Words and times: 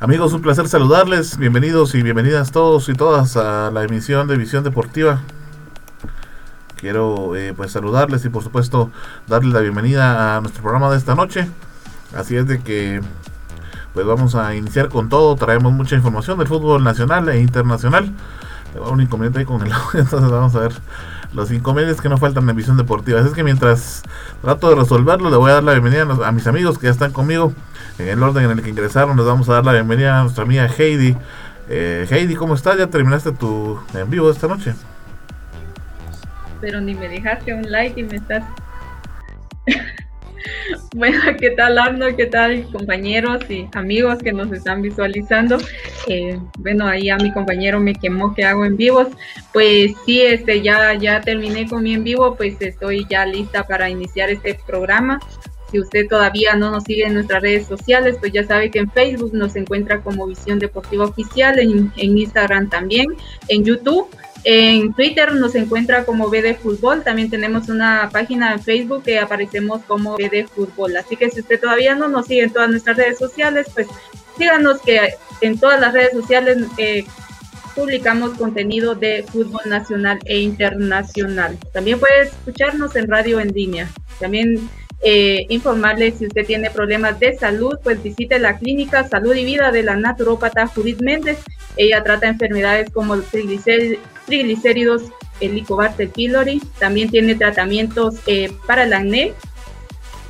Amigos, 0.00 0.32
un 0.32 0.42
placer 0.42 0.68
saludarles. 0.68 1.38
Bienvenidos 1.38 1.96
y 1.96 2.02
bienvenidas 2.02 2.52
todos 2.52 2.88
y 2.88 2.92
todas 2.92 3.36
a 3.36 3.72
la 3.72 3.82
emisión 3.82 4.28
de 4.28 4.36
Visión 4.36 4.62
Deportiva. 4.62 5.22
Quiero 6.76 7.34
eh, 7.34 7.52
pues 7.52 7.72
saludarles 7.72 8.24
y 8.24 8.28
por 8.28 8.44
supuesto 8.44 8.92
darles 9.26 9.52
la 9.52 9.58
bienvenida 9.58 10.36
a 10.36 10.40
nuestro 10.40 10.62
programa 10.62 10.88
de 10.92 10.98
esta 10.98 11.16
noche. 11.16 11.48
Así 12.14 12.36
es 12.36 12.46
de 12.46 12.60
que 12.60 13.00
pues 13.92 14.06
vamos 14.06 14.36
a 14.36 14.54
iniciar 14.54 14.88
con 14.88 15.08
todo. 15.08 15.34
Traemos 15.34 15.72
mucha 15.72 15.96
información 15.96 16.38
del 16.38 16.46
fútbol 16.46 16.84
nacional 16.84 17.28
e 17.30 17.40
internacional. 17.40 18.14
Tengo 18.72 18.92
un 18.92 19.00
inconveniente 19.00 19.40
ahí 19.40 19.46
con 19.46 19.66
el 19.66 19.72
audio, 19.72 19.98
entonces 19.98 20.30
vamos 20.30 20.54
a 20.54 20.60
ver 20.60 20.74
los 21.32 21.50
inconvenientes 21.50 22.00
que 22.00 22.08
no 22.08 22.18
faltan 22.18 22.48
en 22.48 22.54
Visión 22.54 22.76
Deportiva. 22.76 23.18
Así 23.18 23.30
es 23.30 23.34
que 23.34 23.42
mientras 23.42 24.04
trato 24.42 24.68
de 24.68 24.76
resolverlo, 24.76 25.28
le 25.28 25.36
voy 25.36 25.50
a 25.50 25.54
dar 25.54 25.64
la 25.64 25.72
bienvenida 25.72 26.06
a 26.24 26.30
mis 26.30 26.46
amigos 26.46 26.78
que 26.78 26.86
ya 26.86 26.92
están 26.92 27.10
conmigo 27.10 27.52
en 27.98 28.08
el 28.08 28.22
orden 28.22 28.44
en 28.44 28.52
el 28.52 28.62
que 28.62 28.70
ingresaron. 28.70 29.16
Les 29.16 29.26
vamos 29.26 29.48
a 29.48 29.54
dar 29.54 29.64
la 29.64 29.72
bienvenida 29.72 30.18
a 30.18 30.22
nuestra 30.22 30.44
amiga 30.44 30.66
Heidi. 30.66 31.16
Eh, 31.68 32.06
Heidi, 32.10 32.34
¿cómo 32.34 32.54
estás? 32.54 32.78
¿Ya 32.78 32.86
terminaste 32.86 33.32
tu 33.32 33.78
en 33.94 34.08
vivo 34.08 34.30
esta 34.30 34.46
noche? 34.46 34.74
Pero 36.60 36.80
ni 36.80 36.94
me 36.94 37.08
dejaste 37.08 37.54
un 37.54 37.70
like 37.70 38.00
y 38.00 38.04
me 38.04 38.16
estás... 38.16 38.44
bueno, 40.94 41.20
¿qué 41.38 41.50
tal 41.50 41.78
Arno? 41.78 42.06
¿Qué 42.16 42.26
tal 42.26 42.64
compañeros 42.72 43.48
y 43.50 43.68
amigos 43.74 44.18
que 44.18 44.32
nos 44.32 44.50
están 44.52 44.82
visualizando? 44.82 45.58
Eh, 46.06 46.38
bueno, 46.58 46.86
ahí 46.86 47.10
a 47.10 47.16
mi 47.16 47.32
compañero 47.32 47.80
me 47.80 47.94
quemó 47.94 48.34
que 48.34 48.44
hago 48.44 48.64
en 48.64 48.76
vivos. 48.76 49.08
Pues 49.52 49.92
sí, 50.06 50.22
este, 50.22 50.62
ya, 50.62 50.94
ya 50.94 51.20
terminé 51.20 51.68
con 51.68 51.82
mi 51.82 51.94
en 51.94 52.04
vivo, 52.04 52.34
pues 52.36 52.60
estoy 52.60 53.06
ya 53.08 53.26
lista 53.26 53.64
para 53.64 53.90
iniciar 53.90 54.30
este 54.30 54.58
programa. 54.66 55.20
Si 55.70 55.78
usted 55.78 56.08
todavía 56.08 56.54
no 56.54 56.70
nos 56.70 56.84
sigue 56.84 57.04
en 57.04 57.14
nuestras 57.14 57.42
redes 57.42 57.66
sociales, 57.66 58.16
pues 58.18 58.32
ya 58.32 58.44
sabe 58.44 58.70
que 58.70 58.78
en 58.78 58.90
Facebook 58.90 59.34
nos 59.34 59.54
encuentra 59.56 60.00
como 60.00 60.26
Visión 60.26 60.58
Deportiva 60.58 61.04
Oficial, 61.04 61.58
en, 61.58 61.92
Instagram 61.96 62.70
también, 62.70 63.06
en 63.48 63.64
YouTube. 63.64 64.08
En 64.44 64.94
Twitter 64.94 65.34
nos 65.34 65.54
encuentra 65.54 66.04
como 66.04 66.30
BD 66.30 66.54
Fútbol. 66.56 67.02
También 67.02 67.28
tenemos 67.28 67.68
una 67.68 68.08
página 68.10 68.52
en 68.54 68.62
Facebook 68.62 69.02
que 69.02 69.18
aparecemos 69.18 69.82
como 69.86 70.16
BD 70.16 70.46
Fútbol. 70.46 70.96
Así 70.96 71.16
que 71.16 71.28
si 71.28 71.40
usted 71.40 71.60
todavía 71.60 71.94
no 71.94 72.08
nos 72.08 72.26
sigue 72.26 72.44
en 72.44 72.52
todas 72.52 72.70
nuestras 72.70 72.96
redes 72.96 73.18
sociales, 73.18 73.66
pues 73.74 73.88
síganos 74.38 74.80
que 74.80 75.14
en 75.40 75.58
todas 75.58 75.80
las 75.80 75.92
redes 75.92 76.12
sociales 76.12 76.58
eh, 76.78 77.04
publicamos 77.74 78.30
contenido 78.38 78.94
de 78.94 79.24
fútbol 79.30 79.62
nacional 79.66 80.18
e 80.24 80.40
internacional. 80.40 81.58
También 81.72 82.00
puede 82.00 82.22
escucharnos 82.22 82.96
en 82.96 83.08
radio 83.08 83.38
en 83.38 83.52
línea. 83.52 83.88
También 84.18 84.68
eh, 85.00 85.46
informarle 85.48 86.12
si 86.12 86.26
usted 86.26 86.44
tiene 86.44 86.70
problemas 86.70 87.20
de 87.20 87.36
salud, 87.36 87.78
pues 87.82 88.02
visite 88.02 88.38
la 88.38 88.58
clínica 88.58 89.06
Salud 89.08 89.34
y 89.34 89.44
Vida 89.44 89.70
de 89.70 89.82
la 89.82 89.96
naturópata 89.96 90.66
Judith 90.66 91.00
Méndez. 91.00 91.38
Ella 91.76 92.02
trata 92.02 92.28
enfermedades 92.28 92.90
como 92.90 93.16
triglicéridos, 93.20 95.02
el 95.40 95.50
Helicobacter 95.50 96.08
pylori, 96.08 96.60
también 96.78 97.10
tiene 97.10 97.36
tratamientos 97.36 98.16
eh, 98.26 98.50
para 98.66 98.84
el 98.84 98.92
acné 98.92 99.34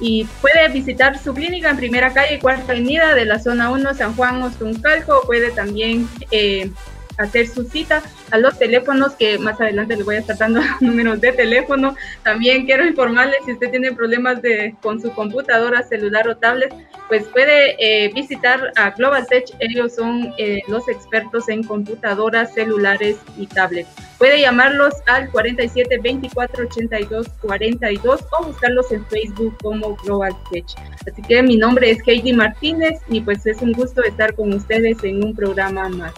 y 0.01 0.25
puede 0.41 0.69
visitar 0.69 1.19
su 1.19 1.35
clínica 1.35 1.71
en 1.71 1.77
Primera 1.77 2.13
Calle, 2.13 2.39
Cuarta 2.39 2.73
Avenida 2.73 3.15
de 3.15 3.25
la 3.25 3.39
Zona 3.39 3.71
1, 3.71 3.95
San 3.95 4.15
Juan 4.15 4.43
Ostuncalco. 4.43 5.23
Puede 5.27 5.51
también 5.51 6.09
eh, 6.31 6.71
hacer 7.19 7.47
su 7.47 7.65
cita 7.65 8.03
a 8.31 8.39
los 8.39 8.59
teléfonos 8.59 9.15
que 9.15 9.39
más 9.39 9.61
adelante 9.61 9.97
les 9.97 10.05
voy 10.05 10.17
a 10.17 10.21
estar 10.21 10.39
dando 10.39 10.61
números 10.81 11.21
de 11.21 11.33
teléfono. 11.33 11.95
También 12.23 12.65
quiero 12.65 12.87
informarles 12.87 13.39
si 13.45 13.53
usted 13.53 13.71
tiene 13.71 13.93
problemas 13.93 14.41
de, 14.41 14.75
con 14.81 15.01
su 15.01 15.11
computadora, 15.13 15.83
celular 15.83 16.29
o 16.29 16.37
tablet, 16.37 16.73
pues 17.09 17.25
puede 17.25 17.77
eh, 17.79 18.13
visitar 18.15 18.73
a 18.77 18.91
Global 18.91 19.27
Tech. 19.27 19.45
Ellos 19.59 19.95
son 19.95 20.33
eh, 20.39 20.61
los 20.69 20.89
expertos 20.89 21.49
en 21.49 21.63
computadoras, 21.65 22.55
celulares 22.55 23.19
y 23.37 23.47
tablets. 23.47 23.89
Puede 24.19 24.41
llamarlos 24.41 24.95
al 25.07 25.31
47 25.31 25.99
24 26.03 26.65
82 26.65 27.29
42 27.41 28.25
o 28.33 28.45
buscarlos 28.47 28.91
en 28.93 29.07
Facebook 29.07 29.57
como 29.63 29.97
Global 29.97 30.33
Tech. 30.51 30.67
Así 31.07 31.23
que 31.23 31.43
mi 31.43 31.57
nombre 31.57 31.91
es 31.91 31.99
Heidi 32.07 32.33
Martínez 32.33 33.01
y 33.09 33.21
pues 33.21 33.47
es 33.47 33.63
un 33.63 33.73
gusto 33.73 34.03
estar 34.03 34.35
con 34.35 34.53
ustedes 34.53 35.03
en 35.05 35.25
un 35.25 35.35
programa 35.35 35.89
más. 35.89 36.13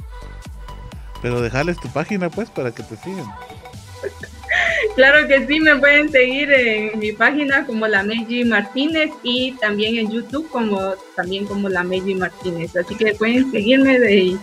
Pero 1.22 1.40
dejarles 1.40 1.78
tu 1.78 1.88
página 1.88 2.30
pues 2.30 2.50
para 2.50 2.72
que 2.72 2.82
te 2.82 2.96
sigan. 2.96 3.26
Claro 4.96 5.28
que 5.28 5.46
sí, 5.46 5.60
me 5.60 5.76
pueden 5.76 6.10
seguir 6.10 6.50
en 6.50 6.98
mi 6.98 7.12
página 7.12 7.64
como 7.64 7.86
la 7.86 8.02
Meiji 8.02 8.44
Martínez 8.44 9.10
y 9.22 9.52
también 9.52 9.96
en 9.96 10.10
YouTube 10.10 10.48
como 10.50 10.94
también 11.14 11.46
como 11.46 11.68
la 11.68 11.84
Meiji 11.84 12.14
Martínez. 12.14 12.74
Así 12.76 12.94
que 12.96 13.14
pueden 13.14 13.50
seguirme 13.50 13.98
de, 13.98 14.36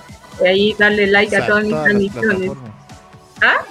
ahí 0.46 0.76
darle 0.78 1.08
like 1.08 1.36
a 1.36 1.46
todas 1.46 1.66
mis 1.66 1.74
transmisiones. 1.74 2.52
¿Ah? 3.42 3.66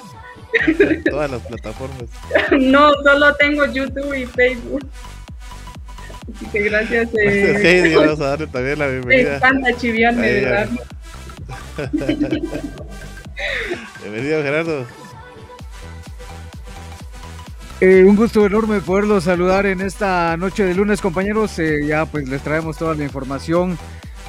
Todas 1.10 1.30
las 1.30 1.42
plataformas. 1.42 2.04
no, 2.50 2.92
solo 3.02 3.34
tengo 3.36 3.66
YouTube 3.66 4.14
y 4.14 4.26
Facebook. 4.26 4.86
Así 6.34 6.46
que 6.46 6.60
gracias. 6.62 7.08
Eh, 7.14 7.94
vamos 7.96 8.20
a 8.20 8.28
darle 8.28 8.46
también 8.46 8.78
la 8.78 8.88
bienvenida. 8.88 9.30
Me 9.30 9.36
encanta 9.36 9.76
chiviarme, 9.76 10.32
¿verdad? 10.32 10.68
Bienvenido, 14.02 14.42
Gerardo. 14.42 14.86
Eh, 17.80 18.04
un 18.04 18.16
gusto 18.16 18.46
enorme 18.46 18.80
poderlos 18.80 19.24
saludar 19.24 19.66
en 19.66 19.82
esta 19.82 20.36
noche 20.36 20.64
de 20.64 20.74
lunes, 20.74 21.00
compañeros. 21.00 21.58
Eh, 21.58 21.86
ya 21.86 22.06
pues 22.06 22.28
les 22.28 22.42
traemos 22.42 22.78
toda 22.78 22.94
la 22.94 23.04
información 23.04 23.78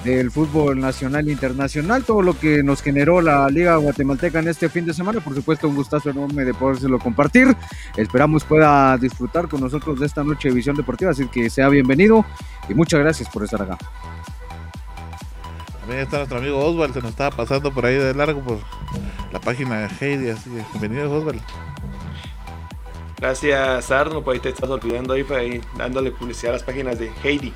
del 0.03 0.31
fútbol 0.31 0.79
nacional 0.79 1.27
e 1.27 1.31
internacional, 1.31 2.03
todo 2.03 2.21
lo 2.21 2.37
que 2.37 2.61
nos 2.61 2.81
generó 2.81 3.21
la 3.21 3.49
Liga 3.49 3.77
Guatemalteca 3.77 4.39
en 4.39 4.49
este 4.49 4.69
fin 4.69 4.85
de 4.85 4.93
semana. 4.93 5.21
Por 5.21 5.33
supuesto, 5.33 5.67
un 5.67 5.75
gustazo 5.75 6.09
enorme 6.09 6.45
de 6.45 6.53
podérselo 6.53 6.99
compartir. 6.99 7.55
Esperamos 7.95 8.43
pueda 8.43 8.97
disfrutar 8.97 9.47
con 9.47 9.61
nosotros 9.61 9.99
de 9.99 10.05
esta 10.05 10.23
noche 10.23 10.49
de 10.49 10.55
visión 10.55 10.75
deportiva, 10.75 11.11
así 11.11 11.27
que 11.27 11.49
sea 11.49 11.69
bienvenido 11.69 12.25
y 12.69 12.73
muchas 12.73 12.99
gracias 12.99 13.29
por 13.29 13.43
estar 13.43 13.61
acá. 13.61 13.77
También 15.87 16.03
está 16.03 16.17
nuestro 16.17 16.39
amigo 16.39 16.59
Oswald, 16.65 16.93
se 16.93 16.99
nos 16.99 17.11
estaba 17.11 17.33
pasando 17.33 17.71
por 17.71 17.85
ahí 17.85 17.95
de 17.95 18.13
largo 18.13 18.41
por 18.41 18.57
la 19.31 19.39
página 19.39 19.87
de 19.87 19.89
Heidi, 20.01 20.29
así 20.31 20.49
que 20.49 20.79
bienvenido 20.79 21.09
Oswald. 21.09 21.41
Gracias 23.21 23.89
Arno, 23.89 24.21
por 24.21 24.33
ahí 24.33 24.41
te 24.41 24.49
estás 24.49 24.69
olvidando 24.69 25.13
ahí, 25.13 25.61
dándole 25.77 26.11
publicidad 26.11 26.49
a 26.49 26.57
las 26.57 26.63
páginas 26.63 26.99
de 26.99 27.09
Heidi. 27.23 27.53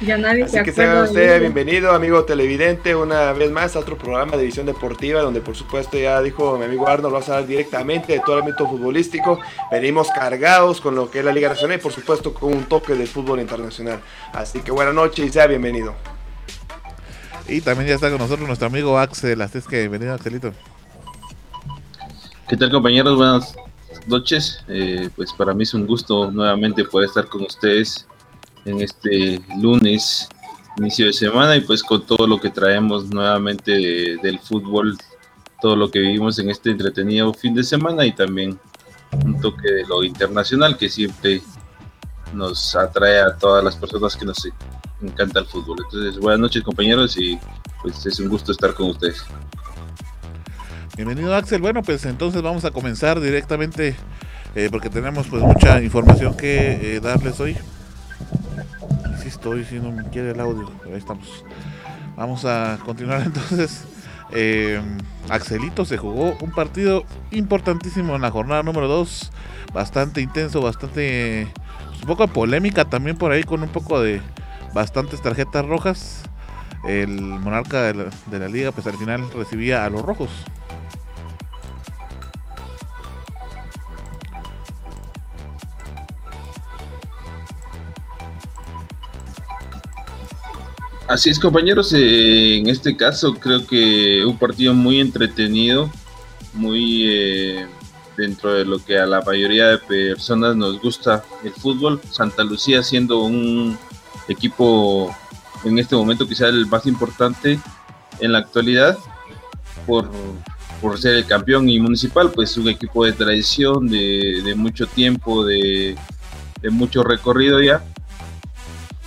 Ya 0.00 0.16
nadie 0.16 0.44
Así 0.44 0.62
que 0.62 0.72
sea 0.72 1.02
usted 1.02 1.40
bienvenido, 1.40 1.92
amigo 1.92 2.24
televidente, 2.24 2.96
una 2.96 3.34
vez 3.34 3.50
más 3.50 3.76
a 3.76 3.80
otro 3.80 3.98
programa 3.98 4.38
de 4.38 4.46
visión 4.46 4.64
deportiva, 4.64 5.20
donde 5.20 5.42
por 5.42 5.54
supuesto 5.54 5.98
ya 5.98 6.22
dijo 6.22 6.56
mi 6.56 6.64
amigo 6.64 6.88
Arno, 6.88 7.08
lo 7.08 7.12
vamos 7.12 7.28
a 7.28 7.34
hablar 7.34 7.48
directamente 7.48 8.14
de 8.14 8.20
todo 8.20 8.36
el 8.36 8.44
ámbito 8.44 8.66
futbolístico. 8.66 9.40
Venimos 9.70 10.08
cargados 10.10 10.80
con 10.80 10.94
lo 10.94 11.10
que 11.10 11.18
es 11.18 11.24
la 11.26 11.32
Liga 11.32 11.50
Nacional 11.50 11.76
y 11.76 11.82
por 11.82 11.92
supuesto 11.92 12.32
con 12.32 12.54
un 12.54 12.64
toque 12.64 12.94
del 12.94 13.08
fútbol 13.08 13.40
internacional. 13.40 14.00
Así 14.32 14.60
que 14.60 14.70
buena 14.70 14.94
noche 14.94 15.26
y 15.26 15.28
sea 15.28 15.46
bienvenido. 15.46 15.94
Y 17.48 17.60
también 17.60 17.88
ya 17.88 17.94
está 17.94 18.10
con 18.10 18.18
nosotros 18.18 18.46
nuestro 18.46 18.68
amigo 18.68 18.98
Axel. 18.98 19.40
Así 19.42 19.58
es 19.58 19.66
que 19.66 19.80
bienvenido, 19.80 20.14
Axelito. 20.14 20.52
¿Qué 22.48 22.56
tal, 22.56 22.70
compañeros? 22.70 23.16
Buenas 23.16 23.54
noches. 24.06 24.64
Eh, 24.68 25.10
pues 25.14 25.32
para 25.32 25.52
mí 25.52 25.64
es 25.64 25.74
un 25.74 25.86
gusto 25.86 26.30
nuevamente 26.30 26.84
poder 26.84 27.08
estar 27.08 27.26
con 27.26 27.42
ustedes 27.42 28.06
en 28.64 28.80
este 28.80 29.42
lunes, 29.60 30.28
inicio 30.78 31.06
de 31.06 31.12
semana, 31.12 31.56
y 31.56 31.60
pues 31.60 31.82
con 31.82 32.06
todo 32.06 32.26
lo 32.26 32.40
que 32.40 32.50
traemos 32.50 33.06
nuevamente 33.06 33.72
del 34.22 34.38
fútbol, 34.38 34.96
todo 35.60 35.76
lo 35.76 35.90
que 35.90 35.98
vivimos 35.98 36.38
en 36.38 36.48
este 36.48 36.70
entretenido 36.70 37.34
fin 37.34 37.54
de 37.54 37.62
semana 37.62 38.06
y 38.06 38.12
también 38.12 38.58
un 39.24 39.40
toque 39.40 39.70
de 39.70 39.84
lo 39.86 40.02
internacional 40.02 40.76
que 40.76 40.88
siempre 40.88 41.42
nos 42.32 42.74
atrae 42.74 43.20
a 43.20 43.36
todas 43.36 43.62
las 43.62 43.76
personas 43.76 44.16
que 44.16 44.24
nos 44.24 44.38
encanta 45.08 45.40
el 45.40 45.46
fútbol. 45.46 45.78
Entonces, 45.84 46.18
buenas 46.18 46.40
noches 46.40 46.62
compañeros 46.62 47.16
y 47.16 47.38
pues 47.82 48.04
es 48.06 48.18
un 48.20 48.28
gusto 48.28 48.52
estar 48.52 48.74
con 48.74 48.90
ustedes. 48.90 49.24
Bienvenido 50.96 51.34
Axel. 51.34 51.60
Bueno, 51.60 51.82
pues 51.82 52.04
entonces 52.04 52.40
vamos 52.40 52.64
a 52.64 52.70
comenzar 52.70 53.20
directamente 53.20 53.96
eh, 54.54 54.68
porque 54.70 54.88
tenemos 54.88 55.26
pues 55.26 55.42
mucha 55.42 55.82
información 55.82 56.36
que 56.36 56.96
eh, 56.96 57.00
darles 57.00 57.40
hoy. 57.40 57.56
Insisto, 59.10 59.50
hoy 59.50 59.64
si 59.64 59.80
no 59.80 59.90
me 59.90 60.04
quiere 60.10 60.30
el 60.30 60.40
audio, 60.40 60.70
ahí 60.84 60.92
estamos. 60.94 61.44
Vamos 62.16 62.44
a 62.44 62.78
continuar 62.84 63.22
entonces. 63.26 63.84
Eh, 64.30 64.80
Axelito 65.28 65.84
se 65.84 65.96
jugó 65.96 66.36
un 66.40 66.50
partido 66.50 67.04
importantísimo 67.30 68.16
en 68.16 68.22
la 68.22 68.30
jornada 68.30 68.62
número 68.62 68.88
2, 68.88 69.30
bastante 69.72 70.20
intenso, 70.20 70.60
bastante 70.60 71.48
pues, 71.88 72.00
un 72.02 72.06
poco 72.06 72.26
de 72.26 72.32
polémica 72.32 72.84
también 72.84 73.16
por 73.16 73.32
ahí 73.32 73.44
con 73.44 73.62
un 73.62 73.68
poco 73.68 74.00
de 74.00 74.20
bastantes 74.74 75.22
tarjetas 75.22 75.64
rojas. 75.64 76.22
El 76.84 77.08
monarca 77.08 77.80
de 77.82 78.38
la, 78.38 78.48
liga 78.48 78.70
pues 78.72 78.86
al 78.86 78.98
final 78.98 79.30
recibía 79.32 79.86
a 79.86 79.90
los 79.90 80.02
rojos. 80.02 80.28
Así 91.08 91.30
es, 91.30 91.38
compañeros. 91.38 91.92
eh, 91.94 92.58
en 92.58 92.68
este 92.68 92.96
caso, 92.96 93.34
creo 93.34 93.66
que 93.66 94.24
un 94.26 94.36
partido 94.36 94.74
muy 94.74 95.00
entretenido, 95.00 95.90
muy 96.54 97.04
eh, 97.08 97.66
dentro 98.16 98.52
de 98.54 98.64
lo 98.64 98.82
que 98.84 98.98
a 98.98 99.06
la 99.06 99.20
mayoría 99.22 99.68
de 99.68 99.78
personas 99.78 100.56
nos 100.56 100.80
gusta 100.80 101.24
el 101.44 101.52
fútbol. 101.52 102.00
Santa 102.10 102.42
Lucía 102.44 102.82
siendo 102.82 103.22
un 103.22 103.78
equipo 104.28 105.14
en 105.64 105.78
este 105.78 105.96
momento 105.96 106.28
quizá 106.28 106.48
el 106.48 106.66
más 106.66 106.86
importante 106.86 107.58
en 108.20 108.32
la 108.32 108.38
actualidad 108.38 108.98
por, 109.86 110.10
por 110.80 110.98
ser 110.98 111.16
el 111.16 111.26
campeón 111.26 111.68
y 111.68 111.80
municipal, 111.80 112.30
pues 112.30 112.56
un 112.56 112.68
equipo 112.68 113.04
de 113.04 113.12
tradición, 113.12 113.88
de, 113.88 114.54
mucho 114.56 114.86
tiempo, 114.86 115.44
de, 115.44 115.96
mucho 116.70 117.02
recorrido 117.02 117.60
ya 117.60 117.84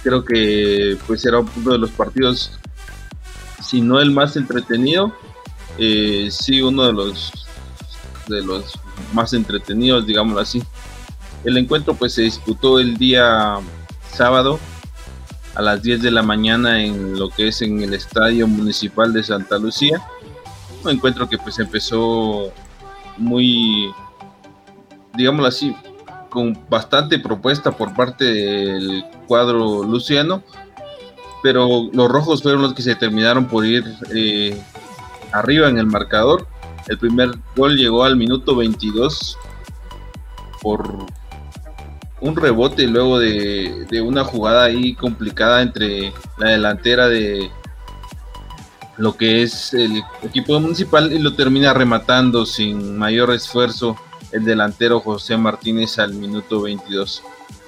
creo 0.03 0.23
que 0.23 0.97
pues 1.05 1.25
era 1.25 1.39
uno 1.39 1.71
de 1.71 1.79
los 1.79 1.89
partidos, 1.91 2.51
si 3.61 3.81
no 3.81 3.99
el 3.99 4.11
más 4.11 4.37
entretenido, 4.37 5.11
eh, 5.77 6.29
sí 6.31 6.61
uno 6.61 6.85
de 6.85 6.93
los 6.93 7.31
de 8.27 8.41
los 8.41 8.73
más 9.13 9.33
entretenidos, 9.33 10.05
digámoslo 10.05 10.41
así. 10.41 10.63
El 11.43 11.57
encuentro 11.57 11.93
pues 11.93 12.13
se 12.13 12.23
disputó 12.23 12.79
el 12.79 12.97
día 12.97 13.57
sábado 14.13 14.59
a 15.57 15.61
las 15.63 15.81
10 15.81 16.03
de 16.03 16.11
la 16.11 16.21
mañana 16.21 16.83
en 16.83 17.17
lo 17.17 17.29
que 17.29 17.47
es 17.47 17.63
en 17.63 17.81
el 17.81 17.95
Estadio 17.95 18.47
Municipal 18.47 19.11
de 19.11 19.23
Santa 19.23 19.57
Lucía. 19.57 19.99
Un 20.83 20.91
encuentro 20.91 21.27
que 21.27 21.39
pues 21.39 21.57
empezó 21.57 22.51
muy, 23.17 23.91
digámoslo 25.15 25.47
así, 25.47 25.75
con 26.29 26.55
bastante 26.69 27.17
propuesta 27.17 27.71
por 27.71 27.95
parte 27.95 28.23
del 28.23 29.03
cuadro 29.27 29.83
luciano, 29.83 30.43
pero 31.41 31.89
los 31.91 32.07
rojos 32.07 32.43
fueron 32.43 32.61
los 32.61 32.75
que 32.75 32.83
se 32.83 32.93
terminaron 32.93 33.47
por 33.47 33.65
ir 33.65 33.83
eh, 34.13 34.61
arriba 35.31 35.69
en 35.69 35.79
el 35.79 35.87
marcador. 35.87 36.47
El 36.87 36.99
primer 36.99 37.31
gol 37.55 37.77
llegó 37.77 38.03
al 38.03 38.15
minuto 38.15 38.55
22 38.55 39.35
por 40.61 41.07
un 42.21 42.35
rebote 42.35 42.87
luego 42.87 43.19
de, 43.19 43.85
de 43.89 44.01
una 44.01 44.23
jugada 44.23 44.65
ahí 44.65 44.95
complicada 44.95 45.61
entre 45.61 46.13
la 46.37 46.49
delantera 46.49 47.07
de 47.07 47.49
lo 48.97 49.15
que 49.15 49.43
es 49.43 49.73
el 49.73 50.01
equipo 50.23 50.59
municipal 50.59 51.13
y 51.13 51.19
lo 51.19 51.33
termina 51.33 51.73
rematando 51.73 52.45
sin 52.45 52.97
mayor 52.97 53.31
esfuerzo 53.31 53.95
el 54.31 54.43
delantero 54.43 54.99
José 54.99 55.37
Martínez 55.37 55.99
al 55.99 56.13
minuto 56.13 56.61
22. 56.61 57.21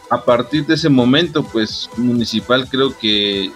A 0.10 0.24
partir 0.24 0.66
de 0.66 0.74
ese 0.74 0.90
momento, 0.90 1.44
pues 1.44 1.90
Municipal 1.98 2.68
creo 2.68 2.98
que 2.98 3.52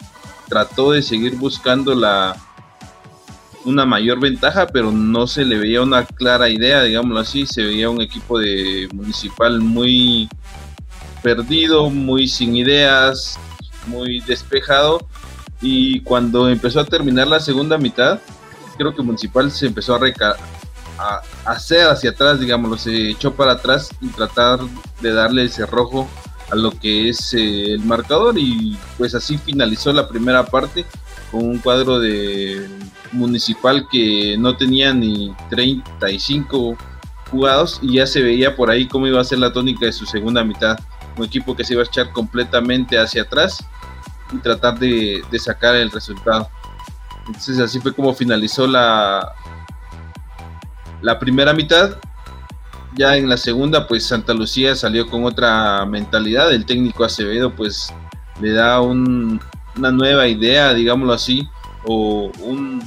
trató 0.47 0.91
de 0.91 1.01
seguir 1.01 1.35
buscando 1.35 1.95
la 1.95 2.35
una 3.65 3.85
mayor 3.85 4.19
ventaja, 4.19 4.67
pero 4.67 4.91
no 4.91 5.25
se 5.25 5.45
le 5.45 5.57
veía 5.57 5.81
una 5.81 6.05
clara 6.05 6.49
idea, 6.49 6.83
digámoslo 6.83 7.19
así, 7.19 7.45
se 7.45 7.63
veía 7.63 7.89
un 7.89 8.01
equipo 8.01 8.37
de 8.37 8.89
Municipal 8.93 9.61
muy 9.61 10.29
perdido, 11.23 11.89
muy 11.89 12.27
sin 12.27 12.55
ideas, 12.55 13.39
muy 13.87 14.19
despejado 14.21 15.07
y 15.63 16.01
cuando 16.01 16.49
empezó 16.49 16.81
a 16.81 16.85
terminar 16.85 17.27
la 17.27 17.39
segunda 17.39 17.77
mitad, 17.77 18.19
creo 18.77 18.93
que 18.93 19.01
Municipal 19.01 19.49
se 19.49 19.67
empezó 19.67 19.95
a, 19.95 21.21
hacer 21.45 21.87
hacia 21.87 22.11
atrás, 22.11 22.39
digámoslo, 22.39 22.77
se 22.77 23.11
echó 23.11 23.33
para 23.33 23.53
atrás 23.53 23.89
y 24.01 24.09
tratar 24.09 24.59
de 25.01 25.13
darle 25.13 25.43
el 25.43 25.49
cerrojo 25.49 26.07
a 26.51 26.55
lo 26.55 26.71
que 26.71 27.09
es 27.09 27.33
eh, 27.33 27.73
el 27.73 27.79
marcador 27.79 28.37
y 28.37 28.77
pues 28.97 29.15
así 29.15 29.37
finalizó 29.37 29.91
la 29.91 30.07
primera 30.07 30.45
parte 30.45 30.85
con 31.31 31.45
un 31.45 31.57
cuadro 31.59 31.99
de 31.99 32.67
municipal 33.11 33.87
que 33.89 34.35
no 34.37 34.55
tenía 34.55 34.93
ni 34.93 35.33
35 35.49 36.77
jugados 37.31 37.79
y 37.81 37.95
ya 37.95 38.05
se 38.05 38.21
veía 38.21 38.55
por 38.55 38.69
ahí 38.69 38.87
cómo 38.87 39.07
iba 39.07 39.19
a 39.19 39.23
ser 39.23 39.39
la 39.39 39.53
tónica 39.53 39.85
de 39.85 39.93
su 39.93 40.05
segunda 40.05 40.43
mitad. 40.43 40.77
Un 41.17 41.25
equipo 41.25 41.55
que 41.55 41.63
se 41.63 41.73
iba 41.73 41.83
a 41.83 41.85
echar 41.85 42.11
completamente 42.11 42.97
hacia 42.97 43.23
atrás 43.23 43.63
y 44.31 44.37
tratar 44.37 44.79
de, 44.79 45.23
sacar 45.37 45.75
el 45.75 45.91
resultado. 45.91 46.49
Entonces 47.27 47.59
así 47.59 47.79
fue 47.79 47.93
como 47.93 48.13
finalizó 48.13 48.67
la, 48.67 49.33
la 51.01 51.19
primera 51.19 51.53
mitad. 51.53 51.97
Ya 52.95 53.17
en 53.17 53.27
la 53.27 53.37
segunda, 53.37 53.87
pues 53.87 54.05
Santa 54.05 54.33
Lucía 54.33 54.75
salió 54.75 55.09
con 55.09 55.25
otra 55.25 55.85
mentalidad. 55.85 56.51
El 56.51 56.65
técnico 56.65 57.03
Acevedo, 57.03 57.55
pues 57.55 57.93
le 58.41 58.51
da 58.51 58.81
un, 58.81 59.39
una 59.75 59.91
nueva 59.91 60.27
idea, 60.27 60.73
digámoslo 60.73 61.13
así, 61.13 61.47
o 61.85 62.31
un, 62.39 62.83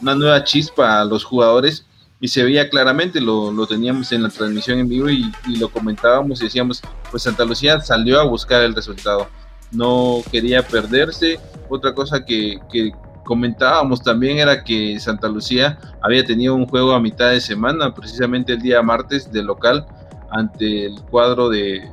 una 0.00 0.14
nueva 0.14 0.44
chispa 0.44 1.00
a 1.00 1.04
los 1.04 1.24
jugadores. 1.24 1.86
Y 2.20 2.28
se 2.28 2.42
veía 2.42 2.68
claramente, 2.68 3.20
lo, 3.20 3.52
lo 3.52 3.66
teníamos 3.66 4.10
en 4.12 4.24
la 4.24 4.28
transmisión 4.28 4.78
en 4.78 4.88
vivo 4.88 5.08
y, 5.08 5.30
lo 5.58 5.68
comentábamos 5.68 6.40
y 6.40 6.44
decíamos, 6.44 6.82
pues 7.10 7.22
Santa 7.22 7.44
Lucía 7.44 7.80
salió 7.80 8.20
a 8.20 8.24
buscar 8.24 8.62
el 8.62 8.74
resultado. 8.74 9.28
No 9.70 10.22
quería 10.30 10.66
perderse. 10.66 11.38
Otra 11.68 11.94
cosa 11.94 12.24
que, 12.24 12.58
que 12.72 12.90
comentábamos 13.24 14.02
también 14.02 14.38
era 14.38 14.64
que 14.64 14.98
Santa 14.98 15.28
Lucía 15.28 15.78
había 16.00 16.24
tenido 16.24 16.54
un 16.54 16.66
juego 16.66 16.92
a 16.92 17.00
mitad 17.00 17.30
de 17.30 17.40
semana, 17.40 17.94
precisamente 17.94 18.54
el 18.54 18.62
día 18.62 18.82
martes 18.82 19.30
de 19.30 19.42
local, 19.42 19.86
ante 20.30 20.86
el 20.86 21.00
cuadro 21.02 21.48
de, 21.48 21.88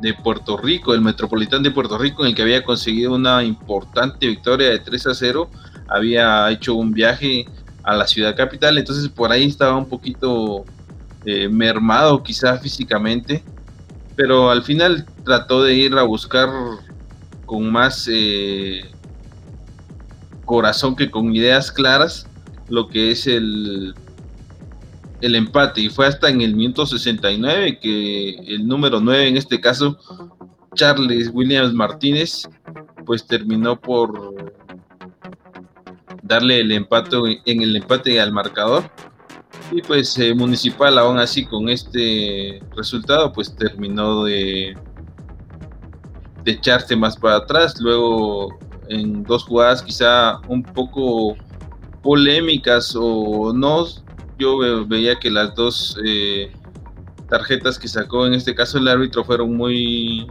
de 0.00 0.14
Puerto 0.14 0.56
Rico, 0.56 0.92
el 0.92 1.00
Metropolitán 1.00 1.62
de 1.62 1.70
Puerto 1.70 1.96
Rico, 1.96 2.22
en 2.22 2.30
el 2.30 2.34
que 2.34 2.42
había 2.42 2.64
conseguido 2.64 3.14
una 3.14 3.44
importante 3.44 4.26
victoria 4.26 4.70
de 4.70 4.80
3 4.80 5.06
a 5.06 5.14
0, 5.14 5.50
había 5.88 6.50
hecho 6.50 6.74
un 6.74 6.92
viaje 6.92 7.46
a 7.82 7.96
la 7.96 8.06
ciudad 8.06 8.36
capital, 8.36 8.78
entonces 8.78 9.08
por 9.08 9.32
ahí 9.32 9.46
estaba 9.46 9.76
un 9.76 9.88
poquito 9.88 10.64
eh, 11.24 11.48
mermado 11.48 12.22
quizá 12.22 12.58
físicamente, 12.58 13.42
pero 14.16 14.50
al 14.50 14.62
final 14.62 15.06
trató 15.24 15.62
de 15.62 15.74
ir 15.74 15.94
a 15.94 16.02
buscar 16.02 16.48
con 17.46 17.70
más 17.70 18.08
eh, 18.10 18.84
corazón 20.44 20.96
que 20.96 21.10
con 21.10 21.34
ideas 21.34 21.70
claras 21.70 22.26
lo 22.68 22.88
que 22.88 23.10
es 23.10 23.26
el, 23.26 23.94
el 25.20 25.34
empate. 25.34 25.82
Y 25.82 25.88
fue 25.88 26.06
hasta 26.06 26.28
en 26.28 26.40
el 26.40 26.54
minuto 26.54 26.86
69 26.86 27.78
que 27.80 28.30
el 28.46 28.66
número 28.66 29.00
9 29.00 29.28
en 29.28 29.36
este 29.36 29.60
caso 29.60 29.98
Charles 30.74 31.30
Williams 31.32 31.72
Martínez 31.72 32.48
pues 33.04 33.26
terminó 33.26 33.80
por 33.80 34.52
darle 36.32 36.60
el 36.60 36.72
empate 36.72 37.16
en 37.44 37.62
el 37.62 37.76
empate 37.76 38.20
al 38.20 38.32
marcador. 38.32 38.84
Y 39.70 39.80
pues 39.82 40.18
eh, 40.18 40.34
municipal 40.34 40.98
aún 40.98 41.18
así 41.18 41.46
con 41.46 41.68
este 41.68 42.62
resultado 42.76 43.32
pues 43.32 43.54
terminó 43.54 44.24
de 44.24 44.76
de 46.44 46.52
echarse 46.52 46.96
más 46.96 47.16
para 47.16 47.36
atrás. 47.36 47.80
Luego 47.80 48.58
en 48.88 49.22
dos 49.22 49.44
jugadas 49.44 49.82
quizá 49.82 50.40
un 50.48 50.62
poco 50.62 51.36
polémicas 52.02 52.94
o 52.98 53.52
no. 53.52 53.86
Yo 54.38 54.58
veía 54.86 55.18
que 55.18 55.30
las 55.30 55.54
dos 55.54 55.96
eh, 56.04 56.52
tarjetas 57.28 57.78
que 57.78 57.88
sacó 57.88 58.26
en 58.26 58.34
este 58.34 58.54
caso 58.54 58.78
el 58.78 58.88
árbitro 58.88 59.24
fueron 59.24 59.56
muy, 59.56 60.26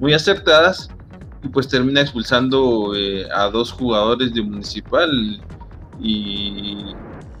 muy 0.00 0.14
acertadas 0.14 0.88
pues 1.52 1.68
termina 1.68 2.00
expulsando 2.00 2.94
eh, 2.96 3.26
a 3.34 3.48
dos 3.48 3.72
jugadores 3.72 4.34
de 4.34 4.42
Municipal 4.42 5.40
y 6.00 6.94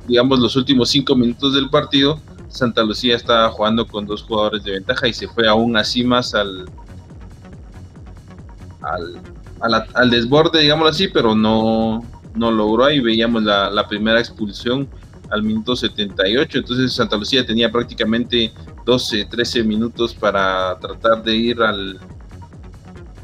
digamos 0.06 0.38
los 0.38 0.56
últimos 0.56 0.90
cinco 0.90 1.14
minutos 1.14 1.54
del 1.54 1.68
partido 1.68 2.20
Santa 2.48 2.82
Lucía 2.82 3.16
estaba 3.16 3.50
jugando 3.50 3.86
con 3.86 4.06
dos 4.06 4.22
jugadores 4.22 4.64
de 4.64 4.72
ventaja 4.72 5.08
y 5.08 5.12
se 5.12 5.28
fue 5.28 5.46
aún 5.48 5.76
así 5.76 6.02
más 6.02 6.34
al, 6.34 6.66
al 8.82 9.20
a 9.60 9.68
la, 9.68 9.86
al 9.94 10.10
desborde, 10.10 10.60
digámoslo 10.60 10.90
así, 10.90 11.08
pero 11.08 11.34
no, 11.34 12.04
no 12.34 12.50
logró. 12.50 12.84
Ahí 12.84 13.00
veíamos 13.00 13.42
la, 13.42 13.70
la, 13.70 13.86
primera 13.88 14.18
expulsión 14.18 14.88
al 15.30 15.42
minuto 15.42 15.76
78, 15.76 16.58
entonces 16.58 16.92
Santa 16.92 17.16
Lucía 17.16 17.44
tenía 17.44 17.70
prácticamente 17.70 18.52
12, 18.86 19.26
13 19.26 19.62
minutos 19.64 20.14
para 20.14 20.78
tratar 20.78 21.22
de 21.22 21.36
ir 21.36 21.60
al, 21.60 21.98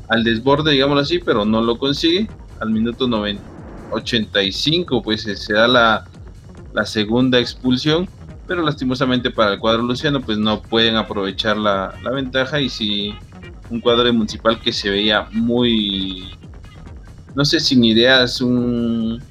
al 0.09 0.25
desborde, 0.25 0.73
digámoslo 0.73 1.03
así, 1.03 1.19
pero 1.19 1.45
no 1.45 1.63
lo 1.63 1.79
consigue. 1.79 2.29
Al 2.61 2.71
minuto 2.71 3.07
90, 3.07 3.43
85 3.91 5.03
pues 5.03 5.23
se 5.23 5.53
da 5.53 5.67
la, 5.69 6.05
la 6.73 6.87
segunda 6.87 7.39
expulsión, 7.39 8.09
pero 8.47 8.63
lastimosamente 8.63 9.31
para 9.31 9.55
el 9.55 9.59
cuadro 9.59 9.83
luciano 9.83 10.21
pues 10.21 10.39
no 10.39 10.63
pueden 10.63 10.97
aprovechar 10.97 11.57
la, 11.57 11.95
la 12.03 12.11
ventaja. 12.11 12.61
Y 12.61 12.69
si 12.69 13.15
un 13.71 13.81
cuadro 13.81 14.13
municipal 14.13 14.61
que 14.61 14.73
se 14.73 14.91
veía 14.91 15.27
muy, 15.33 16.31
no 17.35 17.45
sé, 17.45 17.61
sin 17.61 17.85
ideas, 17.85 18.41
un, 18.41 19.23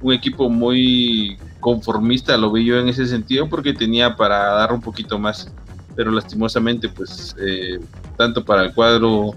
un 0.00 0.12
equipo 0.12 0.48
muy 0.48 1.38
conformista, 1.60 2.36
lo 2.36 2.52
vi 2.52 2.64
yo 2.64 2.78
en 2.78 2.88
ese 2.88 3.06
sentido, 3.06 3.48
porque 3.48 3.72
tenía 3.74 4.16
para 4.16 4.54
dar 4.54 4.72
un 4.72 4.80
poquito 4.80 5.18
más, 5.18 5.52
pero 5.96 6.10
lastimosamente, 6.10 6.88
pues, 6.88 7.34
eh, 7.40 7.78
tanto 8.16 8.44
para 8.44 8.64
el 8.64 8.74
cuadro 8.74 9.34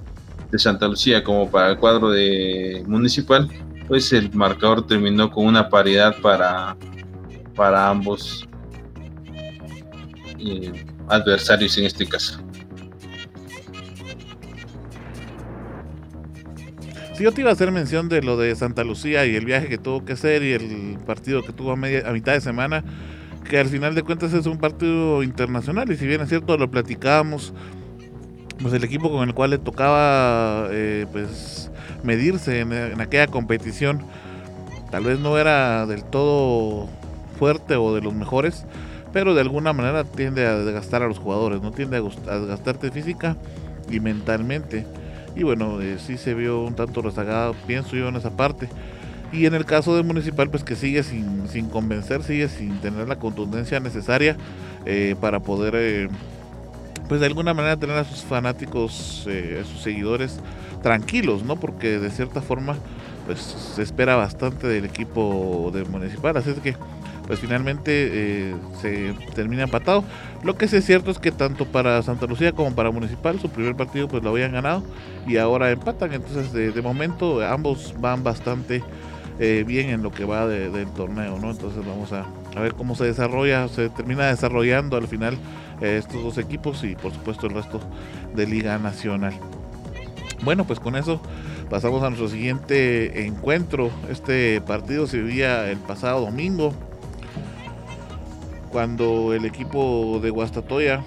de 0.52 0.60
Santa 0.60 0.88
Lucía 0.88 1.24
como 1.24 1.50
para 1.50 1.72
el 1.72 1.78
cuadro 1.78 2.10
de 2.10 2.84
Municipal, 2.88 3.50
pues 3.88 4.12
el 4.14 4.32
marcador 4.34 4.86
terminó 4.86 5.30
con 5.32 5.46
una 5.48 5.70
paridad 5.70 6.16
para, 6.22 6.76
para 7.56 7.90
ambos 7.90 8.48
eh, 10.40 10.86
adversarios 11.08 11.78
en 11.78 11.86
este 11.86 12.06
caso. 12.06 12.42
yo 17.22 17.32
te 17.32 17.42
iba 17.42 17.52
a 17.52 17.54
hacer 17.54 17.72
mención 17.72 18.10
de 18.10 18.22
lo 18.22 18.38
de 18.38 18.56
Santa 18.56 18.84
Lucía 18.84 19.26
y 19.26 19.36
el 19.36 19.46
viaje 19.46 19.68
que 19.68 19.78
tuvo 19.78 20.04
que 20.04 20.14
hacer 20.14 20.44
y 20.44 20.54
el 20.54 20.98
partido 21.06 21.44
que 21.44 21.54
tuvo 21.54 21.72
a, 21.72 21.76
media, 21.76 22.08
a 22.08 22.14
mitad 22.14 22.34
de 22.34 22.42
semana, 22.42 22.84
que 23.48 23.60
al 23.60 23.68
final 23.68 23.96
de 23.96 24.04
cuentas 24.04 24.34
es 24.34 24.46
un 24.46 24.58
partido 24.58 25.22
internacional 25.24 25.92
y 25.92 25.98
si 25.98 26.08
bien 26.08 26.22
es 26.22 26.30
cierto 26.30 26.58
lo 26.58 26.72
platicábamos, 26.72 27.54
pues 28.62 28.74
el 28.74 28.84
equipo 28.84 29.12
con 29.12 29.28
el 29.28 29.34
cual 29.34 29.52
le 29.52 29.58
tocaba 29.58 30.68
eh, 30.72 31.06
pues 31.12 31.72
medirse 32.04 32.60
en, 32.60 33.02
aquella 33.02 33.28
competición 33.28 34.02
tal 34.90 35.06
vez 35.06 35.20
no 35.20 35.38
era 35.38 35.86
del 35.86 36.04
todo 36.04 36.88
fuerte 37.38 37.76
o 37.76 37.96
de 37.96 38.02
los 38.02 38.14
mejores, 38.14 38.66
pero 39.14 39.34
de 39.34 39.42
alguna 39.42 39.74
manera 39.74 40.04
tiende 40.04 40.46
a 40.46 40.58
desgastar 40.58 41.02
a 41.02 41.08
los 41.08 41.18
jugadores, 41.18 41.62
no 41.62 41.72
tiende 41.72 41.98
a, 41.98 42.02
desgastarte 42.02 42.92
física 42.92 43.36
y 43.90 44.00
mentalmente. 44.00 44.86
Y 45.36 45.44
bueno, 45.44 45.82
eh, 45.82 45.98
sí 45.98 46.18
se 46.18 46.34
vio 46.34 46.62
un 46.62 46.76
tanto 46.76 47.02
rezagado, 47.02 47.56
pienso 47.66 47.96
yo, 47.96 48.10
en 48.10 48.18
esa 48.18 48.32
parte. 48.32 48.68
Y 49.32 49.46
en 49.46 49.54
el 49.54 49.66
caso 49.66 49.96
del 49.96 50.04
municipal, 50.04 50.50
pues 50.50 50.64
que 50.64 50.76
sigue 50.76 51.04
sin, 51.04 51.48
sin 51.48 51.70
convencer, 51.70 52.22
sigue 52.22 52.50
sin 52.50 52.80
tener 52.82 53.08
la 53.08 53.16
contundencia 53.16 53.80
necesaria 53.80 54.36
eh, 54.86 55.16
para 55.20 55.40
poder, 55.40 56.10
pues 57.12 57.20
de 57.20 57.28
alguna 57.28 57.54
manera, 57.54 57.76
tener 57.76 57.98
a 57.98 58.06
sus 58.06 58.22
fanáticos, 58.22 59.28
a 59.28 59.66
sus 59.66 59.82
seguidores 59.82 60.40
tranquilos, 60.82 61.44
¿no? 61.44 61.58
Porque 61.58 62.00
de 62.00 62.10
cierta 62.10 62.42
forma, 62.42 62.78
pues 63.26 63.42
se 63.42 63.82
espera 63.82 64.16
bastante 64.16 64.66
del 64.66 64.86
equipo 64.86 65.72
del 65.74 65.90
municipal. 65.90 66.38
Así 66.38 66.52
es 66.52 66.60
que 66.60 66.74
pues 67.28 67.38
finalmente 67.42 67.92
eh, 67.92 68.56
se 68.82 69.14
termina 69.36 69.64
empatado. 69.64 70.06
Lo 70.42 70.56
que 70.56 70.70
sí 70.70 70.78
es 70.78 70.86
cierto 70.86 71.12
es 71.12 71.20
que 71.20 71.34
tanto 71.34 71.66
para 71.66 72.02
Santa 72.02 72.28
Lucía 72.28 72.54
como 72.54 72.74
para 72.74 72.92
Municipal 72.92 73.42
su 73.42 73.50
primer 73.50 73.76
partido 73.76 74.08
pues 74.08 74.24
lo 74.24 74.30
habían 74.30 74.54
ganado 74.54 74.82
y 75.28 75.36
ahora 75.36 75.70
empatan. 75.70 76.14
Entonces 76.14 76.54
de, 76.54 76.82
momento 76.82 77.46
ambos 77.46 77.94
van 78.00 78.24
bastante 78.24 78.82
eh, 79.38 79.66
bien 79.68 79.90
en 79.90 80.02
lo 80.02 80.12
que 80.12 80.24
va 80.24 80.48
del 80.48 80.88
torneo, 80.92 81.38
¿no? 81.40 81.52
Entonces 81.52 81.86
vamos 81.86 82.14
a, 82.14 82.26
ver 82.58 82.74
cómo 82.74 82.96
se 82.96 83.04
desarrolla, 83.04 83.68
se 83.68 83.90
termina 83.90 84.28
desarrollando 84.28 84.96
al 84.96 85.10
final 85.10 85.38
eh, 85.82 85.98
estos 85.98 86.24
dos 86.24 86.38
equipos 86.38 86.84
y 86.84 86.96
por 86.96 87.14
supuesto 87.14 87.48
el 87.48 87.54
resto 87.54 87.80
de 88.34 88.48
Liga 88.48 88.78
Nacional. 88.78 89.34
Bueno, 90.44 90.66
pues 90.66 90.80
con 90.80 90.96
eso 90.96 91.22
pasamos 91.70 92.04
a 92.04 92.10
nuestro 92.10 92.28
siguiente 92.28 93.26
encuentro. 93.26 93.92
Este 94.10 94.62
partido 94.62 95.08
se 95.08 95.22
vivía 95.22 95.70
el 95.70 95.78
pasado 95.78 96.22
domingo 96.22 96.74
cuando 98.72 99.34
el 99.34 99.46
equipo 99.46 100.20
de 100.22 100.30
Guastatoya 100.30 101.04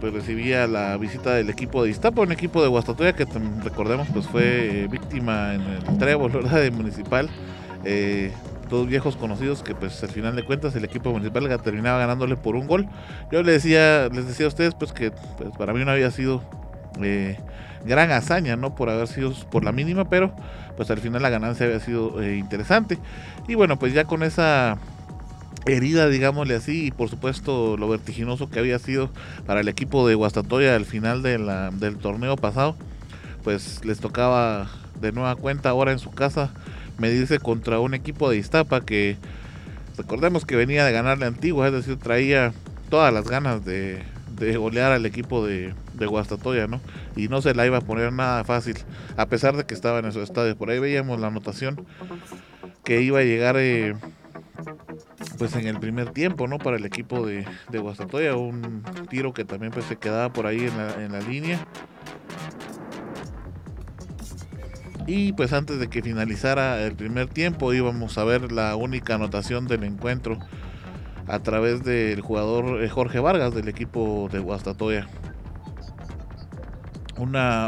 pues 0.00 0.12
recibía 0.12 0.66
la 0.66 0.96
visita 0.98 1.34
del 1.34 1.48
equipo 1.48 1.82
de 1.82 1.90
Iztapa, 1.90 2.20
un 2.20 2.32
equipo 2.32 2.62
de 2.62 2.68
Guastatoya 2.68 3.14
que 3.14 3.26
recordemos 3.62 4.06
pues 4.12 4.26
fue 4.26 4.82
eh, 4.82 4.88
víctima 4.88 5.54
en 5.54 5.62
el 5.62 5.98
trébol 5.98 6.32
de 6.50 6.70
municipal. 6.70 7.30
Eh, 7.84 8.32
dos 8.68 8.86
viejos 8.86 9.16
conocidos 9.16 9.62
que 9.62 9.74
pues 9.74 10.02
al 10.02 10.10
final 10.10 10.36
de 10.36 10.44
cuentas 10.44 10.74
el 10.76 10.84
equipo 10.84 11.10
municipal 11.12 11.48
terminaba 11.62 11.98
ganándole 11.98 12.36
por 12.36 12.56
un 12.56 12.66
gol. 12.66 12.88
Yo 13.30 13.42
les 13.42 13.62
decía, 13.62 14.08
les 14.12 14.26
decía 14.26 14.46
a 14.46 14.48
ustedes 14.48 14.74
pues 14.74 14.92
que 14.92 15.10
pues, 15.10 15.50
para 15.56 15.72
mí 15.72 15.84
no 15.84 15.90
había 15.90 16.10
sido 16.10 16.42
eh, 17.02 17.38
gran 17.84 18.10
hazaña, 18.10 18.56
¿no? 18.56 18.74
Por 18.74 18.90
haber 18.90 19.08
sido 19.08 19.32
por 19.50 19.64
la 19.64 19.72
mínima, 19.72 20.08
pero 20.08 20.34
pues 20.76 20.90
al 20.90 20.98
final 20.98 21.22
la 21.22 21.30
ganancia 21.30 21.66
había 21.66 21.80
sido 21.80 22.22
interesante. 22.26 22.98
Y 23.48 23.54
bueno, 23.54 23.78
pues 23.78 23.92
ya 23.92 24.04
con 24.04 24.22
esa 24.22 24.78
herida, 25.66 26.08
digámosle 26.08 26.56
así, 26.56 26.86
y 26.86 26.90
por 26.90 27.08
supuesto 27.08 27.76
lo 27.76 27.88
vertiginoso 27.88 28.50
que 28.50 28.58
había 28.58 28.78
sido 28.78 29.10
para 29.46 29.60
el 29.60 29.68
equipo 29.68 30.06
de 30.06 30.14
Guastatoya 30.14 30.74
al 30.74 30.84
final 30.84 31.22
de 31.22 31.38
del 31.72 31.96
torneo 31.98 32.36
pasado, 32.36 32.76
pues 33.42 33.84
les 33.84 34.00
tocaba 34.00 34.68
de 35.00 35.12
nueva 35.12 35.36
cuenta 35.36 35.70
ahora 35.70 35.92
en 35.92 35.98
su 35.98 36.10
casa 36.10 36.50
medirse 36.98 37.38
contra 37.38 37.80
un 37.80 37.94
equipo 37.94 38.30
de 38.30 38.36
Iztapa 38.36 38.80
que 38.80 39.16
recordemos 39.96 40.44
que 40.44 40.56
venía 40.56 40.84
de 40.84 40.92
ganarle 40.92 41.26
Antigua, 41.26 41.68
es 41.68 41.72
decir, 41.72 41.96
traía 41.98 42.52
todas 42.90 43.12
las 43.12 43.28
ganas 43.28 43.64
de, 43.64 44.02
de 44.36 44.56
golear 44.56 44.92
al 44.92 45.06
equipo 45.06 45.46
de, 45.46 45.74
Guastatoya, 45.94 46.66
¿no? 46.66 46.80
Y 47.16 47.28
no 47.28 47.40
se 47.40 47.54
la 47.54 47.66
iba 47.66 47.78
a 47.78 47.80
poner 47.80 48.12
nada 48.12 48.44
fácil, 48.44 48.76
a 49.16 49.26
pesar 49.26 49.56
de 49.56 49.64
que 49.64 49.74
estaba 49.74 50.00
en 50.00 50.06
esos 50.06 50.24
estadios. 50.24 50.56
Por 50.56 50.70
ahí 50.70 50.78
veíamos 50.78 51.20
la 51.20 51.28
anotación 51.28 51.86
que 52.82 53.00
iba 53.00 53.20
a 53.20 53.22
llegar 53.22 53.56
eh, 53.58 53.94
pues 55.38 55.54
en 55.56 55.66
el 55.66 55.78
primer 55.78 56.10
tiempo, 56.10 56.46
¿no? 56.48 56.58
Para 56.58 56.76
el 56.76 56.84
equipo 56.84 57.26
de, 57.26 57.46
de 57.70 57.78
Guastatoya, 57.78 58.36
un 58.36 58.82
tiro 59.08 59.32
que 59.32 59.44
también 59.44 59.72
pues 59.72 59.86
se 59.86 59.96
quedaba 59.96 60.32
por 60.32 60.46
ahí 60.46 60.66
en 60.66 60.76
la, 60.76 61.04
en 61.04 61.12
la 61.12 61.20
línea. 61.20 61.66
Y 65.06 65.32
pues 65.34 65.52
antes 65.52 65.78
de 65.78 65.88
que 65.88 66.02
finalizara 66.02 66.82
el 66.82 66.94
primer 66.94 67.28
tiempo 67.28 67.74
íbamos 67.74 68.16
a 68.16 68.24
ver 68.24 68.52
la 68.52 68.74
única 68.74 69.16
anotación 69.16 69.66
del 69.66 69.84
encuentro 69.84 70.38
a 71.26 71.38
través 71.40 71.84
del 71.84 72.20
jugador 72.20 72.82
eh, 72.82 72.88
Jorge 72.88 73.18
Vargas 73.18 73.54
del 73.54 73.68
equipo 73.68 74.28
de 74.32 74.38
Guastatoya. 74.38 75.06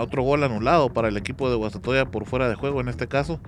Otro 0.01 0.23
gol 0.23 0.43
anulado 0.45 0.93
para 0.93 1.09
el 1.09 1.17
equipo 1.17 1.49
de 1.49 1.57
Guastatoya 1.57 2.07
por 2.07 2.27
fuera 2.27 2.49
de 2.49 2.55
juego 2.55 2.81
en 2.81 2.89
este 2.89 3.07
caso. 3.07 3.39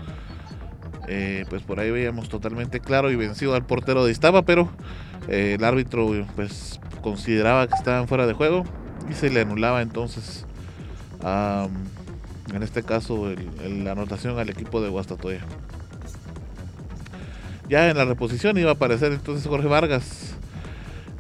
Eh, 1.09 1.47
pues 1.49 1.63
por 1.63 1.81
ahí 1.81 1.91
veíamos 1.91 2.29
totalmente 2.29 2.81
claro 2.81 3.11
y 3.11 3.17
vencido 3.17 3.55
al 3.55 3.65
portero 3.65 4.05
de 4.05 4.13
Iztapa, 4.13 4.43
pero 4.43 4.69
eh, 5.29 5.57
el 5.59 5.65
árbitro 5.65 6.11
pues 6.37 6.79
consideraba 7.01 7.67
que 7.67 7.75
estaban 7.75 8.07
fuera 8.07 8.27
de 8.27 8.35
juego 8.35 8.65
y 9.11 9.15
se 9.15 9.31
le 9.31 9.41
anulaba 9.41 9.81
entonces 9.81 10.45
en 12.55 12.63
este 12.63 12.83
caso 12.83 13.33
la 13.67 13.93
anotación 13.93 14.39
al 14.39 14.49
equipo 14.51 14.81
de 14.81 14.89
Guastatoya. 14.89 15.41
Ya 17.69 17.91
en 17.91 17.97
la 17.97 18.05
reposición 18.05 18.57
iba 18.57 18.71
a 18.71 18.75
aparecer 18.75 19.13
entonces 19.13 19.47
Jorge 19.47 19.69
Vargas 19.69 20.35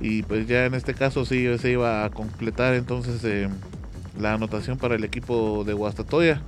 y 0.00 0.23
pues 0.23 0.47
ya 0.47 0.64
en 0.64 0.75
este 0.75 0.94
caso 0.94 1.25
sí 1.25 1.47
se 1.58 1.70
iba 1.70 2.04
a 2.04 2.11
completar 2.11 2.75
entonces 2.75 3.23
eh, 3.25 3.49
la 4.18 4.35
anotación 4.35 4.78
para 4.78 4.94
el 4.94 5.04
equipo 5.04 5.64
de 5.64 5.75
Guastatoya 5.75 6.40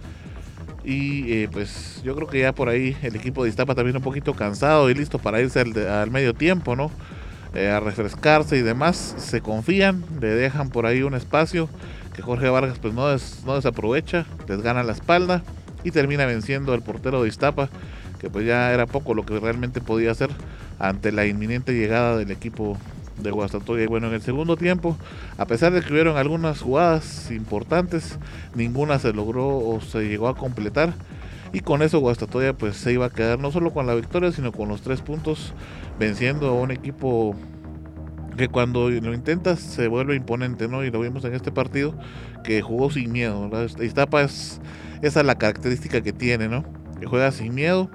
y 0.85 1.33
eh, 1.33 1.49
pues 1.53 2.01
yo 2.03 2.15
creo 2.15 2.27
que 2.29 2.41
ya 2.41 2.53
por 2.53 2.69
ahí 2.69 2.97
el 3.03 3.15
equipo 3.17 3.45
de 3.45 3.51
Iztapa 3.51 3.75
también 3.75 3.97
un 3.97 4.03
poquito 4.03 4.35
cansado 4.35 4.89
y 4.89 4.95
listo 4.95 5.19
para 5.19 5.41
irse 5.41 5.61
al, 5.61 6.11
medio 6.11 6.35
tiempo, 6.35 6.75
¿no? 6.75 6.91
Eh, 7.55 7.69
a 7.69 7.81
refrescarse 7.81 8.57
y 8.57 8.63
demás. 8.63 9.15
Se 9.19 9.41
confían, 9.41 10.05
le 10.21 10.29
dejan 10.29 10.71
por 10.71 10.87
ahí 10.87 11.03
un 11.03 11.15
espacio 11.15 11.69
Jorge 12.21 12.49
Vargas 12.49 12.79
pues 12.79 12.95
no, 12.95 13.07
no 13.47 13.55
desaprovecha, 13.55 14.27
les 14.49 14.63
gana 14.63 14.83
la 14.83 14.93
espalda 14.93 15.43
y 15.85 15.91
termina 15.91 16.27
venciendo 16.27 16.73
al 16.73 16.83
portero 16.83 17.23
de 17.23 17.29
Iztapa, 17.29 17.69
que 18.19 18.31
pues 18.31 18.47
ya 18.47 18.73
era 18.73 18.87
poco 18.87 19.15
lo 19.15 19.25
que 19.25 19.39
realmente 19.39 19.81
podía 19.81 20.11
hacer 20.11 20.31
ante 20.79 21.13
la 21.13 21.27
inminente 21.27 21.73
llegada 21.73 22.17
del 22.17 22.31
equipo 22.31 22.77
de 23.23 23.31
Guastatoya. 23.31 23.85
Y 23.85 23.87
bueno, 23.87 24.09
en 24.09 24.15
el 24.15 24.23
segundo 24.23 24.57
tiempo, 24.57 24.97
a 25.39 25.47
pesar 25.47 25.73
de 25.73 25.83
que 25.83 25.93
hubieron 25.93 26.17
algunas 26.17 26.61
jugadas 26.61 27.31
importantes, 27.31 28.19
ninguna 28.55 28.99
se 28.99 29.13
logró 29.13 29.47
o 29.47 29.81
se 29.81 30.09
llegó 30.09 30.29
a 30.29 30.37
completar. 30.37 30.93
Y 31.53 31.61
con 31.61 31.83
eso 31.83 31.99
Guastatoya 31.99 32.53
pues 32.53 32.77
se 32.77 32.93
iba 32.93 33.07
a 33.07 33.11
quedar 33.11 33.39
no 33.39 33.51
solo 33.51 33.73
con 33.73 33.87
la 33.87 33.95
victoria, 33.95 34.31
sino 34.31 34.53
con 34.53 34.69
los 34.69 34.83
tres 34.83 35.01
puntos, 35.01 35.53
venciendo 35.99 36.49
a 36.49 36.53
un 36.53 36.71
equipo 36.71 37.35
que 38.41 38.49
cuando 38.49 38.89
lo 38.89 39.13
intentas 39.13 39.61
se 39.61 39.87
vuelve 39.87 40.17
imponente, 40.17 40.67
¿no? 40.67 40.83
Y 40.83 40.91
lo 40.91 41.01
vimos 41.01 41.27
en 41.27 41.35
este 41.35 41.53
partido, 41.53 41.95
que 42.43 42.63
jugó 42.63 42.91
sin 42.91 43.13
miedo. 43.13 43.51
La 43.51 43.85
Iztapa 43.85 44.23
es, 44.23 44.63
esa 45.03 45.21
es 45.21 45.27
la 45.27 45.35
característica 45.37 46.01
que 46.01 46.15
tiene, 46.15 46.49
¿no? 46.49 46.65
Que 46.99 47.07
juega 47.07 47.33
sin 47.33 47.55
miedo 47.55 47.91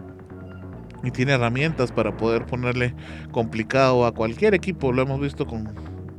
y 1.03 1.09
tiene 1.09 1.31
herramientas 1.31 1.91
para 1.91 2.15
poder 2.15 2.45
ponerle 2.45 2.93
complicado 3.31 4.05
a 4.05 4.13
cualquier 4.13 4.53
equipo. 4.53 4.91
Lo 4.91 5.01
hemos 5.01 5.19
visto 5.19 5.47
con 5.47 5.67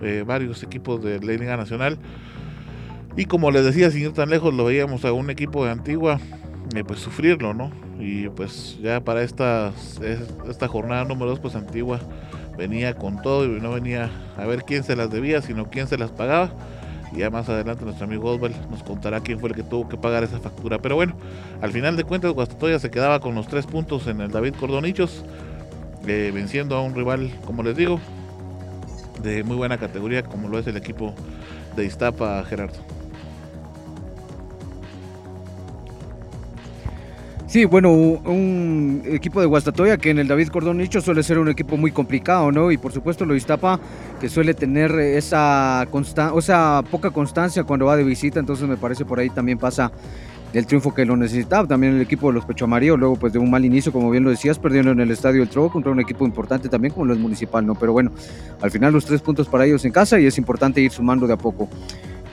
eh, 0.02 0.24
varios 0.26 0.64
equipos 0.64 1.04
de 1.04 1.20
la 1.20 1.32
Liga 1.32 1.56
Nacional. 1.56 1.96
Y 3.16 3.26
como 3.26 3.52
les 3.52 3.64
decía, 3.64 3.92
sin 3.92 4.02
ir 4.02 4.12
tan 4.12 4.28
lejos, 4.28 4.52
lo 4.52 4.64
veíamos 4.64 5.04
a 5.04 5.12
un 5.12 5.30
equipo 5.30 5.64
de 5.64 5.70
Antigua, 5.70 6.18
eh, 6.74 6.82
pues 6.82 6.98
sufrirlo, 6.98 7.54
¿no? 7.54 7.70
Y 8.00 8.28
pues 8.30 8.76
ya 8.82 9.04
para 9.04 9.22
esta, 9.22 9.72
esta 10.48 10.66
jornada 10.66 11.04
número 11.04 11.30
2, 11.30 11.38
pues 11.38 11.54
Antigua 11.54 12.00
venía 12.56 12.94
con 12.94 13.22
todo 13.22 13.44
y 13.44 13.60
no 13.60 13.72
venía 13.72 14.10
a 14.36 14.44
ver 14.46 14.64
quién 14.64 14.84
se 14.84 14.96
las 14.96 15.10
debía, 15.10 15.42
sino 15.42 15.70
quién 15.70 15.88
se 15.88 15.98
las 15.98 16.10
pagaba. 16.10 16.50
Y 17.12 17.18
ya 17.18 17.30
más 17.30 17.48
adelante 17.48 17.84
nuestro 17.84 18.06
amigo 18.06 18.30
Oswald 18.32 18.70
nos 18.70 18.82
contará 18.82 19.20
quién 19.20 19.38
fue 19.38 19.50
el 19.50 19.54
que 19.54 19.62
tuvo 19.62 19.88
que 19.88 19.96
pagar 19.96 20.24
esa 20.24 20.40
factura. 20.40 20.78
Pero 20.78 20.96
bueno, 20.96 21.14
al 21.60 21.70
final 21.70 21.96
de 21.96 22.04
cuentas 22.04 22.32
Guastatoya 22.32 22.78
se 22.78 22.90
quedaba 22.90 23.20
con 23.20 23.34
los 23.34 23.46
tres 23.46 23.66
puntos 23.66 24.06
en 24.06 24.20
el 24.20 24.30
David 24.30 24.54
Cordonichos, 24.58 25.24
eh, 26.06 26.30
venciendo 26.34 26.76
a 26.76 26.82
un 26.82 26.94
rival, 26.94 27.30
como 27.44 27.62
les 27.62 27.76
digo, 27.76 28.00
de 29.22 29.44
muy 29.44 29.56
buena 29.56 29.78
categoría 29.78 30.22
como 30.22 30.48
lo 30.48 30.58
es 30.58 30.66
el 30.66 30.76
equipo 30.76 31.14
de 31.76 31.84
Iztapa, 31.84 32.42
Gerardo. 32.44 32.95
Sí, 37.46 37.64
bueno, 37.64 37.92
un 37.92 39.02
equipo 39.06 39.40
de 39.40 39.46
Guastatoya 39.46 39.98
que 39.98 40.10
en 40.10 40.18
el 40.18 40.26
David 40.26 40.48
Cordón 40.48 40.78
Nicho 40.78 41.00
suele 41.00 41.22
ser 41.22 41.38
un 41.38 41.48
equipo 41.48 41.76
muy 41.76 41.92
complicado, 41.92 42.50
¿no? 42.50 42.72
Y 42.72 42.76
por 42.76 42.92
supuesto 42.92 43.24
lo 43.24 43.36
Iztapa 43.36 43.78
que 44.20 44.28
suele 44.28 44.52
tener 44.52 44.90
esa, 44.98 45.86
o 46.32 46.40
sea, 46.40 46.82
poca 46.90 47.12
constancia 47.12 47.62
cuando 47.62 47.86
va 47.86 47.96
de 47.96 48.02
visita, 48.02 48.40
entonces 48.40 48.68
me 48.68 48.76
parece 48.76 49.04
por 49.04 49.20
ahí 49.20 49.30
también 49.30 49.58
pasa 49.58 49.92
el 50.54 50.66
triunfo 50.66 50.92
que 50.92 51.04
lo 51.04 51.16
necesitaba. 51.16 51.68
También 51.68 51.94
el 51.94 52.00
equipo 52.00 52.26
de 52.28 52.34
los 52.34 52.44
Pecho 52.44 52.64
Amarillo, 52.64 52.96
luego 52.96 53.14
pues 53.14 53.32
de 53.32 53.38
un 53.38 53.48
mal 53.48 53.64
inicio, 53.64 53.92
como 53.92 54.10
bien 54.10 54.24
lo 54.24 54.30
decías, 54.30 54.58
perdiendo 54.58 54.90
en 54.90 54.98
el 54.98 55.12
Estadio 55.12 55.40
El 55.40 55.48
Trobo 55.48 55.70
contra 55.70 55.92
un 55.92 56.00
equipo 56.00 56.26
importante 56.26 56.68
también 56.68 56.92
como 56.94 57.06
lo 57.06 57.14
es 57.14 57.20
Municipal, 57.20 57.64
¿no? 57.64 57.76
Pero 57.76 57.92
bueno, 57.92 58.10
al 58.60 58.72
final 58.72 58.92
los 58.92 59.04
tres 59.04 59.22
puntos 59.22 59.46
para 59.46 59.66
ellos 59.66 59.84
en 59.84 59.92
casa 59.92 60.18
y 60.18 60.26
es 60.26 60.36
importante 60.36 60.80
ir 60.80 60.90
sumando 60.90 61.28
de 61.28 61.34
a 61.34 61.38
poco. 61.38 61.68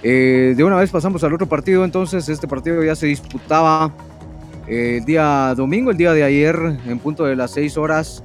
Eh, 0.02 0.54
de 0.58 0.64
una 0.64 0.76
vez 0.76 0.90
pasamos 0.90 1.24
al 1.24 1.34
otro 1.34 1.48
partido, 1.48 1.86
entonces 1.86 2.28
este 2.28 2.48
partido 2.48 2.84
ya 2.84 2.96
se 2.96 3.06
disputaba 3.06 3.94
el 4.68 5.04
día 5.06 5.54
domingo, 5.56 5.92
el 5.92 5.98
día 5.98 6.14
de 6.14 6.24
ayer, 6.24 6.56
en 6.88 7.00
punto 7.00 7.26
de 7.26 7.36
las 7.36 7.52
6 7.52 7.78
horas, 7.78 8.24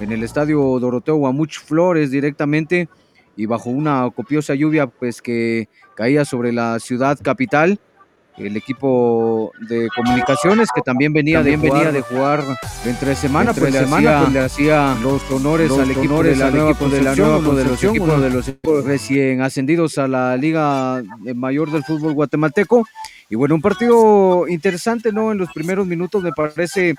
en 0.00 0.12
el 0.12 0.22
estadio 0.22 0.78
Doroteo 0.78 1.16
Guamuch 1.16 1.58
Flores 1.58 2.10
directamente 2.10 2.88
y 3.36 3.46
bajo 3.46 3.70
una 3.70 4.10
copiosa 4.14 4.54
lluvia 4.54 4.86
pues 4.86 5.20
que 5.20 5.68
caía 5.94 6.24
sobre 6.24 6.52
la 6.52 6.78
ciudad 6.78 7.18
capital 7.22 7.78
el 8.40 8.56
equipo 8.56 9.52
de 9.68 9.88
comunicaciones 9.94 10.68
que 10.74 10.80
también 10.80 11.12
venía, 11.12 11.42
de, 11.42 11.56
venía 11.56 11.92
de 11.92 12.02
jugar 12.02 12.42
entre 12.84 13.14
semana, 13.14 13.50
entre 13.50 13.70
pues, 13.70 13.74
semana 13.74 14.20
pues, 14.22 14.32
le 14.32 14.40
hacía 14.40 14.96
los 15.02 15.30
honores 15.30 15.70
al 15.72 15.90
equipo 15.90 16.22
de 16.22 16.36
la 16.36 16.50
nueva 16.50 16.72
de 16.72 17.02
la 17.02 17.14
nueva 17.14 17.38
uno 17.38 17.54
de 17.54 17.64
los 17.64 17.84
equipos 17.84 18.22
de 18.22 18.30
los 18.30 18.48
equipos 18.48 18.84
recién 18.84 19.42
ascendidos 19.42 19.98
a 19.98 20.08
la 20.08 20.36
Liga 20.36 21.02
Mayor 21.34 21.70
del 21.70 21.84
Fútbol 21.84 22.14
Guatemalteco. 22.14 22.86
Y 23.28 23.36
bueno, 23.36 23.54
un 23.54 23.62
partido 23.62 24.48
interesante, 24.48 25.12
¿no? 25.12 25.30
En 25.30 25.38
los 25.38 25.52
primeros 25.52 25.86
minutos 25.86 26.22
me 26.22 26.32
parece 26.32 26.96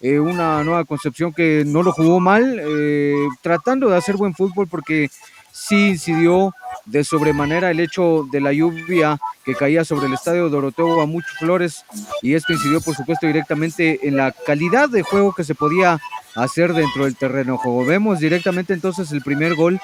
eh, 0.00 0.18
una 0.18 0.64
nueva 0.64 0.84
concepción 0.84 1.32
que 1.32 1.62
no 1.66 1.82
lo 1.82 1.92
jugó 1.92 2.20
mal, 2.20 2.58
eh, 2.58 3.14
tratando 3.42 3.90
de 3.90 3.96
hacer 3.96 4.16
buen 4.16 4.34
fútbol 4.34 4.66
porque 4.66 5.10
sí 5.52 5.90
incidió 5.90 6.54
de 6.86 7.04
sobremanera 7.04 7.70
el 7.70 7.80
hecho 7.80 8.26
de 8.30 8.40
la 8.40 8.52
lluvia 8.52 9.18
que 9.44 9.54
caía 9.54 9.84
sobre 9.84 10.06
el 10.06 10.14
estadio 10.14 10.48
Doroteo 10.48 11.00
a 11.00 11.06
muchos 11.06 11.32
flores 11.38 11.84
y 12.22 12.34
esto 12.34 12.52
incidió 12.52 12.80
por 12.80 12.94
supuesto 12.94 13.26
directamente 13.26 14.06
en 14.06 14.16
la 14.16 14.32
calidad 14.32 14.88
de 14.88 15.02
juego 15.02 15.34
que 15.34 15.44
se 15.44 15.54
podía 15.54 15.98
hacer 16.34 16.72
dentro 16.74 17.04
del 17.04 17.16
terreno 17.16 17.56
juego. 17.56 17.86
Vemos 17.86 18.18
directamente 18.18 18.74
entonces 18.74 19.12
el 19.12 19.22
primer 19.22 19.54
gol 19.54 19.80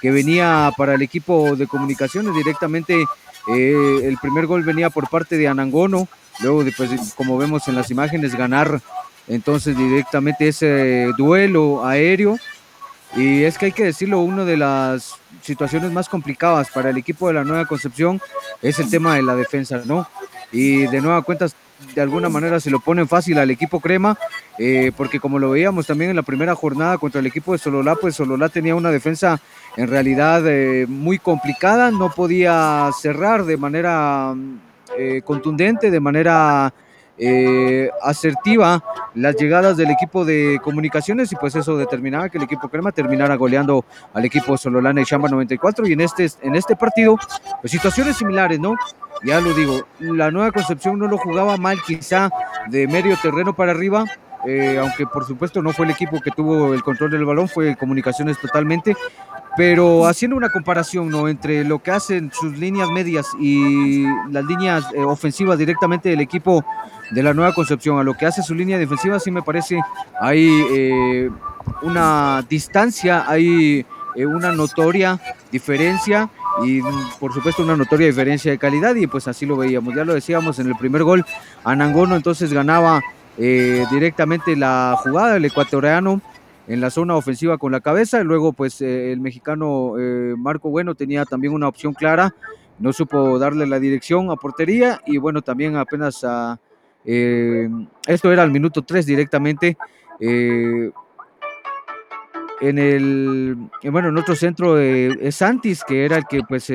que 0.00 0.10
venía 0.10 0.72
para 0.76 0.94
el 0.94 1.02
equipo 1.02 1.56
de 1.56 1.66
comunicaciones 1.66 2.34
directamente 2.34 3.04
eh, 3.48 4.00
el 4.02 4.18
primer 4.18 4.46
gol 4.46 4.64
venía 4.64 4.90
por 4.90 5.08
parte 5.08 5.36
de 5.36 5.48
Anangono 5.48 6.08
luego 6.40 6.64
después 6.64 6.90
como 7.16 7.38
vemos 7.38 7.68
en 7.68 7.74
las 7.74 7.90
imágenes 7.90 8.34
ganar 8.34 8.80
entonces 9.28 9.76
directamente 9.76 10.48
ese 10.48 11.10
duelo 11.16 11.84
aéreo 11.86 12.38
y 13.16 13.42
es 13.42 13.58
que 13.58 13.66
hay 13.66 13.72
que 13.72 13.84
decirlo, 13.84 14.20
una 14.20 14.44
de 14.44 14.56
las 14.56 15.14
situaciones 15.42 15.90
más 15.92 16.08
complicadas 16.08 16.70
para 16.70 16.90
el 16.90 16.96
equipo 16.96 17.28
de 17.28 17.34
la 17.34 17.44
Nueva 17.44 17.66
Concepción 17.66 18.20
es 18.62 18.78
el 18.78 18.90
tema 18.90 19.16
de 19.16 19.22
la 19.22 19.34
defensa, 19.34 19.82
¿no? 19.84 20.06
Y 20.52 20.86
de 20.86 21.00
nueva 21.00 21.22
cuenta, 21.22 21.46
de 21.94 22.00
alguna 22.00 22.28
manera 22.28 22.60
se 22.60 22.70
lo 22.70 22.80
ponen 22.80 23.08
fácil 23.08 23.38
al 23.38 23.50
equipo 23.50 23.80
Crema, 23.80 24.18
eh, 24.58 24.92
porque 24.96 25.20
como 25.20 25.38
lo 25.38 25.50
veíamos 25.50 25.86
también 25.86 26.10
en 26.10 26.16
la 26.16 26.22
primera 26.22 26.54
jornada 26.54 26.98
contra 26.98 27.20
el 27.20 27.26
equipo 27.26 27.52
de 27.52 27.58
Sololá, 27.58 27.94
pues 27.96 28.16
Sololá 28.16 28.48
tenía 28.48 28.74
una 28.74 28.90
defensa 28.90 29.40
en 29.76 29.88
realidad 29.88 30.42
eh, 30.46 30.86
muy 30.88 31.18
complicada, 31.18 31.90
no 31.90 32.10
podía 32.10 32.90
cerrar 33.00 33.44
de 33.44 33.56
manera 33.56 34.34
eh, 34.98 35.22
contundente, 35.24 35.90
de 35.90 36.00
manera 36.00 36.72
eh, 37.22 37.90
asertiva 38.02 38.82
las 39.14 39.36
llegadas 39.36 39.76
del 39.76 39.90
equipo 39.90 40.24
de 40.24 40.58
comunicaciones 40.64 41.30
y 41.32 41.36
pues 41.36 41.54
eso 41.54 41.76
determinaba 41.76 42.30
que 42.30 42.38
el 42.38 42.44
equipo 42.44 42.70
Crema 42.70 42.92
terminara 42.92 43.34
goleando 43.34 43.84
al 44.14 44.24
equipo 44.24 44.56
Sololana 44.56 45.02
y 45.02 45.04
Chamba 45.04 45.28
94 45.28 45.86
y 45.86 45.92
en 45.92 46.00
este, 46.00 46.30
en 46.40 46.54
este 46.54 46.76
partido 46.76 47.18
pues 47.60 47.70
situaciones 47.70 48.16
similares, 48.16 48.58
¿no? 48.58 48.74
Ya 49.22 49.38
lo 49.40 49.52
digo, 49.52 49.86
la 49.98 50.30
nueva 50.30 50.50
concepción 50.50 50.98
no 50.98 51.08
lo 51.08 51.18
jugaba 51.18 51.58
mal 51.58 51.78
quizá 51.86 52.30
de 52.68 52.88
medio 52.88 53.18
terreno 53.20 53.54
para 53.54 53.72
arriba, 53.72 54.06
eh, 54.46 54.78
aunque 54.80 55.06
por 55.06 55.26
supuesto 55.26 55.60
no 55.60 55.72
fue 55.72 55.84
el 55.84 55.90
equipo 55.90 56.20
que 56.20 56.30
tuvo 56.30 56.72
el 56.72 56.82
control 56.82 57.10
del 57.10 57.26
balón, 57.26 57.48
fue 57.48 57.76
Comunicaciones 57.76 58.38
totalmente, 58.38 58.96
pero 59.56 60.06
haciendo 60.06 60.36
una 60.36 60.50
comparación 60.50 61.08
¿no? 61.08 61.28
entre 61.28 61.64
lo 61.64 61.80
que 61.82 61.90
hacen 61.90 62.30
sus 62.32 62.56
líneas 62.58 62.88
medias 62.90 63.26
y 63.38 64.04
las 64.30 64.44
líneas 64.44 64.84
eh, 64.94 65.02
ofensivas 65.02 65.58
directamente 65.58 66.08
del 66.08 66.20
equipo 66.20 66.64
de 67.10 67.22
la 67.22 67.34
Nueva 67.34 67.52
Concepción 67.54 67.98
a 67.98 68.04
lo 68.04 68.14
que 68.14 68.26
hace 68.26 68.42
su 68.42 68.54
línea 68.54 68.78
defensiva, 68.78 69.18
sí 69.18 69.30
me 69.30 69.42
parece 69.42 69.80
hay 70.20 70.48
eh, 70.70 71.30
una 71.82 72.44
distancia, 72.48 73.24
hay 73.28 73.84
eh, 74.14 74.26
una 74.26 74.52
notoria 74.52 75.20
diferencia 75.52 76.30
y 76.64 76.80
por 77.18 77.32
supuesto 77.32 77.62
una 77.62 77.76
notoria 77.76 78.06
diferencia 78.06 78.50
de 78.50 78.58
calidad 78.58 78.94
y 78.94 79.06
pues 79.06 79.28
así 79.28 79.46
lo 79.46 79.56
veíamos, 79.56 79.94
ya 79.94 80.04
lo 80.04 80.14
decíamos 80.14 80.58
en 80.58 80.68
el 80.68 80.76
primer 80.76 81.04
gol, 81.04 81.24
Anangono 81.64 82.16
entonces 82.16 82.52
ganaba 82.52 83.00
eh, 83.38 83.84
directamente 83.90 84.56
la 84.56 84.96
jugada, 85.02 85.36
el 85.36 85.44
ecuatoriano 85.44 86.20
en 86.72 86.80
la 86.80 86.90
zona 86.90 87.16
ofensiva 87.16 87.58
con 87.58 87.72
la 87.72 87.80
cabeza, 87.80 88.22
luego 88.22 88.52
pues 88.52 88.80
el 88.80 89.20
mexicano 89.20 89.94
Marco 90.36 90.70
Bueno 90.70 90.94
tenía 90.94 91.24
también 91.24 91.52
una 91.52 91.68
opción 91.68 91.94
clara, 91.94 92.34
no 92.78 92.92
supo 92.92 93.38
darle 93.38 93.66
la 93.66 93.80
dirección 93.80 94.30
a 94.30 94.36
portería 94.36 95.00
y 95.04 95.18
bueno 95.18 95.42
también 95.42 95.76
apenas 95.76 96.22
a 96.24 96.60
eh, 97.04 97.68
esto 98.06 98.32
era 98.32 98.42
al 98.42 98.50
minuto 98.50 98.82
3 98.82 99.06
directamente. 99.06 99.76
Eh, 100.18 100.90
en 102.60 102.78
el, 102.78 103.56
bueno, 103.84 104.10
en 104.10 104.18
otro 104.18 104.34
centro 104.34 104.74
de 104.74 105.32
Santis, 105.32 105.82
que 105.82 106.04
era 106.04 106.18
el 106.18 106.26
que 106.26 106.42
pues 106.46 106.70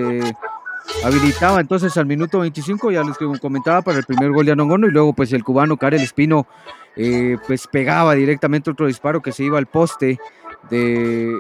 habilitaba. 1.04 1.60
Entonces 1.60 1.96
al 1.98 2.06
minuto 2.06 2.40
25, 2.40 2.92
ya 2.92 3.04
les 3.04 3.18
comentaba, 3.40 3.82
para 3.82 4.00
el 4.00 4.06
primer 4.06 4.32
gol 4.32 4.46
de 4.46 4.52
Anongono, 4.52 4.88
y 4.88 4.92
luego 4.92 5.14
pues 5.14 5.34
el 5.34 5.44
cubano 5.44 5.78
Karel 5.78 6.02
Espino 6.02 6.48
eh, 6.96 7.38
pues 7.48 7.68
pegaba 7.68 8.16
directamente 8.16 8.72
otro 8.72 8.88
disparo 8.88 9.22
que 9.22 9.32
se 9.32 9.44
iba 9.44 9.58
al 9.58 9.66
poste 9.66 10.20
de 10.70 11.40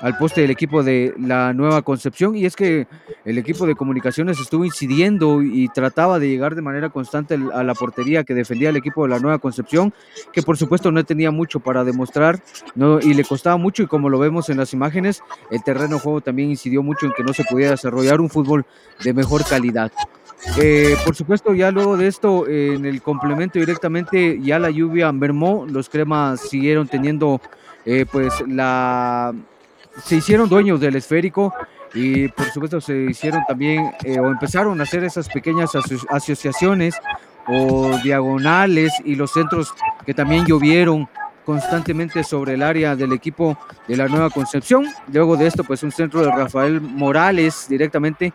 al 0.00 0.18
poste 0.18 0.42
del 0.42 0.50
equipo 0.50 0.82
de 0.82 1.14
la 1.18 1.52
Nueva 1.54 1.82
Concepción 1.82 2.36
y 2.36 2.44
es 2.44 2.54
que 2.54 2.86
el 3.24 3.38
equipo 3.38 3.66
de 3.66 3.74
comunicaciones 3.74 4.38
estuvo 4.38 4.64
incidiendo 4.64 5.42
y 5.42 5.68
trataba 5.68 6.18
de 6.18 6.28
llegar 6.28 6.54
de 6.54 6.62
manera 6.62 6.90
constante 6.90 7.38
a 7.54 7.62
la 7.62 7.74
portería 7.74 8.24
que 8.24 8.34
defendía 8.34 8.68
el 8.68 8.76
equipo 8.76 9.04
de 9.04 9.10
la 9.10 9.18
Nueva 9.18 9.38
Concepción, 9.38 9.94
que 10.32 10.42
por 10.42 10.56
supuesto 10.56 10.92
no 10.92 11.02
tenía 11.04 11.30
mucho 11.30 11.60
para 11.60 11.84
demostrar 11.84 12.42
¿no? 12.74 13.00
y 13.00 13.14
le 13.14 13.24
costaba 13.24 13.56
mucho 13.56 13.82
y 13.82 13.86
como 13.86 14.10
lo 14.10 14.18
vemos 14.18 14.50
en 14.50 14.58
las 14.58 14.72
imágenes, 14.72 15.22
el 15.50 15.62
terreno 15.62 15.96
de 15.96 16.00
juego 16.00 16.20
también 16.20 16.50
incidió 16.50 16.82
mucho 16.82 17.06
en 17.06 17.12
que 17.12 17.22
no 17.22 17.32
se 17.32 17.44
pudiera 17.44 17.72
desarrollar 17.72 18.20
un 18.20 18.28
fútbol 18.28 18.66
de 19.02 19.14
mejor 19.14 19.44
calidad. 19.44 19.90
Eh, 20.60 20.96
por 21.04 21.16
supuesto, 21.16 21.54
ya 21.54 21.70
luego 21.70 21.96
de 21.96 22.06
esto, 22.06 22.46
en 22.46 22.84
el 22.84 23.00
complemento 23.02 23.58
directamente, 23.58 24.38
ya 24.42 24.58
la 24.58 24.70
lluvia 24.70 25.10
mermó, 25.10 25.66
los 25.68 25.88
cremas 25.88 26.40
siguieron 26.40 26.86
teniendo 26.86 27.40
eh, 27.84 28.04
pues 28.10 28.32
la 28.46 29.34
se 30.04 30.16
hicieron 30.16 30.48
dueños 30.48 30.80
del 30.80 30.96
esférico 30.96 31.52
y 31.94 32.28
por 32.28 32.46
supuesto 32.46 32.80
se 32.80 32.96
hicieron 32.96 33.42
también 33.46 33.92
eh, 34.04 34.18
o 34.20 34.28
empezaron 34.28 34.78
a 34.80 34.82
hacer 34.82 35.04
esas 35.04 35.28
pequeñas 35.28 35.70
asociaciones 36.10 36.96
o 37.46 37.96
diagonales 38.02 38.92
y 39.04 39.14
los 39.14 39.32
centros 39.32 39.72
que 40.04 40.14
también 40.14 40.44
llovieron 40.46 41.08
constantemente 41.44 42.24
sobre 42.24 42.54
el 42.54 42.62
área 42.62 42.96
del 42.96 43.12
equipo 43.12 43.56
de 43.86 43.96
la 43.96 44.08
Nueva 44.08 44.30
Concepción. 44.30 44.84
Luego 45.12 45.36
de 45.36 45.46
esto, 45.46 45.62
pues 45.62 45.82
un 45.84 45.92
centro 45.92 46.20
de 46.20 46.30
Rafael 46.30 46.80
Morales 46.80 47.66
directamente 47.68 48.32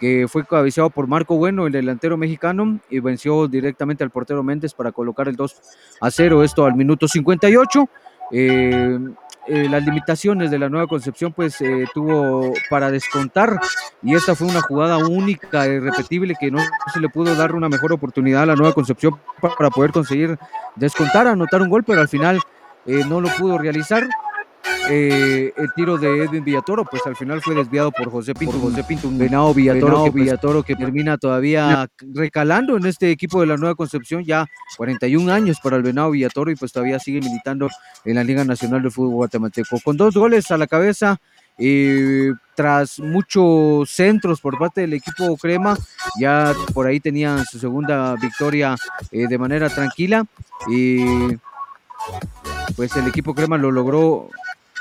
que 0.00 0.26
fue 0.28 0.44
cabeceado 0.44 0.90
por 0.90 1.06
Marco 1.06 1.36
Bueno, 1.36 1.66
el 1.66 1.72
delantero 1.72 2.16
mexicano, 2.16 2.80
y 2.90 3.00
venció 3.00 3.46
directamente 3.48 4.02
al 4.02 4.10
portero 4.10 4.42
Méndez 4.42 4.74
para 4.74 4.92
colocar 4.92 5.28
el 5.28 5.36
2 5.36 5.62
a 6.00 6.10
0, 6.10 6.42
esto 6.42 6.64
al 6.64 6.74
minuto 6.74 7.06
58. 7.06 7.88
Eh, 8.32 8.98
eh, 9.46 9.68
las 9.68 9.84
limitaciones 9.84 10.50
de 10.50 10.58
la 10.58 10.68
nueva 10.68 10.86
concepción 10.86 11.32
pues 11.32 11.60
eh, 11.60 11.86
tuvo 11.92 12.52
para 12.70 12.90
descontar. 12.90 13.60
Y 14.02 14.14
esta 14.14 14.34
fue 14.34 14.48
una 14.48 14.60
jugada 14.60 14.98
única 14.98 15.66
y 15.66 15.78
repetible 15.78 16.34
que 16.38 16.50
no 16.50 16.58
se 16.92 17.00
le 17.00 17.08
pudo 17.08 17.34
dar 17.34 17.54
una 17.54 17.68
mejor 17.68 17.92
oportunidad 17.92 18.42
a 18.42 18.46
la 18.46 18.56
nueva 18.56 18.74
concepción 18.74 19.18
para 19.40 19.70
poder 19.70 19.92
conseguir 19.92 20.38
descontar, 20.76 21.26
anotar 21.26 21.62
un 21.62 21.68
gol, 21.68 21.84
pero 21.84 22.00
al 22.00 22.08
final 22.08 22.40
no 22.86 23.20
lo 23.20 23.28
pudo 23.30 23.56
realizar 23.56 24.06
eh, 24.90 25.52
el 25.56 25.72
tiro 25.74 25.96
de 25.96 26.24
Edwin 26.24 26.44
Villatoro, 26.44 26.84
pues 26.84 27.06
al 27.06 27.16
final 27.16 27.40
fue 27.40 27.54
desviado 27.54 27.90
por 27.90 28.10
José 28.10 28.34
Pinto, 28.34 28.58
José 28.58 28.84
Pinto, 28.84 29.08
un 29.08 29.18
venado 29.18 29.54
Villatoro, 29.54 30.04
que, 30.04 30.10
pues, 30.10 30.24
Villatoro 30.24 30.62
que 30.62 30.76
termina 30.76 31.16
todavía 31.16 31.88
recalando 32.12 32.76
en 32.76 32.86
este 32.86 33.10
equipo 33.10 33.40
de 33.40 33.46
la 33.46 33.56
Nueva 33.56 33.74
Concepción, 33.74 34.24
ya 34.24 34.46
41 34.76 35.32
años 35.32 35.58
para 35.62 35.76
el 35.76 35.82
venado 35.82 36.10
Villatoro 36.10 36.50
y 36.50 36.56
pues 36.56 36.72
todavía 36.72 36.98
sigue 36.98 37.20
militando 37.20 37.68
en 38.04 38.14
la 38.16 38.24
Liga 38.24 38.44
Nacional 38.44 38.82
de 38.82 38.90
Fútbol 38.90 39.14
Guatemalteco. 39.14 39.80
Con 39.82 39.96
dos 39.96 40.14
goles 40.14 40.50
a 40.50 40.58
la 40.58 40.66
cabeza, 40.66 41.18
eh, 41.56 42.32
tras 42.54 42.98
muchos 42.98 43.90
centros 43.90 44.40
por 44.40 44.58
parte 44.58 44.82
del 44.82 44.92
equipo 44.94 45.36
Crema, 45.36 45.76
ya 46.18 46.52
por 46.72 46.86
ahí 46.86 47.00
tenían 47.00 47.44
su 47.46 47.58
segunda 47.58 48.16
victoria 48.16 48.76
eh, 49.10 49.26
de 49.28 49.38
manera 49.38 49.68
tranquila. 49.68 50.24
Y 50.68 51.04
pues 52.76 52.94
el 52.96 53.06
equipo 53.06 53.34
Crema 53.34 53.56
lo 53.56 53.70
logró 53.70 54.28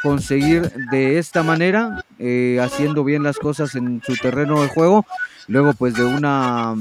conseguir 0.03 0.69
de 0.91 1.17
esta 1.17 1.41
manera, 1.41 2.03
eh, 2.19 2.59
haciendo 2.61 3.03
bien 3.05 3.23
las 3.23 3.37
cosas 3.37 3.73
en 3.73 4.01
su 4.05 4.15
terreno 4.17 4.61
de 4.61 4.67
juego, 4.67 5.05
luego 5.47 5.73
pues 5.73 5.95
de 5.95 6.03
una 6.03 6.75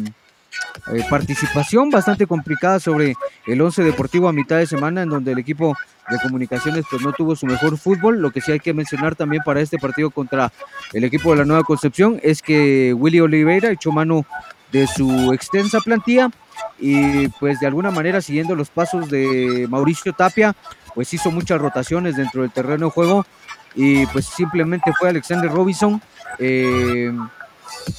eh, 0.92 1.04
participación 1.08 1.88
bastante 1.90 2.26
complicada 2.26 2.80
sobre 2.80 3.14
el 3.46 3.60
11 3.60 3.84
deportivo 3.84 4.28
a 4.28 4.32
mitad 4.32 4.58
de 4.58 4.66
semana 4.66 5.02
en 5.02 5.08
donde 5.08 5.32
el 5.32 5.38
equipo 5.38 5.76
de 6.10 6.18
comunicaciones 6.18 6.84
pues 6.90 7.00
no 7.00 7.12
tuvo 7.12 7.36
su 7.36 7.46
mejor 7.46 7.78
fútbol, 7.78 8.20
lo 8.20 8.32
que 8.32 8.40
sí 8.40 8.50
hay 8.50 8.60
que 8.60 8.74
mencionar 8.74 9.14
también 9.14 9.42
para 9.44 9.60
este 9.60 9.78
partido 9.78 10.10
contra 10.10 10.52
el 10.92 11.04
equipo 11.04 11.30
de 11.30 11.38
la 11.38 11.44
Nueva 11.44 11.62
Concepción 11.62 12.18
es 12.24 12.42
que 12.42 12.92
Willy 12.92 13.20
Oliveira 13.20 13.70
echó 13.70 13.92
mano 13.92 14.26
de 14.72 14.88
su 14.88 15.32
extensa 15.32 15.78
plantilla 15.80 16.28
y 16.80 17.28
pues 17.28 17.60
de 17.60 17.68
alguna 17.68 17.92
manera 17.92 18.20
siguiendo 18.20 18.56
los 18.56 18.68
pasos 18.70 19.08
de 19.08 19.66
Mauricio 19.70 20.12
Tapia 20.12 20.56
pues 20.94 21.12
hizo 21.14 21.30
muchas 21.30 21.60
rotaciones 21.60 22.16
dentro 22.16 22.42
del 22.42 22.50
terreno 22.50 22.86
de 22.86 22.92
juego 22.92 23.26
y 23.74 24.06
pues 24.06 24.26
simplemente 24.26 24.92
fue 24.98 25.08
Alexander 25.08 25.50
Robinson, 25.50 26.00
eh, 26.38 27.12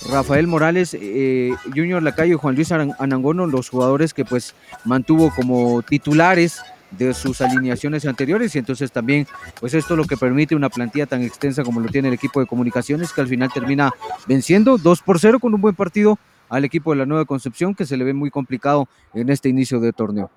Rafael 0.09 0.47
Morales, 0.47 0.95
eh, 0.99 1.51
Junior 1.75 2.01
Lacayo 2.01 2.35
y 2.35 2.37
Juan 2.37 2.55
Luis 2.55 2.71
Anangono, 2.71 3.47
los 3.47 3.69
jugadores 3.69 4.13
que 4.13 4.25
pues 4.25 4.53
mantuvo 4.85 5.33
como 5.35 5.81
titulares 5.81 6.61
de 6.91 7.13
sus 7.13 7.41
alineaciones 7.41 8.05
anteriores 8.05 8.55
y 8.55 8.59
entonces 8.59 8.91
también 8.91 9.27
pues 9.59 9.73
esto 9.73 9.95
es 9.95 9.97
lo 9.97 10.05
que 10.05 10.15
permite 10.15 10.55
una 10.55 10.69
plantilla 10.69 11.07
tan 11.07 11.23
extensa 11.23 11.63
como 11.63 11.79
lo 11.79 11.89
tiene 11.89 12.09
el 12.09 12.13
equipo 12.13 12.39
de 12.39 12.45
comunicaciones 12.45 13.11
que 13.11 13.21
al 13.21 13.27
final 13.27 13.51
termina 13.51 13.91
venciendo 14.27 14.77
2 14.77 15.01
por 15.01 15.19
0 15.19 15.39
con 15.39 15.55
un 15.55 15.61
buen 15.61 15.73
partido 15.75 16.19
al 16.49 16.65
equipo 16.65 16.91
de 16.91 16.97
la 16.97 17.05
Nueva 17.07 17.25
Concepción 17.25 17.73
que 17.73 17.85
se 17.85 17.97
le 17.97 18.03
ve 18.03 18.13
muy 18.13 18.29
complicado 18.29 18.87
en 19.15 19.29
este 19.29 19.49
inicio 19.49 19.79
de 19.79 19.91
torneo. 19.91 20.29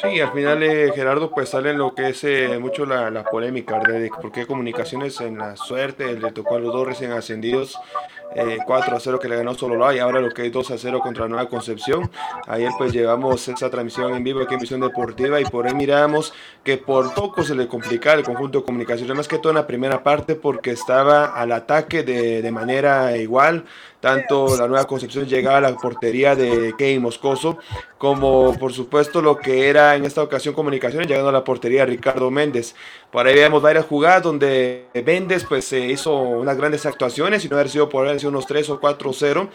Sí, 0.00 0.20
al 0.20 0.30
final 0.32 0.62
eh, 0.62 0.92
Gerardo 0.94 1.28
pues 1.30 1.48
sale 1.48 1.72
lo 1.74 1.92
que 1.92 2.10
es 2.10 2.22
eh, 2.22 2.56
mucho 2.60 2.86
la, 2.86 3.10
la 3.10 3.24
polémica, 3.24 3.80
¿verdad? 3.80 4.08
porque 4.22 4.46
comunicaciones 4.46 5.20
en 5.20 5.38
la 5.38 5.56
suerte, 5.56 6.12
le 6.12 6.30
tocó 6.30 6.54
a 6.54 6.60
los 6.60 6.72
dos 6.72 6.86
recién 6.86 7.10
ascendidos, 7.10 7.76
4 8.64 8.92
eh, 8.92 8.96
a 8.96 9.00
0 9.00 9.18
que 9.18 9.28
le 9.28 9.36
ganó 9.36 9.54
Solo 9.54 9.92
y 9.92 9.98
ahora 9.98 10.20
lo 10.20 10.30
que 10.30 10.46
es 10.46 10.52
2 10.52 10.70
a 10.70 10.78
0 10.78 11.00
contra 11.00 11.26
Nueva 11.26 11.48
Concepción. 11.48 12.08
Ayer 12.46 12.70
pues 12.78 12.92
llevamos 12.92 13.48
esa 13.48 13.70
transmisión 13.70 14.14
en 14.14 14.22
vivo 14.22 14.40
aquí 14.40 14.54
en 14.54 14.60
Visión 14.60 14.80
Deportiva 14.80 15.40
y 15.40 15.44
por 15.44 15.66
ahí 15.66 15.74
miramos 15.74 16.32
que 16.62 16.76
por 16.76 17.12
poco 17.14 17.42
se 17.42 17.56
le 17.56 17.66
complicaba 17.66 18.16
el 18.16 18.24
conjunto 18.24 18.60
de 18.60 18.64
comunicaciones, 18.64 19.16
más 19.16 19.26
que 19.26 19.38
todo 19.38 19.50
en 19.50 19.56
la 19.56 19.66
primera 19.66 20.04
parte 20.04 20.36
porque 20.36 20.70
estaba 20.70 21.26
al 21.26 21.50
ataque 21.50 22.04
de, 22.04 22.40
de 22.40 22.52
manera 22.52 23.16
igual, 23.16 23.64
tanto 24.00 24.56
la 24.56 24.68
Nueva 24.68 24.86
Concepción 24.86 25.26
llegaba 25.26 25.58
a 25.58 25.60
la 25.60 25.76
portería 25.76 26.36
de 26.36 26.74
Key 26.78 26.98
Moscoso, 26.98 27.58
como 27.98 28.56
por 28.58 28.72
supuesto 28.72 29.20
lo 29.20 29.38
que 29.38 29.68
era 29.68 29.96
en 29.96 30.04
esta 30.04 30.22
ocasión 30.22 30.54
Comunicaciones, 30.54 31.08
llegando 31.08 31.30
a 31.30 31.32
la 31.32 31.44
portería 31.44 31.80
de 31.80 31.86
Ricardo 31.86 32.30
Méndez. 32.30 32.74
Por 33.10 33.26
ahí 33.26 33.34
vemos 33.34 33.62
varias 33.62 33.86
jugadas 33.86 34.22
donde 34.22 34.86
Méndez 35.04 35.44
pues 35.48 35.64
se 35.64 35.80
hizo 35.80 36.14
unas 36.16 36.56
grandes 36.56 36.86
actuaciones 36.86 37.44
y 37.44 37.48
no 37.48 37.56
haber 37.56 37.68
sido 37.68 37.88
por 37.88 38.06
haber 38.06 38.20
sido 38.20 38.30
unos 38.30 38.46
3 38.46 38.70
o 38.70 38.80
4-0. 38.80 39.48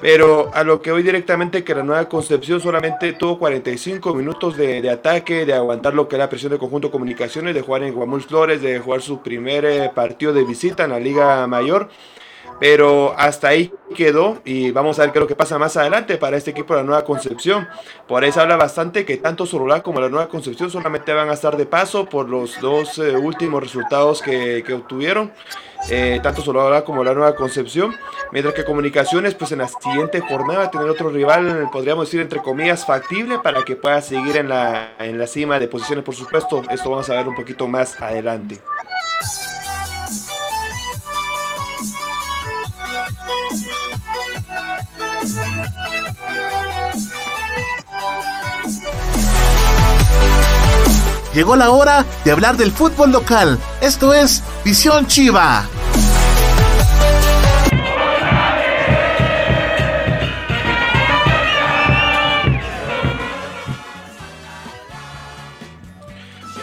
Pero 0.00 0.50
a 0.54 0.62
lo 0.62 0.80
que 0.80 0.92
hoy 0.92 1.02
directamente 1.02 1.64
que 1.64 1.74
la 1.74 1.82
nueva 1.82 2.08
Concepción 2.08 2.60
solamente 2.60 3.14
tuvo 3.14 3.38
45 3.38 4.14
minutos 4.14 4.56
de, 4.56 4.88
ataque, 4.88 5.44
de 5.44 5.54
aguantar 5.54 5.94
lo 5.94 6.06
que 6.06 6.14
era 6.14 6.28
presión 6.28 6.52
de 6.52 6.58
conjunto 6.58 6.92
comunicaciones, 6.92 7.52
de 7.52 7.62
jugar 7.62 7.82
en 7.82 7.94
Guamul 7.94 8.22
Flores, 8.22 8.62
de 8.62 8.78
jugar 8.78 9.02
su 9.02 9.22
primer 9.22 9.64
eh, 9.64 9.90
partido 9.92 10.32
de 10.32 10.44
visita 10.44 10.84
en 10.84 10.90
la 10.90 11.00
Liga 11.00 11.44
Mayor. 11.48 11.88
Pero 12.60 13.14
hasta 13.16 13.48
ahí 13.48 13.72
quedó 13.94 14.40
y 14.44 14.70
vamos 14.70 14.98
a 14.98 15.02
ver 15.02 15.12
qué 15.12 15.18
es 15.18 15.22
lo 15.22 15.26
que 15.26 15.36
pasa 15.36 15.58
más 15.58 15.76
adelante 15.76 16.18
para 16.18 16.36
este 16.36 16.50
equipo 16.50 16.74
de 16.74 16.80
la 16.80 16.86
Nueva 16.86 17.04
Concepción. 17.04 17.68
Por 18.06 18.24
eso 18.24 18.40
habla 18.40 18.56
bastante 18.56 19.04
que 19.04 19.16
tanto 19.16 19.46
Sorolar 19.46 19.82
como 19.82 20.00
la 20.00 20.08
Nueva 20.08 20.28
Concepción 20.28 20.70
solamente 20.70 21.12
van 21.12 21.30
a 21.30 21.34
estar 21.34 21.56
de 21.56 21.66
paso 21.66 22.06
por 22.06 22.28
los 22.28 22.60
dos 22.60 22.98
eh, 22.98 23.16
últimos 23.16 23.62
resultados 23.62 24.22
que, 24.22 24.64
obtuvieron. 24.72 25.32
Eh, 25.90 26.18
tanto 26.22 26.42
Sorolar 26.42 26.84
como 26.84 27.04
la 27.04 27.14
Nueva 27.14 27.34
Concepción. 27.34 27.94
Mientras 28.32 28.54
que 28.54 28.64
Comunicaciones, 28.64 29.34
pues 29.34 29.52
en 29.52 29.58
la 29.58 29.68
siguiente 29.68 30.20
jornada 30.20 30.70
tener 30.70 30.88
otro 30.90 31.10
rival, 31.10 31.68
podríamos 31.72 32.06
decir 32.06 32.20
entre 32.20 32.40
comillas, 32.40 32.84
factible 32.84 33.38
para 33.38 33.62
que 33.62 33.76
pueda 33.76 34.00
seguir 34.02 34.36
en 34.36 34.48
la, 34.48 34.94
en 34.98 35.18
la 35.18 35.26
cima 35.26 35.58
de 35.58 35.68
posiciones, 35.68 36.04
por 36.04 36.14
supuesto. 36.14 36.62
Esto 36.70 36.90
vamos 36.90 37.08
a 37.08 37.14
ver 37.14 37.28
un 37.28 37.34
poquito 37.34 37.66
más 37.68 38.00
adelante. 38.00 38.60
Llegó 51.34 51.54
la 51.56 51.70
hora 51.70 52.04
de 52.24 52.32
hablar 52.32 52.56
del 52.56 52.72
fútbol 52.72 53.12
local. 53.12 53.58
Esto 53.80 54.12
es 54.12 54.42
Visión 54.64 55.06
Chiva. 55.06 55.68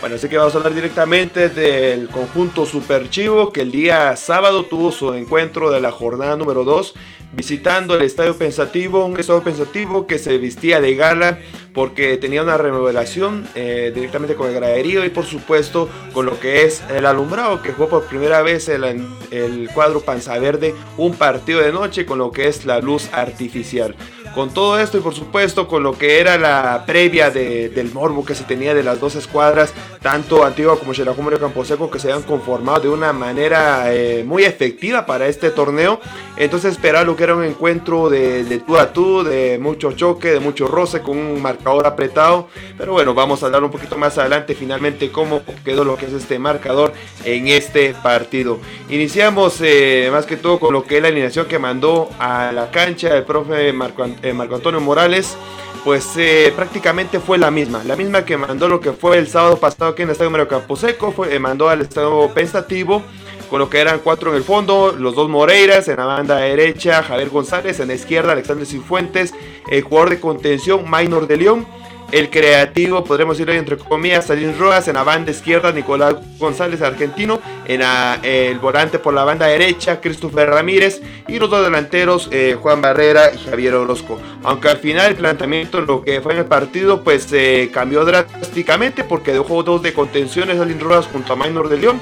Bueno, 0.02 0.18
así 0.18 0.30
que 0.30 0.38
vamos 0.38 0.54
a 0.54 0.58
hablar 0.58 0.76
directamente 0.76 1.50
del 1.50 2.10
conjunto 2.10 2.66
Super 2.66 3.10
Chivo 3.10 3.52
que 3.52 3.62
el 3.62 3.72
día 3.72 4.16
sábado 4.16 4.66
tuvo 4.66 4.92
su 4.92 5.14
encuentro 5.14 5.72
de 5.72 5.82
la 5.82 5.92
jornada 5.92 6.36
número 6.36 6.64
2 6.64 6.94
visitando 7.36 7.96
el 7.96 8.02
Estadio 8.02 8.38
Pensativo, 8.38 9.06
un 9.06 9.20
estadio 9.20 9.44
pensativo 9.44 10.08
que 10.08 10.18
se 10.18 10.38
vestía 10.38 10.80
de 10.80 10.96
gala 10.96 11.40
porque 11.74 12.18
tenía 12.18 12.42
una 12.42 12.58
remodelación 12.58 13.46
eh, 13.56 13.92
directamente 13.94 14.36
con 14.36 14.48
el 14.48 14.56
graderío 14.56 15.04
y 15.04 15.10
por 15.10 15.26
supuesto 15.26 15.90
con 16.14 16.26
lo 16.26 16.40
que 16.40 16.64
es 16.64 16.82
el 16.90 17.06
alumbrado 17.06 17.62
que 17.62 17.74
jugó 17.74 17.90
por 17.90 18.06
primera 18.06 18.42
vez 18.42 18.70
el, 18.70 19.06
el 19.32 19.70
cuadro 19.74 20.02
Panza 20.02 20.40
Verde 20.40 20.74
un 20.98 21.16
partido 21.16 21.60
de 21.60 21.74
noche 21.74 22.06
con 22.06 22.20
lo 22.20 22.32
que 22.32 22.48
es 22.48 22.66
la 22.66 22.80
luz 22.80 23.10
artificial. 23.12 23.96
Con 24.36 24.54
todo 24.54 24.78
esto 24.78 24.98
y 24.98 25.00
por 25.00 25.16
supuesto 25.16 25.66
con 25.66 25.82
lo 25.82 25.98
que 25.98 26.20
era 26.20 26.38
la 26.38 26.84
previa 26.86 27.32
del 27.32 27.94
morbo 27.94 28.26
que 28.26 28.36
se 28.36 28.44
tenía 28.44 28.74
de 28.74 28.84
las 28.84 29.00
dos 29.00 29.16
escuadras, 29.16 29.74
tanto 30.02 30.44
Antigua 30.44 30.78
como 30.78 30.92
Campo 30.94 31.40
Camposeco, 31.40 31.90
que 31.90 32.00
se 32.00 32.12
habían 32.12 32.28
conformado 32.28 32.82
de 32.82 32.90
una 32.90 33.14
manera 33.14 33.94
eh, 33.94 34.26
muy 34.26 34.44
efectiva 34.44 35.06
para 35.06 35.28
este 35.28 35.52
torneo. 35.52 36.02
Entonces 36.36 36.74
esperaba 36.74 37.06
lo 37.06 37.16
que 37.16 37.24
era 37.24 37.34
un 37.34 37.46
encuentro 37.46 38.10
de, 38.10 38.44
de 38.44 38.60
tú 38.60 38.76
a 38.76 38.92
tú, 38.92 39.24
de 39.24 39.58
mucho 39.58 39.94
choque, 39.94 40.32
de 40.32 40.42
mucho 40.42 40.68
roce, 40.68 41.02
con 41.02 41.18
un 41.18 41.42
marcador 41.42 41.88
apretado. 41.88 42.50
Pero 42.78 42.92
bueno, 42.92 43.14
vamos 43.14 43.42
a 43.42 43.46
hablar 43.46 43.64
un 43.64 43.72
poquito 43.72 43.98
más 43.98 44.18
adelante 44.18 44.54
finalmente 44.54 45.12
cómo 45.12 45.44
quedó 45.64 45.86
lo 45.86 45.96
que 45.96 46.08
es 46.08 46.14
este 46.14 46.40
marcador 46.40 46.92
en 47.24 47.48
este 47.48 47.94
partido. 48.04 48.60
Iniciamos 48.90 49.62
eh, 49.62 50.10
más 50.12 50.26
que 50.26 50.36
todo 50.36 50.60
con 50.60 50.74
lo 50.74 50.84
que 50.84 50.98
es 50.98 51.02
la 51.02 51.08
alineación 51.08 51.46
que 51.46 51.58
mandó 51.58 52.10
a 52.20 52.52
la 52.52 52.70
cancha 52.70 53.16
el 53.16 53.24
profe 53.24 53.72
Marco 53.72 54.04
eh, 54.26 54.34
Marco 54.34 54.56
Antonio 54.56 54.82
Morales, 54.82 55.38
pues 55.84 56.18
eh, 56.18 56.52
prácticamente 56.56 57.20
fue 57.20 57.38
la 57.38 57.52
misma, 57.52 57.84
la 57.84 57.96
misma 57.96 58.26
que 58.26 58.38
mandó 58.38 58.68
lo 58.68 58.80
que 58.80 58.92
fue 58.92 59.18
el 59.18 59.28
sábado 59.28 59.58
pasado 59.58 59.92
aquí 59.92 60.02
en 60.02 60.10
el 60.10 60.14
Estadio 60.14 60.32
Mario 60.32 60.48
Camposeco, 60.48 61.12
fue, 61.12 61.36
eh, 61.36 61.40
mandó 61.40 61.70
al 61.70 61.82
Estado 61.82 62.34
Pensativo, 62.34 63.04
con 63.50 63.60
lo 63.60 63.70
que 63.70 63.80
eran 63.80 64.00
cuatro 64.00 64.32
en 64.32 64.38
el 64.38 64.44
fondo, 64.44 64.96
los 64.98 65.14
dos 65.14 65.30
Moreiras, 65.30 65.88
en 65.88 65.98
la 65.98 66.06
banda 66.06 66.38
derecha 66.38 67.04
Javier 67.04 67.30
González, 67.30 67.80
en 67.80 67.90
la 67.90 67.94
izquierda 67.94 68.32
Alexander 68.32 68.66
Cifuentes, 68.66 69.34
el 69.70 69.84
jugador 69.84 70.10
de 70.10 70.20
contención 70.20 70.90
Maynor 70.90 71.28
de 71.28 71.38
León, 71.38 71.68
el 72.12 72.30
creativo, 72.30 73.04
podremos 73.04 73.38
decirlo 73.38 73.54
entre 73.54 73.78
comillas, 73.78 74.28
Salín 74.28 74.58
Rojas, 74.58 74.88
en 74.88 74.96
la 74.96 75.04
banda 75.04 75.32
izquierda 75.32 75.72
Nicolás 75.72 76.16
González, 76.38 76.82
argentino, 76.82 77.40
en 77.66 77.82
el 78.24 78.60
volante 78.60 79.00
por 79.00 79.14
la 79.14 79.24
banda 79.24 79.48
derecha 79.48 80.00
Christopher 80.02 80.50
Ramírez 80.50 81.02
y 81.28 81.40
los 81.40 81.50
dos 81.50 81.64
delanteros 81.64 82.30
eh, 82.32 82.58
Juan 82.62 82.82
Barrera 82.82 83.34
y 83.34 83.38
Javier 83.38 83.76
Orozco. 83.76 84.20
Aunque 84.44 84.70
al 84.70 84.78
final 84.78 85.12
el 85.12 85.16
planteamiento, 85.16 85.82
lo 85.82 86.04
que 86.04 86.22
fue 86.22 86.34
en 86.34 86.40
el 86.40 86.46
partido, 86.46 87.04
pues 87.04 87.24
se 87.24 87.70
cambió 87.74 88.06
drásticamente 88.06 89.04
porque 89.04 89.34
dejó 89.34 89.64
dos 89.64 89.82
de 89.82 89.94
contenciones 89.94 90.58
Salín 90.58 90.80
Rojas 90.80 91.08
junto 91.12 91.34
a 91.34 91.36
Maynor 91.36 91.70
de 91.70 91.78
León 91.78 92.00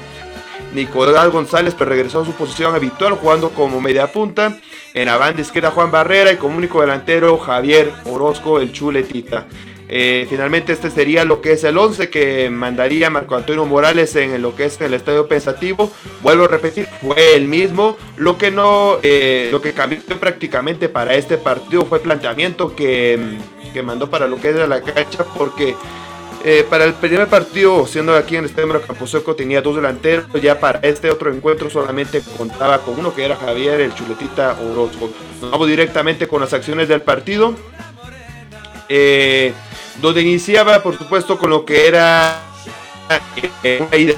Nicolás 0.74 1.30
González 1.30 1.74
pues, 1.74 1.88
regresó 1.88 2.20
a 2.20 2.24
su 2.24 2.32
posición 2.32 2.74
habitual 2.74 3.14
jugando 3.14 3.50
como 3.50 3.80
media 3.80 4.08
punta. 4.08 4.58
En 4.92 5.06
la 5.06 5.16
banda 5.16 5.40
izquierda 5.40 5.70
Juan 5.70 5.90
Barrera 5.90 6.32
y 6.32 6.36
como 6.36 6.56
único 6.56 6.80
delantero 6.80 7.38
Javier 7.38 7.92
Orozco, 8.04 8.60
el 8.60 8.72
chuletita. 8.72 9.46
Eh, 9.96 10.26
finalmente 10.28 10.72
este 10.72 10.90
sería 10.90 11.24
lo 11.24 11.40
que 11.40 11.52
es 11.52 11.62
el 11.62 11.78
11 11.78 12.10
que 12.10 12.50
mandaría 12.50 13.10
Marco 13.10 13.36
Antonio 13.36 13.64
Morales 13.64 14.16
en 14.16 14.42
lo 14.42 14.56
que 14.56 14.64
es 14.64 14.80
el 14.80 14.92
estadio 14.92 15.28
pensativo. 15.28 15.88
Vuelvo 16.20 16.46
a 16.46 16.48
repetir, 16.48 16.88
fue 17.00 17.36
el 17.36 17.46
mismo. 17.46 17.96
Lo 18.16 18.36
que 18.36 18.50
no, 18.50 18.98
eh, 19.04 19.50
lo 19.52 19.62
que 19.62 19.72
cambió 19.72 20.00
prácticamente 20.18 20.88
para 20.88 21.14
este 21.14 21.38
partido 21.38 21.86
fue 21.86 21.98
el 21.98 22.02
planteamiento 22.02 22.74
que, 22.74 23.38
que 23.72 23.82
mandó 23.84 24.10
para 24.10 24.26
lo 24.26 24.40
que 24.40 24.50
es 24.50 24.56
la 24.68 24.82
cancha 24.82 25.24
porque 25.38 25.76
eh, 26.44 26.66
para 26.68 26.86
el 26.86 26.94
primer 26.94 27.28
partido, 27.28 27.86
siendo 27.86 28.16
aquí 28.16 28.34
en 28.34 28.42
el 28.42 28.50
Estadio 28.50 28.82
Camposeco, 28.84 29.36
tenía 29.36 29.62
dos 29.62 29.76
delanteros. 29.76 30.26
Ya 30.42 30.58
para 30.58 30.80
este 30.80 31.08
otro 31.08 31.32
encuentro 31.32 31.70
solamente 31.70 32.20
contaba 32.36 32.78
con 32.78 32.98
uno 32.98 33.14
que 33.14 33.24
era 33.24 33.36
Javier, 33.36 33.80
el 33.80 33.94
chuletita 33.94 34.58
Orozco. 34.60 35.08
Vamos 35.40 35.68
directamente 35.68 36.26
con 36.26 36.40
las 36.40 36.52
acciones 36.52 36.88
del 36.88 37.00
partido. 37.00 37.54
Eh, 38.88 39.52
donde 40.00 40.22
iniciaba, 40.22 40.82
por 40.82 40.96
supuesto, 40.96 41.38
con 41.38 41.50
lo 41.50 41.64
que 41.64 41.88
era 41.88 42.40
eh, 43.62 43.86
una. 43.90 44.14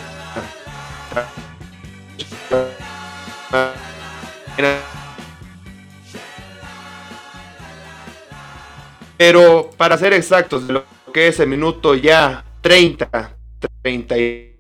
Pero 9.17 9.71
para 9.77 9.97
ser 9.97 10.13
exactos, 10.13 10.65
lo 10.65 10.85
que 11.13 11.29
es 11.29 11.41
el 11.41 11.49
minuto 11.49 11.95
ya 11.95 12.45
30, 12.61 13.37
30 13.83 14.19
y 14.19 14.57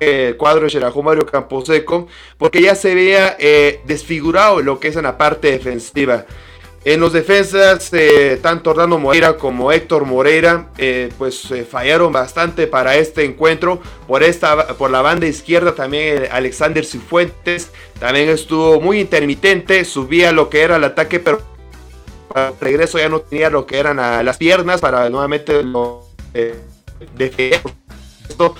el 0.00 0.36
cuadro 0.36 0.64
de 0.64 0.70
Xerajú 0.70 1.02
Mario 1.02 1.26
Camposeco, 1.26 2.08
porque 2.38 2.60
ya 2.60 2.74
se 2.74 2.94
veía 2.94 3.36
eh, 3.38 3.80
desfigurado 3.86 4.60
lo 4.60 4.80
que 4.80 4.88
es 4.88 4.96
en 4.96 5.04
la 5.04 5.18
parte 5.18 5.50
defensiva. 5.50 6.26
En 6.84 7.00
los 7.00 7.14
defensas, 7.14 7.88
eh, 7.94 8.38
tanto 8.42 8.70
Orlando 8.70 8.98
Moreira 8.98 9.38
como 9.38 9.72
Héctor 9.72 10.04
Moreira, 10.04 10.68
eh, 10.76 11.10
pues 11.16 11.48
fallaron 11.70 12.12
bastante 12.12 12.66
para 12.66 12.96
este 12.96 13.24
encuentro. 13.24 13.80
Por, 14.06 14.22
esta, 14.22 14.76
por 14.76 14.90
la 14.90 15.00
banda 15.00 15.26
izquierda 15.26 15.74
también 15.74 16.28
Alexander 16.30 16.84
Cifuentes 16.84 17.70
también 17.98 18.28
estuvo 18.28 18.80
muy 18.82 19.00
intermitente, 19.00 19.84
subía 19.86 20.30
lo 20.32 20.50
que 20.50 20.60
era 20.60 20.76
el 20.76 20.84
ataque, 20.84 21.20
pero 21.20 21.40
regreso 22.60 22.98
ya 22.98 23.08
no 23.08 23.20
tenía 23.20 23.48
lo 23.48 23.64
que 23.64 23.78
eran 23.78 23.96
las 23.96 24.36
piernas 24.36 24.80
para 24.80 25.08
nuevamente 25.08 25.62
lo 25.62 26.04
eh, 26.34 26.54
de 27.16 27.60
esto 28.28 28.56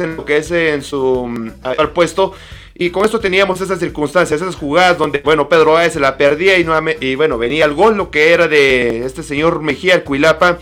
en 0.00 0.16
lo 0.16 0.24
que 0.24 0.38
es 0.38 0.50
en 0.50 0.82
su 0.82 1.26
mm, 1.26 1.50
actual 1.62 1.90
puesto 1.90 2.34
y 2.80 2.90
con 2.90 3.04
esto 3.04 3.18
teníamos 3.18 3.60
esas 3.60 3.80
circunstancias, 3.80 4.40
esas 4.40 4.54
jugadas 4.54 4.96
donde, 4.96 5.18
bueno, 5.18 5.48
Pedro 5.48 5.72
Báez 5.72 5.94
se 5.94 6.00
la 6.00 6.16
perdía 6.16 6.58
y, 6.58 6.64
nuevamente, 6.64 7.04
y 7.04 7.16
bueno, 7.16 7.36
venía 7.36 7.64
el 7.64 7.74
gol, 7.74 7.96
lo 7.96 8.12
que 8.12 8.32
era 8.32 8.46
de 8.46 9.04
este 9.04 9.24
señor 9.24 9.60
Mejía, 9.62 9.96
el 9.96 10.04
Cuilapa, 10.04 10.60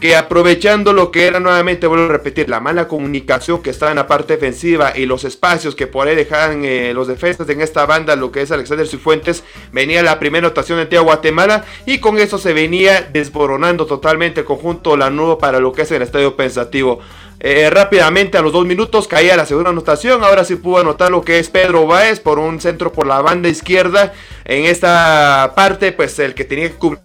que 0.00 0.14
aprovechando 0.14 0.92
lo 0.92 1.10
que 1.10 1.26
era 1.26 1.40
nuevamente, 1.40 1.88
vuelvo 1.88 2.04
a 2.04 2.08
repetir, 2.08 2.48
la 2.48 2.60
mala 2.60 2.86
comunicación 2.86 3.62
que 3.62 3.70
estaba 3.70 3.90
en 3.90 3.96
la 3.96 4.06
parte 4.06 4.34
defensiva 4.34 4.92
y 4.96 5.06
los 5.06 5.24
espacios 5.24 5.74
que 5.74 5.88
por 5.88 6.06
ahí 6.06 6.14
dejaban 6.14 6.64
eh, 6.64 6.92
los 6.94 7.08
defensas 7.08 7.48
en 7.48 7.60
esta 7.60 7.84
banda, 7.84 8.14
lo 8.14 8.30
que 8.30 8.42
es 8.42 8.52
Alexander 8.52 8.86
Cifuentes, 8.86 9.42
venía 9.72 10.04
la 10.04 10.20
primera 10.20 10.46
anotación 10.46 10.88
de 10.88 10.98
Guatemala 11.00 11.64
y 11.84 11.98
con 11.98 12.18
eso 12.18 12.38
se 12.38 12.52
venía 12.52 13.08
desboronando 13.12 13.86
totalmente 13.86 14.40
el 14.40 14.46
conjunto 14.46 14.96
Lanudo 14.96 15.38
para 15.38 15.58
lo 15.58 15.72
que 15.72 15.82
es 15.82 15.90
el 15.90 16.02
estadio 16.02 16.36
pensativo. 16.36 17.00
Eh, 17.48 17.70
rápidamente 17.70 18.36
a 18.36 18.42
los 18.42 18.52
dos 18.52 18.66
minutos 18.66 19.06
caía 19.06 19.36
la 19.36 19.46
segunda 19.46 19.70
anotación. 19.70 20.24
Ahora 20.24 20.44
sí 20.44 20.56
pudo 20.56 20.78
anotar 20.78 21.12
lo 21.12 21.22
que 21.22 21.38
es 21.38 21.48
Pedro 21.48 21.86
Báez 21.86 22.18
por 22.18 22.40
un 22.40 22.60
centro 22.60 22.90
por 22.90 23.06
la 23.06 23.22
banda 23.22 23.48
izquierda. 23.48 24.12
En 24.44 24.64
esta 24.64 25.52
parte, 25.54 25.92
pues 25.92 26.18
el 26.18 26.34
que 26.34 26.44
tenía 26.44 26.70
que 26.70 26.74
cubrir 26.74 26.98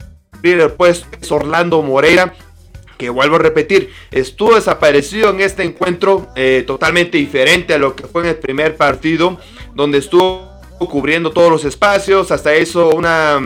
el 0.43 0.71
puesto 0.71 1.05
es 1.21 1.31
Orlando 1.31 1.83
Moreira 1.83 2.33
que 2.97 3.11
vuelvo 3.11 3.35
a 3.35 3.39
repetir, 3.39 3.91
estuvo 4.09 4.55
desaparecido 4.55 5.29
en 5.29 5.41
este 5.41 5.63
encuentro 5.63 6.29
eh, 6.35 6.63
totalmente 6.65 7.19
diferente 7.19 7.75
a 7.75 7.77
lo 7.77 7.95
que 7.95 8.07
fue 8.07 8.23
en 8.23 8.29
el 8.29 8.35
primer 8.35 8.77
partido, 8.77 9.39
donde 9.75 9.99
estuvo 9.99 10.49
cubriendo 10.79 11.31
todos 11.31 11.51
los 11.51 11.65
espacios, 11.65 12.31
hasta 12.31 12.53
eso 12.53 12.89
una 12.89 13.39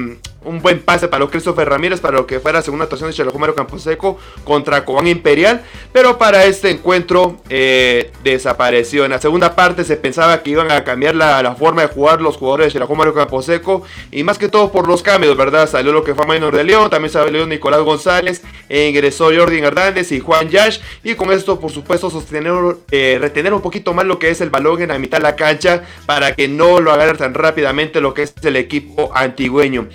un 0.45 0.61
buen 0.61 0.81
pase 0.81 1.07
para 1.07 1.25
Christopher 1.27 1.67
Ramírez 1.67 1.99
para 1.99 2.17
lo 2.17 2.25
que 2.25 2.39
fuera 2.39 2.59
la 2.59 2.63
segunda 2.63 2.83
actuación 2.85 3.11
de 3.11 3.31
Campo 3.31 3.55
Camposeco 3.55 4.17
contra 4.43 4.85
Cobán 4.85 5.07
Imperial, 5.07 5.63
pero 5.91 6.17
para 6.17 6.45
este 6.45 6.69
encuentro 6.69 7.37
eh, 7.49 8.11
desapareció. 8.23 9.05
En 9.05 9.11
la 9.11 9.19
segunda 9.19 9.55
parte 9.55 9.83
se 9.83 9.97
pensaba 9.97 10.41
que 10.41 10.51
iban 10.51 10.71
a 10.71 10.83
cambiar 10.83 11.15
la, 11.15 11.55
forma 11.55 11.81
de 11.83 11.87
jugar 11.87 12.21
los 12.21 12.37
jugadores 12.37 12.73
de 12.73 12.79
Campo 12.79 13.13
Camposeco 13.13 13.83
y 14.11 14.23
más 14.23 14.37
que 14.37 14.49
todo 14.49 14.71
por 14.71 14.87
los 14.87 15.01
cambios, 15.01 15.35
¿verdad? 15.35 15.69
Salió 15.69 15.91
lo 15.91 16.03
que 16.03 16.15
fue 16.15 16.25
Maynor 16.25 16.55
de 16.55 16.63
León, 16.63 16.89
también 16.89 17.11
salió 17.11 17.45
Nicolás 17.45 17.81
González, 17.81 18.41
e 18.69 18.87
ingresó 18.87 19.29
Jordi 19.35 19.59
Hernández 19.59 20.11
y 20.11 20.19
Juan 20.19 20.49
Yash 20.49 20.79
y 21.03 21.15
con 21.15 21.31
esto 21.31 21.59
por 21.59 21.71
supuesto 21.71 22.09
sostener, 22.09 22.53
eh, 22.91 23.17
retener 23.19 23.53
un 23.53 23.61
poquito 23.61 23.93
más 23.93 24.05
lo 24.05 24.19
que 24.19 24.29
es 24.29 24.41
el 24.41 24.49
balón 24.49 24.81
en 24.81 24.89
la 24.89 24.99
mitad 24.99 25.17
de 25.17 25.23
la 25.23 25.35
cancha 25.35 25.83
para 26.05 26.35
que 26.35 26.47
no 26.47 26.79
lo 26.79 26.91
agarre 26.91 27.17
tan 27.17 27.33
rápidamente 27.33 28.01
lo 28.01 28.13
que 28.13 28.23
es 28.23 28.33
el 28.43 28.55
equipo 28.55 29.11
antigüeño. 29.13 29.87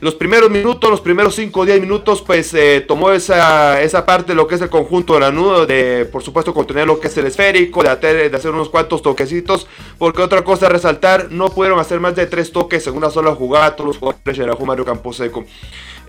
Los 0.00 0.14
primeros 0.14 0.48
minutos, 0.48 0.88
los 0.88 1.00
primeros 1.00 1.34
5 1.34 1.58
o 1.58 1.66
10 1.66 1.80
minutos, 1.80 2.22
pues 2.22 2.54
eh, 2.54 2.84
tomó 2.86 3.10
esa, 3.10 3.82
esa 3.82 4.06
parte 4.06 4.28
de 4.28 4.36
lo 4.36 4.46
que 4.46 4.54
es 4.54 4.60
el 4.60 4.68
conjunto 4.68 5.14
de 5.14 5.20
la 5.20 5.32
nudo, 5.32 5.66
de 5.66 6.04
por 6.04 6.22
supuesto 6.22 6.54
contener 6.54 6.86
lo 6.86 7.00
que 7.00 7.08
es 7.08 7.16
el 7.16 7.26
esférico, 7.26 7.82
de 7.82 7.90
hacer, 7.90 8.50
unos 8.52 8.68
cuantos 8.68 9.02
toquecitos, 9.02 9.66
porque 9.98 10.22
otra 10.22 10.44
cosa 10.44 10.66
a 10.66 10.68
resaltar, 10.68 11.32
no 11.32 11.48
pudieron 11.48 11.80
hacer 11.80 11.98
más 11.98 12.14
de 12.14 12.26
3 12.26 12.52
toques 12.52 12.86
en 12.86 12.96
una 12.96 13.10
sola 13.10 13.34
jugada 13.34 13.74
todos 13.74 13.88
los 13.88 13.98
jugadores 13.98 14.38
de 14.38 14.46
la 14.46 14.54
Mario 14.54 14.84
Camposeco. 14.84 15.44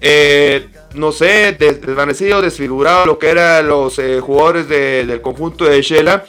Eh, 0.01 0.67
no 0.93 1.11
sé, 1.11 1.53
desvanecido, 1.53 2.43
desfigurado 2.43 3.07
lo 3.07 3.17
que 3.17 3.29
eran 3.29 3.67
los 3.67 3.97
eh, 3.97 4.19
jugadores 4.21 4.69
del 4.69 5.19
conjunto 5.21 5.65
de 5.65 5.81
Shela 5.81 6.25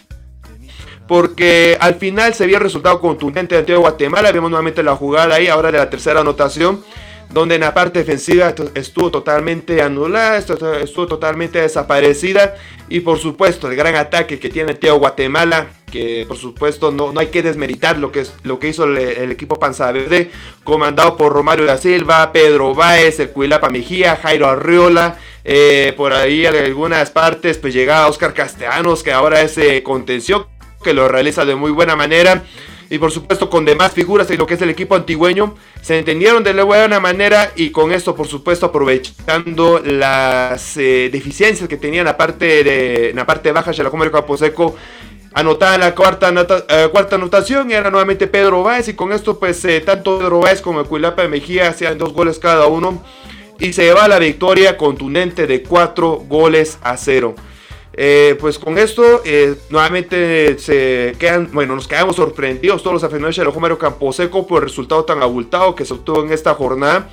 porque 1.06 1.76
al 1.80 1.96
final 1.96 2.34
se 2.34 2.44
había 2.44 2.60
resultado 2.60 3.00
contundente 3.00 3.56
ante 3.56 3.74
Guatemala. 3.74 4.30
Vemos 4.30 4.48
nuevamente 4.48 4.80
la 4.84 4.94
jugada 4.94 5.34
ahí, 5.34 5.48
ahora 5.48 5.72
de 5.72 5.78
la 5.78 5.90
tercera 5.90 6.20
anotación 6.20 6.84
donde 7.32 7.54
en 7.54 7.60
la 7.60 7.74
parte 7.74 8.00
defensiva 8.00 8.54
estuvo 8.74 9.10
totalmente 9.10 9.82
anulada, 9.82 10.38
estuvo 10.38 11.06
totalmente 11.06 11.60
desaparecida. 11.60 12.56
Y 12.88 13.00
por 13.00 13.18
supuesto 13.18 13.68
el 13.68 13.76
gran 13.76 13.94
ataque 13.94 14.40
que 14.40 14.48
tiene 14.48 14.74
Teo 14.74 14.96
Guatemala, 14.98 15.68
que 15.92 16.24
por 16.26 16.36
supuesto 16.36 16.90
no, 16.90 17.12
no 17.12 17.20
hay 17.20 17.28
que 17.28 17.42
desmeritar 17.42 17.98
lo 17.98 18.10
que, 18.10 18.20
es, 18.20 18.34
lo 18.42 18.58
que 18.58 18.68
hizo 18.68 18.84
el, 18.84 19.30
equipo 19.30 19.60
Panza 19.60 19.92
Verde, 19.92 20.30
comandado 20.64 21.16
por 21.16 21.32
Romario 21.32 21.66
da 21.66 21.78
Silva, 21.78 22.32
Pedro 22.32 22.74
Báez, 22.74 23.20
el 23.20 23.30
Cuilapa 23.30 23.68
Mejía, 23.68 24.16
Jairo 24.16 24.48
Arriola, 24.48 25.18
eh, 25.44 25.94
por 25.96 26.12
ahí 26.12 26.46
en 26.46 26.56
algunas 26.56 27.10
partes 27.10 27.58
pues 27.58 27.72
llegaba 27.72 28.08
Oscar 28.08 28.34
Castellanos, 28.34 29.04
que 29.04 29.12
ahora 29.12 29.40
es 29.40 29.56
eh, 29.56 29.84
contención, 29.84 30.46
que 30.82 30.94
lo 30.94 31.06
realiza 31.06 31.44
de 31.44 31.54
muy 31.54 31.70
buena 31.70 31.94
manera 31.94 32.42
y 32.90 32.98
por 32.98 33.12
supuesto 33.12 33.48
con 33.48 33.64
demás 33.64 33.92
figuras 33.92 34.28
y 34.30 34.36
lo 34.36 34.46
que 34.46 34.54
es 34.54 34.62
el 34.62 34.68
equipo 34.68 34.96
antigüeño 34.96 35.54
se 35.80 35.98
entendieron 35.98 36.42
de 36.42 36.52
la 36.52 36.64
buena 36.64 36.98
manera 36.98 37.52
y 37.54 37.70
con 37.70 37.92
esto 37.92 38.16
por 38.16 38.26
supuesto 38.26 38.66
aprovechando 38.66 39.78
las 39.78 40.76
eh, 40.76 41.08
deficiencias 41.10 41.68
que 41.68 41.76
tenía 41.76 42.00
en 42.00 42.06
la 42.06 42.16
parte 42.16 42.64
de 42.64 43.12
la 43.14 43.24
parte 43.24 43.52
baja 43.52 43.70
de 43.70 43.84
la 43.84 43.90
Comer 43.90 44.10
Seco 44.36 44.74
anotada 45.32 45.78
la 45.78 45.94
cuarta, 45.94 46.34
eh, 46.68 46.88
cuarta 46.90 47.14
anotación 47.14 47.70
y 47.70 47.74
era 47.74 47.90
nuevamente 47.90 48.26
Pedro 48.26 48.64
Báez 48.64 48.88
y 48.88 48.94
con 48.94 49.12
esto 49.12 49.38
pues 49.38 49.64
eh, 49.64 49.80
tanto 49.80 50.18
Pedro 50.18 50.40
Báez 50.40 50.60
como 50.60 50.84
Cuilapa 50.84 51.22
de 51.22 51.28
Mejía 51.28 51.68
hacían 51.68 51.96
dos 51.96 52.12
goles 52.12 52.40
cada 52.40 52.66
uno 52.66 53.04
y 53.60 53.72
se 53.72 53.84
lleva 53.84 54.08
la 54.08 54.18
victoria 54.18 54.76
contundente 54.76 55.46
de 55.46 55.62
cuatro 55.62 56.24
goles 56.26 56.78
a 56.82 56.96
cero. 56.96 57.36
Eh, 57.92 58.36
pues 58.38 58.58
con 58.58 58.78
esto, 58.78 59.22
eh, 59.24 59.56
nuevamente 59.68 60.58
se 60.58 61.14
quedan, 61.18 61.50
bueno, 61.52 61.74
nos 61.74 61.88
quedamos 61.88 62.16
sorprendidos 62.16 62.82
todos 62.82 62.94
los 62.94 63.04
aficionados 63.04 63.36
de 63.36 63.60
Mario 63.60 63.78
Camposeco 63.78 64.46
por 64.46 64.62
el 64.62 64.68
resultado 64.68 65.04
tan 65.04 65.22
abultado 65.22 65.74
que 65.74 65.84
se 65.84 65.94
obtuvo 65.94 66.22
en 66.22 66.32
esta 66.32 66.54
jornada. 66.54 67.10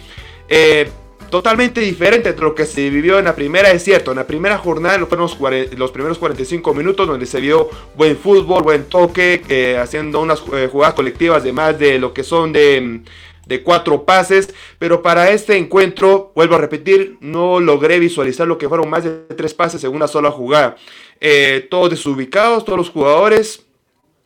Eh, 0.48 0.90
totalmente 1.32 1.82
diferente 1.82 2.32
de 2.32 2.40
lo 2.40 2.56
que 2.56 2.66
se 2.66 2.90
vivió 2.90 3.20
en 3.20 3.26
la 3.26 3.36
primera, 3.36 3.72
es 3.72 3.84
cierto, 3.84 4.12
en 4.12 4.18
la 4.18 4.28
primera 4.28 4.58
jornada, 4.58 4.98
los 4.98 5.10
primeros, 5.10 5.38
los 5.76 5.92
primeros 5.92 6.18
45 6.20 6.74
minutos, 6.74 7.08
donde 7.08 7.26
se 7.26 7.42
vio 7.42 7.70
buen 7.96 8.16
fútbol, 8.16 8.64
buen 8.64 8.86
toque, 8.86 9.78
haciendo 9.82 10.22
unas 10.22 10.40
jugadas 10.40 10.94
colectivas 10.94 11.44
de 11.44 11.52
más 11.52 11.78
de 11.78 12.00
lo 12.00 12.14
que 12.14 12.24
son 12.24 12.54
de 12.54 13.02
de 13.48 13.64
cuatro 13.64 14.04
pases, 14.04 14.54
pero 14.80 15.02
para 15.02 15.32
este 15.32 15.58
encuentro, 15.58 16.32
vuelvo 16.36 16.56
a 16.56 16.60
repetir, 16.60 17.18
no 17.22 17.60
logré 17.60 18.00
visualizar 18.00 18.48
lo 18.48 18.58
que 18.58 18.68
fueron 18.68 18.90
más 18.90 19.04
de 19.04 19.12
tres 19.36 19.54
pases 19.54 19.84
en 19.84 19.96
una 19.96 20.08
sola 20.08 20.32
jugada. 20.32 20.76
Eh, 21.22 21.68
todos 21.70 21.90
desubicados, 21.90 22.66
todos 22.66 22.78
los 22.78 22.90
jugadores, 22.90 23.68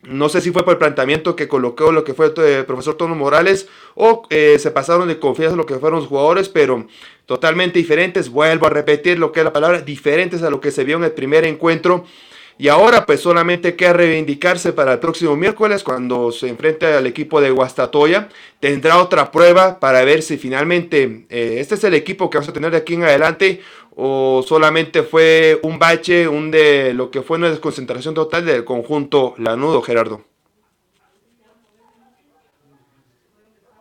no 0.03 0.29
sé 0.29 0.41
si 0.41 0.51
fue 0.51 0.63
por 0.63 0.73
el 0.73 0.79
planteamiento 0.79 1.36
que 1.36 1.47
colocó 1.47 1.91
lo 1.91 2.03
que 2.03 2.15
fue 2.15 2.34
el 2.36 2.65
profesor 2.65 2.95
Tono 2.95 3.13
Morales 3.13 3.67
o 3.93 4.23
eh, 4.31 4.57
se 4.57 4.71
pasaron 4.71 5.07
de 5.07 5.19
confianza 5.19 5.55
lo 5.55 5.67
que 5.67 5.77
fueron 5.77 5.99
los 5.99 6.07
jugadores, 6.07 6.49
pero 6.49 6.88
totalmente 7.27 7.77
diferentes. 7.77 8.29
Vuelvo 8.29 8.65
a 8.65 8.71
repetir 8.71 9.19
lo 9.19 9.31
que 9.31 9.41
es 9.41 9.43
la 9.43 9.53
palabra, 9.53 9.81
diferentes 9.81 10.41
a 10.41 10.49
lo 10.49 10.60
que 10.60 10.71
se 10.71 10.84
vio 10.84 10.97
en 10.97 11.03
el 11.03 11.12
primer 11.12 11.45
encuentro. 11.45 12.05
Y 12.62 12.67
ahora 12.67 13.08
pues 13.08 13.21
solamente 13.21 13.76
queda 13.76 13.93
reivindicarse 13.93 14.71
para 14.71 14.93
el 14.93 15.00
próximo 15.00 15.36
miércoles 15.36 15.82
cuando 15.84 16.32
se 16.32 16.47
enfrente 16.47 16.86
al 16.86 17.08
equipo 17.08 17.41
de 17.41 17.50
Guastatoya. 17.50 18.30
Tendrá 18.60 19.00
otra 19.00 19.32
prueba 19.32 19.80
para 19.80 20.04
ver 20.04 20.21
si 20.21 20.38
finalmente 20.38 21.26
eh, 21.32 21.56
este 21.58 21.74
es 21.74 21.84
el 21.86 21.95
equipo 21.95 22.30
que 22.30 22.38
vamos 22.38 22.50
a 22.50 22.54
tener 22.54 22.69
de 22.69 22.78
aquí 22.78 22.93
en 22.93 23.02
adelante 23.02 23.62
o 23.95 24.45
solamente 24.47 25.02
fue 25.02 25.60
un 25.63 25.80
bache, 25.80 26.28
un 26.28 26.52
de 26.52 26.93
lo 26.93 27.10
que 27.10 27.24
fue 27.24 27.39
una 27.39 27.50
desconcentración 27.50 28.13
total 28.13 28.45
del 28.45 28.63
conjunto 28.63 29.34
Lanudo, 29.39 29.82
Gerardo. 29.82 30.24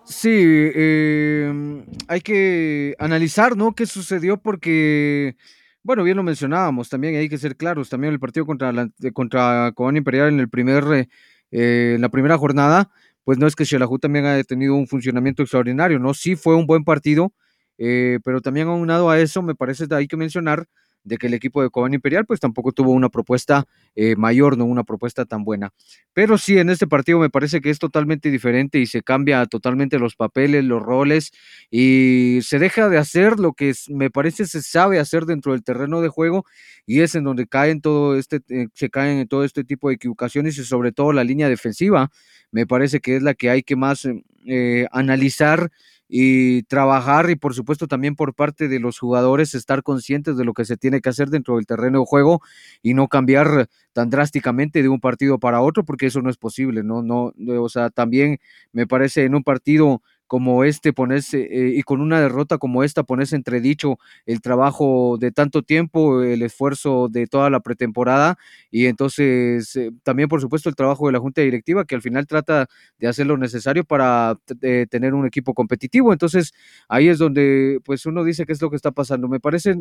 Sí, 0.06 0.30
eh, 0.32 1.84
hay 2.08 2.20
que 2.22 2.94
analizar, 2.98 3.58
¿no? 3.58 3.74
¿Qué 3.74 3.84
sucedió? 3.84 4.38
Porque 4.38 5.36
bueno, 5.82 6.02
bien 6.04 6.16
lo 6.16 6.22
mencionábamos, 6.22 6.88
también 6.88 7.16
hay 7.16 7.28
que 7.28 7.38
ser 7.38 7.56
claros, 7.56 7.88
también 7.88 8.12
el 8.12 8.20
partido 8.20 8.46
contra, 8.46 8.72
la, 8.72 8.90
contra 9.12 9.72
Cobán 9.74 9.96
Imperial 9.96 10.28
en, 10.28 10.40
el 10.40 10.48
primer, 10.48 10.84
eh, 10.92 11.08
eh, 11.50 11.96
la 12.00 12.08
primera 12.08 12.36
jornada, 12.36 12.90
pues 13.24 13.38
no 13.38 13.46
es 13.46 13.56
que 13.56 13.64
Xelajú 13.64 13.98
también 13.98 14.26
haya 14.26 14.44
tenido 14.44 14.74
un 14.74 14.86
funcionamiento 14.86 15.42
extraordinario, 15.42 15.98
¿no? 15.98 16.14
Sí 16.14 16.36
fue 16.36 16.54
un 16.54 16.66
buen 16.66 16.84
partido, 16.84 17.32
eh, 17.78 18.18
pero 18.24 18.40
también 18.40 18.68
aunado 18.68 19.08
a 19.10 19.18
eso, 19.18 19.42
me 19.42 19.54
parece 19.54 19.88
que 19.88 19.94
hay 19.94 20.06
que 20.06 20.16
mencionar 20.16 20.66
de 21.04 21.16
que 21.16 21.26
el 21.26 21.34
equipo 21.34 21.62
de 21.62 21.70
Cobán 21.70 21.94
Imperial 21.94 22.26
pues 22.26 22.40
tampoco 22.40 22.72
tuvo 22.72 22.92
una 22.92 23.08
propuesta 23.08 23.66
eh, 23.96 24.16
mayor, 24.16 24.58
no 24.58 24.64
una 24.64 24.84
propuesta 24.84 25.24
tan 25.24 25.44
buena. 25.44 25.72
Pero 26.12 26.38
sí, 26.38 26.58
en 26.58 26.70
este 26.70 26.86
partido 26.86 27.18
me 27.18 27.30
parece 27.30 27.60
que 27.60 27.70
es 27.70 27.78
totalmente 27.78 28.30
diferente 28.30 28.78
y 28.78 28.86
se 28.86 29.02
cambia 29.02 29.44
totalmente 29.46 29.98
los 29.98 30.16
papeles, 30.16 30.64
los 30.64 30.82
roles 30.82 31.32
y 31.70 32.40
se 32.42 32.58
deja 32.58 32.88
de 32.88 32.98
hacer 32.98 33.38
lo 33.38 33.52
que 33.52 33.72
me 33.88 34.10
parece 34.10 34.46
se 34.46 34.62
sabe 34.62 34.98
hacer 34.98 35.26
dentro 35.26 35.52
del 35.52 35.62
terreno 35.62 36.00
de 36.00 36.08
juego 36.08 36.44
y 36.86 37.00
es 37.00 37.14
en 37.14 37.24
donde 37.24 37.46
caen 37.46 37.80
todo 37.80 38.16
este, 38.16 38.40
eh, 38.48 38.68
se 38.74 38.90
caen 38.90 39.18
en 39.18 39.28
todo 39.28 39.44
este 39.44 39.64
tipo 39.64 39.88
de 39.88 39.94
equivocaciones 39.94 40.58
y 40.58 40.64
sobre 40.64 40.92
todo 40.92 41.12
la 41.12 41.24
línea 41.24 41.48
defensiva. 41.48 42.10
Me 42.52 42.66
parece 42.66 43.00
que 43.00 43.16
es 43.16 43.22
la 43.22 43.34
que 43.34 43.50
hay 43.50 43.62
que 43.62 43.76
más 43.76 44.06
eh, 44.46 44.86
analizar 44.90 45.70
y 46.12 46.64
trabajar 46.64 47.30
y 47.30 47.36
por 47.36 47.54
supuesto 47.54 47.86
también 47.86 48.16
por 48.16 48.34
parte 48.34 48.66
de 48.68 48.80
los 48.80 48.98
jugadores 48.98 49.54
estar 49.54 49.84
conscientes 49.84 50.36
de 50.36 50.44
lo 50.44 50.54
que 50.54 50.64
se 50.64 50.76
tiene 50.76 51.00
que 51.00 51.08
hacer 51.08 51.30
dentro 51.30 51.54
del 51.56 51.66
terreno 51.66 52.00
de 52.00 52.06
juego 52.06 52.40
y 52.82 52.94
no 52.94 53.06
cambiar 53.06 53.68
tan 53.92 54.10
drásticamente 54.10 54.82
de 54.82 54.88
un 54.88 54.98
partido 55.00 55.38
para 55.38 55.60
otro 55.60 55.84
porque 55.84 56.06
eso 56.06 56.20
no 56.20 56.28
es 56.30 56.36
posible, 56.36 56.82
no 56.82 57.02
no 57.02 57.32
o 57.62 57.68
sea, 57.68 57.90
también 57.90 58.38
me 58.72 58.86
parece 58.88 59.24
en 59.24 59.36
un 59.36 59.44
partido 59.44 60.02
como 60.30 60.62
este, 60.62 60.92
ponerse, 60.92 61.40
eh, 61.50 61.72
y 61.76 61.82
con 61.82 62.00
una 62.00 62.20
derrota 62.20 62.56
como 62.58 62.84
esta, 62.84 63.02
ponerse 63.02 63.34
entredicho 63.34 63.98
el 64.26 64.40
trabajo 64.40 65.16
de 65.18 65.32
tanto 65.32 65.62
tiempo, 65.64 66.22
el 66.22 66.42
esfuerzo 66.42 67.08
de 67.10 67.26
toda 67.26 67.50
la 67.50 67.58
pretemporada, 67.58 68.38
y 68.70 68.86
entonces 68.86 69.74
eh, 69.74 69.90
también, 70.04 70.28
por 70.28 70.40
supuesto, 70.40 70.68
el 70.68 70.76
trabajo 70.76 71.06
de 71.08 71.12
la 71.14 71.18
Junta 71.18 71.42
Directiva, 71.42 71.84
que 71.84 71.96
al 71.96 72.02
final 72.02 72.28
trata 72.28 72.68
de 73.00 73.08
hacer 73.08 73.26
lo 73.26 73.36
necesario 73.38 73.82
para 73.82 74.38
eh, 74.62 74.86
tener 74.88 75.14
un 75.14 75.26
equipo 75.26 75.52
competitivo. 75.52 76.12
Entonces, 76.12 76.52
ahí 76.88 77.08
es 77.08 77.18
donde, 77.18 77.80
pues, 77.84 78.06
uno 78.06 78.22
dice 78.22 78.46
qué 78.46 78.52
es 78.52 78.62
lo 78.62 78.70
que 78.70 78.76
está 78.76 78.92
pasando. 78.92 79.26
Me 79.26 79.40
parece 79.40 79.74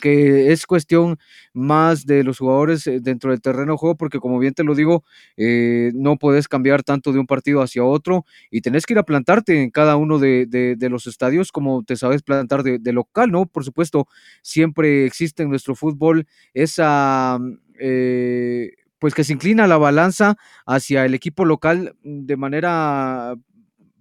que 0.00 0.52
es 0.52 0.66
cuestión 0.66 1.18
más 1.52 2.06
de 2.06 2.24
los 2.24 2.38
jugadores 2.38 2.84
dentro 3.02 3.30
del 3.30 3.40
terreno 3.40 3.72
de 3.72 3.78
juego, 3.78 3.96
porque 3.96 4.18
como 4.18 4.38
bien 4.38 4.54
te 4.54 4.64
lo 4.64 4.74
digo, 4.74 5.04
no 5.94 6.16
puedes 6.16 6.48
cambiar 6.48 6.82
tanto 6.82 7.12
de 7.12 7.18
un 7.18 7.26
partido 7.26 7.62
hacia 7.62 7.84
otro 7.84 8.24
y 8.50 8.60
tenés 8.60 8.86
que 8.86 8.94
ir 8.94 8.98
a 8.98 9.04
plantarte 9.04 9.62
en 9.62 9.70
cada 9.70 9.96
uno 9.96 10.18
de, 10.18 10.76
los 10.90 11.06
estadios, 11.06 11.52
como 11.52 11.82
te 11.84 11.96
sabes 11.96 12.22
plantar 12.22 12.62
de, 12.62 12.92
local, 12.92 13.30
¿no? 13.30 13.46
Por 13.46 13.64
supuesto, 13.64 14.06
siempre 14.42 15.06
existe 15.06 15.42
en 15.42 15.50
nuestro 15.50 15.74
fútbol 15.74 16.26
esa, 16.54 17.38
eh, 17.78 18.72
pues 18.98 19.14
que 19.14 19.24
se 19.24 19.32
inclina 19.32 19.66
la 19.66 19.78
balanza 19.78 20.36
hacia 20.66 21.04
el 21.04 21.14
equipo 21.14 21.44
local 21.44 21.96
de 22.02 22.36
manera 22.36 23.34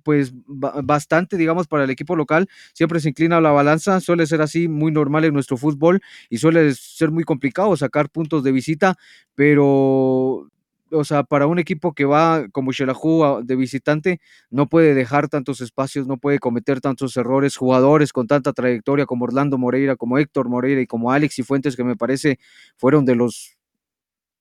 pues 0.03 0.33
bastante, 0.47 1.37
digamos, 1.37 1.67
para 1.67 1.83
el 1.83 1.89
equipo 1.89 2.15
local, 2.15 2.47
siempre 2.73 2.99
se 2.99 3.09
inclina 3.09 3.41
la 3.41 3.51
balanza, 3.51 3.99
suele 3.99 4.25
ser 4.27 4.41
así 4.41 4.67
muy 4.67 4.91
normal 4.91 5.25
en 5.25 5.33
nuestro 5.33 5.57
fútbol 5.57 6.01
y 6.29 6.37
suele 6.37 6.73
ser 6.73 7.11
muy 7.11 7.23
complicado 7.23 7.75
sacar 7.77 8.09
puntos 8.09 8.43
de 8.43 8.51
visita, 8.51 8.95
pero 9.35 10.49
o 10.91 11.03
sea, 11.03 11.23
para 11.23 11.47
un 11.47 11.59
equipo 11.59 11.93
que 11.93 12.05
va 12.05 12.47
como 12.51 12.71
Xelajú 12.73 13.41
de 13.43 13.55
visitante, 13.55 14.19
no 14.49 14.67
puede 14.67 14.93
dejar 14.93 15.27
tantos 15.29 15.61
espacios, 15.61 16.07
no 16.07 16.17
puede 16.17 16.39
cometer 16.39 16.81
tantos 16.81 17.15
errores. 17.17 17.57
Jugadores 17.57 18.13
con 18.13 18.27
tanta 18.27 18.53
trayectoria 18.53 19.05
como 19.05 19.25
Orlando 19.25 19.57
Moreira, 19.57 19.95
como 19.95 20.17
Héctor 20.17 20.49
Moreira 20.49 20.81
y 20.81 20.87
como 20.87 21.11
Alex 21.11 21.39
y 21.39 21.43
Fuentes, 21.43 21.75
que 21.75 21.83
me 21.83 21.95
parece 21.95 22.39
fueron 22.77 23.05
de 23.05 23.15
los, 23.15 23.57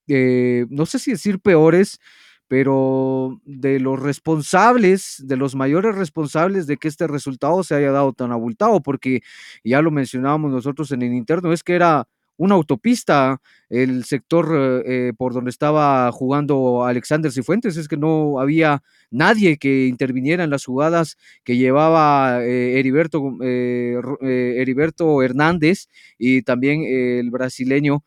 eh, 0.09 0.67
no 0.71 0.87
sé 0.87 0.99
si 0.99 1.13
decir 1.13 1.41
peores, 1.41 2.01
pero 2.49 3.41
de 3.45 3.79
los 3.79 4.01
responsables, 4.01 5.23
de 5.25 5.37
los 5.37 5.55
mayores 5.55 5.95
responsables 5.95 6.67
de 6.67 6.79
que 6.79 6.89
este 6.89 7.07
resultado 7.07 7.63
se 7.63 7.75
haya 7.75 7.93
dado 7.93 8.13
tan 8.15 8.33
abultado, 8.33 8.81
porque 8.83 9.21
ya 9.63 9.83
lo 9.83 9.91
mencionábamos 9.91 10.51
nosotros 10.51 10.91
en 10.93 11.03
el 11.03 11.15
interno, 11.15 11.53
es 11.53 11.63
que 11.63 11.75
era 11.75 12.09
una 12.39 12.55
autopista, 12.55 13.41
el 13.69 14.05
sector 14.05 14.83
eh, 14.87 15.13
por 15.19 15.35
donde 15.35 15.51
estaba 15.51 16.11
jugando 16.13 16.85
Alexander 16.85 17.33
Cifuentes, 17.33 17.77
es 17.77 17.89
que 17.89 17.97
no 17.97 18.39
había 18.39 18.83
nadie 19.11 19.59
que 19.59 19.87
interviniera 19.87 20.45
en 20.45 20.51
las 20.51 20.65
jugadas 20.65 21.17
que 21.45 21.57
llevaba 21.57 22.45
eh, 22.45 22.79
Heriberto, 22.79 23.37
eh, 23.43 24.01
Heriberto 24.23 25.21
Hernández 25.23 25.89
y 26.17 26.43
también 26.43 26.85
el 26.85 27.31
brasileño 27.31 28.05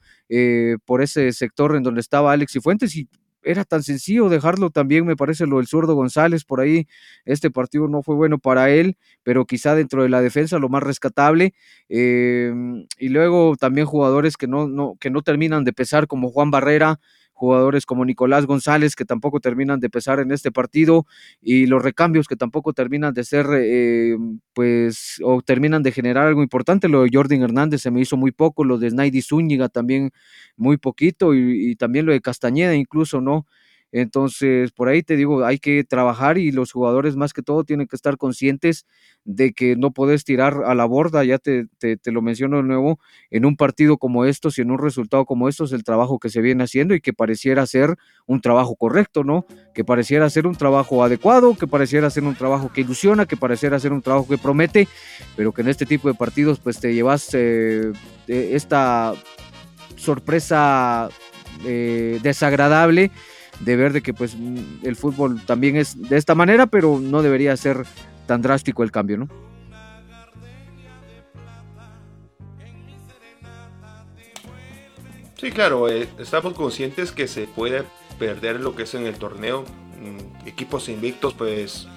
por 0.86 1.02
ese 1.02 1.34
sector 1.34 1.76
en 1.76 1.84
donde 1.84 2.00
estaba 2.00 2.32
Alex 2.32 2.54
Cifuentes 2.54 2.96
y 2.96 3.10
era 3.44 3.64
tan 3.66 3.84
sencillo 3.84 4.30
dejarlo 4.30 4.70
también, 4.70 5.06
me 5.06 5.16
parece 5.16 5.46
lo 5.48 5.58
del 5.58 5.68
zurdo 5.68 5.96
González 5.96 6.46
por 6.46 6.62
ahí. 6.62 6.88
Este 7.26 7.52
partido 7.52 7.88
no 7.88 8.04
fue 8.04 8.16
bueno 8.16 8.40
para 8.40 8.70
él, 8.70 8.98
pero 9.24 9.46
quizá 9.46 9.76
dentro 9.76 10.04
de 10.04 10.10
la 10.10 10.22
defensa 10.22 10.60
lo 10.60 10.70
más 10.70 10.84
rescatable. 10.84 11.54
Em, 11.90 12.86
y 12.98 13.10
luego 13.10 13.56
también 13.58 13.88
jugadores 13.88 14.38
que 14.38 14.48
no, 14.48 14.68
no, 14.68 14.96
que 15.00 15.10
no 15.10 15.22
terminan 15.22 15.64
de 15.64 15.74
pesar, 15.74 16.08
como 16.08 16.30
Juan 16.32 16.52
Barrera, 16.52 17.00
jugadores 17.42 17.86
como 17.88 18.06
Nicolás 18.06 18.46
González 18.46 18.96
que 18.96 19.04
tampoco 19.04 19.40
terminan 19.40 19.80
de 19.80 19.90
pesar 19.90 20.20
en 20.20 20.32
este 20.32 20.52
partido 20.52 21.08
y 21.42 21.66
los 21.66 21.82
recambios 21.82 22.28
que 22.28 22.36
tampoco 22.36 22.72
terminan 22.74 23.14
de 23.16 23.24
ser, 23.24 23.48
eh, 23.54 24.16
pues, 24.54 25.20
o 25.24 25.42
terminan 25.42 25.82
de 25.82 25.92
generar 25.92 26.28
algo 26.28 26.44
importante. 26.44 26.88
Lo 26.88 27.02
de 27.04 27.10
Jordan 27.12 27.42
Hernández 27.42 27.82
se 27.82 27.90
me 27.92 28.00
hizo 28.02 28.16
muy 28.16 28.32
poco, 28.32 28.64
lo 28.64 28.78
de 28.78 28.92
Snaidy 28.92 29.22
Zúñiga 29.24 29.70
también 29.70 30.12
muy 30.56 30.78
poquito 30.78 31.34
y, 31.34 31.72
y 31.72 31.76
también 31.76 32.06
lo 32.06 32.12
de 32.14 32.22
Castañeda 32.22 32.76
incluso, 32.76 33.22
¿no? 33.22 33.48
Entonces, 33.92 34.72
por 34.72 34.88
ahí 34.88 35.04
te 35.04 35.18
digo, 35.18 35.46
hay 35.46 35.60
que 35.60 35.84
trabajar 35.84 36.38
y 36.38 36.52
los 36.52 36.72
jugadores 36.72 37.16
más 37.16 37.34
que 37.34 37.42
todo 37.42 37.64
tienen 37.64 37.88
que 37.88 37.96
estar 37.96 38.18
conscientes 38.18 38.86
de 39.26 39.54
que 39.54 39.76
no 39.76 39.92
puedes 39.92 40.24
tirar 40.24 40.64
a 40.66 40.74
la 40.74 40.86
borda, 40.86 41.24
ya 41.24 41.38
te, 41.38 41.68
te, 41.78 42.00
lo 42.12 42.22
menciono 42.22 42.58
de 42.58 42.64
nuevo, 42.64 43.00
en 43.30 43.46
un 43.46 43.56
partido 43.56 43.98
como 43.98 44.26
estos 44.26 44.58
y 44.58 44.62
en 44.62 44.72
un 44.72 44.80
resultado 44.80 45.26
como 45.26 45.50
estos, 45.50 45.74
el 45.74 45.84
trabajo 45.84 46.20
que 46.20 46.30
se 46.30 46.42
viene 46.42 46.64
haciendo 46.64 46.96
y 46.96 47.02
que 47.02 47.14
pareciera 47.14 47.66
ser 47.66 47.98
un 48.26 48.42
trabajo 48.42 48.76
correcto, 48.76 49.24
¿no? 49.24 49.46
Que 49.74 49.84
pareciera 49.84 50.30
ser 50.30 50.48
un 50.48 50.56
trabajo 50.56 51.04
adecuado, 51.04 51.56
que 51.56 51.68
pareciera 51.68 52.10
ser 52.10 52.24
un 52.24 52.36
trabajo 52.36 52.72
que 52.74 52.82
ilusiona, 52.82 53.26
que 53.26 53.38
pareciera 53.38 53.80
ser 53.80 53.94
un 53.94 54.02
trabajo 54.02 54.28
que 54.28 54.38
promete, 54.38 54.88
pero 55.36 55.52
que 55.52 55.62
en 55.62 55.68
este 55.68 55.86
tipo 55.86 56.08
de 56.08 56.14
partidos 56.16 56.60
pues 56.60 56.80
te 56.80 56.94
llevas 56.94 57.30
eh, 57.34 57.92
esta 58.28 59.14
sorpresa 59.98 61.10
eh, 61.66 62.20
desagradable 62.24 63.12
de 63.60 63.76
ver 63.76 63.94
de 63.94 64.02
que 64.02 64.14
pues 64.14 64.36
mm, 64.36 64.84
el 64.84 64.96
fútbol 64.96 65.42
también 65.46 65.76
es 65.76 66.10
de 66.10 66.18
esta 66.18 66.36
manera, 66.36 66.68
pero 66.68 67.00
no 67.00 67.22
debería 67.22 67.56
ser 67.58 67.86
tan 68.26 68.42
drástico 68.42 68.84
el 68.84 68.92
cambio, 68.92 69.18
¿no? 69.18 69.28
Sí, 75.38 75.52
claro, 75.52 75.90
eh, 75.90 76.08
estamos 76.20 76.54
conscientes 76.54 77.12
que 77.12 77.28
se 77.28 77.48
puede 77.48 77.84
perder 78.20 78.60
lo 78.60 78.76
que 78.76 78.84
es 78.84 78.94
en 78.94 79.08
el 79.08 79.16
torneo. 79.16 79.66
Mm, 80.00 80.48
equipos 80.48 80.88
invictos, 80.88 81.34
pues 81.34 81.88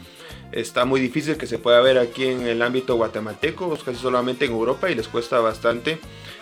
está 0.50 0.86
muy 0.86 0.98
difícil 0.98 1.36
que 1.36 1.46
se 1.46 1.59
pueda 1.59 1.80
ver 1.80 1.98
aquí 1.98 2.24
en 2.24 2.46
el 2.46 2.62
ámbito 2.62 2.96
guatemalteco, 2.96 3.76
casi 3.84 3.98
solamente 3.98 4.46
en 4.46 4.52
Europa 4.52 4.90
y 4.90 4.94
les 4.94 5.09
cuesta 5.09 5.40
bastante, 5.40 5.98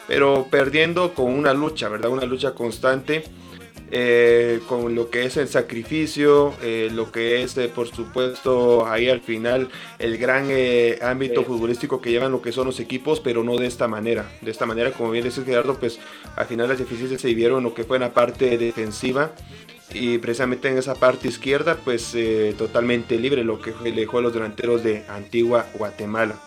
pero 0.06 0.46
perdiendo 0.50 1.12
con 1.14 1.32
una 1.32 1.52
lucha, 1.54 1.88
¿verdad? 1.88 2.10
Una 2.10 2.24
lucha 2.24 2.54
constante 2.54 3.24
eh, 3.95 4.61
con 4.66 4.95
lo 4.95 5.11
que 5.11 5.24
es 5.26 5.36
el 5.36 5.49
sacrificio, 5.49 6.55
eh, 6.62 6.88
lo 6.90 7.12
que 7.12 7.43
es, 7.43 7.55
por 7.74 7.88
supuesto, 7.88 8.86
ahí 8.86 9.09
al 9.09 9.20
final 9.20 9.68
el 9.99 10.18
gran 10.18 10.49
ámbito 11.03 11.45
futbolístico 11.45 12.01
que 12.01 12.11
llevan 12.11 12.32
lo 12.32 12.43
que 12.43 12.53
son 12.53 12.66
los 12.66 12.80
equipos, 12.80 13.20
pero 13.20 13.45
no 13.45 13.57
de 13.57 13.66
esta 13.66 13.88
manera. 13.88 14.30
De 14.40 14.51
esta 14.51 14.66
manera, 14.66 14.93
como 14.93 15.11
bien 15.11 15.24
dice 15.24 15.45
Gerardo, 15.45 15.78
pues 15.78 16.01
al 16.36 16.47
final 16.47 16.68
las 16.68 16.78
deficiencias 16.78 17.20
se 17.20 17.28
vivieron 17.28 17.59
en 17.59 17.64
lo 17.64 17.74
que 17.74 17.84
fue 17.84 17.99
en 17.99 18.03
la 18.03 18.14
parte 18.14 18.59
defensiva 18.59 19.32
y 19.93 20.18
precisamente 20.18 20.68
en 20.68 20.78
esa 20.78 20.95
parte 20.95 21.28
izquierda 21.28 21.76
pues 21.84 22.16
totalmente 22.57 23.18
libre 23.18 23.45
lo 23.45 23.61
que 23.61 23.74
le 23.84 23.93
dejó 23.93 24.18
a 24.18 24.22
los 24.22 24.32
delanteros 24.32 24.82
de 24.82 25.05
Antigua 25.09 25.66
Guatemala. 25.74 26.40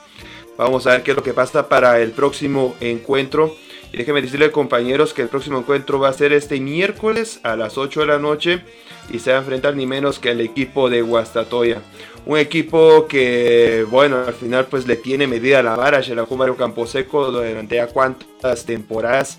Vamos 0.57 0.87
a 0.87 0.91
ver 0.91 1.03
qué 1.03 1.11
es 1.11 1.17
lo 1.17 1.23
que 1.23 1.33
pasa 1.33 1.67
para 1.67 1.99
el 1.99 2.11
próximo 2.11 2.75
encuentro. 2.79 3.53
Y 3.91 3.97
déjenme 3.97 4.21
decirle 4.21 4.51
compañeros 4.51 5.13
que 5.13 5.21
el 5.21 5.29
próximo 5.29 5.59
encuentro 5.59 5.99
va 5.99 6.09
a 6.09 6.13
ser 6.13 6.33
este 6.33 6.59
miércoles 6.59 7.39
a 7.43 7.55
las 7.55 7.77
8 7.77 8.01
de 8.01 8.05
la 8.05 8.19
noche 8.19 8.61
y 9.09 9.19
se 9.19 9.31
va 9.31 9.37
a 9.37 9.39
enfrentar 9.41 9.75
ni 9.75 9.85
menos 9.85 10.19
que 10.19 10.29
al 10.29 10.41
equipo 10.41 10.89
de 10.89 11.01
Guastatoya. 11.01 11.81
Un 12.25 12.39
equipo 12.39 13.07
que, 13.07 13.85
bueno, 13.89 14.17
al 14.25 14.33
final 14.33 14.65
pues 14.65 14.87
le 14.87 14.95
tiene 14.95 15.27
medida 15.27 15.61
la 15.61 15.75
vara 15.75 15.99
a 15.99 16.35
Mario 16.35 16.57
Camposeco 16.57 17.31
durante 17.31 17.75
ya 17.75 17.87
cuántas 17.87 18.65
temporadas. 18.65 19.37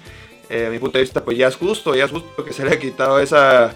Eh, 0.49 0.66
a 0.66 0.70
mi 0.70 0.78
punto 0.78 0.99
de 0.99 1.03
vista 1.03 1.24
pues 1.24 1.36
ya 1.36 1.49
es 1.49 1.57
justo, 1.57 1.97
ya 1.97 2.05
es 2.05 2.12
justo 2.12 2.44
que 2.44 2.53
se 2.53 2.64
le 2.64 2.72
ha 2.72 2.78
quitado 2.78 3.18
esa 3.18 3.74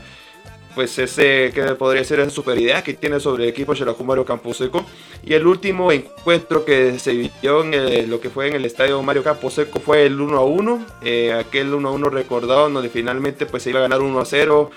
pues 0.75 0.99
ese 0.99 1.51
que 1.55 1.63
podría 1.75 2.05
ser 2.05 2.21
esa 2.21 2.31
superioridad 2.31 2.83
que 2.83 2.95
tiene 2.95 3.21
sobre 3.21 3.45
el 3.45 3.51
equipo 3.51 3.75
Mario 4.05 4.25
Camposeco. 4.25 4.85
Y 5.25 5.35
el 5.35 5.47
último 5.47 5.91
encuentro 5.93 6.65
que 6.65 6.99
se 6.99 7.13
vivió 7.13 7.65
en 7.65 8.11
lo 8.11 8.21
que 8.21 8.31
fue 8.31 8.49
en 8.49 8.55
el 8.55 8.65
estadio 8.65 9.03
Mario 9.03 9.23
Camposeco 9.23 9.81
fue 9.81 10.07
el 10.07 10.21
1 10.21 10.37
a 10.37 10.45
1. 10.45 10.87
Eh, 11.03 11.33
aquel 11.33 11.75
1 11.75 11.89
a 11.89 11.93
1 11.93 12.11
recordado 12.11 12.71
donde 12.71 12.89
finalmente 12.89 13.47
pues 13.47 13.63
se 13.63 13.71
iba 13.71 13.81
a 13.81 13.83
ganar 13.83 14.01
1 14.01 14.21
a 14.21 14.25
0 14.25 14.71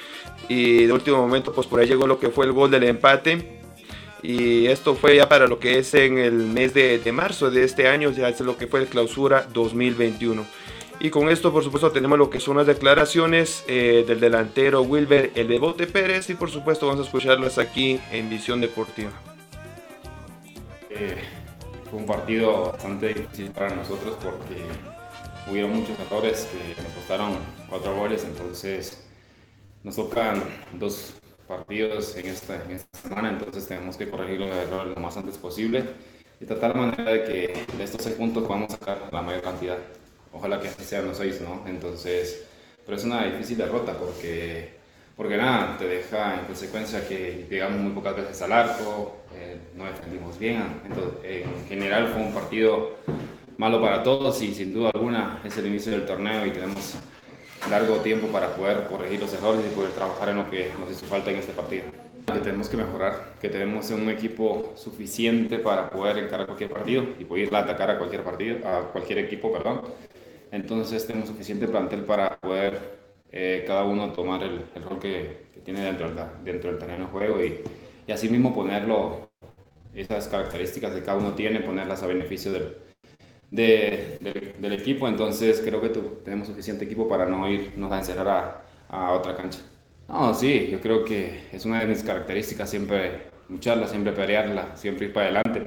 y 0.49 0.85
de 0.85 0.93
último 0.93 1.17
momento 1.17 1.53
pues 1.53 1.67
por 1.67 1.79
ahí 1.79 1.87
llegó 1.87 2.07
lo 2.07 2.19
que 2.19 2.29
fue 2.29 2.45
el 2.45 2.51
gol 2.51 2.71
del 2.71 2.83
empate. 2.83 3.59
Y 4.21 4.67
esto 4.67 4.95
fue 4.95 5.17
ya 5.17 5.27
para 5.27 5.47
lo 5.47 5.59
que 5.59 5.79
es 5.79 5.93
en 5.95 6.17
el 6.17 6.33
mes 6.33 6.73
de, 6.73 6.97
de 6.97 7.11
marzo 7.11 7.51
de 7.51 7.65
este 7.65 7.89
año, 7.89 8.09
ya 8.11 8.29
es 8.29 8.39
lo 8.39 8.57
que 8.57 8.67
fue 8.67 8.79
el 8.79 8.87
clausura 8.87 9.45
2021. 9.53 10.45
Y 10.99 11.09
con 11.09 11.29
esto, 11.29 11.51
por 11.51 11.63
supuesto, 11.63 11.91
tenemos 11.91 12.17
lo 12.17 12.29
que 12.29 12.39
son 12.39 12.57
las 12.57 12.67
declaraciones 12.67 13.63
eh, 13.67 14.05
del 14.07 14.19
delantero 14.19 14.81
Wilber 14.83 15.31
El 15.35 15.47
Bebote 15.47 15.87
Pérez. 15.87 16.29
Y 16.29 16.35
por 16.35 16.49
supuesto, 16.49 16.87
vamos 16.87 17.01
a 17.01 17.05
escucharlas 17.05 17.57
aquí 17.57 17.99
en 18.11 18.29
Visión 18.29 18.61
Deportiva. 18.61 19.11
Eh, 20.89 21.17
fue 21.89 21.99
un 21.99 22.05
partido 22.05 22.71
bastante 22.71 23.13
difícil 23.13 23.51
para 23.51 23.75
nosotros 23.75 24.15
porque 24.23 24.63
hubieron 25.51 25.71
muchos 25.71 25.99
errores 25.99 26.47
que 26.51 26.81
nos 26.81 26.91
costaron 26.93 27.37
cuatro 27.67 27.95
goles. 27.95 28.23
Entonces, 28.23 29.03
nos 29.83 29.95
tocan 29.95 30.43
dos 30.73 31.15
partidos 31.47 32.15
en 32.15 32.27
esta, 32.27 32.63
semana. 33.01 33.29
Entonces, 33.29 33.67
tenemos 33.67 33.97
que 33.97 34.09
corregir 34.09 34.39
los 34.39 34.49
errores 34.49 34.95
lo 34.95 35.01
más 35.01 35.17
antes 35.17 35.37
posible 35.37 35.83
y 36.39 36.45
tratar 36.45 36.73
de 36.73 36.79
manera 36.79 37.11
de 37.11 37.23
que 37.23 37.75
de 37.77 37.83
estos 37.83 38.03
seis 38.03 38.15
puntos 38.15 38.43
podamos 38.43 38.71
sacar 38.71 39.09
la 39.11 39.21
mayor 39.21 39.41
cantidad. 39.41 39.77
Ojalá 40.33 40.59
que 40.59 40.69
sean 40.69 41.07
los 41.07 41.17
seis, 41.17 41.39
¿no? 41.41 41.63
Entonces, 41.67 42.45
pero 42.85 42.97
es 42.97 43.03
una 43.03 43.25
difícil 43.25 43.57
derrota 43.57 43.93
porque, 43.97 44.73
porque 45.15 45.37
nada, 45.37 45.77
te 45.77 45.87
deja 45.87 46.39
en 46.39 46.45
consecuencia 46.45 47.07
que 47.07 47.45
llegamos 47.49 47.79
muy 47.79 47.91
pocas 47.93 48.15
veces 48.15 48.41
al 48.41 48.51
arco, 48.51 49.17
eh, 49.35 49.57
no 49.75 49.85
defendimos 49.85 50.37
bien. 50.37 50.81
Entonces, 50.85 51.19
en 51.23 51.67
general 51.67 52.07
fue 52.09 52.21
un 52.21 52.33
partido 52.33 52.97
malo 53.57 53.81
para 53.81 54.03
todos 54.03 54.41
y 54.41 54.53
sin 54.53 54.73
duda 54.73 54.91
alguna 54.93 55.39
es 55.43 55.57
el 55.57 55.67
inicio 55.67 55.91
del 55.91 56.05
torneo 56.05 56.45
y 56.45 56.51
tenemos 56.51 56.95
largo 57.69 57.97
tiempo 57.97 58.27
para 58.27 58.55
poder 58.55 58.87
corregir 58.87 59.19
los 59.19 59.33
errores 59.33 59.61
y 59.65 59.75
poder 59.75 59.91
trabajar 59.91 60.29
en 60.29 60.37
lo 60.37 60.49
que 60.49 60.71
nos 60.79 60.91
hizo 60.91 61.05
falta 61.05 61.31
en 61.31 61.37
este 61.37 61.53
partido. 61.53 61.85
Que 62.25 62.39
tenemos 62.39 62.69
que 62.69 62.77
mejorar, 62.77 63.33
que 63.39 63.49
tenemos 63.49 63.89
un 63.91 64.09
equipo 64.09 64.73
suficiente 64.75 65.59
para 65.59 65.89
poder 65.89 66.17
encarar 66.17 66.45
cualquier 66.45 66.69
partido 66.69 67.05
y 67.19 67.25
poder 67.25 67.53
atacar 67.53 67.91
a 67.91 67.97
cualquier 67.97 68.23
partido, 68.23 68.67
a 68.67 68.91
cualquier 68.91 69.19
equipo, 69.19 69.51
perdón. 69.51 69.81
Entonces 70.53 71.07
tenemos 71.07 71.29
suficiente 71.29 71.67
plantel 71.67 72.03
para 72.03 72.37
poder 72.37 72.79
eh, 73.31 73.63
cada 73.65 73.85
uno 73.85 74.13
tomar 74.13 74.43
el, 74.43 74.63
rol 74.87 74.99
que, 74.99 75.47
tiene 75.65 75.81
dentro, 75.81 76.11
dentro 76.43 76.69
del 76.69 76.79
terreno 76.79 77.05
de 77.05 77.11
juego 77.11 77.43
y, 77.43 77.61
y 78.05 78.11
así 78.11 78.29
mismo 78.29 78.53
ponerlo, 78.53 79.31
esas 79.95 80.27
características 80.27 80.93
que 80.93 81.01
cada 81.01 81.17
uno 81.17 81.33
tiene, 81.33 81.59
ponerlas 81.61 82.03
a 82.03 82.07
beneficio 82.07 82.51
del, 82.51 82.77
del 83.49 84.73
equipo. 84.73 85.07
Entonces 85.07 85.59
creo 85.65 85.81
que 85.81 85.89
tenemos 86.23 86.45
suficiente 86.45 86.85
equipo 86.85 87.07
para 87.07 87.25
no 87.25 87.49
irnos 87.49 87.91
a 87.91 87.97
encerrar 87.97 88.27
a, 88.27 88.63
a 88.89 89.13
otra 89.13 89.35
cancha. 89.35 89.61
No, 90.07 90.35
sí, 90.35 90.67
yo 90.71 90.79
creo 90.79 91.03
que 91.03 91.47
es 91.51 91.65
una 91.65 91.79
de 91.79 91.87
mis 91.87 92.03
características 92.03 92.69
siempre 92.69 93.23
lucharla, 93.49 93.87
siempre 93.87 94.13
pelearla, 94.13 94.75
siempre 94.75 95.07
ir 95.07 95.13
para 95.13 95.25
adelante, 95.25 95.65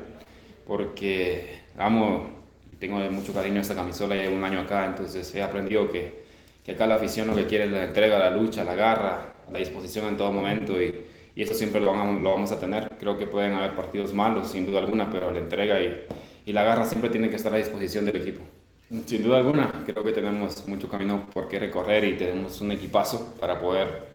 porque 0.64 1.62
amo 1.76 2.35
tengo 2.78 2.98
mucho 3.10 3.32
cariño 3.32 3.58
a 3.58 3.62
esta 3.62 3.74
camisola, 3.74 4.14
llevo 4.14 4.36
un 4.36 4.44
año 4.44 4.60
acá, 4.60 4.86
entonces 4.86 5.34
he 5.34 5.42
aprendido 5.42 5.90
que, 5.90 6.24
que, 6.64 6.72
acá 6.72 6.86
la 6.86 6.96
afición 6.96 7.28
lo 7.28 7.34
que 7.34 7.46
quiere 7.46 7.64
es 7.64 7.70
la 7.70 7.84
entrega, 7.84 8.18
la 8.18 8.30
lucha, 8.30 8.64
la 8.64 8.74
garra, 8.74 9.34
la 9.50 9.58
disposición 9.58 10.06
en 10.06 10.16
todo 10.16 10.32
momento 10.32 10.80
y, 10.80 11.06
y 11.34 11.42
eso 11.42 11.54
siempre 11.54 11.80
lo 11.80 11.92
vamos, 11.92 12.22
lo 12.22 12.32
vamos, 12.32 12.52
a 12.52 12.58
tener. 12.58 12.90
Creo 12.98 13.18
que 13.18 13.26
pueden 13.26 13.52
haber 13.54 13.74
partidos 13.74 14.12
malos, 14.14 14.50
sin 14.50 14.66
duda 14.66 14.80
alguna, 14.80 15.10
pero 15.10 15.30
la 15.30 15.38
entrega 15.38 15.80
y, 15.80 16.06
y 16.46 16.52
la 16.52 16.64
garra 16.64 16.84
siempre 16.84 17.10
tiene 17.10 17.30
que 17.30 17.36
estar 17.36 17.52
a 17.54 17.58
disposición 17.58 18.04
del 18.06 18.16
equipo. 18.16 18.42
Sin 19.06 19.22
duda 19.22 19.38
alguna, 19.38 19.84
creo 19.84 20.04
que 20.04 20.12
tenemos 20.12 20.66
mucho 20.68 20.88
camino 20.88 21.26
por 21.32 21.48
qué 21.48 21.58
recorrer 21.58 22.04
y 22.04 22.16
tenemos 22.16 22.60
un 22.60 22.70
equipazo 22.70 23.34
para 23.40 23.60
poder 23.60 24.14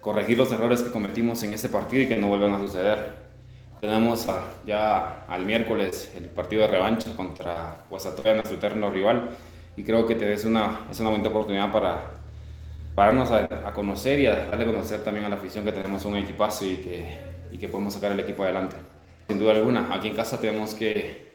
corregir 0.00 0.36
los 0.36 0.52
errores 0.52 0.82
que 0.82 0.90
cometimos 0.90 1.42
en 1.42 1.54
este 1.54 1.68
partido 1.68 2.02
y 2.02 2.06
que 2.06 2.16
no 2.16 2.28
vuelvan 2.28 2.52
a 2.52 2.58
suceder. 2.58 3.19
Tenemos 3.80 4.26
ya 4.66 5.24
al 5.26 5.46
miércoles 5.46 6.12
el 6.14 6.26
partido 6.26 6.62
de 6.62 6.68
revancha 6.68 7.16
contra 7.16 7.84
Guasatoya, 7.88 8.34
nuestro 8.34 8.56
eterno 8.56 8.90
rival, 8.90 9.30
y 9.74 9.84
creo 9.84 10.06
que 10.06 10.32
es 10.34 10.44
una, 10.44 10.80
es 10.90 11.00
una 11.00 11.08
buena 11.08 11.26
oportunidad 11.28 11.72
para, 11.72 12.10
para 12.94 13.12
darnos 13.12 13.30
a, 13.30 13.72
conocer 13.72 14.20
y 14.20 14.26
a 14.26 14.44
darle 14.46 14.64
a 14.64 14.66
conocer 14.66 15.02
también 15.02 15.24
a 15.24 15.30
la 15.30 15.36
afición 15.36 15.64
que 15.64 15.72
tenemos 15.72 16.04
un 16.04 16.16
equipazo 16.16 16.66
y 16.66 16.76
que, 16.76 17.18
y 17.50 17.56
que 17.56 17.68
podemos 17.68 17.94
sacar 17.94 18.12
el 18.12 18.20
equipo 18.20 18.42
adelante. 18.42 18.76
Sin 19.28 19.38
duda 19.38 19.52
alguna, 19.52 19.88
aquí 19.94 20.08
en 20.08 20.14
casa 20.14 20.38
tenemos 20.38 20.74
que, 20.74 21.30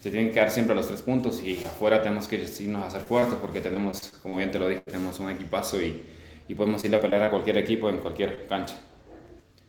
se 0.00 0.10
tienen 0.10 0.32
que 0.32 0.40
dar 0.40 0.50
siempre 0.50 0.74
los 0.74 0.88
tres 0.88 1.02
puntos 1.02 1.42
y 1.42 1.62
afuera 1.66 2.00
tenemos 2.00 2.28
que 2.28 2.36
irnos 2.60 2.82
a 2.82 2.86
hacer 2.86 3.02
fuertes 3.02 3.34
porque 3.38 3.60
tenemos, 3.60 4.10
como 4.22 4.36
bien 4.36 4.50
te 4.50 4.58
lo 4.58 4.68
dije, 4.68 4.80
tenemos 4.86 5.20
un 5.20 5.28
equipazo 5.28 5.82
y, 5.82 6.02
y 6.48 6.54
podemos 6.54 6.82
ir 6.82 6.94
a 6.96 7.00
pelear 7.00 7.24
a 7.24 7.30
cualquier 7.30 7.58
equipo 7.58 7.90
en 7.90 7.98
cualquier 7.98 8.46
cancha. 8.46 8.76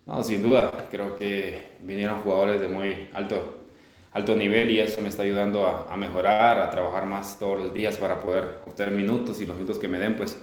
No, 0.10 0.24
sin 0.24 0.42
duda, 0.42 0.72
creo 0.90 1.16
que 1.16 1.78
vinieron 1.82 2.22
jugadores 2.22 2.60
de 2.60 2.68
muy 2.68 3.10
alto, 3.14 3.60
alto 4.12 4.36
nivel 4.36 4.72
y 4.72 4.80
eso 4.80 5.02
me 5.02 5.10
está 5.10 5.22
ayudando 5.22 5.68
a, 5.68 5.96
mejorar, 5.98 6.60
a 6.60 6.72
trabajar 6.72 7.06
más 7.06 7.38
todos 7.38 7.60
los 7.60 7.74
días 7.76 7.96
para 7.98 8.20
poder 8.20 8.58
obtener 8.66 8.92
minutos 8.92 9.40
y 9.40 9.46
los 9.46 9.56
minutos 9.56 9.78
que 9.78 9.88
me 9.88 10.00
den, 10.00 10.16
pues 10.16 10.36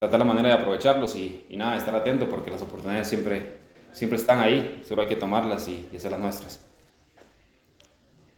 tratar 0.00 0.18
la 0.18 0.24
manera 0.24 0.48
de 0.48 0.54
aprovecharlos 0.54 1.14
y, 1.14 1.46
nada, 1.50 1.76
estar 1.76 1.94
atento 1.94 2.28
porque 2.28 2.50
las 2.50 2.62
oportunidades 2.62 3.06
siempre, 3.06 3.58
siempre 3.92 4.18
están 4.18 4.40
ahí, 4.40 4.82
solo 4.84 5.02
hay 5.02 5.08
que 5.08 5.14
tomarlas 5.14 5.68
y, 5.68 5.88
y 5.92 5.96
hacer 5.96 6.10
las 6.10 6.20
nuestras. 6.20 6.66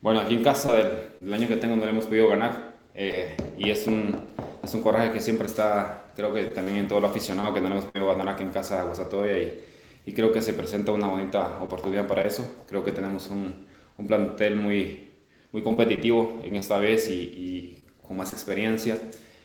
Bueno, 0.02 0.20
aquí 0.20 0.34
en 0.34 0.44
casa 0.44 0.74
del, 0.74 1.32
año 1.32 1.48
que 1.48 1.56
tengo 1.56 1.76
no 1.76 1.86
le 1.86 1.92
hemos 1.92 2.04
podido 2.04 2.28
ganar 2.28 2.74
eh, 2.94 3.38
y 3.56 3.70
es 3.70 3.86
un, 3.86 4.22
es 4.62 4.74
un 4.74 4.82
coraje 4.82 5.12
que 5.12 5.20
siempre 5.20 5.46
está, 5.46 6.12
creo 6.14 6.34
que 6.34 6.44
también 6.44 6.76
en 6.76 6.88
todo 6.88 7.00
lo 7.00 7.06
aficionado 7.06 7.54
que 7.54 7.60
no 7.62 7.70
le 7.70 7.76
hemos 7.76 7.86
podido 7.86 8.08
ganar 8.08 8.28
aquí 8.28 8.42
en 8.42 8.50
casa 8.50 8.82
a 8.82 8.84
Guasatoya 8.84 9.38
y 9.38 9.71
y 10.06 10.12
creo 10.14 10.32
que 10.32 10.42
se 10.42 10.52
presenta 10.54 10.92
una 10.92 11.08
bonita 11.08 11.60
oportunidad 11.62 12.06
para 12.06 12.22
eso. 12.22 12.64
Creo 12.68 12.84
que 12.84 12.92
tenemos 12.92 13.28
un, 13.30 13.66
un 13.98 14.06
plantel 14.06 14.56
muy, 14.56 15.10
muy 15.52 15.62
competitivo 15.62 16.40
en 16.44 16.56
esta 16.56 16.78
vez 16.78 17.08
y, 17.08 17.14
y, 17.14 17.84
con 18.06 18.16
más 18.16 18.32
experiencia. 18.32 18.98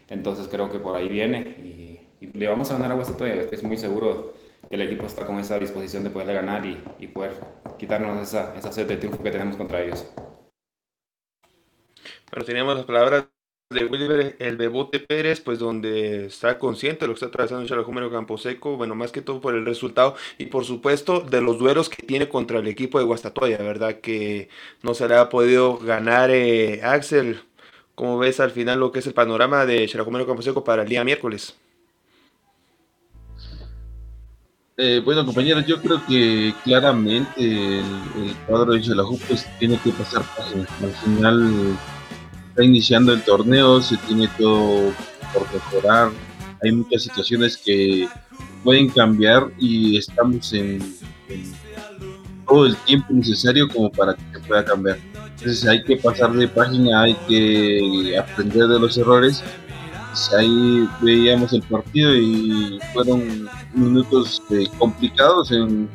Entonces 0.09 0.47
creo 0.49 0.71
que 0.71 0.79
por 0.79 0.95
ahí 0.95 1.09
viene 1.09 1.39
y, 1.41 1.99
le 2.33 2.47
vamos 2.47 2.71
a 2.71 2.73
ganar 2.73 2.91
a 2.91 2.95
Guastatoya. 2.95 3.35
Estoy 3.35 3.61
muy 3.67 3.77
seguro 3.77 4.33
que 4.69 4.75
el 4.75 4.81
equipo 4.81 5.05
está 5.05 5.25
con 5.25 5.37
esa 5.39 5.59
disposición 5.59 6.03
de 6.03 6.09
poderle 6.09 6.33
ganar 6.33 6.65
y, 6.65 6.77
y 6.99 7.07
poder 7.07 7.33
quitarnos 7.77 8.21
esa, 8.21 8.55
esa 8.57 8.71
sed 8.71 8.87
de 8.87 8.97
triunfo 8.97 9.21
que 9.23 9.31
tenemos 9.31 9.55
contra 9.55 9.83
ellos. 9.83 10.07
Bueno, 12.31 12.45
teníamos 12.45 12.75
las 12.77 12.85
palabras 12.85 13.25
de 13.69 13.85
Wilber 13.85 14.37
el 14.39 14.55
Bebote 14.55 14.99
Pérez, 14.99 15.41
pues 15.41 15.59
donde 15.59 16.27
está 16.27 16.57
consciente 16.57 17.01
de 17.01 17.07
lo 17.07 17.13
que 17.13 17.17
está 17.17 17.27
atravesando 17.27 17.67
Campo 17.67 18.09
Camposeco, 18.09 18.77
bueno, 18.77 18.95
más 18.95 19.11
que 19.11 19.21
todo 19.21 19.41
por 19.41 19.55
el 19.55 19.65
resultado 19.65 20.15
y 20.37 20.45
por 20.45 20.63
supuesto 20.63 21.19
de 21.19 21.41
los 21.41 21.59
duelos 21.59 21.89
que 21.89 22.05
tiene 22.05 22.29
contra 22.29 22.59
el 22.59 22.67
equipo 22.67 22.97
de 22.97 23.03
Guastatoya, 23.03 23.57
¿verdad? 23.57 23.99
Que 23.99 24.47
no 24.83 24.93
se 24.93 25.07
le 25.09 25.15
ha 25.15 25.27
podido 25.27 25.77
ganar 25.79 26.31
eh, 26.31 26.81
Axel. 26.81 27.41
¿Cómo 27.93 28.17
ves 28.17 28.39
al 28.39 28.51
final 28.51 28.79
lo 28.79 28.91
que 28.91 28.99
es 28.99 29.07
el 29.07 29.13
panorama 29.13 29.65
de 29.65 29.89
Campo 29.91 30.25
Camposeco 30.25 30.63
para 30.63 30.83
el 30.83 30.89
día 30.89 31.03
miércoles? 31.03 31.55
Eh, 34.77 35.01
bueno, 35.03 35.25
compañeros, 35.25 35.65
yo 35.65 35.81
creo 35.81 36.05
que 36.07 36.53
claramente 36.63 37.41
el, 37.41 37.83
cuadro 38.47 38.73
de 38.73 38.83
Xelajú 38.83 39.19
pues 39.27 39.47
tiene 39.57 39.79
que 39.83 39.89
pasar 39.89 40.23
Al 40.37 40.93
final 41.03 41.75
está 42.57 42.65
iniciando 42.65 43.13
el 43.13 43.21
torneo, 43.21 43.79
se 43.83 43.97
tiene 43.97 44.27
todo 44.35 44.91
por 45.31 45.43
mejorar. 45.53 46.09
Hay 46.63 46.71
muchas 46.71 47.03
situaciones 47.03 47.55
que 47.55 48.09
pueden 48.63 48.89
cambiar 48.89 49.51
y 49.59 49.95
estamos 49.99 50.51
en, 50.53 50.79
todo 52.47 52.65
el 52.65 52.75
tiempo 52.77 53.13
necesario 53.13 53.67
como 53.67 53.91
para 53.91 54.15
que 54.15 54.39
pueda 54.47 54.65
cambiar. 54.65 54.97
Entonces 55.37 55.67
hay 55.67 55.83
que 55.83 55.97
pasar 55.97 56.33
de 56.33 56.47
página, 56.47 57.03
hay 57.03 57.13
que 57.27 58.17
aprender 58.17 58.67
de 58.67 58.79
los 58.79 58.97
errores. 58.97 59.43
Pues 60.09 60.33
ahí 60.33 60.89
veíamos 61.03 61.53
el 61.53 61.61
partido 61.61 62.15
y 62.15 62.79
fueron 62.91 63.47
minutos 63.75 64.41
eh, 64.49 64.65
complicados 64.79 65.51
en, 65.51 65.87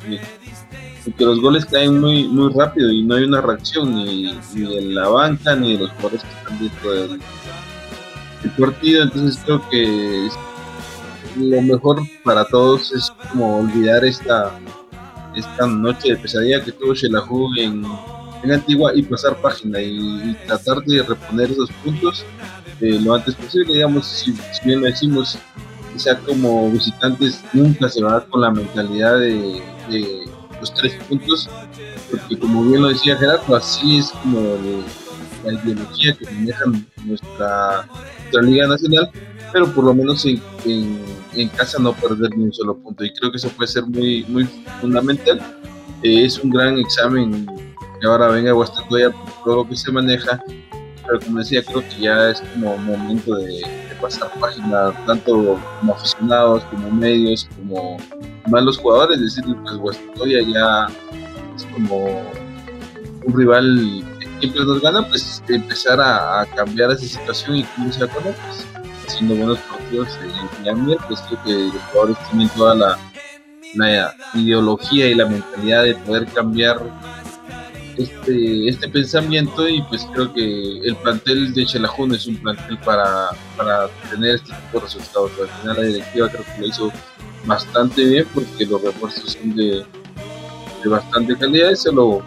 que 1.11 1.25
los 1.25 1.41
goles 1.41 1.65
caen 1.65 1.99
muy 1.99 2.27
muy 2.27 2.51
rápido 2.53 2.89
y 2.91 3.03
no 3.03 3.15
hay 3.15 3.23
una 3.23 3.41
reacción 3.41 3.93
ni, 3.93 4.33
ni 4.55 4.77
en 4.77 4.95
la 4.95 5.09
banca 5.09 5.55
ni 5.55 5.73
de 5.73 5.83
los 5.83 5.91
jugadores 5.91 6.21
que 6.23 6.29
están 6.29 6.59
dentro 6.59 6.93
del, 6.93 7.21
partido. 8.57 9.03
Entonces 9.03 9.41
creo 9.45 9.69
que 9.69 10.29
lo 11.37 11.61
mejor 11.61 12.01
para 12.23 12.45
todos 12.45 12.91
es 12.91 13.11
como 13.29 13.59
olvidar 13.59 14.05
esta, 14.05 14.51
esta 15.35 15.67
noche 15.67 16.09
de 16.09 16.17
pesadilla 16.17 16.63
que 16.63 16.71
tuvo 16.71 16.93
Shelahu 16.93 17.49
en, 17.57 17.83
en 18.43 18.51
Antigua 18.51 18.91
y 18.93 19.01
pasar 19.03 19.35
página 19.37 19.79
y, 19.79 20.35
tratar 20.45 20.83
de 20.83 21.03
reponer 21.03 21.51
esos 21.51 21.71
puntos 21.83 22.25
eh, 22.81 22.99
lo 23.01 23.15
antes 23.15 23.35
posible. 23.35 23.73
Digamos, 23.73 24.05
si, 24.05 24.33
bien 24.65 24.81
lo 24.81 24.87
decimos, 24.87 25.37
sea 25.95 26.17
como 26.19 26.69
visitantes, 26.69 27.41
nunca 27.53 27.87
se 27.89 28.03
va 28.03 28.25
con 28.25 28.41
la 28.41 28.51
mentalidad 28.51 29.19
de, 29.19 29.61
los 30.63 30.73
tres 30.73 30.93
puntos, 31.09 31.49
porque 32.09 32.37
como 32.39 32.63
bien 32.63 32.81
lo 32.81 32.89
decía 32.89 33.17
Gerardo, 33.17 33.55
así 33.55 33.97
es 33.97 34.11
como 34.11 34.39
la 35.45 35.53
ideología 35.53 36.15
que 36.15 36.25
maneja 36.31 36.65
nuestra, 37.05 37.87
nuestra 38.19 38.41
Liga 38.41 38.67
Nacional, 38.67 39.11
pero 39.51 39.67
por 39.73 39.83
lo 39.83 39.93
menos 39.93 40.25
en 40.25 40.41
en 41.35 41.49
casa 41.49 41.79
no 41.79 41.93
perder 41.93 42.35
ni 42.37 42.45
un 42.45 42.53
solo 42.53 42.77
punto. 42.77 43.03
Y 43.03 43.13
creo 43.13 43.31
que 43.31 43.37
eso 43.37 43.49
puede 43.49 43.67
ser 43.67 43.85
muy, 43.85 44.23
muy 44.25 44.45
fundamental. 44.81 45.39
Eh, 46.03 46.25
es 46.25 46.39
un 46.39 46.49
gran 46.49 46.77
examen 46.77 47.45
que 47.99 48.07
ahora 48.07 48.27
venga 48.27 48.51
Guastatoya 48.51 49.11
por 49.11 49.43
todo 49.43 49.55
lo 49.57 49.69
que 49.69 49.75
se 49.75 49.91
maneja. 49.91 50.43
Pero 51.05 51.19
como 51.19 51.39
decía, 51.39 51.63
creo 51.63 51.81
que 51.81 52.01
ya 52.01 52.29
es 52.29 52.41
como 52.53 52.77
momento 52.77 53.35
de, 53.35 53.61
pasar 54.01 54.31
página, 54.39 54.91
tanto 55.05 55.57
como 55.79 55.93
aficionados, 55.93 56.63
como 56.65 56.91
medios, 56.91 57.47
como 57.55 57.97
malos 58.47 58.77
jugadores. 58.77 59.19
Es 59.19 59.35
decir, 59.35 59.55
pues 59.63 59.77
Guastatoya 59.77 60.41
ya 60.41 60.87
es 61.55 61.65
como 61.65 62.05
un 63.25 63.33
rival 63.33 64.03
que 64.19 64.27
siempre 64.39 64.65
nos 64.65 64.81
gana, 64.81 65.07
pues 65.07 65.43
empezar 65.47 65.99
a, 66.01 66.45
cambiar 66.55 66.91
esa 66.91 67.05
situación 67.05 67.57
y 67.57 67.63
como 67.63 67.91
se 67.91 68.03
acuerda, 68.03 68.33
pues 68.45 68.65
haciendo 69.07 69.35
buenos 69.35 69.59
partidos 69.59 70.09
en 70.21 70.63
Miami, 70.63 70.95
pues 71.07 71.21
creo 71.21 71.43
que 71.43 71.73
los 71.73 71.83
jugadores 71.91 72.17
tienen 72.29 72.49
toda 72.49 72.75
la, 72.75 72.99
ideología 74.35 75.07
y 75.09 75.15
la 75.15 75.25
mentalidad 75.25 75.83
de 75.83 75.95
poder 75.95 76.27
cambiar 76.27 76.79
este, 77.97 78.67
este 78.67 78.87
pensamiento 78.87 79.67
y 79.67 79.81
pues 79.83 80.07
creo 80.13 80.31
que 80.31 80.77
el 80.77 80.95
plantel 80.97 81.53
de 81.55 81.65
Chelajón 81.65 82.13
es 82.13 82.27
un 82.27 82.37
plantel 82.37 82.77
para, 82.79 83.29
para 83.57 83.87
tener 84.11 84.35
este 84.35 84.53
tipo 84.53 84.77
de 84.77 84.79
resultados. 84.81 85.31
Al 85.41 85.47
final 85.47 85.77
la 85.77 85.83
directiva 85.83 86.29
creo 86.29 86.43
que 86.43 86.61
lo 86.61 86.67
hizo 86.67 86.91
bastante 87.45 88.03
bien 88.03 88.27
porque 88.33 88.65
los 88.65 88.81
refuerzos 88.81 89.33
son 89.33 89.55
de, 89.55 89.85
de 90.83 90.89
bastante 90.89 91.35
calidad 91.37 91.71
y 91.71 91.75
se 91.75 91.91
lo 91.91 92.21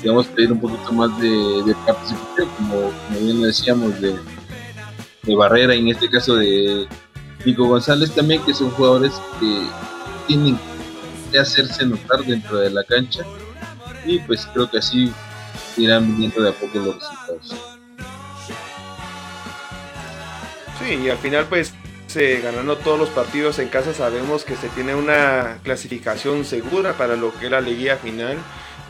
digamos 0.00 0.26
pedir 0.28 0.52
un 0.52 0.60
poquito 0.60 0.92
más 0.92 1.20
de, 1.20 1.28
de 1.28 1.74
participación 1.86 2.48
como, 2.58 2.92
bien 3.20 3.42
decíamos 3.42 4.00
de 4.00 4.16
de 5.26 5.34
Barrera, 5.34 5.74
en 5.74 5.88
este 5.88 6.08
caso 6.08 6.36
de 6.36 6.86
Nico 7.44 7.66
González 7.66 8.12
también, 8.12 8.42
que 8.44 8.54
son 8.54 8.70
jugadores 8.70 9.12
que 9.40 9.66
tienen 10.28 10.58
que 11.30 11.38
hacerse 11.38 11.84
notar 11.84 12.24
dentro 12.24 12.58
de 12.58 12.70
la 12.70 12.84
cancha 12.84 13.22
y 14.04 14.20
pues 14.20 14.46
creo 14.52 14.70
que 14.70 14.78
así 14.78 15.12
irán 15.76 16.06
viniendo 16.06 16.42
de 16.42 16.50
a 16.50 16.52
poco 16.52 16.78
los 16.78 16.94
resultados. 16.94 17.56
Sí, 20.78 20.94
y 20.94 21.10
al 21.10 21.18
final 21.18 21.46
pues 21.46 21.74
ganando 22.14 22.76
todos 22.78 22.98
los 22.98 23.10
partidos 23.10 23.58
en 23.58 23.68
casa 23.68 23.92
sabemos 23.92 24.44
que 24.44 24.56
se 24.56 24.68
tiene 24.70 24.94
una 24.94 25.58
clasificación 25.62 26.46
segura 26.46 26.94
para 26.94 27.14
lo 27.14 27.32
que 27.34 27.46
es 27.46 27.50
la 27.50 27.60
liguilla 27.60 27.96
final 27.96 28.38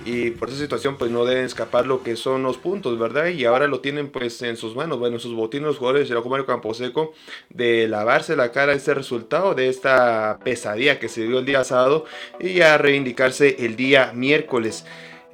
y 0.05 0.31
por 0.31 0.49
esa 0.49 0.59
situación 0.59 0.97
pues 0.97 1.11
no 1.11 1.25
deben 1.25 1.45
escapar 1.45 1.87
lo 1.87 2.05
que 2.05 2.15
son 2.15 2.45
los 2.45 2.57
puntos, 2.57 2.97
¿verdad? 2.99 3.27
Y 3.27 3.45
ahora 3.45 3.67
lo 3.67 3.81
tienen 3.81 4.09
pues 4.11 4.41
en 4.43 4.57
sus 4.57 4.77
manos, 4.77 5.01
bueno, 5.01 5.17
en 5.17 5.21
sus 5.21 5.35
botines 5.35 5.67
los 5.67 5.79
jugadores 5.79 6.09
de 6.09 6.15
Mario 6.15 6.47
Camposeco 6.47 7.13
de 7.51 7.89
lavarse 7.89 8.37
la 8.37 8.53
cara 8.53 8.73
este 8.73 8.95
resultado 8.95 9.55
de 9.55 9.69
esta 9.69 10.39
pesadilla 10.45 11.01
que 11.01 11.09
se 11.09 11.23
dio 11.27 11.41
el 11.41 11.45
día 11.45 11.65
sábado 11.65 12.05
y 12.39 12.61
a 12.61 12.79
reivindicarse 12.79 13.57
el 13.65 13.75
día 13.75 14.13
miércoles. 14.15 14.85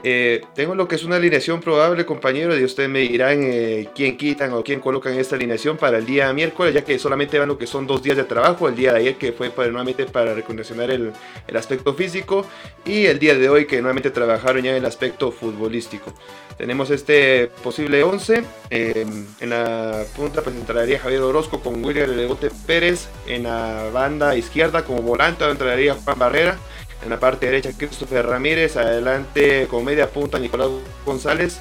Eh, 0.05 0.43
tengo 0.55 0.75
lo 0.75 0.89
que 0.89 0.97
es 0.97 1.05
una 1.05 1.17
alineación 1.17 1.61
probable, 1.61 2.05
compañero, 2.05 2.59
y 2.59 2.65
ustedes 2.65 2.89
me 2.89 3.01
dirán 3.01 3.41
eh, 3.45 3.89
quién 3.95 4.17
quitan 4.17 4.53
o 4.53 4.65
quién 4.65 4.81
colocan 4.81 5.15
esta 5.15 5.37
alineación 5.37 5.77
para 5.77 5.99
el 5.99 6.07
día 6.07 6.33
miércoles, 6.33 6.75
ya 6.75 6.85
que 6.85 6.99
solamente 6.99 7.39
van 7.39 7.49
lo 7.49 7.59
que 7.59 7.67
son 7.67 7.87
dos 7.87 8.03
días 8.03 8.17
de 8.17 8.25
trabajo, 8.25 8.69
el 8.69 8.75
día 8.75 8.93
de 8.93 8.99
ayer 8.99 9.15
que 9.17 9.33
fue 9.33 9.51
para, 9.51 9.69
nuevamente 9.69 10.07
para 10.07 10.35
recondicionar 10.35 10.91
el, 10.91 11.13
el, 11.47 11.57
aspecto 11.57 11.95
físico 11.95 12.45
y 12.85 13.07
el 13.07 13.19
día 13.19 13.35
de 13.37 13.49
hoy 13.49 13.67
que 13.67 13.81
nuevamente 13.81 14.11
trabajaron 14.11 14.63
ya 14.63 14.71
en 14.71 14.77
el 14.79 14.87
aspecto 14.87 15.31
futbolístico. 15.31 16.13
Tenemos 16.57 16.91
este 16.91 17.51
posible 17.63 18.03
11, 18.03 18.45
eh, 18.71 19.07
en 19.41 19.51
la 19.51 20.05
punta 20.15 20.43
pues 20.43 20.55
entraría 20.55 20.99
Javier 20.99 21.23
Orozco 21.23 21.61
con 21.61 21.85
William 21.85 22.11
Legote 22.11 22.51
Pérez, 22.67 23.09
en 23.27 23.45
la 23.45 23.89
banda 23.93 24.37
izquierda 24.37 24.85
como 24.85 25.03
volante 25.03 25.45
entraría 25.49 25.95
Juan 25.95 26.19
Barrera, 26.19 26.59
en 27.03 27.11
la 27.11 27.19
parte 27.19 27.47
derecha, 27.47 27.71
Christopher 27.77 28.27
Ramírez. 28.27 28.77
Adelante, 28.77 29.67
con 29.69 29.85
media 29.85 30.09
punta, 30.09 30.39
Nicolás 30.39 30.69
González. 31.05 31.61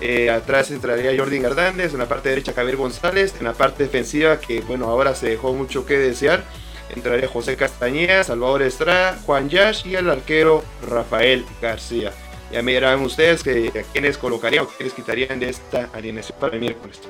Eh, 0.00 0.30
atrás 0.30 0.70
entraría 0.70 1.16
Jordi 1.16 1.38
Hernández. 1.38 1.92
En 1.92 1.98
la 1.98 2.06
parte 2.06 2.28
derecha, 2.28 2.52
Javier 2.52 2.76
González. 2.76 3.34
En 3.38 3.44
la 3.44 3.54
parte 3.54 3.82
defensiva, 3.82 4.40
que 4.40 4.60
bueno, 4.60 4.86
ahora 4.86 5.14
se 5.14 5.28
dejó 5.28 5.52
mucho 5.52 5.84
que 5.84 5.98
desear. 5.98 6.44
Entraría 6.94 7.28
José 7.28 7.56
Castañeda, 7.56 8.24
Salvador 8.24 8.62
Estrada, 8.62 9.18
Juan 9.26 9.48
Yash 9.50 9.86
y 9.86 9.96
el 9.96 10.08
arquero 10.08 10.64
Rafael 10.88 11.44
García. 11.60 12.12
Ya 12.50 12.62
me 12.62 12.72
dirán 12.72 13.02
ustedes 13.02 13.42
que 13.42 13.68
a 13.78 13.92
quiénes 13.92 14.16
colocarían 14.16 14.64
o 14.64 14.68
quiénes 14.68 14.94
quitarían 14.94 15.38
de 15.38 15.50
esta 15.50 15.90
alineación 15.92 16.38
para 16.40 16.54
el 16.54 16.60
miércoles. 16.60 17.00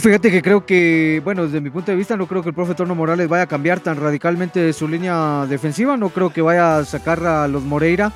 Fíjate 0.00 0.30
que 0.30 0.42
creo 0.42 0.66
que, 0.66 1.20
bueno, 1.24 1.44
desde 1.44 1.60
mi 1.60 1.70
punto 1.70 1.90
de 1.92 1.96
vista, 1.96 2.16
no 2.16 2.26
creo 2.26 2.42
que 2.42 2.48
el 2.48 2.54
profe 2.54 2.74
Torno 2.74 2.94
Morales 2.94 3.28
vaya 3.28 3.44
a 3.44 3.46
cambiar 3.46 3.80
tan 3.80 3.96
radicalmente 3.96 4.72
su 4.72 4.88
línea 4.88 5.46
defensiva. 5.48 5.96
No 5.96 6.10
creo 6.10 6.30
que 6.30 6.42
vaya 6.42 6.78
a 6.78 6.84
sacar 6.84 7.24
a 7.24 7.46
los 7.48 7.62
Moreira. 7.62 8.12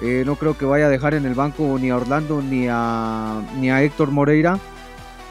Eh, 0.00 0.24
no 0.26 0.36
creo 0.36 0.58
que 0.58 0.64
vaya 0.64 0.86
a 0.86 0.90
dejar 0.90 1.14
en 1.14 1.24
el 1.24 1.34
banco 1.34 1.78
ni 1.80 1.90
a 1.90 1.96
Orlando 1.96 2.42
ni 2.42 2.66
a, 2.68 3.40
ni 3.58 3.70
a 3.70 3.82
Héctor 3.82 4.10
Moreira. 4.10 4.58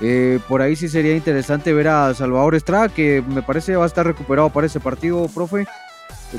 Eh, 0.01 0.39
por 0.47 0.61
ahí 0.61 0.75
sí 0.75 0.89
sería 0.89 1.15
interesante 1.15 1.71
ver 1.71 1.87
a 1.87 2.13
Salvador 2.13 2.55
Estrada, 2.55 2.89
que 2.89 3.23
me 3.27 3.41
parece 3.41 3.75
va 3.75 3.83
a 3.83 3.87
estar 3.87 4.05
recuperado 4.05 4.49
para 4.49 4.67
ese 4.67 4.79
partido, 4.79 5.27
profe. 5.27 5.67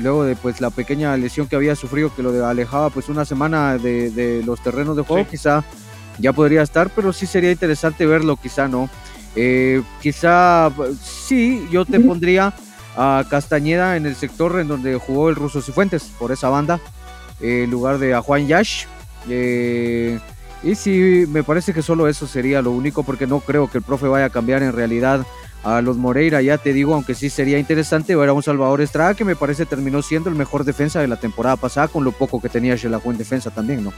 luego 0.01 0.25
de 0.25 0.35
pues 0.35 0.59
la 0.59 0.69
pequeña 0.69 1.15
lesión 1.15 1.47
que 1.47 1.55
había 1.55 1.75
sufrido, 1.75 2.13
que 2.13 2.21
lo 2.21 2.45
alejaba 2.45 2.89
pues 2.89 3.07
una 3.09 3.25
semana 3.25 3.77
de, 3.77 4.43
los 4.45 4.61
terrenos 4.61 4.97
de 4.97 5.03
juego, 5.03 5.27
quizá 5.27 5.63
ya 6.19 6.33
podría 6.33 6.61
estar, 6.61 6.89
pero 6.89 7.13
sí 7.13 7.25
sería 7.25 7.51
interesante 7.51 8.05
verlo, 8.05 8.35
quizá 8.37 8.67
no. 8.67 8.89
Eh, 9.35 9.81
quizá 10.01 10.71
sí, 11.01 11.67
yo 11.71 11.85
te 11.85 11.99
pondría 11.99 12.53
a 12.97 13.25
Castañeda 13.29 13.97
en 13.97 14.05
el 14.05 14.15
sector 14.15 14.59
en 14.59 14.67
donde 14.67 14.95
jugó 14.95 15.29
el 15.29 15.35
Ruso 15.35 15.61
Cifuentes, 15.61 16.03
por 16.17 16.31
esa 16.31 16.49
banda, 16.49 16.79
en 17.41 17.69
lugar 17.69 17.97
de 17.99 18.13
a 18.13 18.21
Juan 18.21 18.47
Yash. 18.47 18.85
Eh, 19.29 20.19
y 20.63 20.75
sí, 20.75 21.25
me 21.29 21.43
parece 21.43 21.73
que 21.73 21.81
solo 21.81 22.07
eso 22.07 22.27
sería 22.27 22.61
lo 22.61 22.71
único, 22.71 23.03
porque 23.03 23.27
no 23.27 23.39
creo 23.39 23.69
que 23.69 23.79
el 23.79 23.83
profe 23.83 24.07
vaya 24.07 24.25
a 24.25 24.29
cambiar 24.29 24.63
en 24.63 24.73
realidad 24.73 25.25
a 25.63 25.81
los 25.81 25.97
Moreira, 25.97 26.41
ya 26.43 26.59
te 26.59 26.73
digo, 26.73 26.93
aunque 26.93 27.15
sí 27.15 27.29
sería 27.29 27.57
interesante 27.57 28.15
ver 28.15 28.29
a 28.29 28.33
un 28.33 28.43
Salvador 28.43 28.81
Estrada, 28.81 29.15
que 29.15 29.25
me 29.25 29.35
parece 29.35 29.65
terminó 29.65 30.03
siendo 30.03 30.29
el 30.29 30.35
mejor 30.35 30.63
defensa 30.63 31.01
de 31.01 31.07
la 31.07 31.15
temporada 31.15 31.55
pasada, 31.55 31.87
con 31.87 32.03
lo 32.03 32.11
poco 32.11 32.39
que 32.39 32.49
tenía 32.49 32.75
Shelahu 32.75 33.11
en 33.11 33.17
defensa 33.17 33.49
también, 33.49 33.83
¿no? 33.83 33.91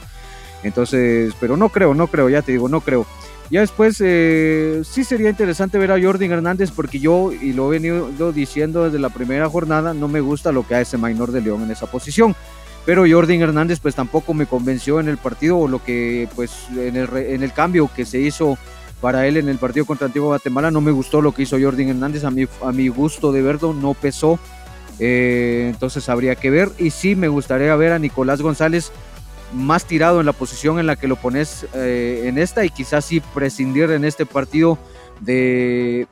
Entonces, 0.68 1.34
pero 1.40 1.58
no 1.58 1.70
creo, 1.70 1.94
no 1.94 2.08
creo, 2.08 2.30
ya 2.30 2.42
te 2.42 2.52
digo, 2.52 2.70
no 2.70 2.82
creo. 2.82 3.06
Ya 3.50 3.62
después 3.62 3.98
eh, 4.04 4.82
sí 4.84 5.06
sería 5.06 5.30
interesante 5.30 5.78
ver 5.78 5.92
a 5.92 6.02
Jordi 6.02 6.26
Hernández 6.26 6.72
porque 6.72 7.00
yo, 7.00 7.32
y 7.32 7.54
lo 7.54 7.72
he 7.72 7.80
venido 7.80 8.34
diciendo 8.34 8.84
desde 8.84 9.00
la 9.00 9.10
primera 9.10 9.50
jornada, 9.50 9.94
no 9.94 10.08
me 10.10 10.20
gusta 10.20 10.52
lo 10.52 10.68
que 10.68 10.76
hace 10.76 10.98
Maynor 10.98 11.32
de 11.32 11.42
León 11.42 11.64
en 11.64 11.72
esa 11.72 11.88
posición. 11.88 12.36
Pero 12.86 13.06
Jordi 13.10 13.42
Hernández 13.42 13.80
pues 13.80 13.96
tampoco 13.96 14.34
me 14.34 14.46
convenció 14.46 15.00
en 15.00 15.08
el 15.08 15.18
partido 15.18 15.58
o 15.58 15.68
lo 15.68 15.84
que 15.84 16.28
pues 16.36 16.68
en 16.76 16.96
el, 16.96 17.10
en 17.16 17.44
el 17.44 17.54
cambio 17.54 17.90
que 17.94 18.06
se 18.06 18.20
hizo 18.20 18.58
para 19.02 19.28
él 19.28 19.38
en 19.38 19.50
el 19.50 19.58
partido 19.58 19.86
contra 19.86 20.08
Antigua 20.08 20.30
Guatemala. 20.30 20.72
No 20.72 20.82
me 20.82 20.92
gustó 20.92 21.22
lo 21.22 21.34
que 21.34 21.44
hizo 21.44 21.60
Jordi 21.60 21.90
Hernández, 21.90 22.24
a 22.24 22.32
mi, 22.32 22.48
a 22.64 22.72
mi 22.72 22.88
gusto 22.90 23.32
de 23.32 23.42
verlo 23.42 23.74
no 23.74 23.94
pesó. 23.94 24.40
Eh, 25.00 25.68
entonces 25.70 26.10
habría 26.10 26.36
que 26.36 26.50
ver. 26.50 26.70
Y 26.78 26.90
sí 26.90 27.16
me 27.16 27.28
gustaría 27.28 27.76
ver 27.76 27.92
a 27.92 28.00
Nicolás 28.00 28.42
González 28.42 28.92
más 29.54 29.86
tirado 29.86 30.20
en 30.20 30.26
la 30.26 30.34
posición 30.34 30.80
en 30.80 30.88
la 30.88 30.96
que 30.96 31.08
lo 31.08 31.16
pones 31.16 31.66
eh, 31.74 32.24
en 32.26 32.38
esta 32.38 32.66
y 32.66 32.70
quizás 32.70 33.06
sí 33.06 33.22
prescindir 33.34 33.92
en 33.92 34.06
este 34.06 34.26
partido 34.26 34.78
de, 35.22 36.08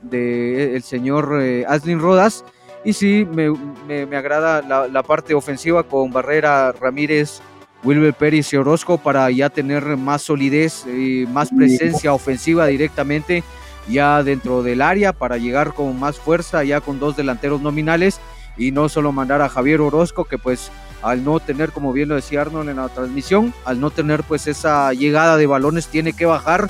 el 0.75 0.83
señor 0.83 1.39
eh, 1.41 1.65
Aslin 1.67 1.99
Rodas. 1.99 2.43
Y 2.83 2.93
sí, 2.93 3.25
me, 3.25 3.49
me, 3.87 4.15
agrada 4.15 4.61
la, 4.61 5.03
parte 5.03 5.33
ofensiva 5.33 5.81
con 5.81 6.11
Barrera, 6.11 6.71
Ramírez, 6.71 7.41
Wilber 7.83 8.13
Pérez 8.13 8.53
y 8.53 8.57
Orozco 8.57 8.99
para 8.99 9.29
ya 9.31 9.49
tener 9.49 9.83
más 9.97 10.21
solidez 10.21 10.85
y 10.85 11.25
más 11.27 11.49
presencia 11.49 12.13
ofensiva 12.13 12.67
directamente 12.67 13.43
ya 13.87 14.23
dentro 14.23 14.63
del 14.63 14.81
área 14.81 15.13
para 15.13 15.37
llegar 15.37 15.73
con 15.73 15.99
más 15.99 16.17
fuerza 16.17 16.63
ya 16.63 16.81
con 16.81 16.99
dos 16.99 17.15
delanteros 17.15 17.61
nominales 17.61 18.19
y 18.57 18.71
no 18.71 18.89
solo 18.89 19.11
mandar 19.11 19.41
a 19.41 19.49
Javier 19.49 19.81
Orozco 19.81 20.25
que 20.25 20.37
pues 20.37 20.71
al 21.05 21.23
no 21.23 21.39
tener, 21.39 21.71
como 21.71 21.93
bien 21.93 22.09
lo 22.09 22.15
decía 22.15 22.41
Arnold 22.41 22.67
en 22.67 22.77
la 22.77 22.89
transmisión, 22.89 23.53
al 23.63 23.79
no 23.79 23.91
tener 23.91 24.23
pues 24.23 24.47
esa 24.47 24.91
llegada 24.91 25.37
de 25.37 25.45
balones 25.45 25.87
tiene 25.87 26.13
que 26.13 26.25
bajar 26.25 26.67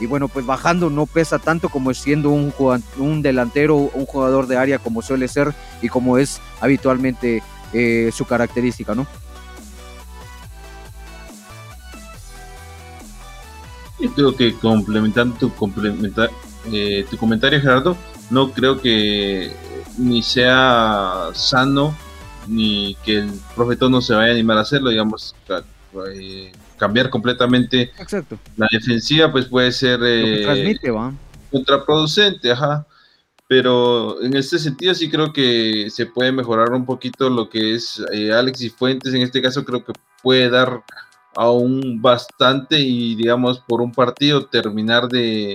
y 0.00 0.06
bueno, 0.06 0.26
pues 0.26 0.44
bajando 0.44 0.90
no 0.90 1.06
pesa 1.06 1.38
tanto 1.38 1.68
como 1.68 1.94
siendo 1.94 2.30
un, 2.30 2.52
un 2.98 3.22
delantero, 3.22 3.76
un 3.76 4.04
jugador 4.04 4.48
de 4.48 4.56
área 4.56 4.80
como 4.80 5.02
suele 5.02 5.28
ser 5.28 5.54
y 5.80 5.88
como 5.88 6.18
es 6.18 6.40
habitualmente 6.60 7.44
eh, 7.72 8.10
su 8.12 8.24
característica, 8.24 8.96
¿no? 8.96 9.06
Yo 14.00 14.12
creo 14.12 14.36
que 14.36 14.52
complementando 14.56 15.36
tu, 15.36 15.54
complementar, 15.54 16.30
eh, 16.72 17.06
tu 17.08 17.16
comentario, 17.16 17.60
Gerardo, 17.60 17.96
no 18.30 18.50
creo 18.50 18.80
que 18.80 19.52
ni 19.96 20.24
sea 20.24 21.30
sano 21.34 21.94
ni 22.46 22.96
que 23.04 23.18
el 23.18 23.30
profetón 23.54 23.92
no 23.92 24.00
se 24.00 24.14
vaya 24.14 24.30
a 24.30 24.34
animar 24.34 24.58
a 24.58 24.62
hacerlo, 24.62 24.90
digamos, 24.90 25.34
eh, 26.12 26.52
cambiar 26.76 27.10
completamente 27.10 27.90
la 28.56 28.68
defensiva, 28.70 29.30
pues 29.32 29.46
puede 29.46 29.72
ser 29.72 30.00
eh, 30.02 30.76
contraproducente, 31.50 32.50
ajá. 32.50 32.86
Pero 33.48 34.20
en 34.22 34.34
este 34.34 34.58
sentido 34.58 34.92
sí 34.94 35.08
creo 35.08 35.32
que 35.32 35.88
se 35.90 36.06
puede 36.06 36.32
mejorar 36.32 36.72
un 36.72 36.84
poquito 36.84 37.30
lo 37.30 37.48
que 37.48 37.74
es 37.74 38.02
eh, 38.12 38.32
Alex 38.32 38.60
y 38.62 38.70
Fuentes, 38.70 39.14
en 39.14 39.22
este 39.22 39.40
caso 39.40 39.64
creo 39.64 39.84
que 39.84 39.92
puede 40.22 40.50
dar 40.50 40.82
aún 41.36 42.00
bastante 42.02 42.80
y 42.80 43.14
digamos 43.14 43.60
por 43.60 43.80
un 43.82 43.92
partido 43.92 44.46
terminar 44.46 45.08
de, 45.08 45.54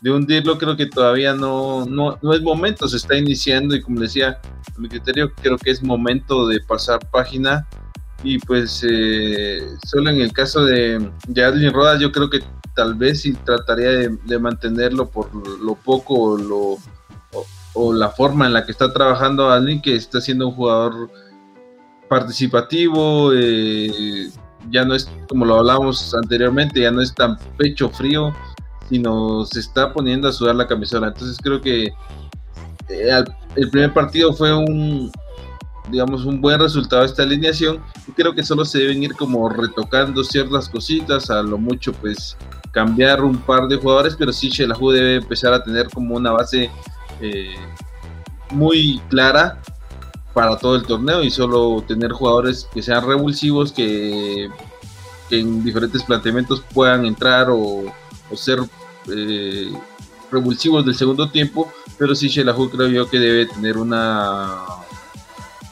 de 0.00 0.10
hundirlo 0.10 0.58
creo 0.58 0.76
que 0.76 0.86
todavía 0.86 1.34
no, 1.34 1.84
no, 1.84 2.18
no, 2.22 2.32
es 2.32 2.40
momento, 2.40 2.88
se 2.88 2.96
está 2.96 3.16
iniciando 3.16 3.74
y 3.74 3.82
como 3.82 4.00
decía, 4.00 4.40
a 4.74 4.80
mi 4.80 4.88
criterio 4.88 5.32
creo 5.42 5.58
que 5.58 5.70
es 5.70 5.82
momento 5.82 6.46
de 6.46 6.60
pasar 6.60 7.00
página. 7.10 7.66
Y 8.22 8.38
pues 8.38 8.84
eh, 8.86 9.66
solo 9.86 10.10
en 10.10 10.20
el 10.20 10.32
caso 10.32 10.64
de, 10.64 11.10
de 11.26 11.70
Rodas 11.70 12.00
yo 12.00 12.12
creo 12.12 12.28
que 12.28 12.40
tal 12.74 12.94
vez 12.94 13.22
sí 13.22 13.32
trataría 13.32 13.90
de, 13.90 14.38
mantenerlo 14.38 15.08
por 15.08 15.34
lo 15.34 15.74
poco 15.74 16.14
o, 16.14 16.38
lo, 16.38 16.76
o, 17.72 17.92
la 17.94 18.10
forma 18.10 18.46
en 18.46 18.52
la 18.52 18.66
que 18.66 18.72
está 18.72 18.92
trabajando 18.92 19.50
alguien 19.50 19.80
que 19.80 19.96
está 19.96 20.20
siendo 20.20 20.48
un 20.48 20.54
jugador 20.54 21.10
participativo, 22.10 23.32
eh, 23.34 24.30
ya 24.70 24.84
no 24.84 24.94
es 24.94 25.10
como 25.28 25.46
lo 25.46 25.56
hablábamos 25.56 26.14
anteriormente, 26.14 26.80
ya 26.80 26.90
no 26.90 27.00
es 27.00 27.14
tan 27.14 27.38
pecho 27.56 27.88
frío, 27.88 28.34
sino 28.90 29.46
se 29.46 29.60
está 29.60 29.92
poniendo 29.92 30.28
a 30.28 30.32
sudar 30.32 30.56
la 30.56 30.66
camisola. 30.66 31.08
Entonces 31.08 31.38
creo 31.40 31.60
que 31.60 31.84
eh, 32.88 33.24
el 33.54 33.70
primer 33.70 33.94
partido 33.94 34.34
fue 34.34 34.52
un, 34.52 35.10
digamos, 35.90 36.24
un 36.24 36.40
buen 36.40 36.58
resultado 36.58 37.04
esta 37.04 37.22
alineación 37.22 37.80
y 38.06 38.12
creo 38.12 38.34
que 38.34 38.42
solo 38.42 38.64
se 38.64 38.80
deben 38.80 39.02
ir 39.02 39.14
como 39.14 39.48
retocando 39.48 40.24
ciertas 40.24 40.68
cositas, 40.68 41.30
a 41.30 41.42
lo 41.42 41.56
mucho 41.56 41.92
pues 41.92 42.36
cambiar 42.72 43.22
un 43.22 43.38
par 43.38 43.68
de 43.68 43.76
jugadores, 43.76 44.16
pero 44.18 44.32
sí 44.32 44.48
Shelahu 44.50 44.90
debe 44.90 45.16
empezar 45.16 45.52
a 45.52 45.62
tener 45.62 45.88
como 45.88 46.16
una 46.16 46.32
base 46.32 46.68
eh, 47.20 47.54
muy 48.50 49.00
clara 49.08 49.60
para 50.34 50.56
todo 50.56 50.76
el 50.76 50.82
torneo 50.82 51.22
y 51.22 51.30
solo 51.30 51.84
tener 51.86 52.12
jugadores 52.12 52.68
que 52.72 52.82
sean 52.82 53.06
revulsivos, 53.06 53.72
que, 53.72 54.48
en 55.30 55.62
diferentes 55.62 56.02
planteamientos 56.02 56.60
puedan 56.74 57.06
entrar 57.06 57.48
o 57.50 57.84
ser 58.34 58.58
eh, 59.14 59.72
revulsivos 60.30 60.84
del 60.84 60.94
segundo 60.94 61.28
tiempo, 61.30 61.72
pero 61.98 62.14
sí 62.14 62.28
Shelahu 62.28 62.70
creo 62.70 62.88
yo 62.88 63.08
que 63.08 63.18
debe 63.18 63.46
tener 63.46 63.76
una 63.76 64.64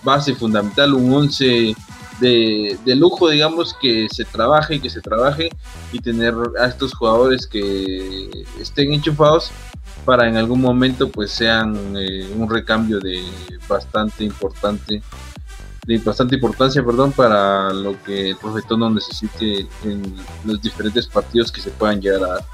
base 0.02 0.34
fundamental, 0.34 0.94
un 0.94 1.12
11 1.12 1.74
de, 2.20 2.96
lujo, 2.96 3.28
digamos, 3.28 3.74
que 3.74 4.08
se 4.10 4.24
trabaje 4.24 4.76
y 4.76 4.80
que 4.80 4.90
se 4.90 5.00
trabaje 5.00 5.50
y 5.92 5.98
tener 6.00 6.34
a 6.60 6.66
estos 6.66 6.94
jugadores 6.94 7.46
que 7.46 8.44
estén 8.60 8.92
enchufados 8.92 9.50
para 10.04 10.28
en 10.28 10.36
algún 10.36 10.60
momento 10.60 11.08
pues 11.10 11.30
sean 11.30 11.76
eh, 11.96 12.30
un 12.34 12.48
recambio 12.48 12.98
de 12.98 13.22
bastante 13.68 14.24
importante 14.24 15.02
de 15.86 15.98
bastante 15.98 16.36
importancia 16.36 16.82
perdón 16.82 17.12
para 17.12 17.72
lo 17.72 18.02
que 18.04 18.30
el 18.30 18.36
profetón 18.36 18.80
no 18.80 18.90
necesite 18.90 19.66
en 19.84 20.16
los 20.44 20.62
diferentes 20.62 21.06
partidos 21.06 21.52
que 21.52 21.60
se 21.60 21.70
puedan 21.70 22.00
llegar 22.00 22.22
a 22.24 22.46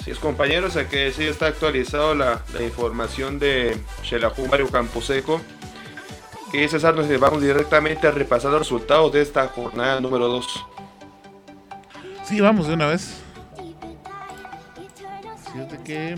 Así 0.00 0.12
es, 0.12 0.18
compañeros, 0.18 0.76
aquí 0.76 0.96
sí 1.14 1.24
está 1.26 1.48
actualizado 1.48 2.14
la, 2.14 2.40
información 2.58 3.38
de 3.38 3.78
Shelahu 4.02 4.46
Mario 4.46 4.70
Camposeco. 4.70 5.42
Y 6.54 6.66
César, 6.68 6.94
nos 6.96 7.20
vamos 7.20 7.42
directamente 7.42 8.06
a 8.06 8.10
repasar 8.10 8.50
los 8.50 8.60
resultados 8.60 9.12
de 9.12 9.20
esta 9.20 9.46
jornada 9.48 10.00
número 10.00 10.26
2. 10.28 10.66
Sí, 12.24 12.40
vamos 12.40 12.66
de 12.66 12.74
una 12.74 12.86
vez. 12.86 13.20
Fíjate 15.52 15.78
que. 15.84 16.16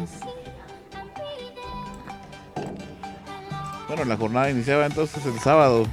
Bueno, 3.88 4.04
la 4.04 4.16
jornada 4.16 4.48
iniciaba 4.48 4.86
entonces 4.86 5.26
el 5.26 5.40
sábado 5.40 5.86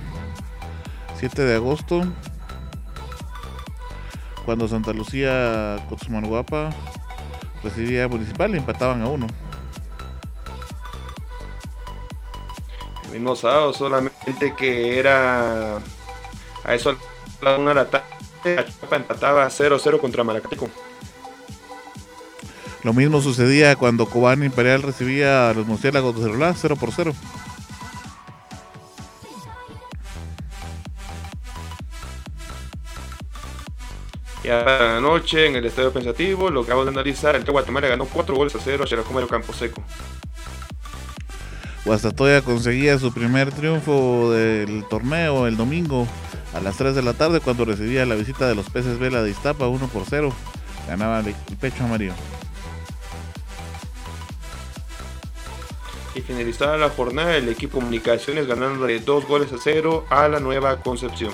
7 1.16 1.42
de 1.42 1.56
agosto. 1.56 2.04
Cuando 4.46 4.68
Santa 4.68 4.94
Lucía 4.94 5.84
Cotzmanuapa 5.90 6.70
recibía 7.64 8.08
Municipal 8.08 8.54
y 8.54 8.58
empataban 8.58 9.02
a 9.02 9.08
uno. 9.08 9.28
El 13.06 13.12
mismo 13.12 13.36
sábado, 13.36 13.74
solamente 13.74 14.54
que 14.58 15.00
era 15.00 15.78
a 16.64 16.76
eso 16.76 16.92
a 16.92 16.96
la 17.42 17.58
una 17.58 17.74
la 17.74 17.90
tarde, 17.90 18.06
Chapa 18.44 18.96
empataba 18.96 19.48
0-0 19.48 20.00
contra 20.00 20.24
Maracateco. 20.24 20.70
Lo 22.84 22.94
mismo 22.94 23.22
sucedía 23.22 23.76
cuando 23.76 24.06
Cobán 24.06 24.44
Imperial 24.44 24.82
recibía 24.82 25.50
a 25.50 25.54
los 25.54 25.68
murciélagos 25.68 26.16
de 26.16 26.24
Cerolá 26.24 26.54
0 26.56 26.76
por 26.78 26.92
0. 26.92 27.14
Anoche 34.48 35.48
en 35.48 35.56
el 35.56 35.66
Estadio 35.66 35.92
Pensativo, 35.92 36.50
lo 36.50 36.64
que 36.64 36.72
acabo 36.72 36.86
de 36.86 36.92
analizar, 36.92 37.36
el 37.36 37.44
Guatemala 37.44 37.88
ganó 37.88 38.06
4 38.06 38.36
goles 38.36 38.56
a 38.56 38.60
0 38.64 38.86
a 38.86 38.88
Campo 38.88 39.28
Camposeco. 39.28 39.84
Guastatoya 41.86 42.42
conseguía 42.42 43.00
su 43.00 43.14
primer 43.14 43.52
triunfo 43.52 44.32
del 44.32 44.86
torneo 44.90 45.48
el 45.48 45.58
domingo 45.58 46.08
a 46.54 46.60
las 46.60 46.78
3 46.78 46.96
de 46.96 47.02
la 47.02 47.14
tarde 47.14 47.40
cuando 47.40 47.66
recibía 47.66 48.06
la 48.06 48.16
visita 48.16 48.48
de 48.48 48.56
los 48.56 48.70
peces 48.70 49.00
Vela 49.00 49.24
de 49.24 49.32
Iztapa 49.32 49.68
1 49.68 49.88
por 49.88 50.04
0. 50.08 50.32
Ganaba 50.88 51.20
el 51.20 51.36
pecho 51.60 51.84
amarillo. 51.84 52.14
Y 56.16 56.22
finalizada 56.22 56.78
la 56.78 56.90
jornada, 56.90 57.38
el 57.38 57.50
equipo 57.50 57.80
Comunicaciones 57.80 58.48
ganando 58.48 58.86
de 58.86 59.00
2 59.00 59.26
goles 59.28 59.54
a 59.54 59.58
0 59.62 60.06
a 60.10 60.28
la 60.28 60.40
Nueva 60.40 60.82
Concepción. 60.82 61.34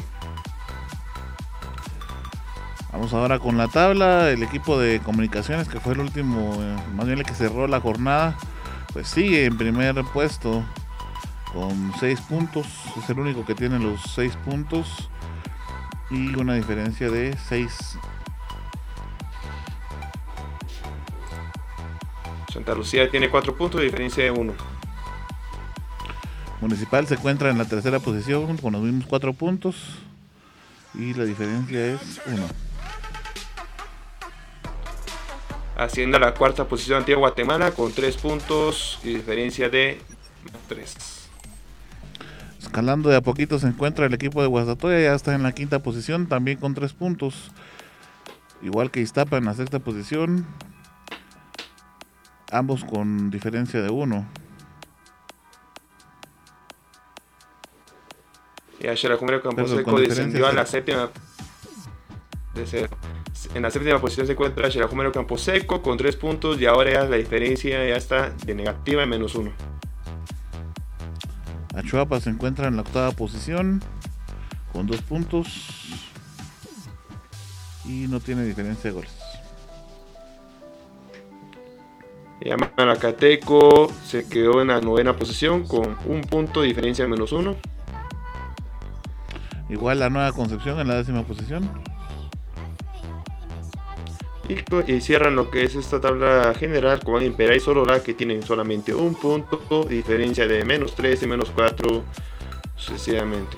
Vamos 2.95 3.13
ahora 3.13 3.39
con 3.39 3.57
la 3.57 3.67
tabla. 3.67 4.29
El 4.31 4.41
equipo 4.41 4.79
de 4.79 5.01
comunicaciones, 5.01 5.67
que 5.67 5.81
fue 5.81 5.91
el 5.95 5.99
último, 5.99 6.55
eh, 6.61 6.77
más 6.95 7.05
bien 7.05 7.19
el 7.19 7.25
que 7.25 7.33
cerró 7.33 7.67
la 7.67 7.81
jornada, 7.81 8.37
pues 8.93 9.09
sigue 9.09 9.43
en 9.43 9.57
primer 9.57 10.01
puesto 10.13 10.63
con 11.51 11.91
6 11.99 12.21
puntos. 12.21 12.65
Es 12.97 13.09
el 13.09 13.19
único 13.19 13.45
que 13.45 13.53
tiene 13.53 13.79
los 13.79 14.01
6 14.13 14.37
puntos 14.45 15.09
y 16.09 16.37
una 16.37 16.53
diferencia 16.53 17.11
de 17.11 17.35
6. 17.49 17.97
Santa 22.53 22.75
Lucía 22.75 23.11
tiene 23.11 23.29
4 23.29 23.57
puntos 23.57 23.81
y 23.81 23.83
diferencia 23.83 24.23
de 24.23 24.31
1. 24.31 24.53
Municipal 26.61 27.05
se 27.07 27.15
encuentra 27.15 27.49
en 27.49 27.57
la 27.57 27.65
tercera 27.65 27.99
posición 27.99 28.55
con 28.55 28.71
los 28.71 28.81
mismos 28.81 29.03
4 29.09 29.33
puntos 29.33 29.97
y 30.93 31.13
la 31.13 31.25
diferencia 31.25 31.87
es 31.87 32.21
1 32.25 32.64
haciendo 35.76 36.19
la 36.19 36.34
cuarta 36.34 36.65
posición 36.65 36.99
Antigua 36.99 37.19
Guatemala 37.19 37.71
con 37.71 37.91
3 37.91 38.17
puntos 38.17 38.99
y 39.03 39.15
diferencia 39.15 39.69
de 39.69 40.01
3. 40.67 41.30
Escalando 42.61 43.09
de 43.09 43.17
a 43.17 43.21
poquito 43.21 43.59
se 43.59 43.67
encuentra 43.67 44.05
el 44.05 44.13
equipo 44.13 44.41
de 44.41 44.47
Guastatoya, 44.47 44.99
ya 44.99 45.13
está 45.13 45.36
en 45.36 45.43
la 45.43 45.51
quinta 45.51 45.80
posición 45.80 46.28
también 46.28 46.57
con 46.57 46.73
3 46.73 46.93
puntos. 46.93 47.51
Igual 48.61 48.89
que 48.89 49.01
Iztapa 49.01 49.38
en 49.38 49.45
la 49.45 49.53
sexta 49.53 49.80
posición. 49.80 50.45
Ambos 52.51 52.84
con 52.86 53.30
diferencia 53.30 53.82
de 53.82 53.89
uno. 53.89 54.26
Y 58.80 58.88
Xerajumeiro 58.95 59.41
Camposeco 59.41 59.99
descendió 59.99 60.47
a 60.47 60.53
la 60.53 60.65
séptima. 60.65 61.09
En 63.55 63.61
la 63.61 63.71
séptima 63.71 64.01
posición 64.01 64.27
se 64.27 64.33
encuentra 64.33 64.69
Xerajumeiro 64.69 65.13
Camposeco 65.13 65.81
con 65.81 65.97
tres 65.97 66.17
puntos 66.17 66.59
y 66.59 66.65
ahora 66.65 66.91
ya 66.91 67.03
la 67.05 67.15
diferencia 67.15 67.87
ya 67.87 67.95
está 67.95 68.31
de 68.45 68.53
negativa 68.53 69.03
en 69.03 69.09
menos 69.09 69.33
uno. 69.33 69.53
Achuapa 71.73 72.19
se 72.19 72.31
encuentra 72.31 72.67
en 72.67 72.75
la 72.75 72.81
octava 72.81 73.11
posición 73.11 73.81
con 74.73 74.87
dos 74.87 75.01
puntos 75.01 75.47
y 77.85 78.07
no 78.09 78.19
tiene 78.19 78.43
diferencia 78.43 78.89
de 78.89 78.95
goles. 78.95 79.17
Yamanacateco 82.41 83.89
se 84.03 84.27
quedó 84.27 84.61
en 84.61 84.67
la 84.67 84.81
novena 84.81 85.15
posición 85.15 85.65
con 85.65 85.97
un 86.05 86.21
punto 86.23 86.59
de 86.59 86.67
diferencia 86.67 87.05
de 87.05 87.09
menos 87.09 87.31
uno. 87.31 87.55
Igual 89.69 89.99
la 89.99 90.09
nueva 90.09 90.33
Concepción 90.33 90.77
en 90.81 90.89
la 90.89 90.95
décima 90.95 91.23
posición. 91.23 91.94
Y, 94.47 95.01
cierran 95.01 95.35
lo 95.35 95.49
que 95.49 95.63
es 95.63 95.75
esta 95.75 95.99
tabla 95.99 96.53
general 96.57 97.03
con 97.03 97.23
Impera 97.23 97.55
y 97.55 97.59
Solola 97.59 98.03
que 98.03 98.13
tienen 98.13 98.43
solamente 98.43 98.93
un 98.93 99.15
punto, 99.15 99.83
diferencia 99.83 100.47
de 100.47 100.63
menos 100.63 100.93
3 100.95 101.23
y 101.23 101.27
menos 101.27 101.51
4 101.51 102.03
sucesivamente. 102.75 103.57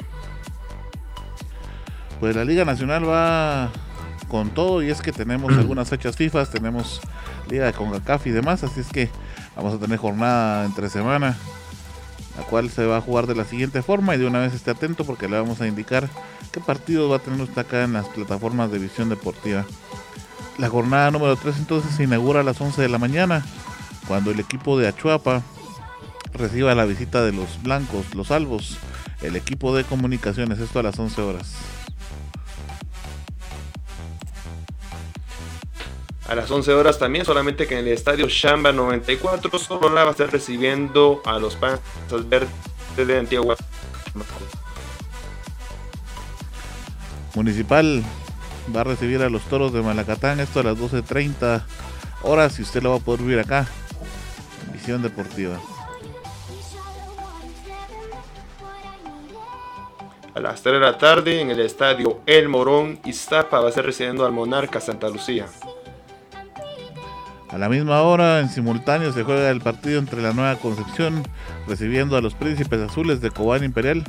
Pues 2.21 2.35
la 2.35 2.45
Liga 2.45 2.63
Nacional 2.63 3.07
va 3.07 3.69
con 4.29 4.49
todo 4.51 4.81
y 4.81 4.89
es 4.89 5.01
que 5.01 5.11
tenemos 5.11 5.51
algunas 5.57 5.89
fechas 5.89 6.15
FIFA, 6.15 6.45
tenemos 6.45 7.01
Liga 7.49 7.65
de 7.65 7.73
CONCACAF 7.73 8.27
y 8.27 8.31
demás, 8.31 8.63
así 8.63 8.79
es 8.79 8.87
que 8.87 9.09
vamos 9.57 9.73
a 9.73 9.79
tener 9.79 9.97
jornada 9.97 10.65
entre 10.65 10.89
semana, 10.89 11.37
la 12.37 12.43
cual 12.43 12.69
se 12.69 12.85
va 12.85 12.97
a 12.97 13.01
jugar 13.01 13.27
de 13.27 13.35
la 13.35 13.43
siguiente 13.43 13.81
forma 13.81 14.15
y 14.15 14.19
de 14.19 14.25
una 14.25 14.39
vez 14.39 14.53
esté 14.53 14.71
atento 14.71 15.03
porque 15.03 15.27
le 15.27 15.37
vamos 15.37 15.59
a 15.59 15.67
indicar 15.67 16.09
qué 16.53 16.61
partido 16.61 17.09
va 17.09 17.17
a 17.17 17.19
tener 17.19 17.41
usted 17.41 17.59
acá 17.59 17.83
en 17.83 17.93
las 17.93 18.07
plataformas 18.07 18.71
de 18.71 18.79
visión 18.79 19.09
deportiva. 19.09 19.65
La 20.57 20.69
jornada 20.69 21.11
número 21.11 21.35
3 21.35 21.55
entonces 21.57 21.95
se 21.95 22.03
inaugura 22.03 22.39
a 22.39 22.43
las 22.43 22.59
11 22.59 22.81
de 22.81 22.89
la 22.89 22.97
mañana, 22.97 23.45
cuando 24.07 24.31
el 24.31 24.39
equipo 24.39 24.77
de 24.79 24.87
Achuapa 24.87 25.43
reciba 26.33 26.73
la 26.73 26.85
visita 26.85 27.23
de 27.23 27.31
los 27.31 27.61
blancos, 27.61 28.15
los 28.15 28.27
salvos, 28.27 28.77
el 29.21 29.35
equipo 29.35 29.75
de 29.75 29.83
comunicaciones, 29.83 30.59
esto 30.59 30.79
a 30.79 30.83
las 30.83 30.97
11 30.97 31.21
horas. 31.21 31.55
A 36.27 36.35
las 36.35 36.49
11 36.49 36.73
horas 36.73 36.97
también, 36.97 37.23
solamente 37.23 37.67
que 37.67 37.79
en 37.79 37.85
el 37.85 37.93
estadio 37.93 38.27
Shamba 38.27 38.71
94, 38.71 39.59
solo 39.59 39.89
la 39.89 40.03
va 40.03 40.09
a 40.09 40.11
estar 40.11 40.31
recibiendo 40.31 41.21
a 41.23 41.39
los 41.39 41.55
Panzas 41.55 42.27
Verdes 42.27 42.49
de 42.95 43.19
Antigua. 43.19 43.55
Municipal 47.35 48.03
va 48.75 48.81
a 48.81 48.83
recibir 48.83 49.21
a 49.21 49.29
los 49.29 49.43
toros 49.43 49.73
de 49.73 49.81
Malacatán, 49.81 50.39
esto 50.39 50.59
a 50.59 50.63
las 50.63 50.77
12.30 50.77 51.63
horas 52.23 52.59
y 52.59 52.61
usted 52.61 52.81
lo 52.83 52.91
va 52.91 52.97
a 52.97 52.99
poder 52.99 53.21
vivir 53.21 53.39
acá, 53.39 53.67
en 54.65 54.73
Visión 54.73 55.01
Deportiva. 55.01 55.59
A 60.35 60.39
las 60.39 60.61
3 60.61 60.73
de 60.73 60.79
la 60.79 60.97
tarde 60.99 61.41
en 61.41 61.49
el 61.49 61.59
estadio 61.59 62.19
El 62.27 62.47
Morón, 62.47 62.99
Iztapa 63.05 63.59
va 63.59 63.69
a 63.69 63.71
ser 63.71 63.85
recibiendo 63.85 64.23
al 64.23 64.33
Monarca 64.33 64.79
Santa 64.79 65.09
Lucía. 65.09 65.47
A 67.49 67.57
la 67.57 67.69
misma 67.69 68.01
hora, 68.03 68.39
en 68.39 68.49
simultáneo, 68.49 69.11
se 69.13 69.23
juega 69.23 69.49
el 69.49 69.61
partido 69.61 69.97
entre 69.97 70.21
la 70.21 70.33
Nueva 70.33 70.57
Concepción, 70.57 71.23
recibiendo 71.65 72.17
a 72.17 72.21
los 72.21 72.35
Príncipes 72.35 72.79
Azules 72.81 73.19
de 73.19 73.31
Cobán 73.31 73.63
Imperial. 73.63 74.03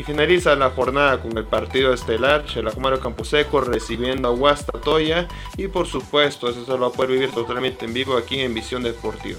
Y 0.00 0.02
finaliza 0.02 0.56
la 0.56 0.70
jornada 0.70 1.20
con 1.20 1.36
el 1.36 1.44
partido 1.44 1.92
estelar, 1.92 2.48
Xelajumaro 2.48 3.00
Camposeco 3.00 3.60
recibiendo 3.60 4.28
a 4.28 4.32
Huasta 4.32 4.80
Toya. 4.80 5.28
Y 5.58 5.68
por 5.68 5.86
supuesto, 5.86 6.48
eso 6.48 6.64
se 6.64 6.70
lo 6.70 6.80
va 6.80 6.86
a 6.86 6.90
poder 6.90 7.10
vivir 7.10 7.30
totalmente 7.32 7.84
en 7.84 7.92
vivo 7.92 8.16
aquí 8.16 8.40
en 8.40 8.54
Visión 8.54 8.82
Deportiva. 8.82 9.38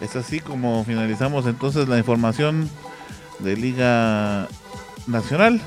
Es 0.00 0.16
así 0.16 0.40
como 0.40 0.82
finalizamos 0.82 1.46
entonces 1.46 1.86
la 1.86 1.96
información 1.96 2.68
de 3.38 3.56
Liga 3.56 4.48
Nacional. 5.06 5.62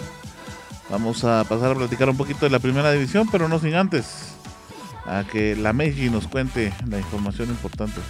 Vamos 0.89 1.23
a 1.23 1.45
pasar 1.45 1.71
a 1.71 1.75
platicar 1.75 2.09
un 2.09 2.17
poquito 2.17 2.45
de 2.45 2.49
la 2.49 2.59
primera 2.59 2.91
división, 2.91 3.29
pero 3.31 3.47
no 3.47 3.59
sin 3.59 3.75
antes 3.75 4.35
a 5.05 5.23
que 5.23 5.55
la 5.55 5.71
Meiji 5.71 6.09
nos 6.09 6.27
cuente 6.27 6.73
la 6.89 6.97
información 6.97 7.47
importante. 7.47 8.01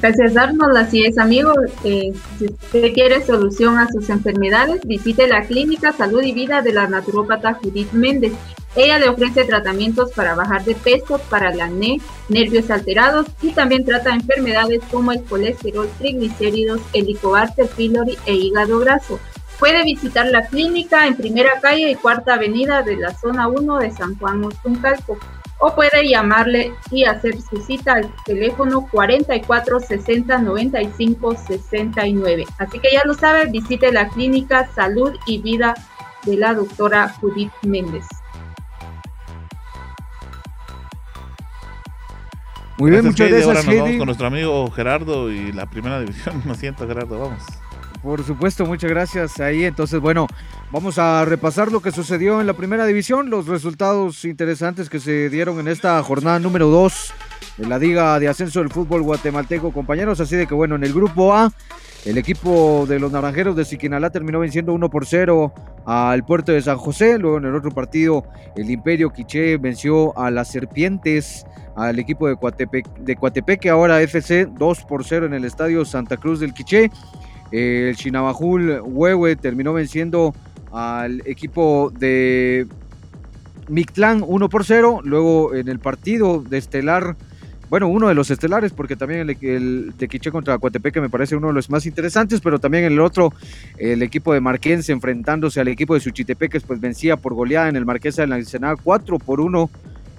Gracias, 0.00 0.36
Arnold. 0.36 0.76
Así 0.76 1.04
es, 1.04 1.18
amigo. 1.18 1.52
Eh, 1.84 2.12
si 2.38 2.44
usted 2.46 2.92
quiere 2.92 3.24
solución 3.24 3.78
a 3.78 3.88
sus 3.88 4.10
enfermedades, 4.10 4.80
visite 4.84 5.26
la 5.26 5.42
Clínica 5.42 5.92
Salud 5.92 6.22
y 6.22 6.32
Vida 6.32 6.60
de 6.62 6.72
la 6.72 6.86
naturópata 6.86 7.54
Judith 7.54 7.92
Méndez. 7.92 8.32
Ella 8.76 8.98
le 8.98 9.08
ofrece 9.08 9.44
tratamientos 9.44 10.12
para 10.12 10.34
bajar 10.34 10.62
de 10.64 10.74
peso, 10.74 11.18
para 11.30 11.54
la 11.54 11.64
acné, 11.64 11.98
nervios 12.28 12.70
alterados 12.70 13.26
y 13.40 13.52
también 13.52 13.86
trata 13.86 14.14
enfermedades 14.14 14.80
como 14.90 15.12
el 15.12 15.24
colesterol, 15.24 15.88
triglicéridos, 15.96 16.82
helicobacter 16.92 17.68
pylori 17.68 18.18
e 18.26 18.34
hígado 18.34 18.78
graso. 18.80 19.18
Puede 19.58 19.82
visitar 19.82 20.26
la 20.26 20.46
clínica 20.46 21.06
en 21.06 21.16
Primera 21.16 21.58
Calle 21.62 21.90
y 21.90 21.94
Cuarta 21.94 22.34
Avenida 22.34 22.82
de 22.82 22.96
la 22.96 23.14
Zona 23.14 23.48
1 23.48 23.78
de 23.78 23.90
San 23.90 24.18
Juan 24.18 24.44
Ostuncalco 24.44 25.18
o 25.58 25.74
puede 25.74 26.08
llamarle 26.08 26.72
y 26.90 27.04
hacer 27.04 27.40
su 27.40 27.56
cita 27.62 27.94
al 27.94 28.14
teléfono 28.24 28.86
44 28.90 29.80
60 29.80 30.38
95 30.38 31.36
69. 31.36 32.44
Así 32.58 32.78
que 32.78 32.92
ya 32.92 33.02
lo 33.04 33.14
sabe, 33.14 33.46
visite 33.46 33.92
la 33.92 34.08
clínica 34.08 34.68
Salud 34.74 35.12
y 35.26 35.38
Vida 35.40 35.74
de 36.24 36.36
la 36.36 36.54
doctora 36.54 37.08
Judith 37.20 37.52
Méndez. 37.62 38.06
Muy 42.78 42.90
bien, 42.90 43.06
muchas 43.06 43.28
gracias. 43.30 43.46
Ahora 43.46 43.62
nos 43.62 43.74
vamos 43.74 43.96
con 43.96 44.06
nuestro 44.06 44.26
amigo 44.26 44.70
Gerardo 44.70 45.30
y 45.30 45.52
la 45.52 45.66
primera 45.66 46.00
división. 46.00 46.42
Lo 46.46 46.54
siento, 46.54 46.86
Gerardo, 46.86 47.18
vamos. 47.18 47.42
Por 48.06 48.22
supuesto, 48.22 48.64
muchas 48.64 48.88
gracias 48.88 49.40
ahí. 49.40 49.64
Entonces, 49.64 49.98
bueno, 49.98 50.28
vamos 50.70 50.96
a 50.96 51.24
repasar 51.24 51.72
lo 51.72 51.82
que 51.82 51.90
sucedió 51.90 52.40
en 52.40 52.46
la 52.46 52.52
primera 52.52 52.86
división, 52.86 53.30
los 53.30 53.48
resultados 53.48 54.24
interesantes 54.24 54.88
que 54.88 55.00
se 55.00 55.28
dieron 55.28 55.58
en 55.58 55.66
esta 55.66 56.00
jornada 56.04 56.38
número 56.38 56.68
2 56.68 57.12
de 57.56 57.66
la 57.66 57.80
Liga 57.80 58.20
de 58.20 58.28
Ascenso 58.28 58.60
del 58.60 58.70
Fútbol 58.70 59.02
Guatemalteco, 59.02 59.72
compañeros. 59.72 60.20
Así 60.20 60.36
de 60.36 60.46
que, 60.46 60.54
bueno, 60.54 60.76
en 60.76 60.84
el 60.84 60.92
grupo 60.92 61.34
A, 61.34 61.52
el 62.04 62.16
equipo 62.16 62.86
de 62.88 63.00
los 63.00 63.10
Naranjeros 63.10 63.56
de 63.56 63.64
Siquinalá 63.64 64.10
terminó 64.10 64.38
venciendo 64.38 64.72
1 64.72 64.88
por 64.88 65.04
0 65.04 65.52
al 65.84 66.24
puerto 66.24 66.52
de 66.52 66.62
San 66.62 66.76
José. 66.76 67.18
Luego, 67.18 67.38
en 67.38 67.46
el 67.46 67.56
otro 67.56 67.72
partido, 67.72 68.22
el 68.54 68.70
Imperio 68.70 69.10
Quiché 69.10 69.56
venció 69.56 70.16
a 70.16 70.30
las 70.30 70.52
Serpientes 70.52 71.44
al 71.74 71.98
equipo 71.98 72.28
de 72.28 72.36
Coatepec, 72.36 72.86
de 72.98 73.16
Coatepeque, 73.16 73.68
ahora 73.68 74.00
FC 74.00 74.46
2 74.46 74.84
por 74.84 75.04
0 75.04 75.26
en 75.26 75.34
el 75.34 75.44
estadio 75.44 75.84
Santa 75.84 76.16
Cruz 76.16 76.38
del 76.38 76.54
Quiché. 76.54 76.92
El 77.50 77.96
Chinabajul 77.96 78.80
Huehue 78.84 79.36
terminó 79.36 79.72
venciendo 79.72 80.34
al 80.72 81.22
equipo 81.26 81.92
de 81.98 82.66
Mictlán 83.68 84.24
1 84.26 84.48
por 84.48 84.64
0. 84.64 85.00
Luego 85.04 85.54
en 85.54 85.68
el 85.68 85.78
partido 85.78 86.42
de 86.42 86.58
Estelar, 86.58 87.16
bueno, 87.68 87.88
uno 87.88 88.08
de 88.08 88.14
los 88.14 88.30
estelares, 88.30 88.72
porque 88.72 88.94
también 88.96 89.28
el, 89.28 89.96
de 89.96 90.08
Quiché 90.08 90.30
contra 90.30 90.58
Coatepeque 90.58 91.00
me 91.00 91.10
parece 91.10 91.34
uno 91.34 91.48
de 91.48 91.52
los 91.52 91.68
más 91.68 91.84
interesantes, 91.86 92.40
pero 92.40 92.58
también 92.58 92.84
el 92.84 93.00
otro, 93.00 93.32
el 93.76 94.02
equipo 94.02 94.32
de 94.32 94.40
Marquense 94.40 94.92
enfrentándose 94.92 95.60
al 95.60 95.68
equipo 95.68 95.94
de 95.94 96.00
Suchitepeques, 96.00 96.62
pues 96.62 96.80
vencía 96.80 97.16
por 97.16 97.34
goleada 97.34 97.68
en 97.68 97.76
el 97.76 97.84
Marquesa 97.84 98.22
de 98.22 98.28
la 98.28 98.36
Ensenada 98.36 98.76
4 98.76 99.18
por 99.18 99.40
1 99.40 99.70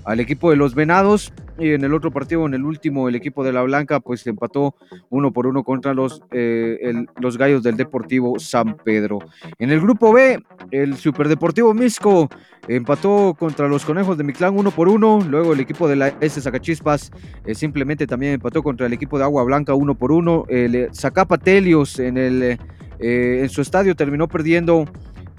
al 0.07 0.21
equipo 0.21 0.49
de 0.49 0.55
los 0.55 0.73
Venados. 0.73 1.33
Y 1.59 1.71
en 1.71 1.83
el 1.83 1.93
otro 1.93 2.11
partido, 2.11 2.45
en 2.45 2.53
el 2.53 2.63
último, 2.63 3.09
el 3.09 3.15
equipo 3.15 3.43
de 3.43 3.51
la 3.51 3.61
Blanca, 3.63 3.99
pues 3.99 4.25
empató 4.25 4.75
uno 5.09 5.33
por 5.33 5.47
uno 5.47 5.63
contra 5.63 5.93
los, 5.93 6.21
eh, 6.31 6.93
los 7.19 7.37
gallos 7.37 7.61
del 7.63 7.75
Deportivo 7.75 8.39
San 8.39 8.77
Pedro. 8.77 9.19
En 9.59 9.71
el 9.71 9.81
grupo 9.81 10.13
B, 10.13 10.39
el 10.71 10.95
Superdeportivo 10.95 11.73
Misco 11.73 12.29
empató 12.67 13.35
contra 13.37 13.67
los 13.67 13.83
Conejos 13.85 14.17
de 14.17 14.23
Mictlán 14.23 14.57
uno 14.57 14.71
por 14.71 14.87
uno. 14.87 15.25
Luego 15.27 15.53
el 15.53 15.59
equipo 15.59 15.87
de 15.87 15.95
la 15.95 16.07
S 16.21 16.39
Zacachispas 16.39 17.11
eh, 17.45 17.55
simplemente 17.55 18.07
también 18.07 18.33
empató 18.33 18.63
contra 18.63 18.85
el 18.85 18.93
equipo 18.93 19.17
de 19.17 19.25
Agua 19.25 19.43
Blanca 19.43 19.73
uno 19.73 19.95
por 19.95 20.11
uno. 20.11 20.45
El 20.47 20.75
eh, 20.75 20.89
Zacapa 20.93 21.37
Telios 21.37 21.99
en, 21.99 22.17
el, 22.17 22.59
en 22.99 23.49
su 23.49 23.61
estadio 23.61 23.95
terminó 23.95 24.27
perdiendo 24.27 24.85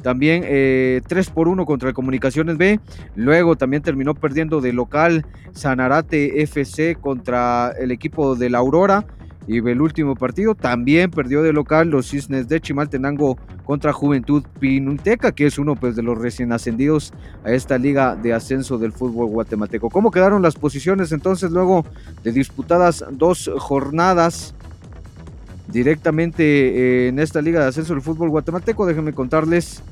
también 0.03 0.43
3 0.43 0.49
eh, 0.49 1.31
por 1.35 1.49
1 1.49 1.65
contra 1.67 1.89
el 1.89 1.95
Comunicaciones 1.95 2.57
B. 2.57 2.81
Luego 3.17 3.57
también 3.57 3.83
terminó 3.83 4.15
perdiendo 4.15 4.61
de 4.61 4.73
local 4.73 5.27
Sanarate 5.53 6.43
FC 6.43 6.97
contra 6.97 7.73
el 7.79 7.91
equipo 7.91 8.37
de 8.37 8.51
la 8.51 8.59
Aurora. 8.59 9.07
Y 9.47 9.67
el 9.67 9.81
último 9.81 10.15
partido 10.15 10.55
también 10.55 11.11
perdió 11.11 11.43
de 11.43 11.55
local 11.55 11.89
los 11.89 12.11
Cisnes 12.11 12.49
de 12.49 12.61
Chimaltenango 12.61 13.39
contra 13.65 13.95
Juventud 13.95 14.45
Pinulteca, 14.61 15.33
que 15.33 15.47
es 15.47 15.59
uno 15.59 15.75
pues, 15.75 15.97
de 15.97 16.03
los 16.03 16.19
recién 16.19 16.53
ascendidos 16.53 17.15
a 17.45 17.53
esta 17.53 17.79
liga 17.79 18.15
de 18.15 18.35
ascenso 18.35 18.77
del 18.77 18.93
fútbol 18.93 19.29
guatemalteco. 19.29 19.89
¿Cómo 19.89 20.11
quedaron 20.11 20.43
las 20.43 20.57
posiciones 20.57 21.13
entonces 21.13 21.51
luego 21.51 21.87
de 22.23 22.33
disputadas 22.33 23.03
dos 23.11 23.51
jornadas? 23.57 24.55
Directamente 25.69 26.43
eh, 26.45 27.09
en 27.09 27.19
esta 27.19 27.43
liga 27.43 27.61
de 27.61 27.69
ascenso 27.69 27.95
del 27.95 28.03
fútbol 28.03 28.31
guatemalteco. 28.31 28.87
Déjenme 28.87 29.13
contarles 29.13 29.83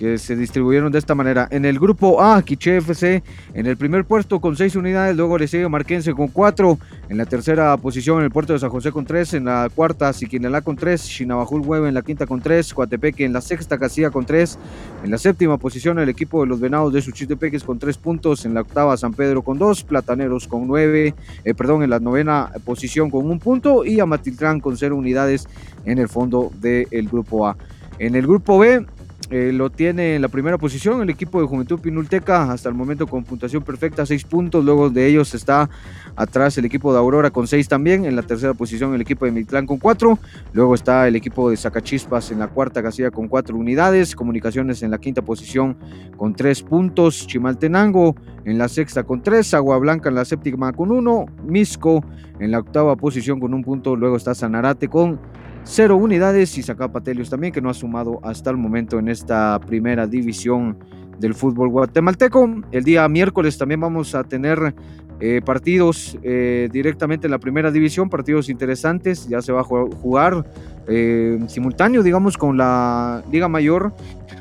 que 0.00 0.16
se 0.16 0.34
distribuyeron 0.34 0.90
de 0.90 0.98
esta 0.98 1.14
manera. 1.14 1.46
En 1.50 1.66
el 1.66 1.78
grupo 1.78 2.22
A, 2.22 2.40
Quiche 2.40 2.78
FC 2.78 3.22
en 3.52 3.66
el 3.66 3.76
primer 3.76 4.06
puesto 4.06 4.40
con 4.40 4.56
seis 4.56 4.74
unidades, 4.74 5.14
luego 5.14 5.36
le 5.36 5.46
sigue 5.46 5.68
Marquense 5.68 6.14
con 6.14 6.28
cuatro, 6.28 6.78
en 7.10 7.18
la 7.18 7.26
tercera 7.26 7.76
posición 7.76 8.22
el 8.22 8.30
puerto 8.30 8.54
de 8.54 8.60
San 8.60 8.70
José 8.70 8.92
con 8.92 9.04
tres, 9.04 9.34
en 9.34 9.44
la 9.44 9.68
cuarta 9.74 10.14
Siquinalá 10.14 10.62
con 10.62 10.76
tres, 10.76 11.06
Chinabajul 11.06 11.60
Hueve 11.60 11.88
en 11.88 11.92
la 11.92 12.00
quinta 12.00 12.26
con 12.26 12.40
tres, 12.40 12.72
Coatepeque 12.72 13.26
en 13.26 13.34
la 13.34 13.42
sexta 13.42 13.76
Casilla 13.76 14.08
con 14.08 14.24
tres, 14.24 14.58
en 15.04 15.10
la 15.10 15.18
séptima 15.18 15.58
posición 15.58 15.98
el 15.98 16.08
equipo 16.08 16.40
de 16.40 16.46
los 16.46 16.60
Venados 16.60 16.94
de 16.94 17.02
Suchitepeques 17.02 17.62
con 17.62 17.78
tres 17.78 17.98
puntos, 17.98 18.46
en 18.46 18.54
la 18.54 18.62
octava 18.62 18.96
San 18.96 19.12
Pedro 19.12 19.42
con 19.42 19.58
dos, 19.58 19.82
Plataneros 19.82 20.48
con 20.48 20.66
nueve, 20.66 21.14
eh, 21.44 21.52
perdón, 21.52 21.82
en 21.82 21.90
la 21.90 22.00
novena 22.00 22.50
posición 22.64 23.10
con 23.10 23.30
un 23.30 23.38
punto 23.38 23.84
y 23.84 24.00
Amatiltrán 24.00 24.60
con 24.60 24.78
cero 24.78 24.96
unidades 24.96 25.46
en 25.84 25.98
el 25.98 26.08
fondo 26.08 26.50
del 26.58 27.06
grupo 27.06 27.46
A. 27.46 27.58
En 27.98 28.14
el 28.14 28.22
grupo 28.22 28.58
B, 28.58 28.86
eh, 29.30 29.52
lo 29.52 29.70
tiene 29.70 30.16
en 30.16 30.22
la 30.22 30.28
primera 30.28 30.58
posición 30.58 31.00
el 31.02 31.08
equipo 31.08 31.40
de 31.40 31.46
Juventud 31.46 31.78
Pinulteca, 31.78 32.50
hasta 32.50 32.68
el 32.68 32.74
momento 32.74 33.06
con 33.06 33.22
puntuación 33.22 33.62
perfecta, 33.62 34.04
seis 34.04 34.24
puntos. 34.24 34.64
Luego 34.64 34.90
de 34.90 35.06
ellos 35.06 35.34
está 35.34 35.70
atrás 36.16 36.58
el 36.58 36.64
equipo 36.64 36.92
de 36.92 36.98
Aurora 36.98 37.30
con 37.30 37.46
seis 37.46 37.68
también. 37.68 38.04
En 38.04 38.16
la 38.16 38.22
tercera 38.22 38.54
posición 38.54 38.92
el 38.92 39.00
equipo 39.00 39.24
de 39.24 39.30
Mitlán 39.30 39.66
con 39.66 39.78
cuatro. 39.78 40.18
Luego 40.52 40.74
está 40.74 41.06
el 41.06 41.14
equipo 41.14 41.48
de 41.48 41.56
Zacachispas 41.56 42.32
en 42.32 42.40
la 42.40 42.48
cuarta 42.48 42.82
casilla 42.82 43.12
con 43.12 43.28
cuatro 43.28 43.56
unidades. 43.56 44.16
Comunicaciones 44.16 44.82
en 44.82 44.90
la 44.90 44.98
quinta 44.98 45.22
posición 45.22 45.76
con 46.16 46.34
tres 46.34 46.62
puntos. 46.62 47.26
Chimaltenango 47.26 48.16
en 48.44 48.58
la 48.58 48.68
sexta 48.68 49.04
con 49.04 49.22
tres. 49.22 49.54
Agua 49.54 49.78
Blanca 49.78 50.08
en 50.08 50.16
la 50.16 50.24
séptima 50.24 50.72
con 50.72 50.90
uno. 50.90 51.26
Misco 51.44 52.04
en 52.40 52.50
la 52.50 52.58
octava 52.58 52.96
posición 52.96 53.38
con 53.38 53.54
un 53.54 53.62
punto. 53.62 53.94
Luego 53.94 54.16
está 54.16 54.34
Sanarate 54.34 54.88
con 54.88 55.20
cero 55.64 55.96
unidades 55.96 56.56
y 56.58 56.62
Zacapatelios 56.62 57.30
también, 57.30 57.52
que 57.52 57.60
no 57.60 57.70
ha 57.70 57.74
sumado 57.74 58.20
hasta 58.22 58.50
el 58.50 58.56
momento 58.56 58.98
en 58.98 59.08
esta 59.08 59.58
primera 59.60 60.06
división 60.06 60.78
del 61.18 61.34
fútbol 61.34 61.68
guatemalteco. 61.68 62.62
El 62.72 62.84
día 62.84 63.08
miércoles 63.08 63.58
también 63.58 63.80
vamos 63.80 64.14
a 64.14 64.24
tener 64.24 64.74
eh, 65.22 65.42
partidos 65.44 66.16
eh, 66.22 66.70
directamente 66.72 67.26
en 67.26 67.30
la 67.30 67.38
primera 67.38 67.70
división, 67.70 68.08
partidos 68.08 68.48
interesantes. 68.48 69.28
Ya 69.28 69.42
se 69.42 69.52
va 69.52 69.60
a 69.60 69.64
jugar 69.64 70.46
eh, 70.88 71.38
simultáneo, 71.46 72.02
digamos, 72.02 72.38
con 72.38 72.56
la 72.56 73.22
Liga 73.30 73.46
Mayor, 73.46 73.92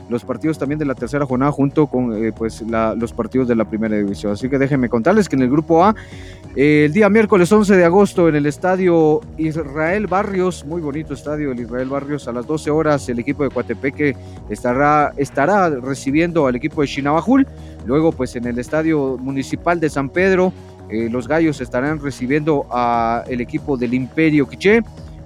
los 0.10 0.24
partidos 0.24 0.58
también 0.58 0.80
de 0.80 0.86
la 0.86 0.96
tercera 0.96 1.26
jornada 1.26 1.52
junto 1.52 1.88
con 1.88 2.16
pues 2.36 2.64
los 2.98 3.14
partidos 3.14 3.48
de 3.50 3.56
la 3.56 3.66
primera 3.66 3.98
división. 3.98 4.32
Así 4.32 4.50
que 4.50 4.58
déjenme 4.58 4.88
contarles 4.90 5.28
que 5.28 5.36
en 5.36 5.44
el 5.44 5.52
grupo 5.52 5.84
A 5.84 5.94
el 6.56 6.92
día 6.94 7.10
miércoles 7.10 7.52
11 7.52 7.78
de 7.78 7.86
agosto 7.86 8.28
en 8.28 8.36
el 8.36 8.48
estadio 8.48 9.22
Israel 9.38 10.08
Barrios, 10.08 10.66
muy 10.66 10.82
bonito 10.82 11.14
estadio 11.14 11.52
el 11.52 11.60
Israel 11.60 11.90
Barrios, 11.90 12.28
a 12.28 12.32
las 12.32 12.48
12 12.48 12.72
horas 12.72 13.08
el 13.08 13.20
equipo 13.20 13.44
de 13.44 13.52
Coatepeque 13.52 14.16
estará, 14.50 15.14
estará 15.16 15.70
recibiendo 15.70 16.48
al 16.48 16.56
equipo 16.56 16.82
de 16.82 16.88
Chinabajul. 16.88 17.46
Luego 17.86 18.12
pues 18.12 18.36
en 18.36 18.48
el 18.48 18.58
estadio 18.58 19.18
municipal 19.20 19.80
de 19.80 19.90
San 19.92 20.10
Pedro 20.10 20.52
eh, 20.90 21.10
los 21.10 21.28
gallos 21.28 21.62
estarán 21.62 22.00
recibiendo 22.00 22.66
al 22.72 23.42
equipo 23.42 23.78
del 23.78 23.94
Imperio 23.94 24.48
Quiché. 24.48 24.82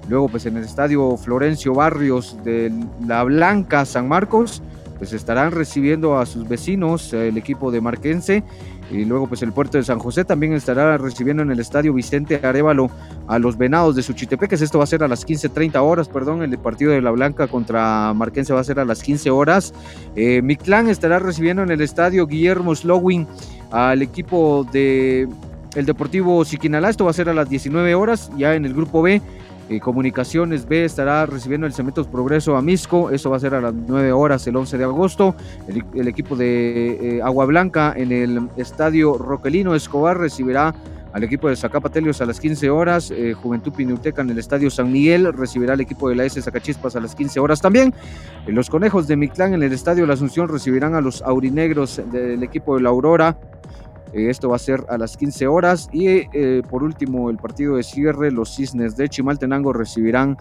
Luego 0.10 0.28
pues 0.28 0.46
en 0.46 0.58
el 0.58 0.64
estadio 0.64 1.16
Florencio 1.16 1.74
Barrios 1.74 2.38
de 2.44 2.72
La 3.06 3.24
Blanca 3.24 3.86
San 3.86 4.08
Marcos 4.08 4.62
pues 4.98 5.14
estarán 5.14 5.52
recibiendo 5.52 6.18
a 6.18 6.26
sus 6.26 6.48
vecinos 6.48 7.14
el 7.14 7.38
equipo 7.38 7.72
de 7.72 7.82
Marquense 7.82 8.44
y 8.92 9.06
luego, 9.06 9.28
pues 9.28 9.42
el 9.42 9.52
puerto 9.52 9.78
de 9.78 9.84
San 9.84 9.98
José 9.98 10.24
también 10.24 10.54
estará 10.54 10.98
recibiendo 10.98 11.42
en 11.42 11.52
el 11.52 11.60
estadio 11.60 11.94
Vicente 11.94 12.40
Arevalo 12.44 12.92
a 13.28 13.40
los 13.40 13.58
Venados 13.58 13.96
de 13.96 14.04
Suchitepeques. 14.04 14.62
Esto 14.62 14.78
va 14.78 14.84
a 14.84 14.88
ser 14.88 15.04
a 15.04 15.08
las 15.08 15.26
15:30 15.26 15.82
horas, 15.82 16.10
perdón. 16.10 16.44
El 16.44 16.58
partido 16.60 16.92
de 16.92 17.02
La 17.02 17.12
Blanca 17.12 17.48
contra 17.48 18.14
Marquense 18.14 18.54
va 18.54 18.60
a 18.60 18.64
ser 18.64 18.80
a 18.80 18.86
las 18.86 19.02
15 19.02 19.32
horas. 19.32 19.74
Eh, 20.16 20.42
Mictlán 20.44 20.90
estará 20.90 21.20
recibiendo 21.20 21.64
en 21.64 21.72
el 21.72 21.82
estadio 21.82 22.28
Guillermo 22.28 22.76
Slowing 22.76 23.26
al 23.72 24.02
equipo 24.02 24.68
de 24.72 25.28
el 25.76 25.86
Deportivo 25.86 26.44
Siquinalá. 26.46 26.90
Esto 26.90 27.06
va 27.06 27.12
a 27.12 27.14
ser 27.14 27.30
a 27.30 27.34
las 27.34 27.50
19 27.50 27.96
horas. 27.96 28.32
Ya 28.38 28.56
en 28.56 28.66
el 28.66 28.74
grupo 28.74 29.02
B, 29.02 29.22
eh, 29.70 29.80
Comunicaciones 29.80 30.68
B 30.68 30.84
estará 30.84 31.26
recibiendo 31.26 31.66
el 31.66 31.74
Cementos 31.74 32.08
Progreso 32.08 32.58
a 32.58 32.62
Misco, 32.62 33.12
eso 33.12 33.30
va 33.30 33.38
a 33.38 33.40
ser 33.40 33.56
a 33.56 33.62
las 33.62 33.74
9 33.74 34.12
horas 34.12 34.46
el 34.48 34.56
11 34.56 34.78
de 34.78 34.84
agosto. 34.84 35.36
El, 35.68 36.08
equipo 36.08 36.36
de 36.36 37.18
eh, 37.18 37.22
Agua 37.24 37.46
Blanca 37.46 37.94
en 37.96 38.12
el 38.12 38.50
Estadio 38.58 39.18
Roquelino 39.18 39.74
Escobar 39.74 40.18
recibirá 40.18 40.76
al 41.14 41.24
equipo 41.24 41.48
de 41.48 41.56
Zacapatelios 41.56 42.20
a 42.22 42.26
las 42.26 42.40
15 42.40 42.70
horas. 42.70 43.12
Eh, 43.12 43.34
Juventud 43.34 43.72
Pinuteca 43.72 44.22
en 44.22 44.32
el 44.32 44.40
Estadio 44.40 44.70
San 44.70 44.92
Miguel 44.92 45.32
recibirá 45.32 45.74
al 45.74 45.82
equipo 45.82 46.10
de 46.10 46.16
la 46.16 46.26
S 46.26 46.42
Zacachispas 46.42 46.96
a 46.96 47.00
las 47.00 47.16
15 47.16 47.40
horas 47.40 47.62
también. 47.62 47.94
los 48.48 48.70
Conejos 48.70 49.08
de 49.08 49.16
Mictlán 49.16 49.54
en 49.54 49.64
el 49.64 49.72
Estadio 49.72 50.06
La 50.06 50.16
Asunción 50.16 50.50
recibirán 50.50 50.96
a 50.96 51.02
los 51.02 51.22
Aurinegros 51.22 52.02
del 52.12 52.44
equipo 52.44 52.76
de 52.76 52.82
la 52.82 52.90
Aurora 52.90 53.38
eh, 53.40 53.63
esto 54.14 54.50
va 54.50 54.56
a 54.58 54.60
ser 54.60 54.86
a 54.90 54.98
las 54.98 55.18
15 55.18 55.48
horas. 55.48 55.90
Y 55.92 56.08
eh, 56.08 56.62
por 56.70 56.84
último, 56.84 57.30
el 57.30 57.38
partido 57.38 57.76
de 57.76 57.84
cierre, 57.84 58.32
los 58.32 58.56
Cisnes 58.56 58.96
de 58.96 59.10
Chimaltenango 59.10 59.74
recibirán 59.74 60.38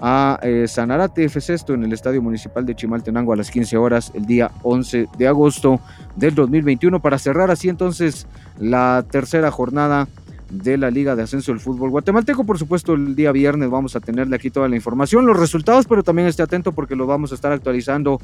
a 0.00 0.38
eh, 0.42 0.66
Sanarate 0.66 1.24
FC 1.24 1.54
esto 1.54 1.74
en 1.74 1.84
el 1.84 1.92
Estadio 1.92 2.22
Municipal 2.22 2.64
de 2.64 2.74
Chimaltenango 2.74 3.32
a 3.32 3.36
las 3.36 3.50
15 3.50 3.76
horas 3.76 4.10
el 4.14 4.24
día 4.24 4.50
11 4.62 5.08
de 5.18 5.28
agosto 5.28 5.78
del 6.16 6.34
2021 6.34 7.00
para 7.00 7.18
cerrar 7.18 7.50
así 7.50 7.68
entonces 7.68 8.26
la 8.58 9.04
tercera 9.10 9.50
jornada 9.50 10.08
de 10.50 10.76
la 10.76 10.90
Liga 10.90 11.16
de 11.16 11.22
Ascenso 11.22 11.52
del 11.52 11.60
Fútbol 11.60 11.90
Guatemalteco. 11.90 12.44
Por 12.44 12.58
supuesto, 12.58 12.94
el 12.94 13.14
día 13.14 13.32
viernes 13.32 13.70
vamos 13.70 13.96
a 13.96 14.00
tenerle 14.00 14.36
aquí 14.36 14.50
toda 14.50 14.68
la 14.68 14.76
información, 14.76 15.26
los 15.26 15.38
resultados, 15.38 15.86
pero 15.86 16.02
también 16.02 16.28
esté 16.28 16.42
atento 16.42 16.72
porque 16.72 16.96
lo 16.96 17.06
vamos 17.06 17.32
a 17.32 17.34
estar 17.36 17.52
actualizando 17.52 18.20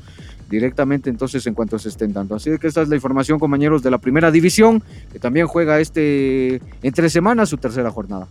directamente 0.51 1.09
entonces 1.11 1.47
en 1.47 1.55
cuanto 1.55 1.79
se 1.79 1.89
estén 1.89 2.13
dando. 2.13 2.35
Así 2.35 2.51
que 2.59 2.67
esta 2.67 2.83
es 2.83 2.89
la 2.89 2.97
información, 2.97 3.39
compañeros, 3.39 3.83
de 3.83 3.91
la 3.91 3.99
primera 3.99 4.31
división, 4.31 4.83
que 5.13 5.19
también 5.19 5.47
juega 5.47 5.81
este 5.81 6.61
entre 6.83 7.09
semanas 7.09 7.49
su 7.49 7.57
tercera 7.57 7.91
jornada. 7.91 8.27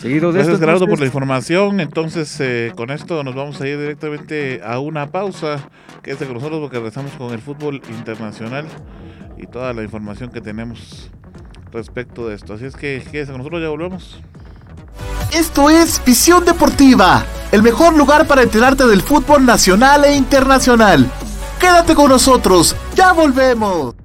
Seguido 0.00 0.30
de 0.30 0.38
Gracias, 0.38 0.60
Gerardo, 0.60 0.86
por 0.86 1.00
la 1.00 1.06
información. 1.06 1.80
Entonces, 1.80 2.36
eh, 2.40 2.72
con 2.76 2.90
esto 2.90 3.24
nos 3.24 3.34
vamos 3.34 3.60
a 3.60 3.66
ir 3.66 3.78
directamente 3.78 4.60
a 4.64 4.78
una 4.78 5.10
pausa. 5.10 5.68
Quédate 6.02 6.24
con 6.24 6.34
nosotros 6.34 6.60
porque 6.60 6.76
regresamos 6.76 7.12
con 7.12 7.32
el 7.32 7.40
fútbol 7.40 7.82
internacional 7.88 8.66
y 9.36 9.46
toda 9.46 9.72
la 9.72 9.82
información 9.82 10.30
que 10.30 10.40
tenemos 10.40 11.10
respecto 11.72 12.28
de 12.28 12.36
esto. 12.36 12.54
Así 12.54 12.66
es 12.66 12.76
que 12.76 13.02
quédese 13.10 13.32
con 13.32 13.38
nosotros, 13.38 13.60
ya 13.60 13.68
volvemos. 13.70 14.20
Esto 15.32 15.68
es 15.68 16.00
Visión 16.04 16.44
Deportiva, 16.44 17.24
el 17.52 17.62
mejor 17.62 17.94
lugar 17.96 18.26
para 18.26 18.42
enterarte 18.42 18.86
del 18.86 19.02
fútbol 19.02 19.44
nacional 19.44 20.04
e 20.04 20.14
internacional. 20.14 21.10
Quédate 21.58 21.94
con 21.94 22.08
nosotros, 22.08 22.76
ya 22.94 23.12
volvemos. 23.12 23.97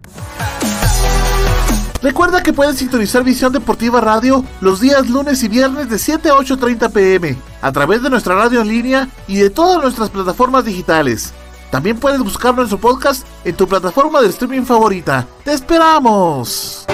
Recuerda 2.04 2.44
que 2.44 2.52
puedes 2.52 2.76
sintonizar 2.76 3.24
Visión 3.24 3.54
Deportiva 3.54 4.02
Radio 4.02 4.44
los 4.60 4.82
días 4.82 5.10
lunes 5.10 5.42
y 5.42 5.48
viernes 5.48 5.90
de 5.90 5.98
7 5.98 6.30
a 6.30 6.34
8.30 6.34 6.92
pm 6.92 7.38
a 7.62 7.72
través 7.72 8.04
de 8.04 8.10
nuestra 8.10 8.36
radio 8.36 8.60
en 8.60 8.68
línea 8.68 9.08
y 9.26 9.38
de 9.38 9.50
todas 9.50 9.82
nuestras 9.82 10.10
plataformas 10.10 10.66
digitales. 10.66 11.34
También 11.72 11.98
puedes 11.98 12.20
buscar 12.20 12.54
nuestro 12.56 12.78
podcast 12.78 13.26
en 13.46 13.56
tu 13.56 13.70
plataforma 13.70 14.22
de 14.22 14.28
streaming 14.28 14.64
favorita. 14.64 15.26
¡Te 15.46 15.54
esperamos! 15.54 16.86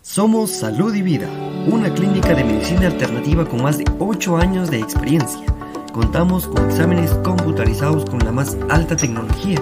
Somos 0.00 0.52
Salud 0.52 0.94
y 0.94 1.02
Vida, 1.02 1.28
una 1.66 1.92
clínica 1.92 2.32
de 2.32 2.44
medicina 2.44 2.86
alternativa 2.86 3.44
con 3.44 3.60
más 3.60 3.78
de 3.78 3.86
8 3.98 4.36
años 4.36 4.70
de 4.70 4.78
experiencia. 4.78 5.44
Contamos 5.92 6.46
con 6.46 6.70
exámenes 6.70 7.10
computarizados 7.24 8.08
con 8.08 8.20
la 8.20 8.30
más 8.30 8.56
alta 8.68 8.94
tecnología 8.94 9.60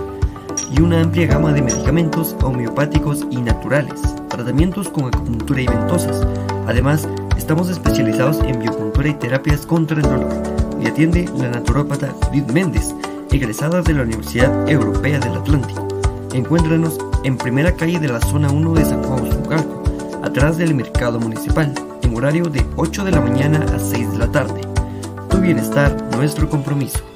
y 0.70 0.80
una 0.80 1.00
amplia 1.02 1.26
gama 1.26 1.52
de 1.52 1.62
medicamentos 1.62 2.36
homeopáticos 2.42 3.26
y 3.30 3.36
naturales, 3.36 4.00
tratamientos 4.28 4.88
con 4.88 5.06
acupuntura 5.06 5.60
y 5.60 5.66
ventosas. 5.66 6.26
Además, 6.66 7.08
estamos 7.36 7.68
especializados 7.68 8.38
en 8.40 8.60
biopuntura 8.60 9.08
y 9.08 9.14
terapias 9.14 9.66
contra 9.66 9.96
el 9.96 10.02
dolor 10.02 10.28
y 10.80 10.86
atiende 10.86 11.28
la 11.36 11.48
naturópata 11.50 12.14
Judith 12.26 12.50
Méndez, 12.52 12.94
egresada 13.30 13.82
de 13.82 13.94
la 13.94 14.02
Universidad 14.02 14.68
Europea 14.68 15.18
del 15.18 15.34
Atlántico. 15.34 15.86
Encuéntranos 16.32 16.98
en 17.24 17.36
primera 17.36 17.72
calle 17.72 17.98
de 17.98 18.08
la 18.08 18.20
zona 18.20 18.50
1 18.50 18.74
de 18.74 18.84
San 18.84 19.02
Juan 19.02 19.26
Usucalco, 19.26 19.82
atrás 20.22 20.58
del 20.58 20.74
mercado 20.74 21.18
municipal, 21.20 21.72
en 22.02 22.16
horario 22.16 22.44
de 22.44 22.64
8 22.76 23.04
de 23.04 23.10
la 23.12 23.20
mañana 23.20 23.64
a 23.74 23.78
6 23.78 24.12
de 24.12 24.18
la 24.18 24.30
tarde. 24.30 24.60
Tu 25.30 25.38
bienestar, 25.38 25.96
nuestro 26.12 26.48
compromiso. 26.48 27.15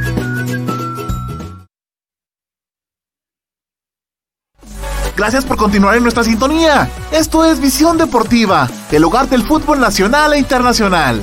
Gracias 5.15 5.45
por 5.45 5.57
continuar 5.57 5.97
en 5.97 6.03
nuestra 6.03 6.23
sintonía. 6.23 6.89
Esto 7.11 7.45
es 7.45 7.59
Visión 7.59 7.97
Deportiva, 7.97 8.69
el 8.91 9.03
hogar 9.03 9.27
del 9.27 9.43
fútbol 9.43 9.79
nacional 9.79 10.33
e 10.33 10.39
internacional. 10.39 11.21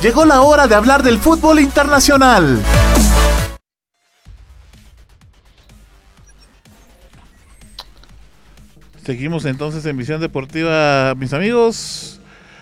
Llegó 0.00 0.24
la 0.24 0.42
hora 0.42 0.68
de 0.68 0.76
hablar 0.76 1.02
del 1.02 1.18
fútbol 1.18 1.58
internacional. 1.58 2.62
Seguimos 9.04 9.44
entonces 9.44 9.84
en 9.86 9.96
Visión 9.96 10.20
Deportiva, 10.20 11.14
mis 11.16 11.32
amigos. 11.32 12.20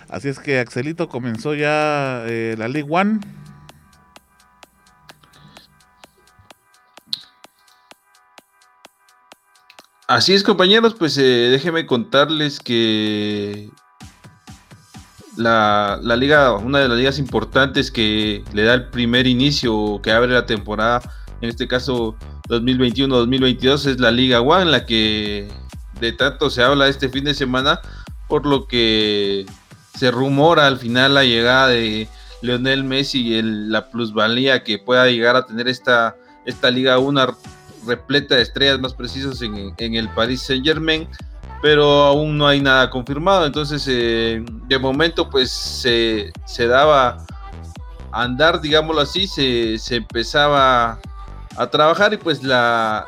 Así 0.09 0.29
es 0.29 0.39
que 0.39 0.61
Axelito 0.61 1.09
comenzó 1.09 1.55
ya 1.55 2.23
eh, 2.27 2.55
la 2.57 2.69
League 2.69 2.89
One. 2.89 3.21
Así 10.09 10.35
es, 10.35 10.45
compañeros, 10.45 10.95
pues 10.95 11.19
eh, 11.19 11.49
déjenme 11.51 11.85
contarles 11.85 12.61
que 12.61 13.71
la, 15.37 15.99
liga, 16.17 16.53
una 16.53 16.79
de 16.79 16.89
las 16.89 16.97
ligas 16.97 17.19
importantes 17.19 17.91
que 17.91 18.45
le 18.53 18.63
da 18.63 18.75
el 18.75 18.89
primer 18.91 19.27
inicio, 19.27 20.01
que 20.05 20.13
abre 20.13 20.33
la 20.33 20.47
temporada, 20.47 21.03
en 21.41 21.49
este 21.49 21.67
caso 21.67 22.15
2021-2022, 22.49 23.87
es 23.87 23.99
la 23.99 24.13
Liga 24.13 24.41
One, 24.41 24.71
la 24.71 24.87
que 24.87 25.49
de 26.01 26.13
tanto 26.13 26.51
se 26.51 26.63
habla 26.63 26.87
este 26.87 27.09
fin 27.09 27.25
de 27.25 27.35
semana, 27.35 27.81
por 28.29 28.47
lo 28.47 28.69
que 28.69 29.45
se 29.99 30.13
rumora 30.13 30.69
al 30.69 30.79
final 30.79 31.15
la 31.15 31.25
llegada 31.25 31.67
de 31.67 32.09
Leonel 32.43 32.85
Messi 32.85 33.35
y 33.35 33.43
la 33.43 33.91
plusvalía 33.91 34.63
que 34.63 34.79
pueda 34.79 35.07
llegar 35.07 35.35
a 35.35 35.47
tener 35.47 35.67
esta, 35.67 36.15
esta 36.45 36.71
Liga 36.71 36.99
1 36.99 37.37
repleta 37.87 38.37
de 38.37 38.43
estrellas 38.43 38.81
más 38.81 38.95
precisos 38.95 39.43
en, 39.43 39.75
el 39.79 40.09
Paris 40.11 40.43
Saint 40.43 40.65
Germain, 40.65 41.09
pero 41.63 42.05
aún 42.05 42.37
no 42.37 42.47
hay 42.47 42.61
nada 42.61 42.91
confirmado. 42.91 43.47
Entonces, 43.47 43.87
eh, 43.89 44.45
de 44.67 44.79
momento, 44.79 45.31
pues 45.31 45.51
se, 45.51 46.33
daba 46.67 47.25
a 48.13 48.23
andar, 48.23 48.61
digámoslo 48.61 49.01
así, 49.01 49.27
se, 49.27 49.97
empezaba 49.97 50.99
a 51.57 51.67
trabajar 51.69 52.13
y 52.13 52.17
pues 52.19 52.43
la, 52.43 53.07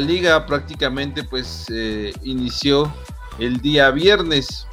liga 0.00 0.46
prácticamente 0.46 1.22
pues 1.24 1.66
eh, 1.70 2.12
inició 2.22 2.92
el 3.38 3.60
día 3.60 3.90
viernes 3.90 4.66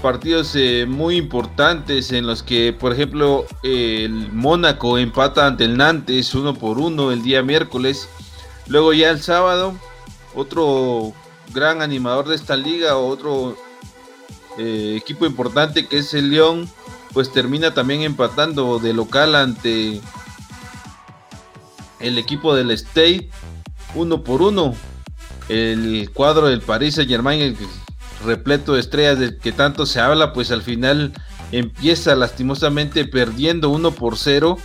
partidos 0.00 0.54
eh, 0.56 0.86
muy 0.88 1.16
importantes 1.16 2.12
en 2.12 2.26
los 2.26 2.42
que, 2.42 2.72
por 2.72 2.92
ejemplo, 2.92 3.46
el 3.62 4.32
Mónaco 4.32 4.98
empata 4.98 5.46
ante 5.46 5.64
el 5.64 5.76
Nantes 5.76 6.34
uno 6.34 6.54
por 6.54 6.78
uno 6.78 7.12
el 7.12 7.22
día 7.22 7.42
miércoles. 7.42 8.08
Luego 8.66 8.92
ya 8.92 9.10
el 9.10 9.20
sábado, 9.20 9.74
otro 10.34 11.12
gran 11.52 11.82
animador 11.82 12.28
de 12.28 12.36
esta 12.36 12.56
liga, 12.56 12.96
otro 12.96 13.56
eh, 14.58 14.96
equipo 14.96 15.26
importante 15.26 15.86
que 15.86 15.98
es 15.98 16.14
el 16.14 16.30
León, 16.30 16.68
pues 17.12 17.32
termina 17.32 17.74
también 17.74 18.02
empatando 18.02 18.78
de 18.78 18.92
local 18.92 19.34
ante 19.34 20.00
el 21.98 22.18
equipo 22.18 22.54
del 22.54 22.70
State, 22.72 23.30
uno 23.94 24.24
por 24.24 24.42
uno. 24.42 24.74
El 25.48 26.10
cuadro 26.14 26.46
del 26.46 26.60
Paris 26.60 26.94
Saint 26.94 27.10
Germain, 27.10 27.56
repleto 28.24 28.74
de 28.74 28.80
estrellas 28.80 29.18
del 29.18 29.38
que 29.38 29.52
tanto 29.52 29.86
se 29.86 30.00
habla, 30.00 30.32
pues 30.32 30.50
al 30.50 30.62
final 30.62 31.12
empieza 31.52 32.14
lastimosamente 32.14 33.04
perdiendo 33.04 33.70
1 33.70 33.90
por 33.92 34.16
0 34.16 34.58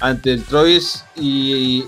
ante 0.00 0.32
el 0.32 0.44
Troyes 0.44 1.04
y, 1.16 1.84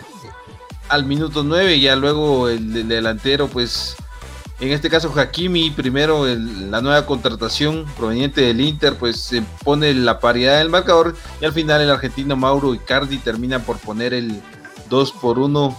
al 0.89 1.05
minuto 1.05 1.45
9 1.45 1.81
ya 1.81 1.97
luego 1.97 2.49
el, 2.49 2.89
delantero 2.89 3.49
pues 3.49 3.95
en 4.61 4.73
este 4.73 4.89
caso 4.89 5.13
Hakimi 5.15 5.71
primero 5.71 6.25
la 6.27 6.81
nueva 6.81 7.05
contratación 7.05 7.85
proveniente 7.97 8.41
del 8.41 8.61
Inter 8.61 8.95
pues 8.95 9.21
se 9.21 9.43
pone 9.63 9.93
la 9.93 10.19
paridad 10.19 10.59
del 10.59 10.71
marcador 10.71 11.15
y 11.41 11.45
al 11.45 11.53
final 11.53 11.83
el 11.83 11.91
argentino 11.91 12.37
Mauro 12.37 12.75
Icardi 12.75 13.19
termina 13.19 13.59
por 13.61 13.79
poner 13.79 14.15
el 14.15 14.41
2 14.89 15.13
por 15.13 15.39
1 15.39 15.77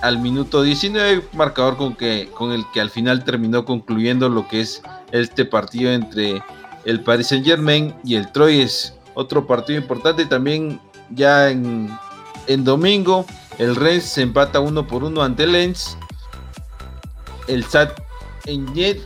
al 0.00 0.18
minuto 0.18 0.62
19, 0.62 1.28
marcador 1.32 1.76
con, 1.76 1.94
que, 1.94 2.30
con 2.34 2.52
el 2.52 2.64
que 2.72 2.80
al 2.80 2.90
final 2.90 3.24
terminó 3.24 3.64
concluyendo 3.64 4.28
lo 4.28 4.48
que 4.48 4.60
es 4.60 4.82
este 5.12 5.44
partido 5.44 5.92
entre 5.92 6.42
el 6.84 7.00
Paris 7.02 7.28
Saint 7.28 7.44
Germain 7.44 7.94
y 8.04 8.14
el 8.14 8.30
Troyes. 8.32 8.94
otro 9.14 9.46
partido 9.46 9.78
importante 9.78 10.24
también 10.24 10.80
ya 11.10 11.50
en, 11.50 11.90
en 12.46 12.64
domingo. 12.64 13.26
El 13.58 13.76
Rennes 13.76 14.04
se 14.04 14.22
empata 14.22 14.60
uno 14.60 14.86
por 14.86 15.04
uno 15.04 15.22
ante 15.22 15.46
Lens. 15.46 15.98
El 17.46 17.64
SAT 17.64 18.00
en 18.46 18.72
Jet 18.74 19.00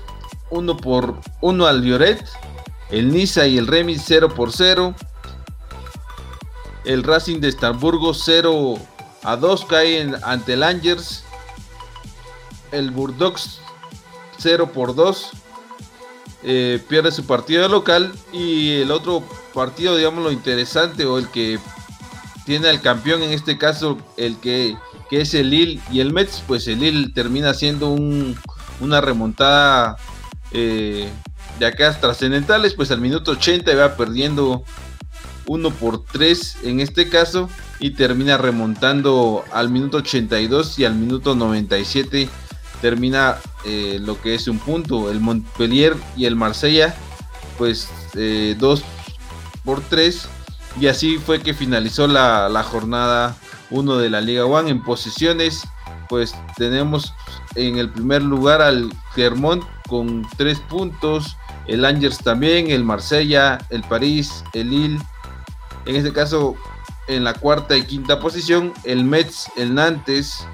uno 0.51 0.77
por 0.77 1.19
uno 1.41 1.67
al 1.67 1.83
Lloret. 1.83 2.25
El 2.91 3.13
Niza 3.13 3.47
y 3.47 3.59
el 3.59 3.67
Remis 3.67 4.03
0 4.07 4.35
por 4.35 4.53
0. 4.53 4.95
El 6.85 7.03
Racing 7.03 7.41
de 7.41 7.49
Estamburgo 7.49 8.15
0 8.15 8.79
a 9.25 9.37
2 9.37 9.65
cae 9.65 10.13
ante 10.23 10.53
el 10.53 10.63
Angers. 10.63 11.25
El 12.71 12.91
Burdox 12.91 13.61
0 14.39 14.71
por 14.73 14.95
2 14.95 15.31
eh, 16.43 16.83
pierde 16.89 17.11
su 17.11 17.25
partido 17.25 17.69
local. 17.69 18.13
Y 18.33 18.81
el 18.83 18.91
otro 18.91 19.25
partido, 19.53 19.97
digamos, 19.97 20.23
lo 20.23 20.31
interesante 20.31 21.05
o 21.07 21.19
el 21.19 21.29
que 21.29 21.59
tiene 22.45 22.69
al 22.69 22.81
campeón, 22.83 23.23
en 23.23 23.33
este 23.33 23.57
caso, 23.57 23.99
el 24.17 24.37
que, 24.37 24.77
que 25.09 25.23
es 25.23 25.33
el 25.35 25.51
Lille 25.51 25.81
y 25.91 26.01
el 26.01 26.13
Mets, 26.13 26.43
pues 26.47 26.69
el 26.69 26.81
Lille 26.81 27.11
termina 27.15 27.55
siendo 27.55 27.89
un, 27.89 28.39
una 28.81 29.01
remontada 29.01 29.97
eh, 30.53 31.09
de 31.59 31.67
acá 31.67 31.99
trascendentales, 31.99 32.75
pues 32.75 32.91
al 32.91 33.01
minuto 33.01 33.33
80 33.33 33.75
va 33.75 33.97
perdiendo 33.97 34.63
1 35.47 35.71
por 35.71 36.05
3 36.05 36.59
en 36.65 36.81
este 36.81 37.09
caso 37.09 37.49
y 37.85 37.91
termina 37.91 38.39
remontando 38.39 39.45
al 39.53 39.69
minuto 39.69 39.99
82 39.99 40.79
y 40.79 40.87
al 40.87 40.95
minuto 40.95 41.35
97 41.35 42.31
termina 42.81 43.37
eh, 43.67 43.99
lo 44.01 44.19
que 44.23 44.35
es 44.35 44.49
un 44.49 44.59
punto. 44.59 45.11
El 45.11 45.21
Montpellier 45.21 45.95
y 46.17 46.25
el 46.25 46.35
Marsella, 46.35 46.95
pues 47.59 47.91
2 48.15 48.15
eh, 48.17 48.57
por 49.67 49.83
3 49.83 50.29
y 50.81 50.87
así 50.87 51.19
fue 51.19 51.43
que 51.43 51.53
finalizó 51.53 52.07
la, 52.07 52.49
la 52.49 52.63
jornada 52.63 53.37
1 53.69 53.99
de 53.99 54.09
la 54.09 54.23
Liga 54.23 54.47
One 54.47 54.71
en 54.71 54.83
posiciones. 54.83 55.69
Pues 56.09 56.35
tenemos 56.57 57.13
en 57.55 57.77
el 57.77 57.91
primer 57.91 58.23
lugar 58.23 58.63
al 58.63 58.95
Clermont 59.13 59.63
con 59.91 60.27
3 60.39 60.59
puntos, 60.71 61.37
el 61.67 61.85
Angers 61.85 62.17
también, 62.17 62.71
el 62.71 62.83
Marsella, 62.83 63.59
el 63.69 63.83
París, 63.83 64.43
el 64.55 64.71
Lille. 64.71 64.99
En 65.85 65.97
este 65.97 66.15
caso, 66.15 66.57
en 67.09 67.25
la 67.25 67.35
cuarta 67.35 67.77
y 67.77 67.85
quinta 67.85 68.21
posición, 68.21 68.73
el 68.85 69.05
Metz, 69.05 69.49
el 69.57 69.75
Nantes, 69.75 70.47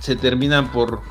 se 0.00 0.16
terminan 0.16 0.70
por, 0.70 1.02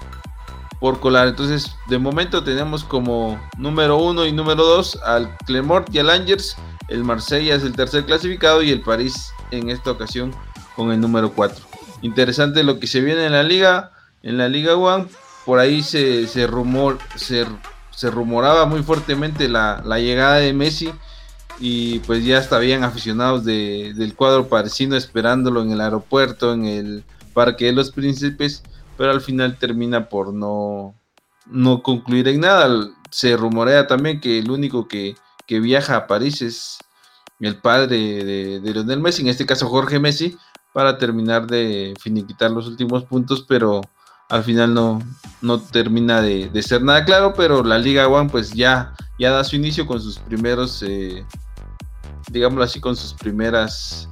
por 0.79 0.99
colar. 0.99 1.27
Entonces, 1.27 1.75
de 1.88 1.97
momento 1.97 2.43
tenemos 2.43 2.84
como 2.84 3.39
número 3.57 3.97
uno 3.97 4.25
y 4.25 4.32
número 4.32 4.63
dos 4.63 4.99
al 5.03 5.38
Clermont 5.45 5.93
y 5.93 5.99
al 5.99 6.09
Angers. 6.09 6.57
El 6.88 7.03
Marsella 7.03 7.55
es 7.55 7.63
el 7.63 7.73
tercer 7.73 8.05
clasificado 8.05 8.61
y 8.61 8.71
el 8.71 8.82
París 8.82 9.32
en 9.51 9.69
esta 9.69 9.91
ocasión 9.91 10.34
con 10.75 10.91
el 10.91 10.99
número 10.99 11.32
4. 11.32 11.65
Interesante 12.01 12.63
lo 12.63 12.79
que 12.79 12.88
se 12.88 13.01
viene 13.01 13.25
en 13.25 13.34
la 13.34 13.43
liga, 13.43 13.91
en 14.23 14.38
la 14.38 14.49
Liga 14.49 14.75
One. 14.75 15.05
Por 15.45 15.59
ahí 15.59 15.84
se, 15.84 16.27
se, 16.27 16.47
rumor, 16.47 16.97
se, 17.15 17.45
se 17.91 18.09
rumoraba 18.09 18.65
muy 18.65 18.84
fuertemente 18.84 19.47
la, 19.47 19.82
llegada 19.99 20.36
de 20.36 20.53
Messi 20.53 20.91
y 21.62 21.99
pues 21.99 22.26
ya 22.26 22.39
estaban 22.39 22.84
aficionados 22.84 23.45
del 23.45 24.16
cuadro 24.16 24.49
parisino 24.49 24.95
esperándolo 24.95 25.62
en 25.62 25.72
el 25.72 25.80
aeropuerto, 25.80 26.53
en 26.53 26.66
el 26.66 27.03
Parque 27.34 27.66
de 27.66 27.74
los 27.74 27.91
Príncipes, 27.91 28.64
pero 28.97 29.12
al 29.12 29.22
final 29.22 29.57
termina 29.57 30.09
por 30.09 30.34
no, 30.34 30.95
no 31.45 31.84
concluir 31.84 32.28
en 32.28 32.41
nada. 32.41 32.89
Se 33.12 33.38
rumorea 33.38 33.86
también 33.86 34.20
que 34.20 34.39
el 34.39 34.49
único 34.49 34.88
que, 34.88 35.16
que 35.45 35.59
viaja 35.59 35.95
a 35.95 36.07
París 36.07 36.41
es 36.41 36.80
el 37.39 37.57
padre 37.57 37.88
de, 37.88 38.59
de, 38.59 38.74
Lionel 38.74 38.99
Messi, 38.99 39.22
en 39.22 39.28
este 39.28 39.45
caso 39.45 39.70
Jorge 39.70 39.99
Messi, 39.99 40.38
para 40.74 40.97
terminar 40.97 41.47
de 41.47 41.93
finiquitar 41.99 42.51
los 42.51 42.68
últimos 42.68 43.03
puntos, 43.03 43.45
pero 43.47 43.82
al 44.30 44.43
final 44.43 44.74
no, 44.74 45.01
no 45.41 45.59
termina 45.59 46.22
de, 46.22 46.49
ser 46.64 46.82
nada 46.84 47.03
claro, 47.03 47.34
pero 47.36 47.64
la 47.64 47.78
Liga 47.78 48.07
One 48.07 48.30
pues 48.30 48.51
ya, 48.53 48.95
ya 49.20 49.32
da 49.32 49.43
su 49.43 49.55
inicio 49.55 49.86
con 49.86 50.01
sus 50.01 50.18
primeros, 50.20 50.84
eh, 50.84 51.26
digámoslo 52.32 52.63
así, 52.63 52.79
con 52.79 52.95
sus 52.95 53.13
primeras 53.13 54.09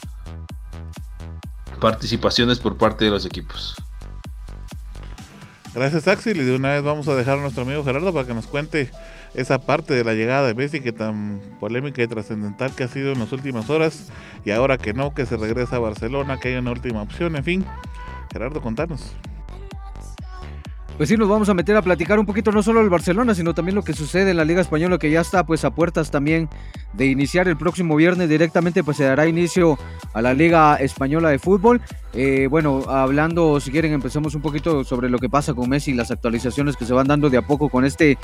participaciones 1.79 2.59
por 2.59 2.77
parte 2.77 3.05
de 3.05 3.11
los 3.11 3.25
equipos. 3.25 3.75
Gracias 5.73 6.07
Axel 6.07 6.37
y 6.37 6.43
de 6.43 6.55
una 6.55 6.69
vez 6.69 6.83
vamos 6.83 7.07
a 7.07 7.15
dejar 7.15 7.37
a 7.37 7.41
nuestro 7.41 7.61
amigo 7.61 7.83
Gerardo 7.83 8.11
para 8.11 8.27
que 8.27 8.33
nos 8.33 8.47
cuente 8.47 8.91
esa 9.35 9.59
parte 9.59 9.93
de 9.93 10.03
la 10.03 10.13
llegada 10.13 10.47
de 10.47 10.55
Messi 10.55 10.81
que 10.81 10.91
tan 10.91 11.39
polémica 11.59 12.01
y 12.01 12.07
trascendental 12.07 12.73
que 12.73 12.83
ha 12.83 12.87
sido 12.87 13.11
en 13.11 13.19
las 13.19 13.31
últimas 13.31 13.69
horas 13.69 14.11
y 14.43 14.51
ahora 14.51 14.77
que 14.77 14.93
no, 14.93 15.13
que 15.13 15.25
se 15.25 15.37
regresa 15.37 15.75
a 15.75 15.79
Barcelona, 15.79 16.39
que 16.39 16.49
hay 16.49 16.55
una 16.55 16.71
última 16.71 17.01
opción, 17.01 17.35
en 17.35 17.43
fin. 17.43 17.65
Gerardo, 18.31 18.61
contanos. 18.61 19.13
Pues 20.99 21.07
sí, 21.07 21.15
nos 21.15 21.29
vamos 21.29 21.47
a 21.47 21.53
meter 21.53 21.77
a 21.77 21.81
platicar 21.81 22.19
un 22.19 22.25
poquito 22.25 22.51
no 22.51 22.61
solo 22.61 22.81
del 22.81 22.89
Barcelona, 22.89 23.33
sino 23.33 23.53
también 23.53 23.73
lo 23.73 23.83
que 23.83 23.93
sucede 23.93 24.31
en 24.31 24.35
la 24.35 24.43
Liga 24.43 24.59
Española, 24.59 24.97
que 24.97 25.09
ya 25.09 25.21
está 25.21 25.45
pues 25.45 25.63
a 25.63 25.71
puertas 25.71 26.11
también 26.11 26.49
de 26.91 27.05
iniciar 27.05 27.47
el 27.47 27.55
próximo 27.55 27.95
viernes 27.95 28.27
directamente, 28.27 28.83
pues 28.83 28.97
se 28.97 29.05
dará 29.05 29.25
inicio 29.25 29.79
a 30.11 30.21
la 30.21 30.33
Liga 30.33 30.75
Española 30.75 31.29
de 31.29 31.39
Fútbol. 31.39 31.79
Eh, 32.13 32.47
bueno, 32.49 32.83
hablando, 32.87 33.59
si 33.59 33.71
quieren, 33.71 33.93
empecemos 33.93 34.33
un 34.33 34.41
poquito 34.41 34.83
sobre 34.83 35.09
lo 35.09 35.19
que 35.19 35.29
pasa 35.29 35.53
con 35.53 35.69
Messi 35.69 35.93
las 35.93 36.09
actualizaciones 36.11 36.75
que 36.75 36.85
se 36.85 36.93
van 36.93 37.07
dando 37.07 37.29
de 37.29 37.37
a 37.37 37.43
poco 37.43 37.69
con 37.69 37.85
este 37.85 38.17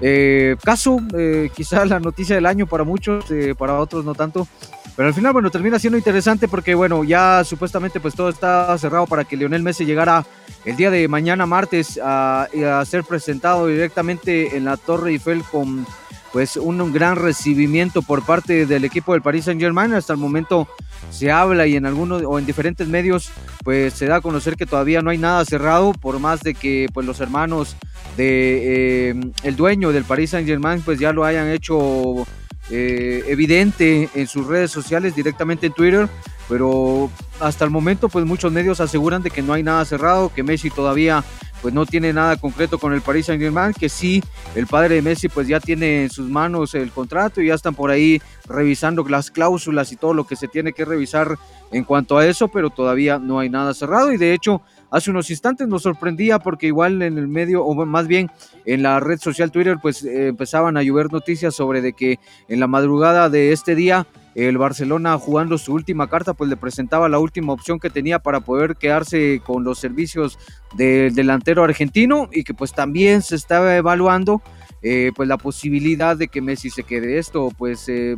eh, 0.00 0.56
caso, 0.62 0.98
eh, 1.16 1.50
quizá 1.54 1.84
la 1.86 1.98
noticia 1.98 2.34
del 2.34 2.46
año 2.46 2.66
para 2.66 2.84
muchos, 2.84 3.24
para 3.56 3.78
otros 3.78 4.04
no 4.04 4.14
tanto. 4.14 4.46
Pero 4.94 5.08
al 5.08 5.14
final, 5.14 5.32
bueno, 5.32 5.50
termina 5.50 5.78
siendo 5.78 5.96
interesante 5.96 6.48
porque, 6.48 6.74
bueno, 6.74 7.02
ya 7.02 7.44
supuestamente 7.44 7.98
pues 7.98 8.14
todo 8.14 8.28
está 8.28 8.76
cerrado 8.76 9.06
para 9.06 9.24
que 9.24 9.38
Lionel 9.38 9.62
Messi 9.62 9.86
llegara 9.86 10.26
el 10.66 10.76
día 10.76 10.90
de 10.90 11.08
mañana 11.08 11.46
martes 11.46 11.98
a, 12.02 12.46
ser 12.84 13.04
presentado 13.04 13.66
directamente 13.66 14.56
en 14.56 14.66
la 14.66 14.76
Torre 14.76 15.12
Eiffel 15.12 15.42
con 15.44 15.86
pues 16.32 16.56
un, 16.56 16.92
gran 16.92 17.16
recibimiento 17.16 18.02
por 18.02 18.24
parte 18.24 18.66
del 18.66 18.84
equipo 18.84 19.12
del 19.12 19.22
Paris 19.22 19.44
Saint 19.44 19.60
Germain. 19.60 19.92
Hasta 19.92 20.14
el 20.14 20.18
momento 20.18 20.66
se 21.10 21.30
habla 21.30 21.66
y 21.66 21.76
en 21.76 21.84
algunos 21.84 22.22
o 22.24 22.38
en 22.38 22.46
diferentes 22.46 22.88
medios 22.88 23.30
pues 23.62 23.92
se 23.92 24.06
da 24.06 24.16
a 24.16 24.20
conocer 24.20 24.56
que 24.56 24.66
todavía 24.66 25.02
no 25.02 25.10
hay 25.10 25.18
nada 25.18 25.44
cerrado 25.44 25.92
por 25.92 26.18
más 26.18 26.40
de 26.40 26.54
que 26.54 26.88
pues 26.92 27.06
los 27.06 27.20
hermanos 27.20 27.76
de 28.16 29.10
eh, 29.10 29.14
el 29.42 29.56
dueño 29.56 29.92
del 29.92 30.04
Paris 30.04 30.30
Saint 30.30 30.48
Germain 30.48 30.80
pues 30.80 30.98
ya 30.98 31.12
lo 31.12 31.24
hayan 31.24 31.48
hecho 31.48 32.26
eh, 32.70 33.24
evidente 33.26 34.08
en 34.14 34.26
sus 34.26 34.46
redes 34.46 34.70
sociales, 34.70 35.14
directamente 35.14 35.66
en 35.66 35.72
Twitter, 35.72 36.08
pero 36.48 37.10
hasta 37.40 37.64
el 37.64 37.70
momento 37.70 38.08
pues 38.08 38.24
muchos 38.24 38.52
medios 38.52 38.80
aseguran 38.80 39.22
de 39.22 39.30
que 39.30 39.42
no 39.42 39.52
hay 39.52 39.62
nada 39.62 39.84
cerrado, 39.84 40.32
que 40.32 40.42
Messi 40.42 40.70
todavía 40.70 41.24
pues 41.62 41.72
no 41.72 41.86
tiene 41.86 42.12
nada 42.12 42.36
concreto 42.36 42.78
con 42.78 42.92
el 42.92 43.00
Paris 43.00 43.26
Saint 43.26 43.40
Germain, 43.40 43.72
que 43.72 43.88
sí, 43.88 44.22
el 44.56 44.66
padre 44.66 44.96
de 44.96 45.02
Messi 45.02 45.28
pues 45.28 45.46
ya 45.46 45.60
tiene 45.60 46.02
en 46.02 46.10
sus 46.10 46.28
manos 46.28 46.74
el 46.74 46.90
contrato 46.90 47.40
y 47.40 47.46
ya 47.46 47.54
están 47.54 47.76
por 47.76 47.92
ahí 47.92 48.20
revisando 48.48 49.04
las 49.04 49.30
cláusulas 49.30 49.92
y 49.92 49.96
todo 49.96 50.12
lo 50.12 50.26
que 50.26 50.34
se 50.34 50.48
tiene 50.48 50.72
que 50.72 50.84
revisar 50.84 51.38
en 51.70 51.84
cuanto 51.84 52.18
a 52.18 52.26
eso, 52.26 52.48
pero 52.48 52.70
todavía 52.70 53.18
no 53.18 53.38
hay 53.38 53.48
nada 53.48 53.72
cerrado. 53.74 54.12
Y 54.12 54.16
de 54.16 54.34
hecho 54.34 54.60
hace 54.90 55.10
unos 55.10 55.30
instantes 55.30 55.68
nos 55.68 55.82
sorprendía 55.82 56.40
porque 56.40 56.66
igual 56.66 57.00
en 57.00 57.16
el 57.16 57.28
medio, 57.28 57.64
o 57.64 57.86
más 57.86 58.08
bien 58.08 58.30
en 58.64 58.82
la 58.82 58.98
red 58.98 59.18
social 59.18 59.52
Twitter, 59.52 59.78
pues 59.80 60.04
eh, 60.04 60.28
empezaban 60.28 60.76
a 60.76 60.82
llover 60.82 61.12
noticias 61.12 61.54
sobre 61.54 61.80
de 61.80 61.92
que 61.92 62.18
en 62.48 62.58
la 62.58 62.66
madrugada 62.66 63.30
de 63.30 63.52
este 63.52 63.76
día 63.76 64.06
el 64.34 64.58
Barcelona 64.58 65.18
jugando 65.18 65.58
su 65.58 65.72
última 65.72 66.08
carta, 66.08 66.34
pues 66.34 66.48
le 66.48 66.56
presentaba 66.56 67.08
la 67.08 67.18
última 67.18 67.52
opción 67.52 67.78
que 67.78 67.90
tenía 67.90 68.18
para 68.18 68.40
poder 68.40 68.76
quedarse 68.76 69.40
con 69.44 69.64
los 69.64 69.78
servicios 69.78 70.38
del 70.74 71.14
delantero 71.14 71.64
argentino 71.64 72.28
y 72.32 72.44
que 72.44 72.54
pues 72.54 72.72
también 72.72 73.22
se 73.22 73.36
estaba 73.36 73.76
evaluando 73.76 74.42
eh, 74.84 75.12
pues 75.14 75.28
la 75.28 75.36
posibilidad 75.36 76.16
de 76.16 76.26
que 76.26 76.40
Messi 76.40 76.68
se 76.68 76.82
quede 76.82 77.18
esto, 77.18 77.50
pues 77.56 77.84
eh, 77.88 78.16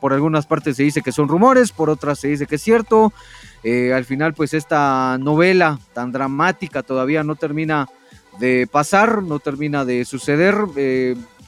por 0.00 0.12
algunas 0.12 0.46
partes 0.46 0.76
se 0.76 0.84
dice 0.84 1.02
que 1.02 1.10
son 1.10 1.26
rumores, 1.26 1.72
por 1.72 1.90
otras 1.90 2.20
se 2.20 2.28
dice 2.28 2.46
que 2.46 2.54
es 2.56 2.62
cierto. 2.62 3.12
Eh, 3.64 3.92
al 3.92 4.04
final, 4.04 4.34
pues 4.34 4.54
esta 4.54 5.18
novela 5.18 5.80
tan 5.94 6.12
dramática 6.12 6.84
todavía 6.84 7.24
no 7.24 7.34
termina 7.34 7.88
de 8.38 8.68
pasar, 8.70 9.24
no 9.24 9.40
termina 9.40 9.84
de 9.84 10.04
suceder 10.04 10.54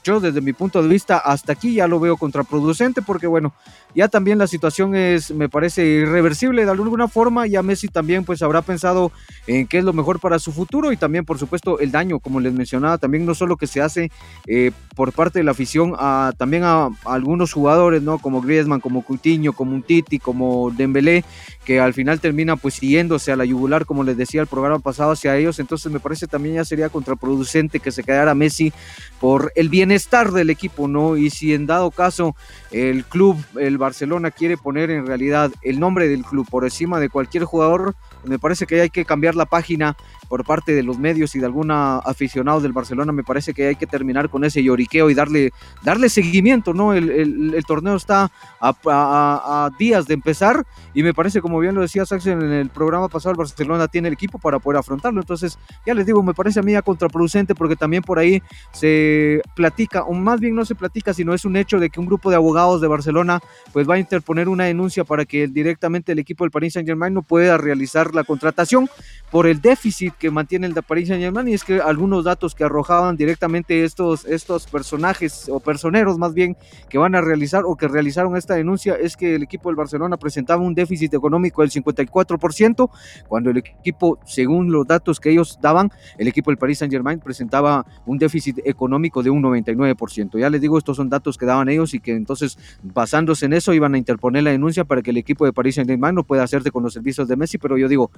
yo 0.03 0.21
desde 0.21 0.41
mi 0.41 0.53
punto 0.53 0.83
de 0.83 0.89
vista 0.89 1.19
hasta 1.19 1.53
aquí 1.53 1.75
ya 1.75 1.87
lo 1.87 2.01
veo 2.01 2.17
contraproducente 2.17 3.03
porque 3.03 3.27
bueno, 3.27 3.53
ya 3.95 4.09
también 4.09 4.39
la 4.39 4.47
situación 4.47 4.95
es, 4.95 5.31
me 5.31 5.49
parece 5.49 5.85
irreversible 5.85 6.65
de 6.65 6.71
alguna 6.71 7.09
forma, 7.09 7.47
ya 7.47 7.63
Messi 7.63 7.89
también 7.89 8.25
pues 8.25 8.43
habrá 8.43 8.63
pensado 8.63 9.13
en 9.47 9.67
qué 9.67 9.79
es 9.79 9.85
lo 9.85 9.93
mejor 9.93 10.21
para 10.21 10.39
su 10.39 10.53
futuro 10.53 10.93
y 10.93 10.97
también 10.97 11.25
por 11.25 11.39
supuesto 11.39 11.79
el 11.79 11.91
daño, 11.91 12.19
como 12.21 12.41
les 12.41 12.53
mencionaba, 12.53 12.99
también 12.99 13.27
no 13.27 13.35
solo 13.35 13.57
que 13.57 13.67
se 13.67 13.81
hace 13.81 14.11
eh, 14.47 14.73
por 14.95 15.13
parte 15.13 15.39
de 15.39 15.45
la 15.45 15.53
afición, 15.53 15.95
a, 15.99 16.33
también 16.37 16.65
a, 16.65 16.91
algunos 17.05 17.53
jugadores, 17.53 18.03
¿no? 18.03 18.19
Como 18.19 18.41
Griezmann, 18.41 18.81
como 18.81 19.03
Coutinho, 19.03 19.53
como 19.53 19.75
un 19.75 19.83
Titi, 19.83 20.19
como 20.19 20.71
Dembélé, 20.71 21.25
que 21.65 21.81
al 21.81 21.95
final 21.95 22.21
termina 22.21 22.57
pues 22.57 22.75
siguiéndose 22.75 23.33
a 23.33 23.37
la 23.37 23.45
yugular, 23.45 23.85
como 23.85 24.03
les 24.03 24.17
decía 24.17 24.41
el 24.41 24.47
programa 24.47 24.79
pasado 24.79 25.13
hacia 25.13 25.37
ellos, 25.37 25.59
entonces 25.59 25.91
me 25.93 26.01
parece 26.01 26.27
también 26.27 26.55
ya 26.57 26.65
sería 26.65 26.89
contraproducente 26.89 27.81
que 27.81 27.91
se 27.91 28.03
quedara 28.03 28.35
Messi 28.35 28.73
por 29.21 29.53
el 29.57 29.69
bien 29.69 29.91
bienestar 29.91 30.31
del 30.31 30.51
equipo, 30.51 30.87
¿no? 30.87 31.17
Y 31.17 31.31
si 31.31 31.53
en 31.53 31.67
dado 31.67 31.91
caso 31.91 32.37
el 32.71 33.05
club, 33.05 33.43
el 33.59 33.77
Barcelona, 33.77 34.31
quiere 34.31 34.57
poner 34.57 34.91
en 34.91 35.07
realidad 35.07 35.51
el 35.63 35.81
nombre 35.81 36.07
del 36.07 36.23
club 36.23 36.47
por 36.49 36.65
encima 36.65 37.01
de 37.01 37.09
cualquier 37.09 37.45
jugador, 37.45 37.97
me 38.25 38.39
parece 38.39 38.67
que 38.67 38.83
hay 38.83 38.91
que 38.91 39.05
cambiar 39.05 39.35
la 39.35 39.47
página 39.47 39.97
por 40.31 40.45
parte 40.45 40.73
de 40.73 40.85
los 40.85 40.97
medios 40.97 41.35
y 41.35 41.41
de 41.41 41.47
alguna 41.47 41.99
aficionado 41.99 42.61
del 42.61 42.73
Barcelona, 42.73 43.11
me 43.11 43.25
parece 43.25 43.53
que 43.53 43.67
hay 43.67 43.75
que 43.75 43.89
terminar 43.89 44.31
con 44.31 44.45
ese 44.45 44.63
lloriqueo 44.63 45.11
y 45.11 45.15
darle, 45.15 45.53
darle 45.83 46.09
seguimiento, 46.09 46.73
¿no? 46.73 46.95
El, 46.95 47.11
el, 47.53 47.65
torneo 47.65 47.97
está 47.97 48.31
a, 48.61 49.71
días 49.77 50.07
de 50.07 50.15
empezar 50.15 50.65
y 50.95 51.03
me 51.03 51.13
parece, 51.13 51.41
como 51.41 51.59
bien 51.59 51.75
lo 51.75 51.81
decía 51.81 52.07
Saxon 52.07 52.43
en 52.43 52.53
el 52.53 52.69
programa 52.69 53.09
pasado, 53.09 53.33
el 53.33 53.39
Barcelona 53.39 53.89
tiene 53.89 54.07
el 54.07 54.15
equipo 54.15 54.39
para 54.39 54.61
poder 54.61 54.79
afrontarlo. 54.79 55.21
Entonces, 55.21 55.59
ya 55.85 55.95
les 55.95 56.07
digo, 56.07 56.23
me 56.23 56.33
parece 56.33 56.61
a 56.61 56.63
mí 56.63 56.75
contraproducente 56.81 57.57
porque 57.57 57.75
también 57.75 58.05
por 58.05 58.21
ahí 58.21 58.41
se 58.71 59.43
platica, 59.57 60.05
o 60.05 60.13
más 60.13 60.39
bien 60.39 60.55
no 60.55 60.65
se 60.65 60.77
platica, 60.77 61.13
sino 61.13 61.35
es 61.35 61.45
un 61.45 61.57
hecho 61.57 61.81
de 61.81 61.91
que 61.91 61.99
un 61.99 62.07
grupo 62.07 62.31
de 62.31 62.37
abogados 62.37 62.81
de 62.81 62.87
Barcelona 62.87 63.41
pues 63.73 63.91
va 63.91 63.95
a 63.95 63.99
interponer 63.99 64.49
una 64.49 64.67
denuncia 64.67 65.03
para 65.03 65.25
que 65.25 65.49
directamente 65.49 66.13
el 66.13 66.21
equipo 66.21 66.45
del 66.45 66.53
Paris 66.53 66.75
Saint 66.75 66.89
Germain 66.89 67.13
no 67.13 67.23
pueda 67.23 67.59
realizar 67.59 68.15
la 68.15 68.23
contratación 68.23 68.89
por 69.33 69.49
el 69.49 69.61
déficit 69.61 70.15
que 70.21 70.31
mantiene 70.31 70.67
el 70.67 70.75
de 70.75 70.83
Paris 70.83 71.09
Saint 71.09 71.23
Germain 71.23 71.49
y 71.49 71.55
es 71.55 71.65
que 71.65 71.81
algunos 71.81 72.25
datos 72.25 72.55
que 72.55 72.63
arrojaban 72.63 73.17
directamente 73.17 73.85
estos, 73.85 74.25
estos 74.27 74.67
personajes 74.67 75.49
o 75.49 75.59
personeros 75.59 76.19
más 76.19 76.35
bien 76.35 76.57
que 76.89 76.99
van 76.99 77.15
a 77.15 77.21
realizar 77.21 77.65
o 77.65 77.75
que 77.75 77.89
realizaron 77.89 78.37
esta 78.37 78.55
denuncia 78.55 78.95
es 78.95 79.17
que 79.17 79.35
el 79.35 79.43
equipo 79.43 79.71
del 79.71 79.77
Barcelona 79.77 80.19
presentaba 80.19 80.63
un 80.63 80.75
déficit 80.75 81.15
económico 81.15 81.63
del 81.63 81.71
54% 81.71 82.91
cuando 83.27 83.51
el 83.51 83.57
equipo, 83.57 84.19
según 84.27 84.71
los 84.71 84.87
datos 84.87 85.19
que 85.19 85.31
ellos 85.31 85.59
daban, 85.61 85.91
el 86.19 86.29
equipo 86.29 86.51
del 86.51 86.59
Paris 86.59 86.79
Saint 86.79 86.93
Germain 86.93 87.19
presentaba 87.19 87.87
un 88.05 88.19
déficit 88.19 88.59
económico 88.65 89.23
de 89.23 89.31
un 89.31 89.43
99%. 89.43 90.39
Ya 90.39 90.51
les 90.51 90.61
digo, 90.61 90.77
estos 90.77 90.99
son 90.99 91.09
datos 91.09 91.39
que 91.39 91.47
daban 91.47 91.71
ellos 91.71 91.95
y 91.95 92.01
que 92.01 92.13
entonces 92.13 92.59
basándose 92.83 93.47
en 93.47 93.55
eso 93.55 93.73
iban 93.73 93.95
a 93.95 93.99
interponer 93.99 94.43
la 94.43 94.51
denuncia 94.51 94.85
para 94.85 95.01
que 95.01 95.11
el 95.11 95.17
equipo 95.17 95.47
de 95.47 95.55
Paris 95.55 95.77
Saint 95.77 95.89
Germain 95.89 96.15
no 96.15 96.25
pueda 96.25 96.43
hacerse 96.43 96.71
con 96.71 96.83
los 96.83 96.93
servicios 96.93 97.27
de 97.27 97.37
Messi, 97.37 97.57
pero 97.57 97.79
yo 97.79 97.89
digo, 97.89 98.11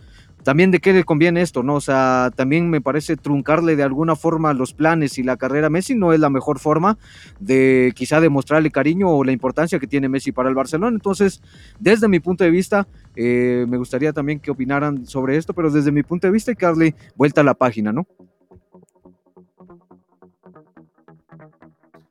también 0.43 0.73
de 0.73 0.81
qué 0.81 0.93
le 0.93 1.05
conviene 1.05 1.43
esto, 1.43 1.63
¿no? 1.63 1.77
O 1.77 1.81
sea, 1.81 1.92
también 2.35 2.71
me 2.71 2.81
parece 2.81 3.17
truncarle 3.17 3.77
de 3.77 3.83
alguna 3.83 4.17
forma 4.17 4.53
los 4.55 4.73
planes 4.73 5.19
y 5.19 5.23
la 5.23 5.37
carrera 5.37 5.67
a 5.67 5.71
Messi 5.71 5.95
no 5.95 6.13
es 6.13 6.21
la 6.21 6.31
mejor 6.31 6.59
forma 6.59 6.99
de 7.41 7.93
quizá 7.95 8.21
demostrarle 8.21 8.71
cariño 8.71 9.09
o 9.09 9.25
la 9.25 9.33
importancia 9.33 9.79
que 9.79 9.87
tiene 9.87 10.09
Messi 10.09 10.33
para 10.33 10.49
el 10.49 10.55
Barcelona. 10.55 10.95
Entonces, 10.95 11.43
desde 11.79 12.09
mi 12.09 12.21
punto 12.21 12.45
de 12.45 12.51
vista, 12.51 12.87
eh, 13.17 13.67
me 13.69 13.77
gustaría 13.77 14.13
también 14.13 14.41
que 14.41 14.51
opinaran 14.51 15.07
sobre 15.07 15.37
esto, 15.37 15.53
pero 15.55 15.71
desde 15.71 15.93
mi 15.93 16.03
punto 16.03 16.27
de 16.27 16.33
vista 16.33 16.51
hay 16.51 16.57
que 16.57 16.67
darle 16.67 16.95
vuelta 17.15 17.41
a 17.41 17.45
la 17.45 17.55
página, 17.55 17.93
¿no? 17.93 18.07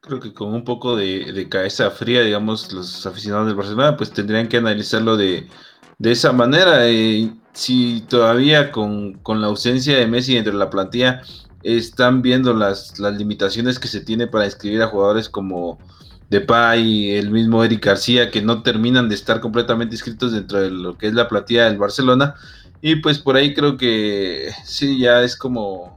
Creo 0.01 0.19
que 0.19 0.33
con 0.33 0.53
un 0.53 0.63
poco 0.63 0.95
de, 0.95 1.47
cabeza 1.49 1.89
fría, 1.91 2.21
digamos, 2.21 2.73
los 2.73 3.05
aficionados 3.05 3.47
del 3.47 3.55
Barcelona, 3.55 3.95
pues 3.95 4.11
tendrían 4.11 4.47
que 4.47 4.57
analizarlo 4.57 5.15
de, 5.15 5.47
de 5.99 6.11
esa 6.11 6.33
manera. 6.33 6.89
Eh, 6.89 7.31
si 7.53 8.01
todavía 8.07 8.71
con, 8.71 9.19
la 9.27 9.47
ausencia 9.47 9.97
de 9.97 10.07
Messi 10.07 10.37
entre 10.37 10.53
la 10.53 10.69
plantilla 10.69 11.21
están 11.63 12.21
viendo 12.21 12.53
las, 12.53 12.99
las 12.99 13.15
limitaciones 13.15 13.79
que 13.79 13.87
se 13.87 14.01
tiene 14.01 14.27
para 14.27 14.45
inscribir 14.45 14.81
a 14.81 14.87
jugadores 14.87 15.29
como 15.29 15.77
Depay, 16.29 17.11
el 17.11 17.29
mismo 17.29 17.63
Eric 17.63 17.85
García, 17.85 18.31
que 18.31 18.41
no 18.41 18.63
terminan 18.63 19.09
de 19.09 19.15
estar 19.15 19.41
completamente 19.41 19.95
inscritos 19.95 20.31
dentro 20.31 20.61
de 20.61 20.71
lo 20.71 20.97
que 20.97 21.07
es 21.07 21.13
la 21.13 21.27
plantilla 21.27 21.65
del 21.65 21.77
Barcelona. 21.77 22.35
Y 22.81 22.95
pues 22.95 23.19
por 23.19 23.35
ahí 23.35 23.53
creo 23.53 23.77
que 23.77 24.49
sí, 24.63 24.97
ya 24.97 25.21
es 25.23 25.35
como 25.35 25.95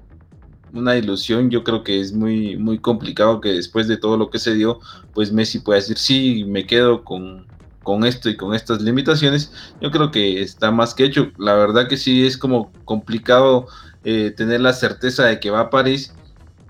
una 0.73 0.97
ilusión. 0.97 1.51
Yo 1.51 1.63
creo 1.63 1.85
que 1.85 2.01
es 2.01 2.13
muy, 2.13 2.57
muy 2.57 2.79
complicado 2.79 3.41
que 3.41 3.51
después 3.51 3.87
de 3.87 3.97
todo 3.97 4.17
lo 4.17 4.29
que 4.29 4.41
se 4.41 4.55
dio, 4.55 4.81
pues 5.15 5.33
Messi 5.33 5.61
pueda 5.61 5.79
decir, 5.79 5.99
sí, 5.99 6.45
me 6.47 6.67
quedo 6.67 7.05
con, 7.05 7.47
con 7.85 8.05
esto 8.05 8.29
y 8.29 8.37
con 8.37 8.55
estas 8.55 8.83
limitaciones, 8.83 9.53
yo 9.81 9.93
creo 9.93 10.11
que 10.11 10.43
está 10.43 10.73
más 10.73 10.95
que 10.95 11.05
hecho. 11.05 11.31
La 11.39 11.55
verdad 11.55 11.87
que 11.87 11.97
sí 11.97 12.27
es 12.27 12.37
como 12.37 12.73
complicado 12.85 13.69
eh, 14.03 14.33
tener 14.37 14.61
la 14.61 14.73
certeza 14.73 15.27
de 15.27 15.39
que 15.39 15.51
va 15.51 15.61
a 15.61 15.71
París. 15.71 16.13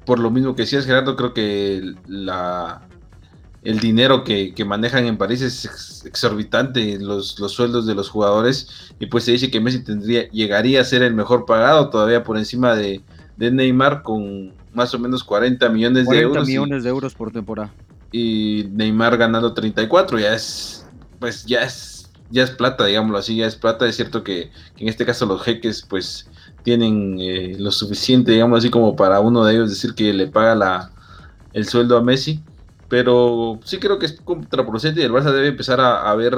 Por 0.05 0.19
lo 0.19 0.31
mismo 0.31 0.55
que 0.55 0.63
decías, 0.63 0.85
Gerardo, 0.85 1.17
creo 1.17 1.33
que 1.33 1.95
la, 2.07 2.87
el 3.65 3.81
dinero 3.81 4.25
que, 4.25 4.55
manejan 4.67 5.07
en 5.07 5.17
París 5.17 5.41
es 5.41 6.05
exorbitante, 6.05 6.99
los, 6.99 7.39
los, 7.41 7.53
sueldos 7.53 7.87
de 7.87 7.95
los 7.95 8.11
jugadores, 8.11 8.93
y 9.01 9.07
pues 9.07 9.25
se 9.25 9.33
dice 9.33 9.51
que 9.51 9.61
Messi 9.61 9.83
tendría, 9.83 10.29
llegaría 10.31 10.83
a 10.83 10.85
ser 10.85 11.03
el 11.03 11.15
mejor 11.15 11.47
pagado, 11.47 11.89
todavía 11.89 12.23
por 12.23 12.37
encima 12.37 12.75
de, 12.75 13.03
Neymar, 13.39 14.03
con 14.03 14.53
más 14.75 14.95
o 14.95 14.99
menos 14.99 15.25
40 15.25 15.69
millones 15.71 16.07
de 16.09 16.21
euros. 16.21 16.47
millones 16.47 16.85
de 16.85 16.91
euros 16.91 17.15
por 17.15 17.33
temporada. 17.33 17.73
Y 18.13 18.69
Neymar 18.73 19.17
ganando 19.17 19.55
34, 19.55 20.19
ya 20.19 20.35
es 20.35 20.84
pues 21.19 21.45
ya 21.47 21.63
es, 21.63 22.11
ya 22.31 22.43
es 22.43 22.51
plata, 22.51 22.87
digámoslo 22.87 23.19
así, 23.19 23.37
ya 23.37 23.47
es 23.47 23.57
plata. 23.57 23.87
Es 23.87 23.97
cierto 23.97 24.25
que, 24.25 24.51
en 24.77 24.89
este 24.89 25.07
caso 25.07 25.27
los 25.27 25.43
jeques 25.43 25.85
pues 25.89 26.29
tienen 26.63 27.19
eh, 27.21 27.57
lo 27.59 27.71
suficiente, 27.71 28.33
digamos 28.33 28.59
así, 28.59 28.71
como 28.71 28.97
para 28.97 29.21
uno 29.21 29.45
de 29.45 29.55
ellos 29.55 29.71
decir 29.71 29.95
que 29.95 30.13
le 30.13 30.27
paga 30.27 30.55
la, 30.55 30.91
el 31.53 31.67
sueldo 31.67 31.97
a 31.97 32.03
Messi. 32.03 32.43
Pero 32.89 33.59
sí 33.65 33.79
creo 33.79 33.99
que 33.99 34.07
es 34.07 34.21
contraproducente 34.21 35.01
y 35.01 35.05
el 35.05 35.13
Barça 35.13 35.33
debe 35.33 35.49
empezar 35.49 35.81
a, 35.81 36.15
ver 36.15 36.37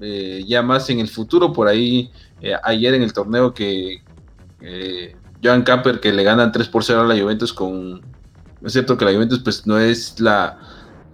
eh, 0.00 0.44
ya 0.46 0.62
más 0.62 0.90
en 0.90 1.00
el 1.00 1.08
futuro. 1.08 1.52
Por 1.52 1.68
ahí, 1.68 2.10
eh, 2.40 2.54
ayer 2.64 2.94
en 2.94 3.02
el 3.02 3.12
torneo 3.12 3.54
que 3.54 4.02
Joan 5.44 5.62
Camper 5.62 6.00
que 6.00 6.12
le 6.12 6.24
ganan 6.24 6.52
3 6.52 6.68
por 6.68 6.82
0 6.82 7.02
a 7.02 7.04
la 7.04 7.20
Juventus 7.20 7.52
con... 7.52 8.00
Es 8.64 8.72
cierto 8.72 8.96
que 8.96 9.04
la 9.04 9.12
Juventus 9.12 9.40
pues 9.40 9.66
no 9.66 9.78
es 9.78 10.18
la... 10.18 10.58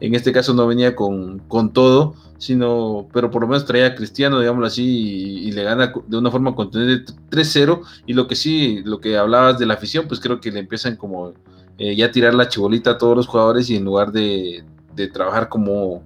En 0.01 0.15
este 0.15 0.33
caso 0.33 0.55
no 0.55 0.67
venía 0.67 0.97
con, 0.97 1.41
con 1.41 1.73
todo, 1.73 2.15
sino, 2.41 3.07
pero 3.13 3.31
por 3.31 3.43
lo 3.43 3.49
menos 3.49 3.67
traía 3.67 3.89
a 3.89 3.95
Cristiano, 3.95 4.41
digámoslo 4.41 4.67
así, 4.67 4.83
y, 4.83 5.53
le 5.53 5.63
gana 5.63 5.93
de 6.07 6.17
una 6.17 6.31
forma 6.31 6.55
contundente 6.55 7.13
3-0. 7.31 7.83
Y 8.07 8.15
lo 8.15 8.27
que 8.27 8.35
sí, 8.35 8.81
lo 8.83 8.99
que 8.99 9.19
hablabas 9.19 9.59
de 9.59 9.67
la 9.67 9.75
afición, 9.75 10.07
pues 10.09 10.21
creo 10.21 10.41
que 10.41 10.51
le 10.51 10.61
empiezan 10.61 10.97
como 10.97 11.35
eh, 11.77 11.95
ya 11.95 12.07
a 12.07 12.11
tirar 12.11 12.33
la 12.33 12.49
chibolita 12.49 12.93
a 12.93 12.99
todos 12.99 13.15
los 13.15 13.27
jugadores 13.27 13.69
y 13.69 13.77
en 13.77 13.85
lugar 13.85 14.11
de, 14.11 14.65
trabajar 15.13 15.49
como, 15.49 16.03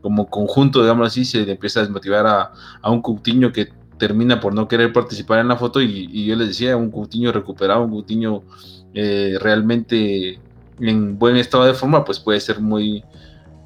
como 0.00 0.28
conjunto, 0.28 0.80
digámoslo 0.80 1.06
así, 1.06 1.24
se 1.24 1.44
le 1.44 1.52
empieza 1.52 1.80
a 1.80 1.82
desmotivar 1.84 2.26
a, 2.26 2.90
un 2.90 3.00
Coutinho 3.00 3.52
que 3.52 3.68
termina 3.96 4.40
por 4.40 4.54
no 4.54 4.68
querer 4.68 4.92
participar 4.92 5.38
en 5.38 5.48
la 5.48 5.56
foto. 5.56 5.80
Y, 5.80 6.26
yo 6.26 6.34
les 6.34 6.48
decía, 6.48 6.76
un 6.76 6.90
Coutinho 6.90 7.30
recuperado, 7.30 7.84
un 7.84 7.90
Coutinho 7.90 8.42
eh, 8.92 9.36
realmente 9.40 10.40
en 10.80 11.16
buen 11.16 11.36
estado 11.36 11.64
de 11.64 11.74
forma, 11.74 12.04
pues 12.04 12.18
puede 12.18 12.40
ser 12.40 12.60
muy 12.60 13.04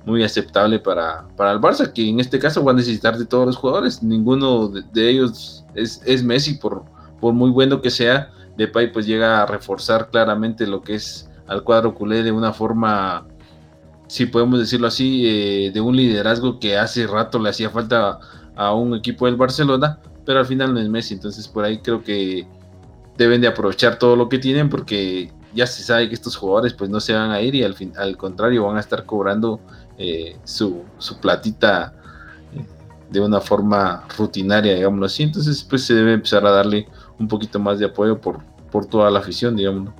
muy 0.04 0.22
aceptable 0.22 0.78
para, 0.78 1.26
para, 1.36 1.52
el 1.52 1.60
Barça, 1.60 1.92
que 1.92 2.08
en 2.08 2.20
este 2.20 2.38
caso 2.38 2.64
va 2.64 2.72
a 2.72 2.74
necesitar 2.74 3.18
de 3.18 3.26
todos 3.26 3.46
los 3.46 3.56
jugadores. 3.56 4.02
Ninguno 4.02 4.68
de, 4.68 5.10
ellos 5.10 5.64
es, 5.74 6.00
es, 6.04 6.22
Messi, 6.22 6.54
por, 6.54 6.84
por 7.20 7.34
muy 7.34 7.50
bueno 7.50 7.80
que 7.80 7.90
sea. 7.90 8.30
Depay 8.56 8.92
pues 8.92 9.06
llega 9.06 9.42
a 9.42 9.46
reforzar 9.46 10.10
claramente 10.10 10.66
lo 10.66 10.82
que 10.82 10.94
es 10.94 11.30
al 11.46 11.64
cuadro 11.64 11.94
culé 11.94 12.22
de 12.22 12.32
una 12.32 12.52
forma, 12.52 13.26
si 14.06 14.26
podemos 14.26 14.58
decirlo 14.58 14.86
así, 14.86 15.26
eh, 15.26 15.70
de 15.72 15.80
un 15.80 15.96
liderazgo 15.96 16.58
que 16.60 16.78
hace 16.78 17.06
rato 17.06 17.38
le 17.38 17.50
hacía 17.50 17.70
falta 17.70 18.18
a 18.54 18.74
un 18.74 18.94
equipo 18.94 19.26
del 19.26 19.36
Barcelona, 19.36 19.98
pero 20.24 20.38
al 20.38 20.46
final 20.46 20.74
no 20.74 20.80
es 20.80 20.88
Messi. 20.88 21.14
Entonces 21.14 21.48
por 21.48 21.64
ahí 21.64 21.78
creo 21.80 22.02
que 22.02 22.46
deben 23.16 23.40
de 23.40 23.48
aprovechar 23.48 23.98
todo 23.98 24.16
lo 24.16 24.28
que 24.28 24.38
tienen 24.38 24.68
porque 24.68 25.32
ya 25.54 25.66
se 25.66 25.82
sabe 25.82 26.08
que 26.08 26.14
estos 26.14 26.36
jugadores 26.36 26.74
pues 26.74 26.90
no 26.90 27.00
se 27.00 27.12
van 27.12 27.30
a 27.30 27.40
ir 27.40 27.54
y 27.54 27.64
al, 27.64 27.74
fin, 27.74 27.92
al 27.96 28.16
contrario 28.16 28.66
van 28.66 28.76
a 28.76 28.80
estar 28.80 29.04
cobrando 29.04 29.60
eh, 30.02 30.34
su, 30.44 30.82
platita 31.20 31.92
eh, 32.54 32.64
de 33.10 33.20
una 33.20 33.38
forma 33.38 34.04
rutinaria, 34.16 34.74
digámoslo 34.74 35.04
así. 35.04 35.24
Entonces, 35.24 35.62
pues 35.62 35.84
se 35.84 35.92
debe 35.92 36.14
empezar 36.14 36.46
a 36.46 36.50
darle 36.50 36.88
un 37.18 37.28
poquito 37.28 37.58
más 37.58 37.78
de 37.78 37.84
apoyo 37.84 38.18
por, 38.18 38.42
por 38.72 38.86
toda 38.86 39.10
la 39.10 39.18
afición, 39.18 39.56
digámoslo. 39.56 39.92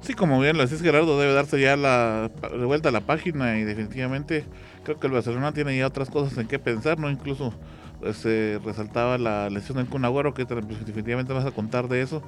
Sí, 0.00 0.14
como 0.14 0.40
bien 0.40 0.56
lo 0.56 0.64
decís 0.64 0.82
Gerardo, 0.82 1.16
debe 1.20 1.32
darse 1.34 1.60
ya 1.60 1.76
la 1.76 2.28
vuelta 2.66 2.88
a 2.88 2.92
la 2.92 3.02
página 3.02 3.60
y 3.60 3.62
definitivamente 3.62 4.44
creo 4.82 4.98
que 4.98 5.06
el 5.06 5.12
Barcelona 5.12 5.52
tiene 5.52 5.78
ya 5.78 5.86
otras 5.86 6.10
cosas 6.10 6.36
en 6.36 6.48
qué 6.48 6.58
pensar, 6.58 6.98
¿no? 6.98 7.08
Incluso 7.08 7.54
pues, 8.00 8.16
se 8.16 8.60
resaltaba 8.64 9.18
la 9.18 9.48
lesión 9.50 9.78
del 9.78 9.86
Kun 9.86 10.02
que 10.34 10.46
pues, 10.46 10.84
definitivamente 10.84 11.32
vas 11.32 11.46
a 11.46 11.52
contar 11.52 11.86
de 11.86 12.02
eso 12.02 12.24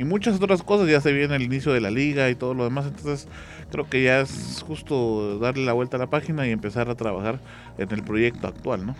y 0.00 0.04
muchas 0.04 0.40
otras 0.40 0.62
cosas. 0.62 0.88
Ya 0.88 1.00
se 1.02 1.12
viene 1.12 1.36
el 1.36 1.42
inicio 1.42 1.74
de 1.74 1.80
la 1.82 1.90
liga 1.90 2.30
y 2.30 2.34
todo 2.34 2.54
lo 2.54 2.64
demás. 2.64 2.86
Entonces 2.86 3.28
creo 3.70 3.88
que 3.88 4.02
ya 4.02 4.20
es 4.20 4.64
justo 4.66 5.38
darle 5.38 5.66
la 5.66 5.74
vuelta 5.74 5.98
a 5.98 6.00
la 6.00 6.08
página 6.08 6.46
y 6.46 6.52
empezar 6.52 6.88
a 6.88 6.94
trabajar 6.94 7.38
en 7.76 7.90
el 7.90 8.02
proyecto 8.02 8.48
actual, 8.48 8.86
¿no? 8.86 8.96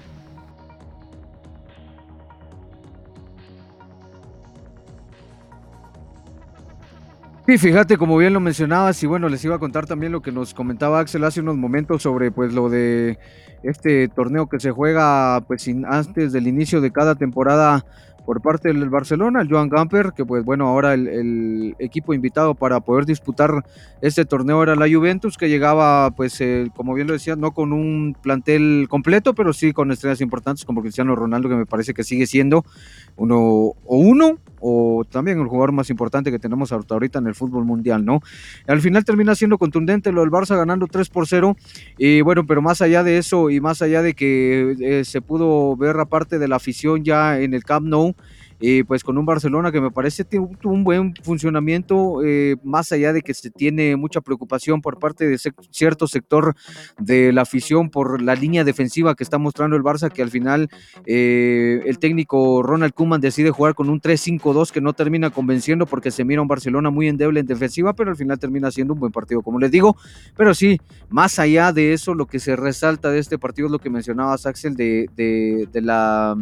Sí, 7.46 7.58
fíjate, 7.58 7.96
como 7.96 8.16
bien 8.16 8.32
lo 8.32 8.38
mencionabas, 8.38 9.02
y 9.02 9.06
bueno, 9.06 9.28
les 9.28 9.44
iba 9.44 9.56
a 9.56 9.58
contar 9.58 9.86
también 9.86 10.12
lo 10.12 10.22
que 10.22 10.30
nos 10.30 10.54
comentaba 10.54 11.00
Axel 11.00 11.24
hace 11.24 11.40
unos 11.40 11.56
momentos 11.56 12.02
sobre 12.02 12.30
pues 12.30 12.52
lo 12.52 12.68
de 12.68 13.18
este 13.62 14.06
torneo 14.08 14.48
que 14.48 14.60
se 14.60 14.70
juega 14.70 15.40
pues 15.48 15.68
antes 15.88 16.32
del 16.32 16.46
inicio 16.46 16.80
de 16.80 16.92
cada 16.92 17.16
temporada 17.16 17.84
por 18.24 18.40
parte 18.40 18.68
del 18.68 18.88
Barcelona, 18.88 19.42
el 19.42 19.48
Joan 19.48 19.68
Gamper, 19.68 20.12
que 20.14 20.24
pues 20.24 20.44
bueno, 20.44 20.68
ahora 20.68 20.94
el, 20.94 21.74
equipo 21.78 22.14
invitado 22.14 22.54
para 22.54 22.80
poder 22.80 23.06
disputar 23.06 23.64
este 24.00 24.24
torneo 24.24 24.62
era 24.62 24.76
la 24.76 24.88
Juventus, 24.88 25.36
que 25.36 25.48
llegaba 25.48 26.10
pues 26.12 26.40
eh, 26.40 26.70
como 26.74 26.94
bien 26.94 27.06
lo 27.06 27.12
decía, 27.12 27.36
no 27.36 27.52
con 27.52 27.72
un 27.72 28.16
plantel 28.20 28.86
completo, 28.88 29.34
pero 29.34 29.52
sí 29.52 29.72
con 29.72 29.90
estrellas 29.90 30.20
importantes 30.20 30.64
como 30.64 30.82
Cristiano 30.82 31.16
Ronaldo, 31.16 31.48
que 31.48 31.56
me 31.56 31.66
parece 31.66 31.94
que 31.94 32.04
sigue 32.04 32.26
siendo 32.26 32.64
uno 33.20 33.36
o 33.38 33.98
uno 33.98 34.38
o 34.60 35.04
también 35.08 35.38
el 35.40 35.46
jugador 35.46 35.72
más 35.72 35.90
importante 35.90 36.30
que 36.30 36.38
tenemos 36.38 36.72
hasta 36.72 36.94
ahorita 36.94 37.18
en 37.18 37.26
el 37.26 37.34
fútbol 37.34 37.64
mundial, 37.64 38.04
¿no? 38.04 38.20
Al 38.66 38.80
final 38.80 39.04
termina 39.04 39.34
siendo 39.34 39.58
contundente 39.58 40.12
lo 40.12 40.20
del 40.22 40.30
Barça 40.30 40.56
ganando 40.56 40.86
3 40.86 41.08
por 41.08 41.26
0 41.26 41.56
y 41.98 42.20
bueno, 42.22 42.46
pero 42.46 42.62
más 42.62 42.80
allá 42.82 43.02
de 43.02 43.18
eso 43.18 43.50
y 43.50 43.60
más 43.60 43.82
allá 43.82 44.02
de 44.02 44.14
que 44.14 44.76
eh, 44.80 45.04
se 45.04 45.20
pudo 45.20 45.76
ver 45.76 45.98
aparte 45.98 46.38
de 46.38 46.48
la 46.48 46.56
afición 46.56 47.04
ya 47.04 47.38
en 47.40 47.54
el 47.54 47.64
Camp 47.64 47.86
Nou, 47.86 48.14
y 48.60 48.82
pues 48.82 49.02
con 49.02 49.16
un 49.18 49.26
Barcelona 49.26 49.72
que 49.72 49.80
me 49.80 49.90
parece 49.90 50.24
tuvo 50.24 50.50
un 50.64 50.84
buen 50.84 51.14
funcionamiento, 51.22 52.22
eh, 52.22 52.56
más 52.62 52.92
allá 52.92 53.12
de 53.12 53.22
que 53.22 53.32
se 53.34 53.50
tiene 53.50 53.96
mucha 53.96 54.20
preocupación 54.20 54.82
por 54.82 54.98
parte 54.98 55.26
de 55.26 55.38
cierto 55.70 56.06
sector 56.06 56.54
de 56.98 57.32
la 57.32 57.42
afición 57.42 57.90
por 57.90 58.20
la 58.20 58.34
línea 58.34 58.62
defensiva 58.62 59.14
que 59.14 59.24
está 59.24 59.38
mostrando 59.38 59.76
el 59.76 59.82
Barça, 59.82 60.10
que 60.12 60.22
al 60.22 60.30
final 60.30 60.68
eh, 61.06 61.82
el 61.86 61.98
técnico 61.98 62.62
Ronald 62.62 62.92
Koeman 62.92 63.20
decide 63.20 63.50
jugar 63.50 63.74
con 63.74 63.88
un 63.88 64.00
3-5-2 64.00 64.70
que 64.70 64.80
no 64.80 64.92
termina 64.92 65.30
convenciendo 65.30 65.86
porque 65.86 66.10
se 66.10 66.24
mira 66.24 66.42
un 66.42 66.48
Barcelona 66.48 66.90
muy 66.90 67.08
endeble 67.08 67.40
en 67.40 67.46
defensiva, 67.46 67.94
pero 67.94 68.10
al 68.10 68.16
final 68.16 68.38
termina 68.38 68.70
siendo 68.70 68.94
un 68.94 69.00
buen 69.00 69.12
partido, 69.12 69.42
como 69.42 69.58
les 69.58 69.70
digo. 69.70 69.96
Pero 70.36 70.54
sí, 70.54 70.80
más 71.08 71.38
allá 71.38 71.72
de 71.72 71.92
eso, 71.92 72.14
lo 72.14 72.26
que 72.26 72.38
se 72.38 72.56
resalta 72.56 73.10
de 73.10 73.18
este 73.18 73.38
partido 73.38 73.66
es 73.66 73.72
lo 73.72 73.78
que 73.78 73.90
mencionaba 73.90 74.36
Axel 74.44 74.74
de, 74.74 75.08
de, 75.16 75.68
de 75.72 75.80
la 75.80 76.36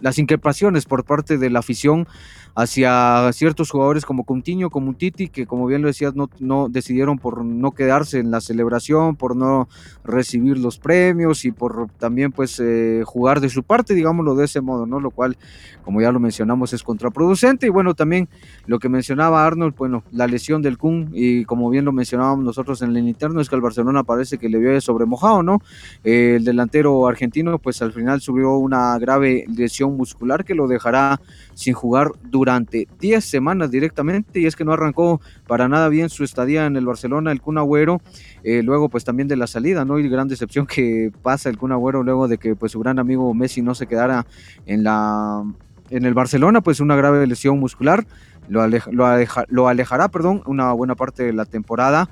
las 0.00 0.18
increpaciones 0.18 0.86
por 0.86 1.04
parte 1.04 1.38
de 1.38 1.50
la 1.50 1.60
afición 1.60 2.06
hacia 2.54 3.30
ciertos 3.32 3.70
jugadores 3.70 4.04
como 4.04 4.24
Coutinho, 4.24 4.70
como 4.70 4.94
Titi, 4.94 5.28
que 5.28 5.46
como 5.46 5.66
bien 5.66 5.82
lo 5.82 5.88
decías, 5.88 6.14
no, 6.14 6.28
no 6.40 6.68
decidieron 6.68 7.18
por 7.18 7.44
no 7.44 7.70
quedarse 7.72 8.18
en 8.18 8.30
la 8.30 8.40
celebración, 8.40 9.16
por 9.16 9.36
no 9.36 9.68
recibir 10.04 10.58
los 10.58 10.78
premios 10.78 11.44
y 11.44 11.52
por 11.52 11.88
también 11.98 12.32
pues 12.32 12.60
eh, 12.60 13.02
jugar 13.04 13.40
de 13.40 13.48
su 13.48 13.62
parte, 13.62 13.94
digámoslo 13.94 14.34
de 14.34 14.46
ese 14.46 14.60
modo, 14.60 14.86
¿no? 14.86 15.00
Lo 15.00 15.10
cual, 15.10 15.36
como 15.84 16.00
ya 16.00 16.10
lo 16.12 16.20
mencionamos, 16.20 16.72
es 16.72 16.82
contraproducente. 16.82 17.66
Y 17.66 17.70
bueno, 17.70 17.94
también 17.94 18.28
lo 18.66 18.78
que 18.78 18.88
mencionaba 18.88 19.46
Arnold, 19.46 19.74
bueno, 19.76 20.02
la 20.10 20.26
lesión 20.26 20.62
del 20.62 20.78
Kun, 20.78 21.10
y 21.12 21.44
como 21.44 21.70
bien 21.70 21.84
lo 21.84 21.92
mencionábamos 21.92 22.44
nosotros 22.44 22.82
en 22.82 22.96
el 22.96 23.08
interno, 23.08 23.40
es 23.40 23.48
que 23.48 23.54
el 23.54 23.62
Barcelona 23.62 24.02
parece 24.02 24.38
que 24.38 24.48
le 24.48 24.58
vio 24.58 24.80
sobremojado, 24.80 25.42
¿no? 25.42 25.62
el 26.04 26.44
delantero 26.44 27.06
argentino, 27.06 27.58
pues 27.58 27.82
al 27.82 27.92
final 27.92 28.20
subió 28.20 28.56
una 28.56 28.98
grave 28.98 29.44
muscular 29.96 30.44
que 30.44 30.54
lo 30.54 30.68
dejará 30.68 31.20
sin 31.54 31.74
jugar 31.74 32.12
durante 32.22 32.88
10 33.00 33.24
semanas 33.24 33.70
directamente 33.70 34.40
y 34.40 34.46
es 34.46 34.56
que 34.56 34.64
no 34.64 34.72
arrancó 34.72 35.20
para 35.46 35.68
nada 35.68 35.88
bien 35.88 36.08
su 36.08 36.24
estadía 36.24 36.66
en 36.66 36.76
el 36.76 36.86
Barcelona, 36.86 37.32
el 37.32 37.40
Kun 37.40 37.58
Agüero, 37.58 38.00
eh, 38.42 38.62
luego 38.62 38.88
pues 38.88 39.04
también 39.04 39.28
de 39.28 39.36
la 39.36 39.46
salida, 39.46 39.84
¿no? 39.84 39.98
Y 39.98 40.08
gran 40.08 40.28
decepción 40.28 40.66
que 40.66 41.12
pasa 41.22 41.48
el 41.48 41.58
Kun 41.58 41.72
Agüero 41.72 42.02
luego 42.02 42.28
de 42.28 42.38
que 42.38 42.56
pues 42.56 42.72
su 42.72 42.80
gran 42.80 42.98
amigo 42.98 43.32
Messi 43.34 43.62
no 43.62 43.74
se 43.74 43.86
quedara 43.86 44.26
en 44.66 44.84
la 44.84 45.44
en 45.90 46.04
el 46.04 46.14
Barcelona, 46.14 46.60
pues 46.60 46.80
una 46.80 46.94
grave 46.94 47.26
lesión 47.26 47.58
muscular, 47.58 48.06
lo, 48.48 48.66
lo, 48.68 49.68
alejará, 49.68 50.08
perdón, 50.08 50.42
una 50.46 50.72
buena 50.72 50.94
parte 50.94 51.24
de 51.24 51.32
la 51.32 51.44
temporada 51.44 52.08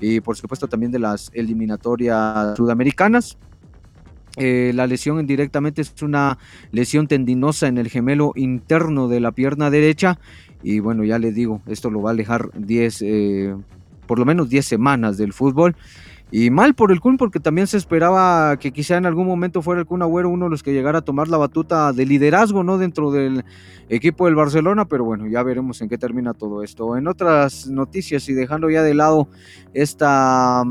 y 0.00 0.20
por 0.20 0.36
supuesto 0.36 0.68
también 0.68 0.92
de 0.92 0.98
las 0.98 1.30
eliminatorias 1.32 2.56
sudamericanas. 2.56 3.38
Eh, 4.36 4.72
la 4.74 4.86
lesión 4.86 5.18
indirectamente 5.18 5.82
es 5.82 5.94
una 6.02 6.38
lesión 6.70 7.08
tendinosa 7.08 7.68
en 7.68 7.78
el 7.78 7.88
gemelo 7.88 8.32
interno 8.36 9.08
de 9.08 9.20
la 9.20 9.32
pierna 9.32 9.70
derecha. 9.70 10.18
Y 10.62 10.80
bueno, 10.80 11.04
ya 11.04 11.18
le 11.18 11.32
digo, 11.32 11.62
esto 11.66 11.90
lo 11.90 12.02
va 12.02 12.10
a 12.10 12.12
alejar 12.12 12.50
10, 12.54 13.02
eh, 13.02 13.56
por 14.06 14.18
lo 14.18 14.24
menos 14.24 14.48
10 14.48 14.64
semanas 14.64 15.16
del 15.16 15.32
fútbol. 15.32 15.74
Y 16.30 16.50
mal 16.50 16.74
por 16.74 16.90
el 16.90 17.00
Kun, 17.00 17.18
porque 17.18 17.38
también 17.38 17.68
se 17.68 17.76
esperaba 17.76 18.56
que 18.58 18.72
quizá 18.72 18.96
en 18.96 19.06
algún 19.06 19.28
momento 19.28 19.62
fuera 19.62 19.80
el 19.80 19.86
Kun 19.86 20.02
Agüero 20.02 20.28
uno 20.28 20.46
de 20.46 20.50
los 20.50 20.64
que 20.64 20.72
llegara 20.72 20.98
a 20.98 21.02
tomar 21.02 21.28
la 21.28 21.36
batuta 21.36 21.92
de 21.92 22.04
liderazgo, 22.04 22.64
¿no? 22.64 22.78
Dentro 22.78 23.12
del 23.12 23.44
equipo 23.88 24.26
del 24.26 24.34
Barcelona, 24.34 24.86
pero 24.86 25.04
bueno, 25.04 25.28
ya 25.28 25.44
veremos 25.44 25.80
en 25.82 25.88
qué 25.88 25.98
termina 25.98 26.34
todo 26.34 26.64
esto. 26.64 26.96
En 26.96 27.06
otras 27.06 27.68
noticias 27.68 28.28
y 28.28 28.32
dejando 28.32 28.68
ya 28.70 28.82
de 28.82 28.94
lado 28.94 29.28
esta 29.72 30.64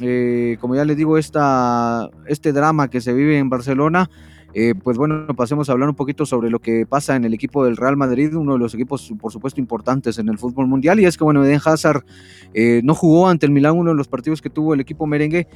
eh, 0.00 0.56
como 0.60 0.74
ya 0.74 0.84
les 0.84 0.96
digo, 0.96 1.18
esta, 1.18 2.08
este 2.26 2.52
drama 2.52 2.88
que 2.88 3.00
se 3.00 3.12
vive 3.12 3.38
en 3.38 3.48
Barcelona, 3.48 4.10
eh, 4.54 4.74
pues 4.82 4.96
bueno, 4.96 5.26
pasemos 5.36 5.68
a 5.68 5.72
hablar 5.72 5.88
un 5.88 5.94
poquito 5.94 6.24
sobre 6.24 6.50
lo 6.50 6.58
que 6.60 6.86
pasa 6.86 7.16
en 7.16 7.24
el 7.24 7.34
equipo 7.34 7.64
del 7.64 7.76
Real 7.76 7.96
Madrid, 7.96 8.34
uno 8.34 8.54
de 8.54 8.58
los 8.58 8.74
equipos, 8.74 9.12
por 9.20 9.30
supuesto, 9.30 9.60
importantes 9.60 10.18
en 10.18 10.28
el 10.28 10.38
fútbol 10.38 10.66
mundial. 10.66 11.00
Y 11.00 11.04
es 11.04 11.18
que, 11.18 11.24
bueno, 11.24 11.44
Eden 11.44 11.60
Hazard 11.64 12.04
eh, 12.54 12.80
no 12.84 12.94
jugó 12.94 13.28
ante 13.28 13.46
el 13.46 13.52
Milán 13.52 13.76
uno 13.76 13.90
de 13.90 13.96
los 13.96 14.08
partidos 14.08 14.40
que 14.40 14.50
tuvo 14.50 14.74
el 14.74 14.80
equipo 14.80 15.06
merengue, 15.06 15.48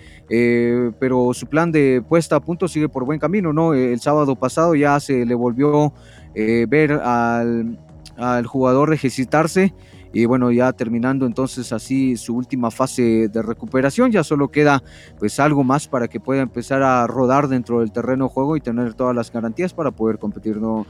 pero 0.98 1.32
su 1.34 1.46
plan 1.46 1.72
de 1.72 2.02
puesta 2.06 2.36
a 2.36 2.40
punto 2.40 2.68
sigue 2.68 2.88
por 2.88 3.04
buen 3.04 3.18
camino, 3.18 3.52
¿no? 3.52 3.74
El 3.74 4.00
sábado 4.00 4.36
pasado 4.36 4.74
ya 4.74 4.98
se 5.00 5.24
le 5.24 5.34
volvió 5.34 5.92
ver 6.34 6.92
al, 6.92 7.78
al 8.16 8.46
jugador 8.46 8.92
ejercitarse 8.92 9.72
y 10.12 10.26
bueno, 10.26 10.50
ya 10.52 10.72
terminando 10.72 11.26
entonces 11.26 11.72
así 11.72 12.16
su 12.16 12.36
última 12.36 12.70
fase 12.70 13.28
de 13.28 13.42
recuperación, 13.42 14.10
ya 14.10 14.22
solo 14.22 14.48
queda 14.48 14.82
pues 15.18 15.40
algo 15.40 15.64
más 15.64 15.88
para 15.88 16.08
que 16.08 16.20
pueda 16.20 16.42
empezar 16.42 16.82
a 16.82 17.06
rodar 17.06 17.48
dentro 17.48 17.80
del 17.80 17.92
terreno 17.92 18.26
de 18.26 18.30
juego 18.30 18.56
y 18.56 18.60
tener 18.60 18.94
todas 18.94 19.14
las 19.14 19.32
garantías 19.32 19.72
para 19.72 19.90
poder 19.90 20.18
competir. 20.18 20.58
¿no? 20.58 20.86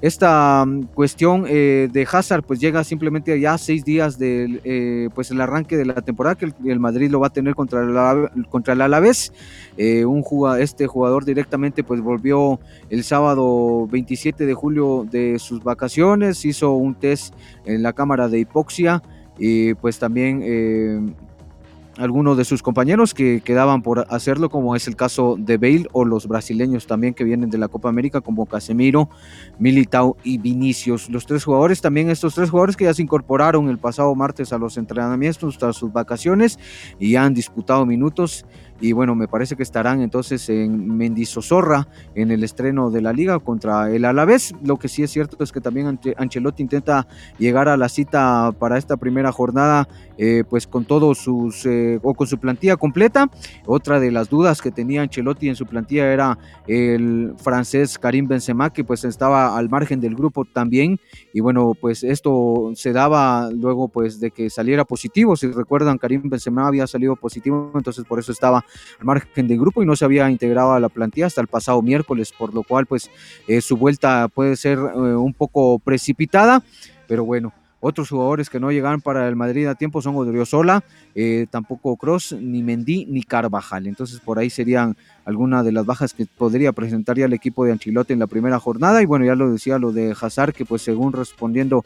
Esta 0.00 0.64
mm, 0.66 0.84
cuestión 0.94 1.44
eh, 1.48 1.88
de 1.92 2.06
Hazard 2.10 2.44
pues 2.44 2.60
llega 2.60 2.84
simplemente 2.84 3.38
ya 3.40 3.58
seis 3.58 3.84
días 3.84 4.18
del 4.18 4.60
eh, 4.64 5.08
pues 5.14 5.30
el 5.30 5.40
arranque 5.40 5.76
de 5.76 5.86
la 5.86 5.94
temporada 6.02 6.36
que 6.36 6.52
el, 6.64 6.80
Madrid 6.80 7.10
lo 7.10 7.20
va 7.20 7.28
a 7.28 7.32
tener 7.32 7.54
contra 7.54 7.82
el, 7.82 8.46
contra 8.48 8.74
el 8.74 8.80
Alavés. 8.80 9.32
Eh, 9.76 10.04
un 10.04 10.24
este 10.58 10.86
jugador 10.86 11.24
directamente 11.24 11.82
pues 11.82 12.00
volvió 12.00 12.60
el 12.88 13.02
sábado 13.02 13.86
27 13.88 14.46
de 14.46 14.54
julio 14.54 15.06
de 15.10 15.38
sus 15.38 15.62
vacaciones, 15.64 16.44
hizo 16.44 16.72
un 16.72 16.94
test 16.94 17.34
en 17.64 17.82
la 17.82 17.92
cámara 17.92 18.28
de 18.28 18.38
y 19.38 19.74
pues 19.74 19.98
también 19.98 20.42
eh, 20.44 21.00
algunos 22.00 22.36
de 22.36 22.44
sus 22.44 22.62
compañeros 22.62 23.14
que 23.14 23.40
quedaban 23.42 23.82
por 23.82 24.06
hacerlo, 24.08 24.48
como 24.48 24.74
es 24.74 24.88
el 24.88 24.96
caso 24.96 25.36
de 25.38 25.58
Bale 25.58 25.86
o 25.92 26.04
los 26.04 26.26
brasileños 26.26 26.86
también 26.86 27.14
que 27.14 27.24
vienen 27.24 27.50
de 27.50 27.58
la 27.58 27.68
Copa 27.68 27.88
América, 27.88 28.20
como 28.20 28.46
Casemiro, 28.46 29.10
Militao 29.58 30.16
y 30.24 30.38
Vinicius. 30.38 31.10
Los 31.10 31.26
tres 31.26 31.44
jugadores, 31.44 31.80
también 31.80 32.08
estos 32.08 32.34
tres 32.34 32.50
jugadores 32.50 32.76
que 32.76 32.84
ya 32.84 32.94
se 32.94 33.02
incorporaron 33.02 33.68
el 33.68 33.78
pasado 33.78 34.14
martes 34.14 34.52
a 34.52 34.58
los 34.58 34.76
entrenamientos 34.78 35.58
tras 35.58 35.76
sus 35.76 35.92
vacaciones 35.92 36.58
y 36.98 37.16
han 37.16 37.34
disputado 37.34 37.84
minutos 37.84 38.46
y 38.80 38.92
bueno, 38.92 39.14
me 39.14 39.28
parece 39.28 39.56
que 39.56 39.62
estarán 39.62 40.00
entonces 40.00 40.48
en 40.48 40.96
Mendizozorra 40.96 41.86
en 42.14 42.30
el 42.30 42.42
estreno 42.42 42.90
de 42.90 43.02
la 43.02 43.12
liga 43.12 43.38
contra 43.38 43.90
el 43.90 44.04
Alavés. 44.04 44.54
Lo 44.64 44.78
que 44.78 44.88
sí 44.88 45.02
es 45.02 45.10
cierto 45.10 45.42
es 45.44 45.52
que 45.52 45.60
también 45.60 45.98
Ancelotti 46.16 46.62
intenta 46.62 47.06
llegar 47.38 47.68
a 47.68 47.76
la 47.76 47.88
cita 47.88 48.52
para 48.58 48.78
esta 48.78 48.96
primera 48.96 49.32
jornada 49.32 49.86
eh, 50.16 50.44
pues 50.48 50.66
con 50.66 50.84
todos 50.84 51.18
sus 51.18 51.64
eh, 51.66 51.98
o 52.02 52.14
con 52.14 52.26
su 52.26 52.38
plantilla 52.38 52.76
completa. 52.76 53.30
Otra 53.66 54.00
de 54.00 54.10
las 54.10 54.28
dudas 54.28 54.62
que 54.62 54.70
tenía 54.70 55.02
Ancelotti 55.02 55.48
en 55.48 55.56
su 55.56 55.66
plantilla 55.66 56.12
era 56.12 56.38
el 56.66 57.34
francés 57.36 57.98
Karim 57.98 58.28
Benzema 58.28 58.70
que 58.70 58.84
pues 58.84 59.04
estaba 59.04 59.56
al 59.56 59.68
margen 59.68 60.00
del 60.00 60.14
grupo 60.14 60.44
también 60.44 60.98
y 61.32 61.40
bueno 61.40 61.72
pues 61.78 62.02
esto 62.02 62.72
se 62.74 62.92
daba 62.92 63.50
luego 63.50 63.88
pues 63.88 64.20
de 64.20 64.30
que 64.30 64.48
saliera 64.48 64.84
positivo. 64.84 65.36
Si 65.36 65.50
recuerdan 65.50 65.98
Karim 65.98 66.28
Benzema 66.28 66.66
había 66.66 66.86
salido 66.86 67.16
positivo 67.16 67.72
entonces 67.74 68.04
por 68.04 68.18
eso 68.18 68.32
estaba 68.32 68.64
al 68.98 69.04
margen 69.04 69.48
del 69.48 69.58
grupo 69.58 69.82
y 69.82 69.86
no 69.86 69.96
se 69.96 70.04
había 70.04 70.30
integrado 70.30 70.72
a 70.72 70.80
la 70.80 70.88
plantilla 70.88 71.26
hasta 71.26 71.40
el 71.40 71.46
pasado 71.46 71.82
miércoles, 71.82 72.32
por 72.36 72.54
lo 72.54 72.62
cual 72.62 72.86
pues 72.86 73.10
eh, 73.46 73.60
su 73.60 73.76
vuelta 73.76 74.28
puede 74.28 74.56
ser 74.56 74.78
eh, 74.78 74.98
un 75.16 75.34
poco 75.34 75.78
precipitada, 75.78 76.62
pero 77.06 77.24
bueno, 77.24 77.52
otros 77.82 78.10
jugadores 78.10 78.50
que 78.50 78.60
no 78.60 78.70
llegaron 78.70 79.00
para 79.00 79.26
el 79.26 79.36
Madrid 79.36 79.66
a 79.66 79.74
tiempo 79.74 80.02
son 80.02 80.14
Odriozola, 80.14 80.84
eh, 81.14 81.46
tampoco 81.50 81.96
Cross, 81.96 82.36
ni 82.38 82.62
Mendy, 82.62 83.06
ni 83.06 83.22
Carvajal. 83.22 83.86
Entonces 83.86 84.20
por 84.20 84.38
ahí 84.38 84.50
serían 84.50 84.96
algunas 85.24 85.64
de 85.64 85.72
las 85.72 85.86
bajas 85.86 86.12
que 86.12 86.26
podría 86.26 86.72
presentar 86.72 87.16
ya 87.16 87.24
el 87.24 87.32
equipo 87.32 87.64
de 87.64 87.72
Anchilote 87.72 88.12
en 88.12 88.18
la 88.18 88.26
primera 88.26 88.58
jornada. 88.58 89.00
Y 89.00 89.06
bueno, 89.06 89.24
ya 89.24 89.34
lo 89.34 89.50
decía 89.50 89.78
lo 89.78 89.92
de 89.92 90.14
Hazard, 90.20 90.52
que 90.52 90.66
pues 90.66 90.82
según 90.82 91.14
respondiendo 91.14 91.82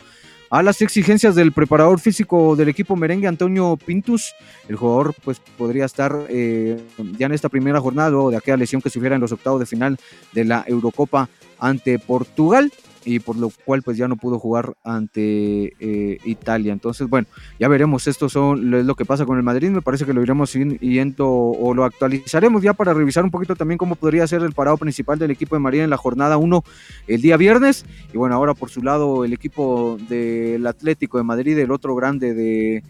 a 0.50 0.62
las 0.62 0.82
exigencias 0.82 1.34
del 1.34 1.52
preparador 1.52 2.00
físico 2.00 2.56
del 2.56 2.68
equipo 2.68 2.96
merengue, 2.96 3.26
Antonio 3.26 3.76
Pintus. 3.76 4.34
El 4.68 4.76
jugador 4.76 5.14
pues 5.24 5.40
podría 5.58 5.84
estar 5.84 6.26
eh, 6.28 6.80
ya 7.18 7.26
en 7.26 7.32
esta 7.32 7.48
primera 7.48 7.80
jornada, 7.80 8.10
luego 8.10 8.30
de 8.30 8.36
aquella 8.36 8.56
lesión 8.56 8.80
que 8.80 8.90
sufriera 8.90 9.16
en 9.16 9.20
los 9.20 9.32
octavos 9.32 9.60
de 9.60 9.66
final 9.66 9.98
de 10.32 10.44
la 10.44 10.64
Eurocopa 10.66 11.28
ante 11.58 11.98
Portugal. 11.98 12.72
Y 13.04 13.18
por 13.18 13.36
lo 13.36 13.50
cual 13.64 13.82
pues 13.82 13.96
ya 13.96 14.08
no 14.08 14.16
pudo 14.16 14.38
jugar 14.38 14.74
ante 14.82 15.74
eh, 15.78 16.18
Italia. 16.24 16.72
Entonces, 16.72 17.08
bueno, 17.08 17.26
ya 17.58 17.68
veremos, 17.68 18.06
esto 18.06 18.28
son, 18.28 18.74
es 18.74 18.84
lo 18.84 18.94
que 18.94 19.04
pasa 19.04 19.26
con 19.26 19.36
el 19.36 19.42
Madrid, 19.42 19.70
me 19.70 19.82
parece 19.82 20.04
que 20.04 20.12
lo 20.12 20.22
iremos 20.22 20.52
yendo 20.52 21.28
o 21.28 21.74
lo 21.74 21.84
actualizaremos 21.84 22.62
ya 22.62 22.72
para 22.72 22.94
revisar 22.94 23.24
un 23.24 23.30
poquito 23.30 23.56
también 23.56 23.78
cómo 23.78 23.96
podría 23.96 24.26
ser 24.26 24.42
el 24.42 24.52
parado 24.52 24.76
principal 24.76 25.18
del 25.18 25.30
equipo 25.30 25.54
de 25.56 25.60
María 25.60 25.84
en 25.84 25.90
la 25.90 25.96
jornada 25.96 26.36
1 26.36 26.64
el 27.08 27.20
día 27.20 27.36
viernes. 27.36 27.84
Y 28.12 28.16
bueno, 28.16 28.34
ahora 28.34 28.54
por 28.54 28.70
su 28.70 28.82
lado 28.82 29.24
el 29.24 29.32
equipo 29.32 29.98
del 30.08 30.66
Atlético 30.66 31.18
de 31.18 31.24
Madrid, 31.24 31.58
el 31.58 31.70
otro 31.70 31.94
grande 31.94 32.34
de, 32.34 32.82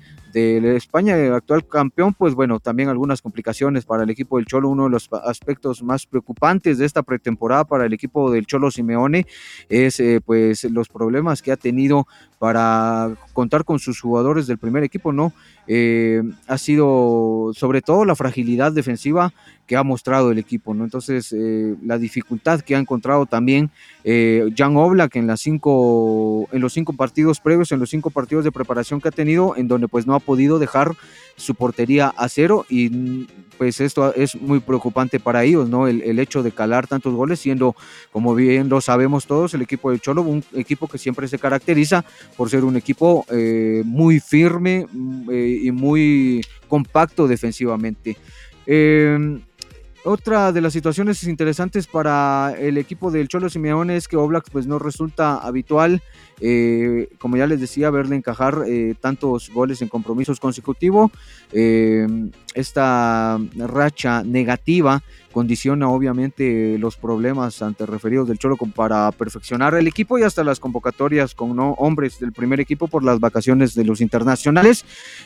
de 0.43 0.77
España, 0.77 1.17
el 1.17 1.33
actual 1.33 1.67
campeón, 1.67 2.13
pues 2.13 2.35
bueno, 2.35 2.59
también 2.59 2.89
algunas 2.89 3.23
complicaciones 3.23 3.85
para 3.85 4.03
el 4.03 4.11
equipo 4.11 4.37
del 4.37 4.47
Cholo. 4.47 4.69
Uno 4.69 4.85
de 4.85 4.91
los 4.91 5.09
aspectos 5.25 5.83
más 5.83 6.07
preocupantes 6.07 6.79
de 6.79 6.87
esta 6.87 7.03
pretemporada 7.03 7.65
para 7.65 7.87
el 7.87 7.93
equipo 7.93 8.31
del 8.33 8.45
Cholo 8.45 8.71
Simeone 8.71 9.27
es 9.69 10.01
eh, 10.01 10.21
pues 10.25 10.65
los 10.65 10.89
problemas 10.89 11.41
que 11.41 11.53
ha 11.53 11.57
tenido 11.57 12.09
para 12.39 13.15
contar 13.33 13.65
con 13.65 13.79
sus 13.79 14.01
jugadores 14.01 14.47
del 14.47 14.59
primer 14.59 14.83
equipo, 14.83 15.13
¿no? 15.13 15.33
Eh, 15.67 16.23
ha 16.47 16.59
sido 16.59 17.53
sobre 17.55 17.81
todo 17.81 18.05
la 18.05 18.17
fragilidad 18.17 18.73
defensiva 18.73 19.33
que 19.67 19.77
ha 19.77 19.83
mostrado 19.83 20.31
el 20.31 20.39
equipo, 20.39 20.75
¿no? 20.75 20.85
Entonces, 20.85 21.33
eh, 21.33 21.75
la 21.83 21.99
dificultad 21.99 22.61
que 22.61 22.77
ha 22.77 22.79
encontrado 22.79 23.27
también 23.27 23.71
eh, 24.05 24.51
Jan 24.57 24.77
Oblak 24.77 25.17
en, 25.17 25.27
las 25.27 25.41
cinco, 25.41 26.49
en 26.53 26.61
los 26.61 26.73
cinco 26.73 26.93
partidos 26.93 27.41
previos, 27.41 27.73
en 27.73 27.81
los 27.81 27.91
cinco 27.91 28.11
partidos 28.11 28.45
de 28.45 28.53
preparación 28.53 29.01
que 29.01 29.09
ha 29.09 29.13
tenido, 29.13 29.57
en 29.57 29.69
donde 29.69 29.89
pues 29.89 30.07
no 30.07 30.15
ha 30.15 30.21
podido 30.21 30.59
dejar 30.59 30.93
su 31.37 31.55
portería 31.55 32.15
a 32.17 32.29
cero 32.29 32.65
y 32.69 33.27
pues 33.59 33.81
esto 33.81 34.15
es 34.15 34.35
muy 34.41 34.61
preocupante 34.61 35.21
para 35.21 35.45
ellos, 35.45 35.69
¿no? 35.69 35.89
El, 35.89 36.19
hecho 36.19 36.43
de 36.43 36.53
calar 36.53 36.87
tantos 36.87 37.15
goles, 37.15 37.41
siendo, 37.41 37.75
como 38.13 38.35
bien 38.35 38.69
lo 38.69 38.81
sabemos 38.81 39.27
todos, 39.27 39.55
el 39.55 39.63
equipo 39.63 39.91
del 39.91 40.01
Cholo, 40.01 40.23
un 40.23 40.45
equipo 40.55 40.89
que 40.89 40.99
siempre 40.99 41.29
se 41.29 41.39
caracteriza 41.39 42.05
por 42.37 42.51
ser 42.51 42.65
un 42.65 42.77
equipo 42.77 43.25
eh, 43.31 43.83
muy 43.85 44.21
firme 44.21 44.87
mm, 44.91 45.31
eh, 45.31 45.61
y 45.65 45.71
muy 45.71 46.45
compacto 46.69 47.27
defensivamente. 47.27 48.17
Eh, 48.67 49.39
otra 50.05 50.53
de 50.53 50.61
las 50.61 50.73
situaciones 50.73 51.25
interesantes 51.25 51.87
para 51.87 52.55
el 52.59 52.79
equipo 52.79 53.11
del 53.11 53.29
Cholo 53.29 53.49
Simeone 53.49 53.97
es 53.97 54.07
que 54.07 54.17
Oblak 54.17 54.51
pues 54.51 54.67
no 54.67 54.79
resulta 54.79 55.39
habitual, 55.39 56.03
eh, 56.41 57.09
como 57.19 57.37
ya 57.37 57.47
les 57.47 57.61
decía, 57.61 57.91
verle 57.91 58.17
encajar 58.17 58.65
eh, 58.67 58.95
tantos 59.01 59.51
goles 59.51 59.83
en 59.83 59.89
compromisos 59.89 60.41
consecutivos. 60.41 61.11
Eh, 61.53 62.07
esta 62.55 63.39
racha 63.57 64.23
negativa 64.23 65.03
condiciona 65.35 65.89
obviamente 65.89 66.79
los 66.79 66.97
problemas 66.97 67.61
ante 67.61 67.85
referidos 67.87 68.29
del 68.29 68.39
Cholo 68.39 68.57
para 68.57 69.11
perfeccionar 69.11 69.75
el 69.75 69.89
equipo 69.89 70.17
y 70.17 70.23
hasta 70.23 70.45
las 70.45 70.61
convocatorias 70.61 71.35
con 71.35 71.57
¿no? 71.57 71.73
hombres 71.73 72.21
del 72.21 72.33
primer 72.33 72.61
equipo 72.61 72.87
por 72.87 73.03
las 73.03 73.19
vacaciones 73.19 73.75
de 73.75 73.85
los 73.85 74.01
internacionales 74.01 74.85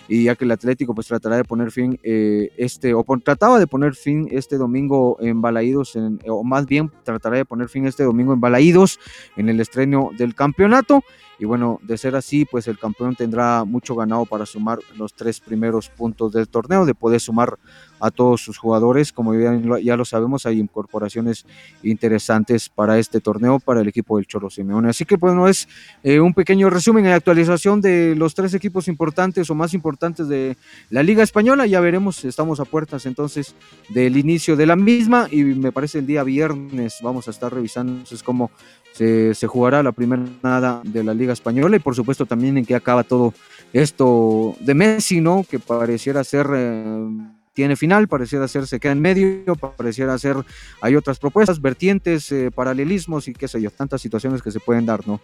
y 0.09 0.25
ya 0.25 0.35
que 0.35 0.47
el 0.47 0.51
Atlético 0.51 0.95
pues 0.95 1.07
tratará 1.07 1.37
de 1.37 1.45
poner 1.45 1.71
fin 1.71 2.01
eh, 2.03 2.51
este 2.57 2.95
o 2.95 3.05
trataba 3.23 3.59
de 3.59 3.67
poner 3.67 3.95
fin 3.95 4.29
este 4.33 4.57
domingo 4.57 5.19
en 5.21 5.43
Balaídos 5.43 5.95
en, 5.95 6.19
o 6.27 6.43
más 6.43 6.65
bien 6.65 6.91
tratará 7.05 7.37
de 7.37 7.45
poner 7.45 7.69
fin 7.69 7.87
este 7.87 8.05
domingo 8.05 8.33
en 8.33 8.41
Balaídos 8.41 8.99
en 9.37 9.51
el 9.51 9.61
estreno 9.61 10.11
del 10.17 10.35
campeonato 10.35 10.98
y 11.39 11.45
bueno, 11.45 11.79
de 11.83 11.97
ser 11.97 12.17
así, 12.17 12.45
pues 12.45 12.67
el 12.69 12.79
campeón 12.79 13.15
tendrá 13.15 13.65
mucho 13.65 13.95
ganado 13.95 14.25
para 14.25 14.45
sumar 14.45 14.79
los 14.97 15.15
tres 15.15 15.41
primeros 15.41 15.89
puntos 15.89 16.33
del 16.33 16.49
torneo, 16.49 16.85
de 16.85 16.95
poder 16.95 17.21
sumar 17.21 17.59
a 18.01 18.11
todos 18.11 18.43
sus 18.43 18.59
jugadores. 18.59 19.13
Como 19.13 19.35
ya, 19.35 19.97
lo 19.97 20.05
sabemos, 20.05 20.47
hay 20.47 20.59
incorporaciones 20.61 21.47
interesantes 21.83 22.69
para 22.69 22.99
este 22.99 23.21
torneo, 23.21 23.59
para 23.61 23.81
el 23.81 23.89
equipo 23.89 24.17
del 24.17 24.27
Cholo 24.27 24.51
Simeone. 24.51 24.91
Así 24.91 25.05
que 25.05 25.17
bueno, 25.17 25.49
es 25.49 25.69
eh, 26.03 26.21
un 26.21 26.35
pequeño 26.35 26.71
resumen 26.71 27.05
y 27.05 27.09
actualización 27.09 27.81
de 27.81 28.15
los 28.17 28.35
tres 28.35 28.55
equipos 28.55 28.89
importantes 28.89 29.51
o 29.51 29.55
más 29.55 29.75
importantes 29.75 30.29
de 30.29 30.57
la 30.91 31.03
Liga 31.03 31.23
Española. 31.23 31.67
Ya 31.67 31.81
veremos, 31.81 32.25
estamos 32.25 32.61
a 32.61 32.65
puertas 32.65 33.07
entonces 33.07 33.55
del 33.89 34.17
inicio 34.17 34.57
de 34.57 34.67
la 34.67 34.77
misma 34.77 35.29
y 35.31 35.45
me 35.45 35.73
parece 35.73 35.99
el 35.99 36.07
día 36.07 36.23
viernes 36.23 36.99
vamos 37.03 37.29
a 37.29 37.31
estar 37.31 37.53
revisando 37.53 37.93
entonces 37.93 38.23
cómo 38.23 38.51
se, 38.93 39.47
jugará 39.47 39.83
la 39.83 39.93
primera 39.93 40.25
nada 40.43 40.81
de 40.85 41.05
la 41.05 41.15
Liga 41.15 41.33
Española 41.33 41.77
y 41.77 41.81
por 41.81 41.95
supuesto 41.95 42.27
también 42.27 42.59
en 42.59 42.65
qué 42.65 42.75
acaba 42.75 43.05
todo 43.05 43.33
esto 43.73 44.57
de 44.61 44.75
Messi, 44.75 45.21
¿no? 45.21 45.45
Que 45.49 45.59
pareciera 45.59 46.25
ser... 46.25 46.47
Eh, 46.55 47.38
tiene 47.59 47.75
final, 47.75 48.07
pareciera 48.07 48.47
ser 48.47 48.69
se 48.69 48.79
queda 48.79 48.93
en 48.93 49.01
medio, 49.01 49.57
pareciera 49.57 50.17
ser 50.17 50.37
hay 50.81 50.95
otras 50.95 51.19
propuestas, 51.19 51.61
vertientes, 51.61 52.31
eh, 52.31 52.53
paralelismos 52.55 53.27
y 53.27 53.33
qué 53.33 53.49
sé 53.49 53.61
yo, 53.61 53.69
tantas 53.73 54.01
situaciones 54.01 54.43
que 54.43 54.53
se 54.53 54.61
pueden 54.61 54.87
dar, 54.87 55.05
¿no? 55.09 55.21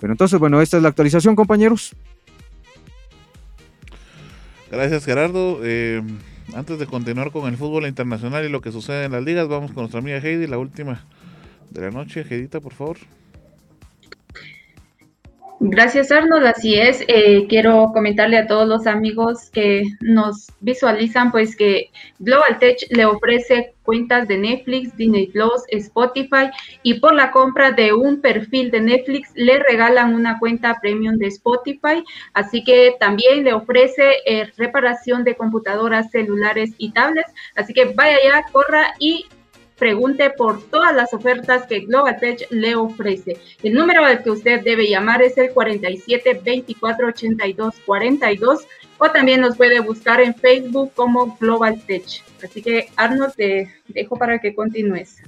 Pero 0.00 0.12
entonces, 0.12 0.40
bueno, 0.40 0.60
esta 0.60 0.78
es 0.78 0.82
la 0.82 0.88
actualización, 0.88 1.36
compañeros. 1.36 1.94
Gracias, 4.68 5.04
Gerardo. 5.04 5.60
Eh, 5.62 6.02
antes 6.56 6.76
de 6.80 6.86
continuar 6.86 7.30
con 7.30 7.48
el 7.48 7.56
fútbol 7.56 7.86
internacional 7.86 8.44
y 8.44 8.48
lo 8.48 8.60
que 8.60 8.72
sucede 8.72 9.04
en 9.04 9.12
las 9.12 9.22
ligas, 9.22 9.46
vamos 9.46 9.70
con 9.70 9.82
nuestra 9.82 10.00
amiga 10.00 10.18
Heidi, 10.18 10.48
la 10.48 10.58
última 10.58 11.06
de 11.70 11.82
la 11.82 11.92
noche. 11.92 12.26
Heidita, 12.28 12.58
por 12.58 12.72
favor. 12.72 12.96
Gracias 15.58 16.12
Arnold, 16.12 16.46
así 16.46 16.74
es. 16.74 17.02
Eh, 17.08 17.46
quiero 17.48 17.90
comentarle 17.94 18.36
a 18.36 18.46
todos 18.46 18.68
los 18.68 18.86
amigos 18.86 19.48
que 19.50 19.84
nos 20.00 20.48
visualizan, 20.60 21.32
pues 21.32 21.56
que 21.56 21.90
Global 22.18 22.58
Tech 22.58 22.76
le 22.90 23.06
ofrece 23.06 23.74
cuentas 23.82 24.28
de 24.28 24.36
Netflix, 24.36 24.94
Disney 24.98 25.28
Plus, 25.28 25.62
Spotify 25.68 26.50
y 26.82 27.00
por 27.00 27.14
la 27.14 27.30
compra 27.30 27.70
de 27.70 27.94
un 27.94 28.20
perfil 28.20 28.70
de 28.70 28.82
Netflix 28.82 29.30
le 29.34 29.58
regalan 29.60 30.14
una 30.14 30.38
cuenta 30.38 30.78
premium 30.82 31.16
de 31.16 31.28
Spotify. 31.28 32.04
Así 32.34 32.62
que 32.62 32.94
también 33.00 33.42
le 33.44 33.54
ofrece 33.54 34.16
eh, 34.26 34.52
reparación 34.58 35.24
de 35.24 35.36
computadoras, 35.36 36.10
celulares 36.10 36.72
y 36.76 36.92
tablets. 36.92 37.32
Así 37.54 37.72
que 37.72 37.86
vaya 37.86 38.18
ya, 38.22 38.44
corra 38.52 38.94
y 38.98 39.24
pregunte 39.78 40.30
por 40.30 40.62
todas 40.62 40.94
las 40.94 41.12
ofertas 41.12 41.66
que 41.66 41.80
Global 41.80 42.18
Tech 42.18 42.46
le 42.50 42.74
ofrece. 42.74 43.36
El 43.62 43.74
número 43.74 44.04
al 44.04 44.22
que 44.22 44.30
usted 44.30 44.62
debe 44.62 44.88
llamar 44.88 45.22
es 45.22 45.36
el 45.38 45.50
47 45.50 46.40
24 46.44 47.08
82 47.08 47.74
42 47.84 48.66
o 48.98 49.10
también 49.10 49.40
nos 49.40 49.56
puede 49.56 49.80
buscar 49.80 50.20
en 50.20 50.34
Facebook 50.34 50.92
como 50.94 51.36
Global 51.38 51.80
Tech. 51.86 52.04
Así 52.42 52.62
que 52.62 52.88
Arnold, 52.96 53.34
te 53.34 53.70
dejo 53.88 54.16
para 54.16 54.38
que 54.38 54.54
continúes. 54.54 55.22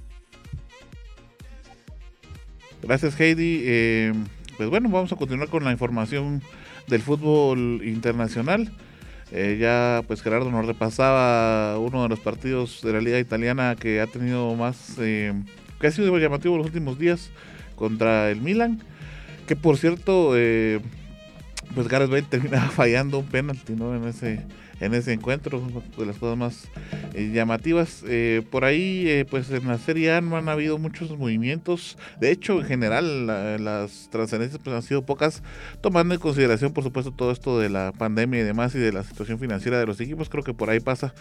Gracias 2.83 3.19
Heidi. 3.21 3.63
Eh, 3.65 4.13
pues 4.57 4.69
bueno, 4.71 4.89
vamos 4.89 5.13
a 5.13 5.17
continuar 5.17 5.49
con 5.49 5.65
la 5.65 5.73
información 5.73 6.43
del 6.87 7.03
fútbol 7.03 7.83
internacional. 7.85 8.73
Eh, 9.31 9.59
ya 9.61 10.03
pues 10.07 10.23
Gerardo 10.23 10.51
nos 10.51 10.65
repasaba 10.65 11.79
uno 11.79 12.03
de 12.03 12.09
los 12.09 12.19
partidos 12.19 12.81
de 12.83 12.93
la 12.95 13.01
liga 13.01 13.19
italiana 13.19 13.77
que 13.79 14.01
ha 14.01 14.07
tenido 14.07 14.55
más, 14.55 14.97
eh, 14.99 15.35
que 15.81 15.87
ha 15.87 15.91
sido 15.91 16.17
llamativo 16.19 16.57
los 16.57 16.67
últimos 16.67 16.99
días 16.99 17.31
contra 17.77 18.31
el 18.31 18.41
Milan, 18.41 18.81
que 19.47 19.55
por 19.55 19.77
cierto, 19.77 20.33
eh, 20.35 20.81
pues 21.75 21.89
Gareth 21.89 22.11
Bale 22.11 22.23
termina 22.31 22.71
fallando 22.71 23.19
un 23.19 23.27
penalti 23.27 23.75
¿no? 23.75 23.95
en 23.95 24.05
ese 24.05 24.41
en 24.81 24.95
ese 24.95 25.13
encuentro, 25.13 25.63
de 25.97 26.07
las 26.07 26.17
cosas 26.17 26.39
más 26.39 26.69
eh, 27.15 27.31
llamativas. 27.33 28.05
Eh, 28.07 28.43
por 28.51 28.65
ahí, 28.65 29.09
eh, 29.09 29.27
pues 29.29 29.51
en 29.51 29.67
la 29.67 29.79
Serie 29.79 30.13
A 30.13 30.21
no 30.21 30.37
han 30.37 30.49
habido 30.49 30.79
muchos 30.79 31.17
movimientos. 31.17 31.99
De 32.21 32.31
hecho, 32.31 32.61
en 32.61 32.67
general, 32.67 33.27
las 33.27 34.09
transferencias 34.11 34.61
pues, 34.63 34.75
han 34.75 34.83
sido 34.83 35.03
pocas, 35.03 35.43
tomando 35.81 36.15
en 36.15 36.21
consideración, 36.21 36.73
por 36.73 36.85
supuesto, 36.85 37.13
todo 37.13 37.33
esto 37.33 37.59
de 37.59 37.69
la 37.69 37.93
pandemia 37.93 38.41
y 38.41 38.45
demás 38.45 38.75
y 38.75 38.79
de 38.79 38.93
la 38.93 39.03
situación 39.03 39.39
financiera 39.39 39.79
de 39.79 39.87
los 39.87 40.01
equipos. 40.01 40.29
Creo 40.29 40.45
que 40.45 40.55
por 40.55 40.71
ahí 40.71 40.81
pasa. 40.81 41.15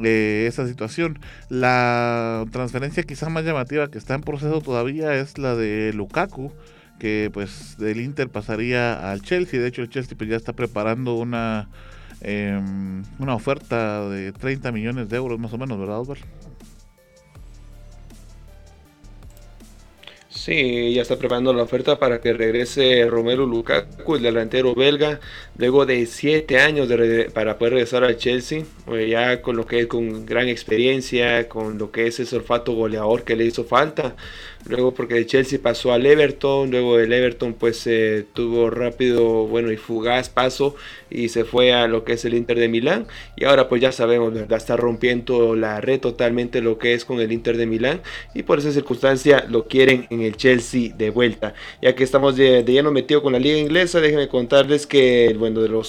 esa 0.00 0.66
situación. 0.68 1.18
La 1.48 2.44
transferencia 2.52 3.02
quizá 3.02 3.28
más 3.28 3.44
llamativa 3.44 3.90
que 3.90 3.98
está 3.98 4.14
en 4.14 4.20
proceso 4.20 4.60
todavía 4.60 5.14
es 5.14 5.38
la 5.38 5.56
de 5.56 5.92
Lukaku, 5.92 6.52
que 7.00 7.30
pues 7.32 7.76
del 7.78 8.00
Inter 8.00 8.28
pasaría 8.28 9.10
al 9.10 9.22
Chelsea. 9.22 9.60
De 9.60 9.68
hecho 9.68 9.82
el 9.82 9.88
Chelsea 9.88 10.16
pues, 10.16 10.30
ya 10.30 10.36
está 10.36 10.52
preparando 10.52 11.14
una 11.14 11.68
eh, 12.20 12.60
una 13.18 13.34
oferta 13.34 14.08
de 14.08 14.32
30 14.32 14.72
millones 14.72 15.08
de 15.08 15.16
euros 15.16 15.38
más 15.38 15.52
o 15.52 15.58
menos, 15.58 15.78
¿verdad, 15.78 15.98
Albert? 15.98 16.22
Sí, 20.28 20.94
ya 20.94 21.02
está 21.02 21.16
preparando 21.16 21.52
la 21.52 21.64
oferta 21.64 21.98
para 21.98 22.20
que 22.20 22.32
regrese 22.32 23.06
Romero 23.06 23.44
Lukaku, 23.44 24.16
el 24.16 24.22
delantero 24.22 24.74
belga 24.74 25.20
luego 25.58 25.86
de 25.86 26.06
siete 26.06 26.58
años 26.60 26.88
de 26.88 27.30
para 27.34 27.58
poder 27.58 27.74
regresar 27.74 28.04
al 28.04 28.16
Chelsea, 28.16 28.62
pues 28.86 29.10
ya 29.10 29.42
con 29.42 29.56
lo 29.56 29.66
que 29.66 29.80
es 29.80 29.86
con 29.88 30.24
gran 30.24 30.48
experiencia, 30.48 31.48
con 31.48 31.78
lo 31.78 31.90
que 31.90 32.06
es 32.06 32.20
ese 32.20 32.36
olfato 32.36 32.72
goleador 32.72 33.24
que 33.24 33.36
le 33.36 33.44
hizo 33.44 33.64
falta. 33.64 34.16
Luego 34.66 34.92
porque 34.92 35.14
de 35.14 35.26
Chelsea 35.26 35.58
pasó 35.62 35.92
al 35.92 36.04
Everton, 36.04 36.70
luego 36.70 36.98
del 36.98 37.12
Everton 37.12 37.54
pues 37.54 37.86
eh, 37.86 38.26
tuvo 38.34 38.70
rápido, 38.70 39.46
bueno 39.46 39.72
y 39.72 39.76
fugaz 39.76 40.28
paso 40.28 40.74
y 41.10 41.28
se 41.28 41.44
fue 41.44 41.72
a 41.72 41.86
lo 41.86 42.04
que 42.04 42.14
es 42.14 42.24
el 42.24 42.34
Inter 42.34 42.58
de 42.58 42.68
Milán 42.68 43.06
y 43.36 43.44
ahora 43.44 43.68
pues 43.68 43.80
ya 43.80 43.92
sabemos, 43.92 44.34
¿verdad? 44.34 44.58
Está 44.58 44.76
rompiendo 44.76 45.54
la 45.56 45.80
red 45.80 46.00
totalmente 46.00 46.60
lo 46.60 46.76
que 46.76 46.92
es 46.94 47.04
con 47.04 47.20
el 47.20 47.32
Inter 47.32 47.56
de 47.56 47.66
Milán 47.66 48.02
y 48.34 48.42
por 48.42 48.58
esa 48.58 48.72
circunstancia 48.72 49.46
lo 49.48 49.68
quieren 49.68 50.06
en 50.10 50.22
el 50.22 50.36
Chelsea 50.36 50.92
de 50.94 51.10
vuelta. 51.10 51.54
Ya 51.80 51.94
que 51.94 52.04
estamos 52.04 52.36
de, 52.36 52.62
de 52.62 52.72
lleno 52.72 52.90
metido 52.90 53.22
con 53.22 53.32
la 53.32 53.38
liga 53.38 53.56
inglesa, 53.56 54.00
déjenme 54.00 54.28
contarles 54.28 54.86
que 54.86 55.34
bueno 55.38 55.47
de 55.54 55.68
los 55.68 55.88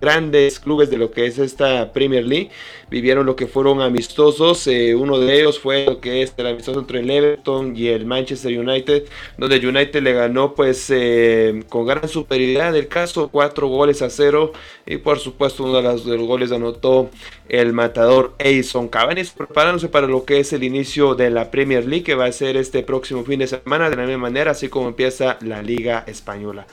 grandes 0.00 0.58
clubes 0.58 0.90
de 0.90 0.96
lo 0.96 1.10
que 1.10 1.26
es 1.26 1.38
esta 1.38 1.92
Premier 1.92 2.24
League 2.24 2.50
vivieron 2.90 3.24
lo 3.24 3.36
que 3.36 3.46
fueron 3.46 3.80
amistosos. 3.80 4.66
Eh, 4.66 4.94
uno 4.94 5.18
de 5.18 5.40
ellos 5.40 5.58
fue 5.58 5.86
lo 5.86 6.00
que 6.00 6.22
es 6.22 6.34
el 6.36 6.46
amistoso 6.48 6.80
entre 6.80 7.00
el 7.00 7.10
Everton 7.10 7.76
y 7.76 7.86
el 7.86 8.04
Manchester 8.04 8.58
United, 8.58 9.04
donde 9.38 9.66
United 9.66 10.02
le 10.02 10.12
ganó 10.12 10.54
pues 10.54 10.90
eh, 10.90 11.62
con 11.68 11.86
gran 11.86 12.08
superioridad 12.08 12.76
el 12.76 12.88
caso, 12.88 13.28
cuatro 13.28 13.68
goles 13.68 14.02
a 14.02 14.10
cero. 14.10 14.52
Y 14.84 14.96
por 14.96 15.20
supuesto 15.20 15.64
uno 15.64 15.76
de 15.76 15.82
los, 15.82 16.04
goles 16.04 16.50
anotó 16.50 17.10
el 17.48 17.72
matador 17.72 18.34
Edison 18.38 18.88
Cavani, 18.88 19.22
preparándose 19.36 19.88
para 19.88 20.06
lo 20.06 20.24
que 20.24 20.40
es 20.40 20.52
el 20.52 20.64
inicio 20.64 21.14
de 21.14 21.30
la 21.30 21.50
Premier 21.50 21.86
League, 21.86 22.04
que 22.04 22.14
va 22.14 22.26
a 22.26 22.32
ser 22.32 22.56
este 22.56 22.82
próximo 22.82 23.24
fin 23.24 23.38
de 23.38 23.46
semana, 23.46 23.88
de 23.88 23.96
la 23.96 24.02
misma 24.02 24.22
manera, 24.22 24.50
así 24.50 24.68
como 24.68 24.88
empieza 24.88 25.38
la 25.42 25.62
Liga 25.62 26.04
Española. 26.06 26.66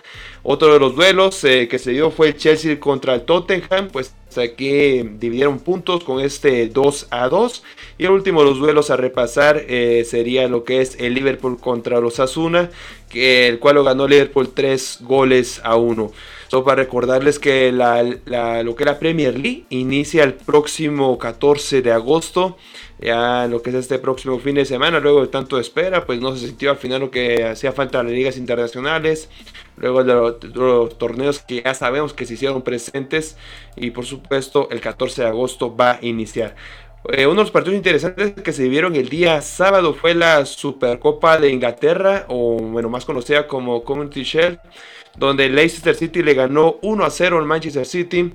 Otro 0.44 0.74
de 0.74 0.80
los 0.80 0.95
duelos 0.95 1.44
eh, 1.44 1.68
que 1.68 1.78
se 1.78 1.91
dio 1.91 2.10
fue 2.10 2.30
el 2.30 2.38
Chelsea 2.38 2.80
contra 2.80 3.16
el 3.18 3.26
Tottenham, 3.26 3.89
pues 3.89 4.14
aquí 4.38 5.02
dividieron 5.02 5.60
puntos 5.60 6.03
con 6.03 6.19
este 6.19 6.68
2 6.68 7.07
a 7.10 7.27
2. 7.30 7.64
Y 7.98 8.06
el 8.06 8.11
último 8.11 8.41
de 8.41 8.49
los 8.49 8.60
duelos 8.60 8.89
a 8.89 8.98
repasar 8.98 9.64
eh, 9.68 10.06
sería 10.06 10.48
lo 10.48 10.64
que 10.64 10.81
es 10.81 10.95
el 10.99 11.14
Liverpool 11.14 11.60
contra 11.60 11.99
los 11.99 12.19
Asuna, 12.19 12.69
que 13.10 13.48
el 13.48 13.60
cual 13.60 13.76
lo 13.76 13.84
ganó 13.84 14.07
Liverpool 14.07 14.49
3 14.53 14.99
goles 15.02 15.61
a 15.64 15.76
1. 15.76 16.11
Solo 16.49 16.64
para 16.64 16.84
recordarles 16.84 17.40
que 17.40 17.72
la, 17.72 18.03
lo 18.64 18.76
que 18.76 18.86
la 18.86 18.99
Premier 18.99 19.38
League 19.38 19.65
inicia 19.69 20.24
el 20.24 20.34
próximo 20.34 21.18
14 21.18 21.82
de 21.82 21.91
agosto. 21.91 22.57
Ya 22.99 23.48
lo 23.48 23.61
que 23.61 23.69
es 23.69 23.76
este 23.76 23.99
próximo 23.99 24.40
fin 24.40 24.56
de 24.56 24.65
semana, 24.65 24.99
luego 24.99 25.22
de 25.22 25.28
tanto 25.28 25.60
espera, 25.60 26.06
pues 26.06 26.19
no 26.19 26.36
se 26.36 26.48
sintió 26.48 26.72
al 26.72 26.78
final 26.78 27.02
lo 27.02 27.11
que 27.11 27.45
hacía 27.45 27.72
falta 27.72 27.99
en 27.99 28.07
las 28.07 28.15
ligas 28.15 28.38
internacionales. 28.38 29.30
Luego 29.76 30.03
de 30.03 30.14
los, 30.56 30.98
torneos 30.98 31.40
que 31.40 31.61
ya 31.61 31.74
sabemos 31.74 32.14
que 32.14 32.26
se 32.26 32.36
hicieron 32.36 32.61
presentes. 32.61 33.38
Y 33.76 33.91
por 33.91 34.06
supuesto, 34.06 34.69
el 34.72 34.82
14 34.82 35.24
de 35.24 35.28
agosto 35.28 35.76
va 35.76 35.91
a 35.91 35.99
iniciar. 36.02 36.56
Eh, 37.10 37.26
uno 37.26 37.36
de 37.36 37.42
los 37.44 37.52
partidos 37.52 37.78
interesantes 37.78 38.34
que 38.34 38.52
se 38.52 38.64
vivieron 38.64 38.96
el 38.96 39.08
día 39.08 39.42
sábado 39.42 39.94
fue 39.94 40.14
la 40.14 40.46
Supercopa 40.46 41.38
de 41.38 41.50
Inglaterra, 41.50 42.26
o 42.28 42.58
bueno, 42.58 42.90
más 42.90 43.06
conocida 43.06 43.48
como 43.48 43.84
Community 43.84 44.24
Shield, 44.24 44.60
donde 45.16 45.48
Leicester 45.48 45.96
City 45.96 46.22
le 46.22 46.34
ganó 46.34 46.80
1 46.82 47.06
a 47.06 47.10
0 47.10 47.38
al 47.38 47.46
Manchester 47.46 47.86
City. 47.86 48.34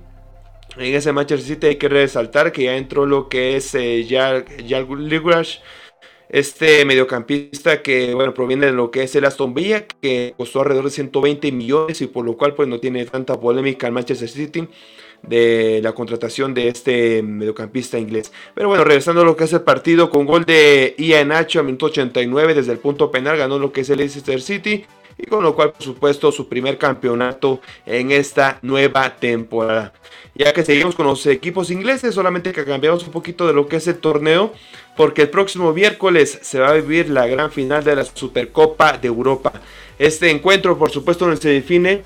En 0.79 0.95
ese 0.95 1.13
Manchester 1.13 1.47
City 1.47 1.67
hay 1.67 1.77
que 1.77 1.89
resaltar 1.91 2.51
que 2.51 2.65
ya 2.65 2.77
entró 2.77 3.05
lo 3.05 3.29
que 3.29 3.57
es 3.57 3.75
eh, 3.75 4.05
Jack 4.05 4.51
este 6.31 6.87
mediocampista 6.87 7.83
que 7.83 8.15
bueno 8.15 8.33
proviene 8.33 8.65
de 8.65 8.73
lo 8.73 8.91
que 8.91 9.03
es 9.03 9.15
el 9.15 9.27
Aston 9.27 9.53
Villa, 9.53 9.87
que 9.87 10.33
costó 10.35 10.61
alrededor 10.61 10.87
de 10.87 10.91
120 10.93 11.53
millones 11.53 12.01
y 12.01 12.07
por 12.07 12.25
lo 12.25 12.39
cual 12.39 12.55
pues 12.55 12.69
no 12.69 12.81
tiene 12.81 13.05
tanta 13.05 13.39
polémica 13.39 13.87
el 13.87 13.93
Manchester 13.93 14.31
City 14.31 14.67
de 15.23 15.81
la 15.83 15.93
contratación 15.93 16.55
de 16.55 16.69
este 16.69 17.23
mediocampista 17.23 17.99
inglés. 17.99 18.33
Pero 18.55 18.69
bueno, 18.69 18.85
regresando 18.85 19.23
a 19.23 19.25
lo 19.25 19.37
que 19.37 19.45
es 19.45 19.53
el 19.53 19.63
partido, 19.63 20.11
con 20.11 20.27
gol 20.27 20.45
de 20.45 20.95
Ian 20.99 21.29
Nacho 21.29 21.61
a 21.61 21.63
minuto 21.63 21.87
89 21.87 22.55
desde 22.55 22.73
el 22.73 22.79
punto 22.79 23.11
penal, 23.11 23.37
ganó 23.37 23.59
lo 23.59 23.73
que 23.73 23.83
es 23.83 23.91
el 23.91 23.99
Leicester 23.99 24.41
City 24.41 24.85
y 25.19 25.27
con 25.27 25.43
lo 25.43 25.55
cual 25.55 25.73
por 25.73 25.83
supuesto 25.83 26.33
su 26.33 26.49
primer 26.49 26.79
campeonato 26.79 27.61
en 27.87 28.11
esta 28.11 28.59
nueva 28.63 29.17
temporada. 29.17 29.93
Ya 30.35 30.53
que 30.53 30.65
seguimos 30.65 30.95
con 30.95 31.07
los 31.07 31.27
equipos 31.27 31.71
ingleses, 31.71 32.15
solamente 32.15 32.53
que 32.53 32.65
cambiamos 32.65 33.05
un 33.05 33.13
poquito 33.13 33.47
de 33.47 33.53
lo 33.53 33.69
que 33.69 33.77
es 33.77 33.87
el 33.87 33.99
torneo, 33.99 34.53
porque 34.97 35.23
el 35.23 35.31
próximo 35.31 35.73
miércoles 35.73 36.39
se 36.43 36.59
va 36.59 36.71
a 36.71 36.75
vivir 36.75 37.11
la 37.11 37.27
gran 37.27 37.51
final 37.51 37.85
de 37.85 37.97
la 37.97 38.05
Supercopa 38.05 38.99
de 38.99 39.09
Europa. 39.09 39.53
Este 39.99 40.31
encuentro 40.31 40.79
por 40.79 40.91
supuesto 40.91 41.27
no 41.27 41.37
se 41.37 41.51
define 41.51 42.03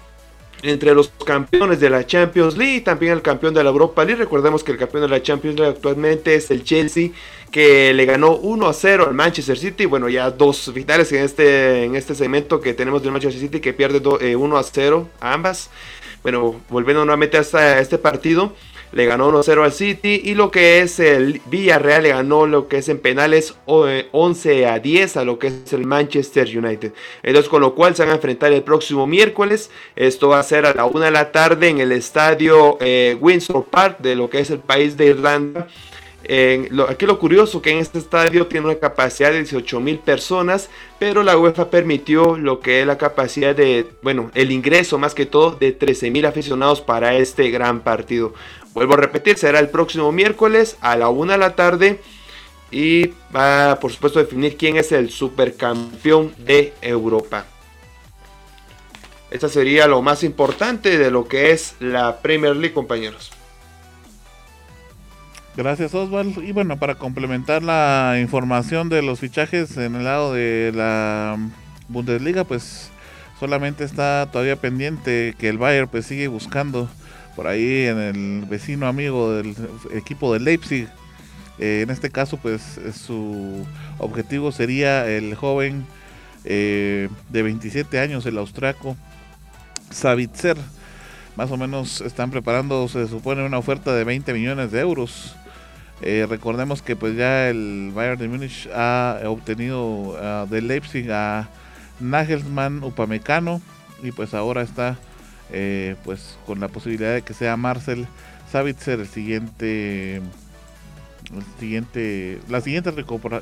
entre 0.69 0.95
los 0.95 1.09
campeones 1.25 1.81
de 1.81 1.91
la 1.91 2.07
Champions 2.07 2.57
League 2.57 2.77
y 2.77 2.81
también 2.81 3.13
el 3.13 3.23
campeón 3.23 3.55
de 3.55 3.63
la 3.63 3.71
Europa 3.71 4.05
League. 4.05 4.19
Recordemos 4.19 4.65
que 4.65 4.73
el 4.73 4.79
campeón 4.79 5.03
de 5.03 5.09
la 5.09 5.23
Champions 5.23 5.59
League 5.59 5.75
actualmente 5.75 6.35
es 6.35 6.51
el 6.51 6.65
Chelsea, 6.65 7.11
que 7.51 7.93
le 7.95 8.05
ganó 8.05 8.37
1 8.37 8.67
a 8.67 8.73
0 8.73 9.07
al 9.09 9.15
Manchester 9.15 9.59
City. 9.59 9.87
Bueno, 9.87 10.09
ya 10.09 10.31
dos 10.31 10.71
finales 10.73 11.13
en 11.13 11.25
este, 11.25 11.85
en 11.85 11.97
este 11.97 12.15
segmento 12.15 12.61
que 12.61 12.75
tenemos 12.75 13.03
del 13.03 13.13
Manchester 13.13 13.41
City 13.41 13.61
que 13.61 13.73
pierde 13.73 13.99
1 13.99 14.57
eh, 14.57 14.59
a 14.59 14.63
0 14.63 15.09
a 15.21 15.33
ambas. 15.33 15.71
Bueno, 16.23 16.61
volviendo 16.69 17.05
nuevamente 17.05 17.39
a 17.39 17.81
este 17.81 17.99
partido 17.99 18.53
le 18.93 19.07
ganó 19.07 19.31
1-0 19.31 19.65
al 19.65 19.73
City 19.73 20.21
y 20.25 20.35
lo 20.35 20.51
que 20.51 20.81
es 20.81 21.01
el 21.01 21.41
Villarreal 21.47 22.03
le 22.03 22.09
ganó 22.11 22.47
lo 22.47 22.69
que 22.69 22.79
es 22.79 22.89
en 22.89 22.99
penales 22.99 23.55
11 23.67 24.61
eh, 24.61 24.67
a 24.67 24.79
10 24.79 25.17
a 25.17 25.25
lo 25.25 25.39
que 25.39 25.49
es 25.49 25.73
el 25.73 25.87
Manchester 25.87 26.47
United. 26.47 26.93
Entonces 27.23 27.49
con 27.49 27.61
lo 27.61 27.75
cual 27.75 27.95
se 27.95 28.03
van 28.03 28.13
a 28.13 28.15
enfrentar 28.17 28.53
el 28.53 28.63
próximo 28.63 29.07
miércoles. 29.07 29.71
Esto 29.95 30.29
va 30.29 30.41
a 30.41 30.43
ser 30.43 30.67
a 30.67 30.75
la 30.75 30.87
1 30.87 31.01
de 31.01 31.11
la 31.11 31.33
tarde 31.33 31.69
en 31.69 31.79
el 31.79 31.93
estadio 31.93 32.79
eh, 32.81 33.17
Windsor 33.21 33.65
Park 33.65 33.99
de 34.01 34.15
lo 34.15 34.31
que 34.31 34.41
es 34.41 34.51
el 34.51 34.61
país 34.61 34.97
de 34.97 35.07
Irlanda 35.07 35.69
aquí 36.89 37.07
lo 37.07 37.19
curioso 37.19 37.63
que 37.63 37.71
en 37.71 37.79
este 37.79 37.99
estadio 37.99 38.47
tiene 38.47 38.67
una 38.67 38.79
capacidad 38.79 39.31
de 39.31 39.39
18 39.39 39.81
mil 39.81 39.99
personas, 39.99 40.69
pero 40.99 41.23
la 41.23 41.39
UEFA 41.39 41.71
permitió 41.71 42.37
lo 42.37 42.61
que 42.61 42.81
es 42.81 42.87
la 42.87 42.99
capacidad 42.99 43.55
de, 43.55 43.87
bueno, 44.03 44.31
el 44.35 44.51
ingreso 44.51 44.99
más 44.99 45.15
que 45.15 45.27
todo 45.27 45.53
de 45.53 45.73
13 45.73 46.11
mil 46.11 46.27
aficionados 46.27 46.81
para 46.81 47.17
este 47.17 47.51
gran 47.51 47.81
partido. 47.81 48.35
Vuelvo 48.77 48.93
a 48.93 48.99
repetir, 48.99 49.39
será 49.39 49.59
el 49.59 49.71
próximo 49.71 50.13
miércoles 50.13 50.77
a 50.83 50.97
la 50.97 51.09
1 51.09 51.33
de 51.33 51.39
la 51.39 51.57
tarde 51.57 51.99
y 52.71 53.15
va 53.35 53.79
por 53.81 53.91
supuesto 53.91 54.19
a 54.19 54.23
definir 54.25 54.59
quién 54.59 54.77
es 54.77 54.93
el 54.93 55.09
supercampeón 55.09 56.35
de 56.37 56.75
Europa. 56.83 57.47
Esta 59.31 59.49
sería 59.49 59.87
lo 59.87 60.03
más 60.03 60.23
importante 60.23 60.99
de 60.99 61.11
lo 61.11 61.27
que 61.27 61.53
es 61.53 61.75
la 61.81 62.21
Premier 62.21 62.55
League, 62.55 62.75
compañeros. 62.75 63.31
Gracias 65.57 65.95
Oswald. 65.95 66.45
Y 66.45 66.53
bueno, 66.53 66.79
para 66.79 66.97
complementar 66.97 67.63
la 67.63 68.19
información 68.21 68.91
de 68.91 69.01
los 69.01 69.21
fichajes 69.21 69.75
en 69.79 69.95
el 69.97 70.05
lado 70.05 70.35
de 70.35 70.73
la 70.75 71.39
Bundesliga, 71.89 72.45
pues 72.45 72.91
solamente 73.41 73.85
está 73.85 74.29
todavía 74.31 74.57
pendiente 74.57 75.35
que 75.39 75.49
el 75.49 75.57
Bayern 75.57 75.89
pues 75.89 76.05
sigue 76.05 76.29
buscando 76.29 76.91
por 77.37 77.47
ahí 77.47 77.87
en 77.87 77.99
el 77.99 78.45
vecino 78.47 78.89
amigo 78.89 79.33
del 79.33 79.55
equipo 79.93 80.33
de 80.33 80.41
Leipzig. 80.41 80.89
Eh, 81.59 81.83
en 81.83 81.91
este 81.91 82.11
caso 82.11 82.39
pues 82.39 82.81
su 83.07 83.65
objetivo 83.99 84.51
sería 84.51 85.07
el 85.09 85.35
joven 85.37 85.87
eh, 86.45 87.09
de 87.29 87.43
27 87.43 88.01
años, 88.01 88.27
el 88.27 88.39
austriaco 88.39 88.97
Savitzer. 89.91 90.57
Más 91.37 91.51
o 91.51 91.57
menos 91.57 92.01
están 92.01 92.31
preparando, 92.31 92.89
se 92.89 93.07
supone, 93.07 93.45
una 93.45 93.59
oferta 93.59 93.95
de 93.95 94.05
20 94.05 94.33
millones 94.33 94.73
de 94.73 94.81
euros 94.81 95.37
eh, 96.03 96.27
recordemos 96.29 96.83
que 96.83 96.95
pues 96.95 97.17
ya 97.17 97.49
el 97.49 97.91
Bayern 97.95 98.19
de 98.19 98.29
Múnich 98.29 98.69
ha 98.75 99.19
obtenido 99.25 99.83
uh, 99.83 100.47
de 100.47 100.61
Leipzig 100.61 101.11
a 101.11 101.49
Nagelsmann 102.01 102.85
Upamecano 102.85 103.63
y 104.03 104.13
pues 104.13 104.35
ahora 104.35 104.61
está 104.61 104.99
eh, 105.53 105.97
pues 106.05 106.39
con 106.47 106.61
la 106.61 106.69
posibilidad 106.69 107.15
de 107.15 107.23
que 107.23 107.35
sea 107.35 107.57
Marcel 107.57 108.07
Savitzer 108.51 109.01
el 109.01 109.09
siguiente 109.09 110.17
el 110.17 111.45
siguiente 111.59 112.39
la 112.49 112.61
siguiente 112.61 112.93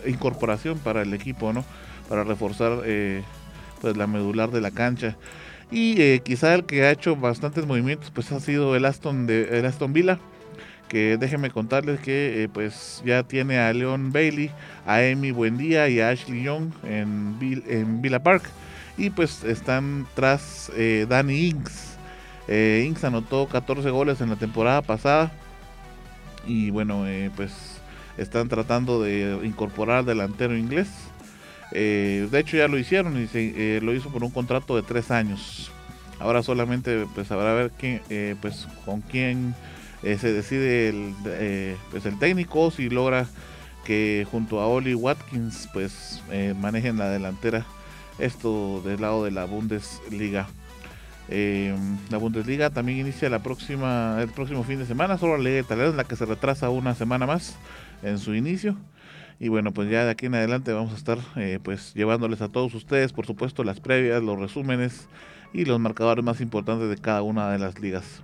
incorporación 0.06 0.78
para 0.78 1.02
el 1.02 1.12
equipo 1.14 1.52
no 1.52 1.64
para 2.08 2.24
reforzar 2.24 2.82
eh, 2.84 3.22
pues 3.80 3.96
la 3.96 4.06
medular 4.06 4.50
de 4.50 4.60
la 4.60 4.70
cancha. 4.70 5.16
Y 5.70 6.20
quizá 6.20 6.54
el 6.54 6.64
que 6.64 6.84
ha 6.84 6.90
hecho 6.90 7.16
bastantes 7.16 7.66
movimientos 7.66 8.10
pues 8.10 8.30
ha 8.32 8.38
sido 8.38 8.76
el 8.76 8.84
Aston 8.84 9.26
de 9.26 9.58
el 9.58 9.66
Aston 9.66 9.92
Villa 9.92 10.18
que 10.88 11.16
déjenme 11.18 11.50
contarles 11.50 12.00
que 12.00 12.44
eh, 12.44 12.48
pues 12.48 13.02
ya 13.04 13.22
tiene 13.22 13.58
a 13.58 13.72
Leon 13.72 14.12
Bailey, 14.12 14.50
a 14.86 14.98
Amy 14.98 15.30
Buendía 15.30 15.88
y 15.88 16.00
a 16.00 16.10
Ashley 16.10 16.42
Young 16.42 16.70
en, 16.84 17.36
en 17.66 18.02
Villa 18.02 18.22
Park. 18.22 18.44
Y 18.96 19.10
pues 19.10 19.42
están 19.42 20.06
tras 20.14 20.70
eh, 20.76 21.06
Danny 21.08 21.48
Inks. 21.48 21.93
Eh, 22.48 22.84
Inks 22.86 23.04
anotó 23.04 23.46
14 23.48 23.90
goles 23.90 24.20
en 24.20 24.30
la 24.30 24.36
temporada 24.36 24.82
pasada 24.82 25.32
y 26.46 26.70
bueno 26.70 27.06
pues 27.36 27.80
están 28.18 28.48
tratando 28.48 29.02
de 29.02 29.40
incorporar 29.44 29.98
al 29.98 30.06
delantero 30.06 30.56
inglés. 30.56 30.88
de 31.72 32.28
hecho 32.32 32.56
ya 32.56 32.68
lo 32.68 32.78
hicieron 32.78 33.20
y 33.22 33.26
se, 33.26 33.80
lo 33.82 33.94
hizo 33.94 34.10
por 34.10 34.22
un 34.24 34.30
contrato 34.30 34.76
de 34.76 34.82
3 34.82 35.10
años. 35.10 35.72
Ahora 36.18 36.42
solamente 36.42 37.06
pues 37.14 37.30
habrá 37.30 37.54
ver 37.54 37.70
quién, 37.78 38.00
eh, 38.08 38.36
pues 38.40 38.66
con 38.84 39.00
quién 39.00 39.54
eh, 40.02 40.16
se 40.18 40.32
decide 40.32 40.88
el, 40.88 41.14
eh, 41.26 41.76
pues 41.90 42.06
el 42.06 42.18
técnico 42.18 42.70
si 42.70 42.88
logra 42.88 43.26
que 43.84 44.26
junto 44.30 44.60
a 44.60 44.66
Oli 44.66 44.94
Watkins 44.94 45.68
pues 45.72 46.22
manejen 46.58 46.96
la 46.96 47.10
delantera 47.10 47.66
esto 48.18 48.80
del 48.82 49.02
lado 49.02 49.24
de 49.24 49.32
la 49.32 49.44
Bundesliga. 49.44 50.46
La 51.28 52.18
Bundesliga 52.18 52.70
también 52.70 52.98
inicia 52.98 53.30
la 53.30 53.42
próxima 53.42 54.18
el 54.20 54.28
próximo 54.28 54.62
fin 54.64 54.78
de 54.78 54.86
semana, 54.86 55.18
solo 55.18 55.36
la 55.36 55.44
Liga 55.44 55.60
Italiana 55.60 55.90
es 55.90 55.96
la 55.96 56.04
que 56.04 56.16
se 56.16 56.26
retrasa 56.26 56.70
una 56.70 56.94
semana 56.94 57.26
más 57.26 57.56
en 58.02 58.18
su 58.18 58.34
inicio. 58.34 58.76
Y 59.40 59.48
bueno, 59.48 59.72
pues 59.72 59.90
ya 59.90 60.04
de 60.04 60.10
aquí 60.10 60.26
en 60.26 60.34
adelante 60.36 60.72
vamos 60.72 60.92
a 60.92 60.96
estar 60.96 61.18
pues 61.62 61.92
llevándoles 61.94 62.40
a 62.40 62.48
todos 62.48 62.72
ustedes, 62.74 63.12
por 63.12 63.26
supuesto, 63.26 63.64
las 63.64 63.80
previas, 63.80 64.22
los 64.22 64.38
resúmenes 64.38 65.08
y 65.52 65.64
los 65.64 65.80
marcadores 65.80 66.24
más 66.24 66.40
importantes 66.40 66.88
de 66.88 66.96
cada 66.96 67.22
una 67.22 67.50
de 67.50 67.58
las 67.58 67.80
ligas. 67.80 68.22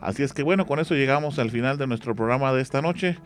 Así 0.00 0.22
es 0.22 0.32
que 0.32 0.42
bueno, 0.42 0.66
con 0.66 0.78
eso 0.78 0.94
llegamos 0.94 1.38
al 1.38 1.50
final 1.50 1.78
de 1.78 1.86
nuestro 1.86 2.14
programa 2.14 2.52
de 2.52 2.60
esta 2.60 2.82
noche. 2.82 3.18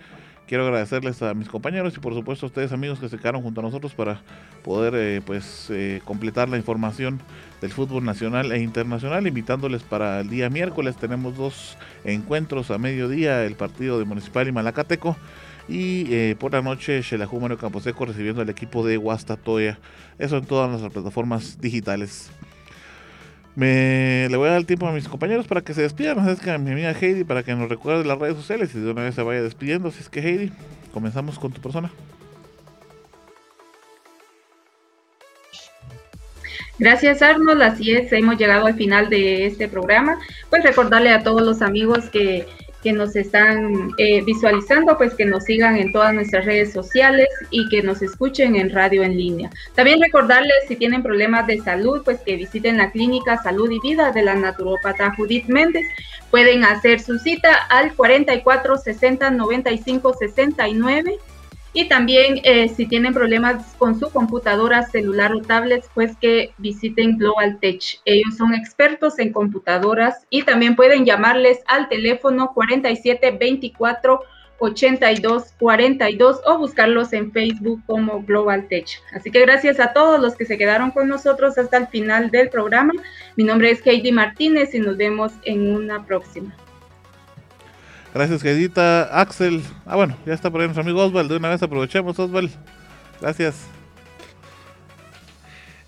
Quiero 0.50 0.64
agradecerles 0.64 1.22
a 1.22 1.32
mis 1.32 1.48
compañeros 1.48 1.96
y 1.96 2.00
por 2.00 2.12
supuesto 2.12 2.44
a 2.44 2.48
ustedes 2.48 2.72
amigos 2.72 2.98
que 2.98 3.08
se 3.08 3.18
quedaron 3.18 3.40
junto 3.40 3.60
a 3.60 3.62
nosotros 3.62 3.94
para 3.94 4.20
poder 4.64 4.94
eh, 4.96 5.22
pues 5.24 5.68
eh, 5.70 6.00
completar 6.04 6.48
la 6.48 6.56
información 6.56 7.20
del 7.60 7.70
fútbol 7.70 8.04
nacional 8.04 8.50
e 8.50 8.58
internacional, 8.58 9.28
invitándoles 9.28 9.84
para 9.84 10.18
el 10.18 10.28
día 10.28 10.50
miércoles 10.50 10.96
tenemos 10.96 11.36
dos 11.36 11.78
encuentros 12.02 12.72
a 12.72 12.78
mediodía, 12.78 13.44
el 13.44 13.54
partido 13.54 14.00
de 14.00 14.06
Municipal 14.06 14.48
y 14.48 14.50
Malacateco 14.50 15.16
y 15.68 16.12
eh, 16.12 16.34
por 16.36 16.50
la 16.50 16.62
noche 16.62 17.00
Xelajú 17.04 17.38
Mario 17.38 17.56
Camposeco 17.56 18.06
recibiendo 18.06 18.42
al 18.42 18.48
equipo 18.48 18.84
de 18.84 18.96
Guastatoya. 18.96 19.78
Eso 20.18 20.38
en 20.38 20.46
todas 20.46 20.68
nuestras 20.68 20.92
plataformas 20.92 21.60
digitales. 21.60 22.32
Me 23.56 24.28
le 24.30 24.36
voy 24.36 24.48
a 24.48 24.52
dar 24.52 24.60
el 24.60 24.66
tiempo 24.66 24.86
a 24.86 24.92
mis 24.92 25.08
compañeros 25.08 25.46
para 25.46 25.62
que 25.62 25.74
se 25.74 25.82
despidan. 25.82 26.28
Es 26.28 26.40
que 26.40 26.50
a 26.50 26.58
mi 26.58 26.70
amiga 26.70 26.92
Heidi 26.92 27.24
para 27.24 27.42
que 27.42 27.54
nos 27.54 27.68
recuerde 27.68 28.04
las 28.04 28.18
redes 28.18 28.36
sociales 28.36 28.74
y 28.74 28.80
de 28.80 28.90
una 28.90 29.02
vez 29.02 29.14
se 29.14 29.22
vaya 29.22 29.42
despidiendo. 29.42 29.88
Así 29.88 30.00
es 30.00 30.08
que 30.08 30.20
Heidi, 30.20 30.52
comenzamos 30.92 31.38
con 31.38 31.52
tu 31.52 31.60
persona. 31.60 31.90
Gracias 36.80 37.20
Arnold, 37.20 37.60
así 37.60 37.92
es, 37.92 38.10
hemos 38.10 38.38
llegado 38.38 38.66
al 38.66 38.74
final 38.74 39.10
de 39.10 39.44
este 39.44 39.68
programa. 39.68 40.18
Pues 40.48 40.64
recordarle 40.64 41.10
a 41.10 41.22
todos 41.22 41.42
los 41.42 41.60
amigos 41.60 42.08
que 42.08 42.46
que 42.82 42.92
nos 42.92 43.14
están 43.16 43.90
eh, 43.98 44.22
visualizando, 44.22 44.96
pues 44.96 45.14
que 45.14 45.24
nos 45.24 45.44
sigan 45.44 45.76
en 45.76 45.92
todas 45.92 46.14
nuestras 46.14 46.44
redes 46.44 46.72
sociales 46.72 47.28
y 47.50 47.68
que 47.68 47.82
nos 47.82 48.02
escuchen 48.02 48.56
en 48.56 48.70
radio 48.70 49.02
en 49.02 49.16
línea. 49.16 49.50
También 49.74 50.00
recordarles 50.00 50.54
si 50.68 50.76
tienen 50.76 51.02
problemas 51.02 51.46
de 51.46 51.58
salud, 51.58 52.02
pues 52.04 52.20
que 52.20 52.36
visiten 52.36 52.78
la 52.78 52.90
clínica 52.90 53.42
Salud 53.42 53.70
y 53.70 53.80
Vida 53.80 54.12
de 54.12 54.22
la 54.22 54.34
naturópata 54.34 55.14
Judith 55.16 55.46
Méndez. 55.46 55.84
Pueden 56.30 56.64
hacer 56.64 57.00
su 57.00 57.18
cita 57.18 57.54
al 57.68 57.94
44 57.94 58.78
60 58.78 59.30
95 59.30 60.14
69 60.18 61.18
y 61.72 61.88
también 61.88 62.40
eh, 62.42 62.68
si 62.68 62.86
tienen 62.86 63.14
problemas 63.14 63.74
con 63.78 63.98
su 63.98 64.10
computadora, 64.10 64.82
celular 64.82 65.32
o 65.32 65.40
tablet, 65.40 65.84
pues 65.94 66.16
que 66.16 66.52
visiten 66.58 67.16
Global 67.16 67.58
Tech. 67.60 68.00
Ellos 68.04 68.36
son 68.36 68.54
expertos 68.54 69.18
en 69.18 69.32
computadoras 69.32 70.26
y 70.30 70.42
también 70.42 70.74
pueden 70.74 71.04
llamarles 71.04 71.60
al 71.66 71.88
teléfono 71.88 72.52
47 72.54 73.36
24 73.38 74.20
82 74.58 75.54
42 75.58 76.40
o 76.44 76.58
buscarlos 76.58 77.12
en 77.12 77.32
Facebook 77.32 77.80
como 77.86 78.22
Global 78.22 78.66
Tech. 78.68 78.86
Así 79.12 79.30
que 79.30 79.40
gracias 79.40 79.80
a 79.80 79.92
todos 79.92 80.20
los 80.20 80.34
que 80.34 80.44
se 80.44 80.58
quedaron 80.58 80.90
con 80.90 81.08
nosotros 81.08 81.56
hasta 81.56 81.78
el 81.78 81.86
final 81.86 82.30
del 82.30 82.50
programa. 82.50 82.92
Mi 83.36 83.44
nombre 83.44 83.70
es 83.70 83.86
Heidi 83.86 84.12
Martínez 84.12 84.74
y 84.74 84.80
nos 84.80 84.96
vemos 84.96 85.32
en 85.44 85.74
una 85.74 86.04
próxima. 86.04 86.54
Gracias, 88.12 88.42
Gedita. 88.42 89.20
Axel. 89.20 89.62
Ah, 89.86 89.96
bueno, 89.96 90.16
ya 90.26 90.34
está 90.34 90.50
por 90.50 90.60
ahí 90.60 90.66
nuestro 90.66 90.82
amigo 90.82 91.04
Oswald. 91.04 91.30
De 91.30 91.36
una 91.36 91.48
vez 91.48 91.62
aprovechemos, 91.62 92.18
Oswald. 92.18 92.50
Gracias. 93.20 93.68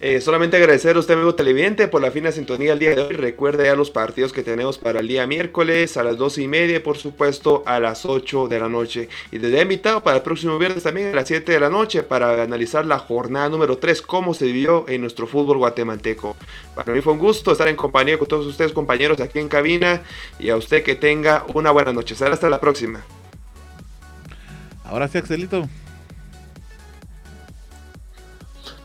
Eh, 0.04 0.20
solamente 0.20 0.56
agradecer 0.56 0.96
a 0.96 0.98
usted, 0.98 1.14
amigo 1.14 1.36
televidente, 1.36 1.86
por 1.86 2.02
la 2.02 2.10
fina 2.10 2.32
sintonía 2.32 2.72
el 2.72 2.80
día 2.80 2.92
de 2.92 3.02
hoy. 3.02 3.14
Recuerde 3.14 3.66
ya 3.66 3.76
los 3.76 3.92
partidos 3.92 4.32
que 4.32 4.42
tenemos 4.42 4.76
para 4.76 4.98
el 4.98 5.06
día 5.06 5.28
miércoles 5.28 5.96
a 5.96 6.02
las 6.02 6.16
12 6.16 6.42
y 6.42 6.48
media, 6.48 6.82
por 6.82 6.98
supuesto, 6.98 7.62
a 7.66 7.78
las 7.78 8.04
8 8.04 8.48
de 8.48 8.58
la 8.58 8.68
noche. 8.68 9.08
Y 9.30 9.38
desde 9.38 9.62
invitado 9.62 10.02
para 10.02 10.16
el 10.16 10.24
próximo 10.24 10.58
viernes 10.58 10.82
también 10.82 11.12
a 11.12 11.14
las 11.14 11.28
7 11.28 11.52
de 11.52 11.60
la 11.60 11.70
noche 11.70 12.02
para 12.02 12.42
analizar 12.42 12.84
la 12.84 12.98
jornada 12.98 13.48
número 13.48 13.78
3, 13.78 14.02
cómo 14.02 14.34
se 14.34 14.46
vivió 14.46 14.86
en 14.88 15.02
nuestro 15.02 15.28
fútbol 15.28 15.58
guatemalteco. 15.58 16.34
Para 16.74 16.92
mí 16.92 17.00
fue 17.00 17.12
un 17.12 17.20
gusto 17.20 17.52
estar 17.52 17.68
en 17.68 17.76
compañía 17.76 18.18
con 18.18 18.26
todos 18.26 18.44
ustedes, 18.44 18.72
compañeros, 18.72 19.20
aquí 19.20 19.38
en 19.38 19.48
cabina. 19.48 20.02
Y 20.40 20.50
a 20.50 20.56
usted 20.56 20.82
que 20.82 20.96
tenga 20.96 21.44
una 21.54 21.70
buena 21.70 21.92
noche. 21.92 22.16
Hasta 22.18 22.50
la 22.50 22.58
próxima. 22.58 23.04
Ahora 24.84 25.06
sí, 25.06 25.18
Axelito. 25.18 25.68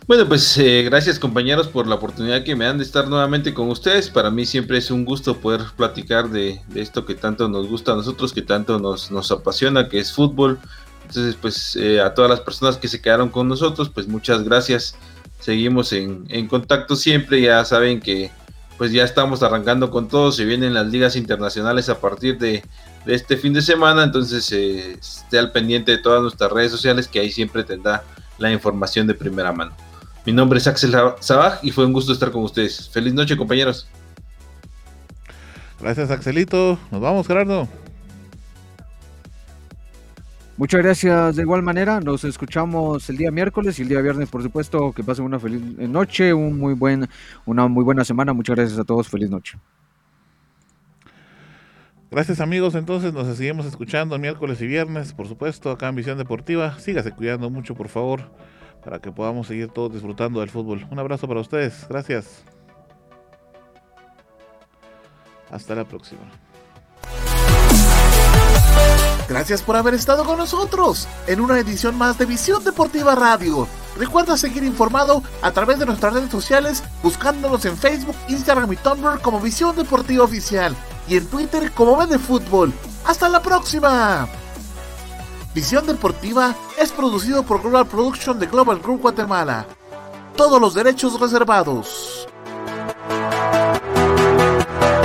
Bueno, 0.08 0.26
pues 0.26 0.58
eh, 0.58 0.84
gracias 0.84 1.20
compañeros 1.20 1.68
por 1.68 1.86
la 1.86 1.96
oportunidad 1.96 2.46
que 2.46 2.56
me 2.56 2.64
dan 2.64 2.78
de 2.78 2.86
estar 2.86 3.10
nuevamente 3.10 3.54
con 3.54 3.68
ustedes. 3.68 4.10
Para 4.10 4.32
mí 4.32 4.46
siempre 4.46 4.78
es 4.78 4.90
un 4.90 5.04
gusto 5.04 5.38
poder 5.42 5.64
platicar 5.76 6.30
de, 6.30 6.62
esto 6.76 7.06
que 7.06 7.14
tanto 7.14 7.50
nos 7.50 7.68
gusta 7.68 7.92
a 7.92 7.96
nosotros, 7.98 8.32
que 8.32 8.42
tanto 8.42 8.80
nos, 8.80 9.12
nos 9.12 9.30
apasiona, 9.34 9.90
que 9.90 10.00
es 10.00 10.14
fútbol. 10.14 10.60
Entonces, 11.02 11.36
pues 11.36 11.76
eh, 11.76 12.00
a 12.00 12.14
todas 12.14 12.32
las 12.32 12.40
personas 12.40 12.78
que 12.78 12.88
se 12.88 13.02
quedaron 13.02 13.28
con 13.28 13.50
nosotros, 13.50 13.90
pues 13.90 14.08
muchas 14.08 14.46
gracias. 14.46 14.96
Seguimos 15.42 15.92
en, 15.92 16.48
contacto 16.48 16.96
siempre. 16.96 17.42
Ya 17.42 17.66
saben 17.66 18.00
que 18.00 18.32
pues 18.78 18.94
ya 18.94 19.04
estamos 19.04 19.44
arrancando 19.44 19.92
con 19.92 20.08
todo. 20.08 20.32
Se 20.32 20.46
vienen 20.46 20.74
las 20.74 20.88
ligas 20.88 21.18
internacionales 21.18 21.90
a 21.90 22.00
partir 22.00 22.38
de, 22.38 22.64
de 23.06 23.14
este 23.14 23.36
fin 23.36 23.52
de 23.52 23.62
semana. 23.62 24.06
Entonces, 24.06 24.50
eh, 24.54 24.94
esté 24.94 25.38
al 25.38 25.52
pendiente 25.52 25.92
de 25.92 25.98
todas 25.98 26.22
nuestras 26.22 26.50
redes 26.50 26.72
sociales 26.72 27.10
que 27.10 27.20
ahí 27.20 27.30
siempre 27.30 27.66
tendrá 27.66 28.06
la 28.38 28.54
información 28.54 29.06
de 29.06 29.14
primera 29.14 29.52
mano. 29.52 29.76
Mi 30.28 30.34
nombre 30.34 30.60
es 30.60 30.68
Axel 30.68 30.94
Sabaj 31.22 31.60
y 31.62 31.72
fue 31.72 31.86
un 31.86 31.94
gusto 31.94 32.12
estar 32.12 32.32
con 32.32 32.44
ustedes. 32.44 32.90
Feliz 32.90 33.14
noche, 33.14 33.38
compañeros. 33.38 33.88
Gracias, 35.80 36.12
Axelito. 36.12 36.78
Nos 36.92 37.00
vamos, 37.00 37.26
Gerardo. 37.26 37.66
Muchas 40.58 40.82
gracias 40.82 41.38
de 41.38 41.44
igual 41.44 41.64
manera. 41.64 42.02
Nos 42.02 42.26
escuchamos 42.26 43.10
el 43.10 43.16
día 43.16 43.32
miércoles 43.32 43.80
y 43.80 43.84
el 43.84 43.88
día 43.88 44.02
viernes, 44.02 44.28
por 44.28 44.44
supuesto. 44.44 44.92
Que 44.92 45.02
pasen 45.02 45.24
una 45.24 45.40
feliz 45.40 45.62
noche, 45.62 46.34
un 46.34 46.60
muy 46.60 46.74
buen, 46.74 47.08
una 47.46 47.66
muy 47.70 47.86
buena 47.86 48.04
semana. 48.04 48.34
Muchas 48.34 48.58
gracias 48.58 48.78
a 48.78 48.84
todos. 48.84 49.08
Feliz 49.08 49.30
noche. 49.30 49.58
Gracias 52.12 52.42
amigos, 52.42 52.76
entonces 52.76 53.14
nos 53.14 53.34
seguimos 53.38 53.66
escuchando 53.66 54.20
miércoles 54.20 54.62
y 54.62 54.68
viernes, 54.68 55.14
por 55.14 55.30
supuesto, 55.30 55.72
acá 55.72 55.88
en 55.88 55.96
Visión 55.96 56.18
Deportiva. 56.18 56.78
Sígase 56.80 57.12
cuidando 57.12 57.50
mucho, 57.50 57.76
por 57.76 57.88
favor 57.88 58.30
para 58.88 59.00
que 59.00 59.12
podamos 59.12 59.48
seguir 59.48 59.68
todos 59.68 59.92
disfrutando 59.92 60.40
del 60.40 60.50
fútbol. 60.50 60.88
Un 60.90 60.98
abrazo 60.98 61.28
para 61.28 61.42
ustedes, 61.42 61.86
gracias. 61.90 62.42
Hasta 65.52 65.76
la 65.76 65.84
próxima. 65.84 66.22
Gracias 69.28 69.62
por 69.62 69.76
haber 69.76 69.94
estado 69.94 70.24
con 70.24 70.38
nosotros 70.38 71.06
en 71.28 71.42
una 71.42 71.60
edición 71.60 71.98
más 71.98 72.18
de 72.18 72.28
Visión 72.28 72.64
Deportiva 72.64 73.14
Radio. 73.14 73.68
Recuerda 73.98 74.38
seguir 74.38 74.64
informado 74.64 75.22
a 75.42 75.52
través 75.52 75.80
de 75.80 75.86
nuestras 75.86 76.14
redes 76.14 76.32
sociales 76.32 76.82
buscándonos 77.04 77.66
en 77.66 77.76
Facebook, 77.76 78.16
Instagram 78.30 78.72
y 78.72 78.78
Tumblr 78.78 79.20
como 79.20 79.42
Visión 79.42 79.76
Deportiva 79.76 80.24
Oficial 80.24 80.74
y 81.10 81.18
en 81.18 81.28
Twitter 81.28 81.74
como 81.74 82.08
de 82.08 82.20
Fútbol. 82.20 82.72
¡Hasta 83.06 83.28
la 83.28 83.42
próxima! 83.42 84.30
Visión 85.58 85.88
Deportiva 85.88 86.54
es 86.78 86.92
producido 86.92 87.42
por 87.42 87.64
Global 87.64 87.88
Production 87.88 88.38
de 88.38 88.46
Global 88.46 88.78
Group 88.78 89.02
Guatemala. 89.02 89.66
Todos 90.36 90.62
los 90.62 90.76
derechos 90.76 91.20
reservados. 91.20 92.28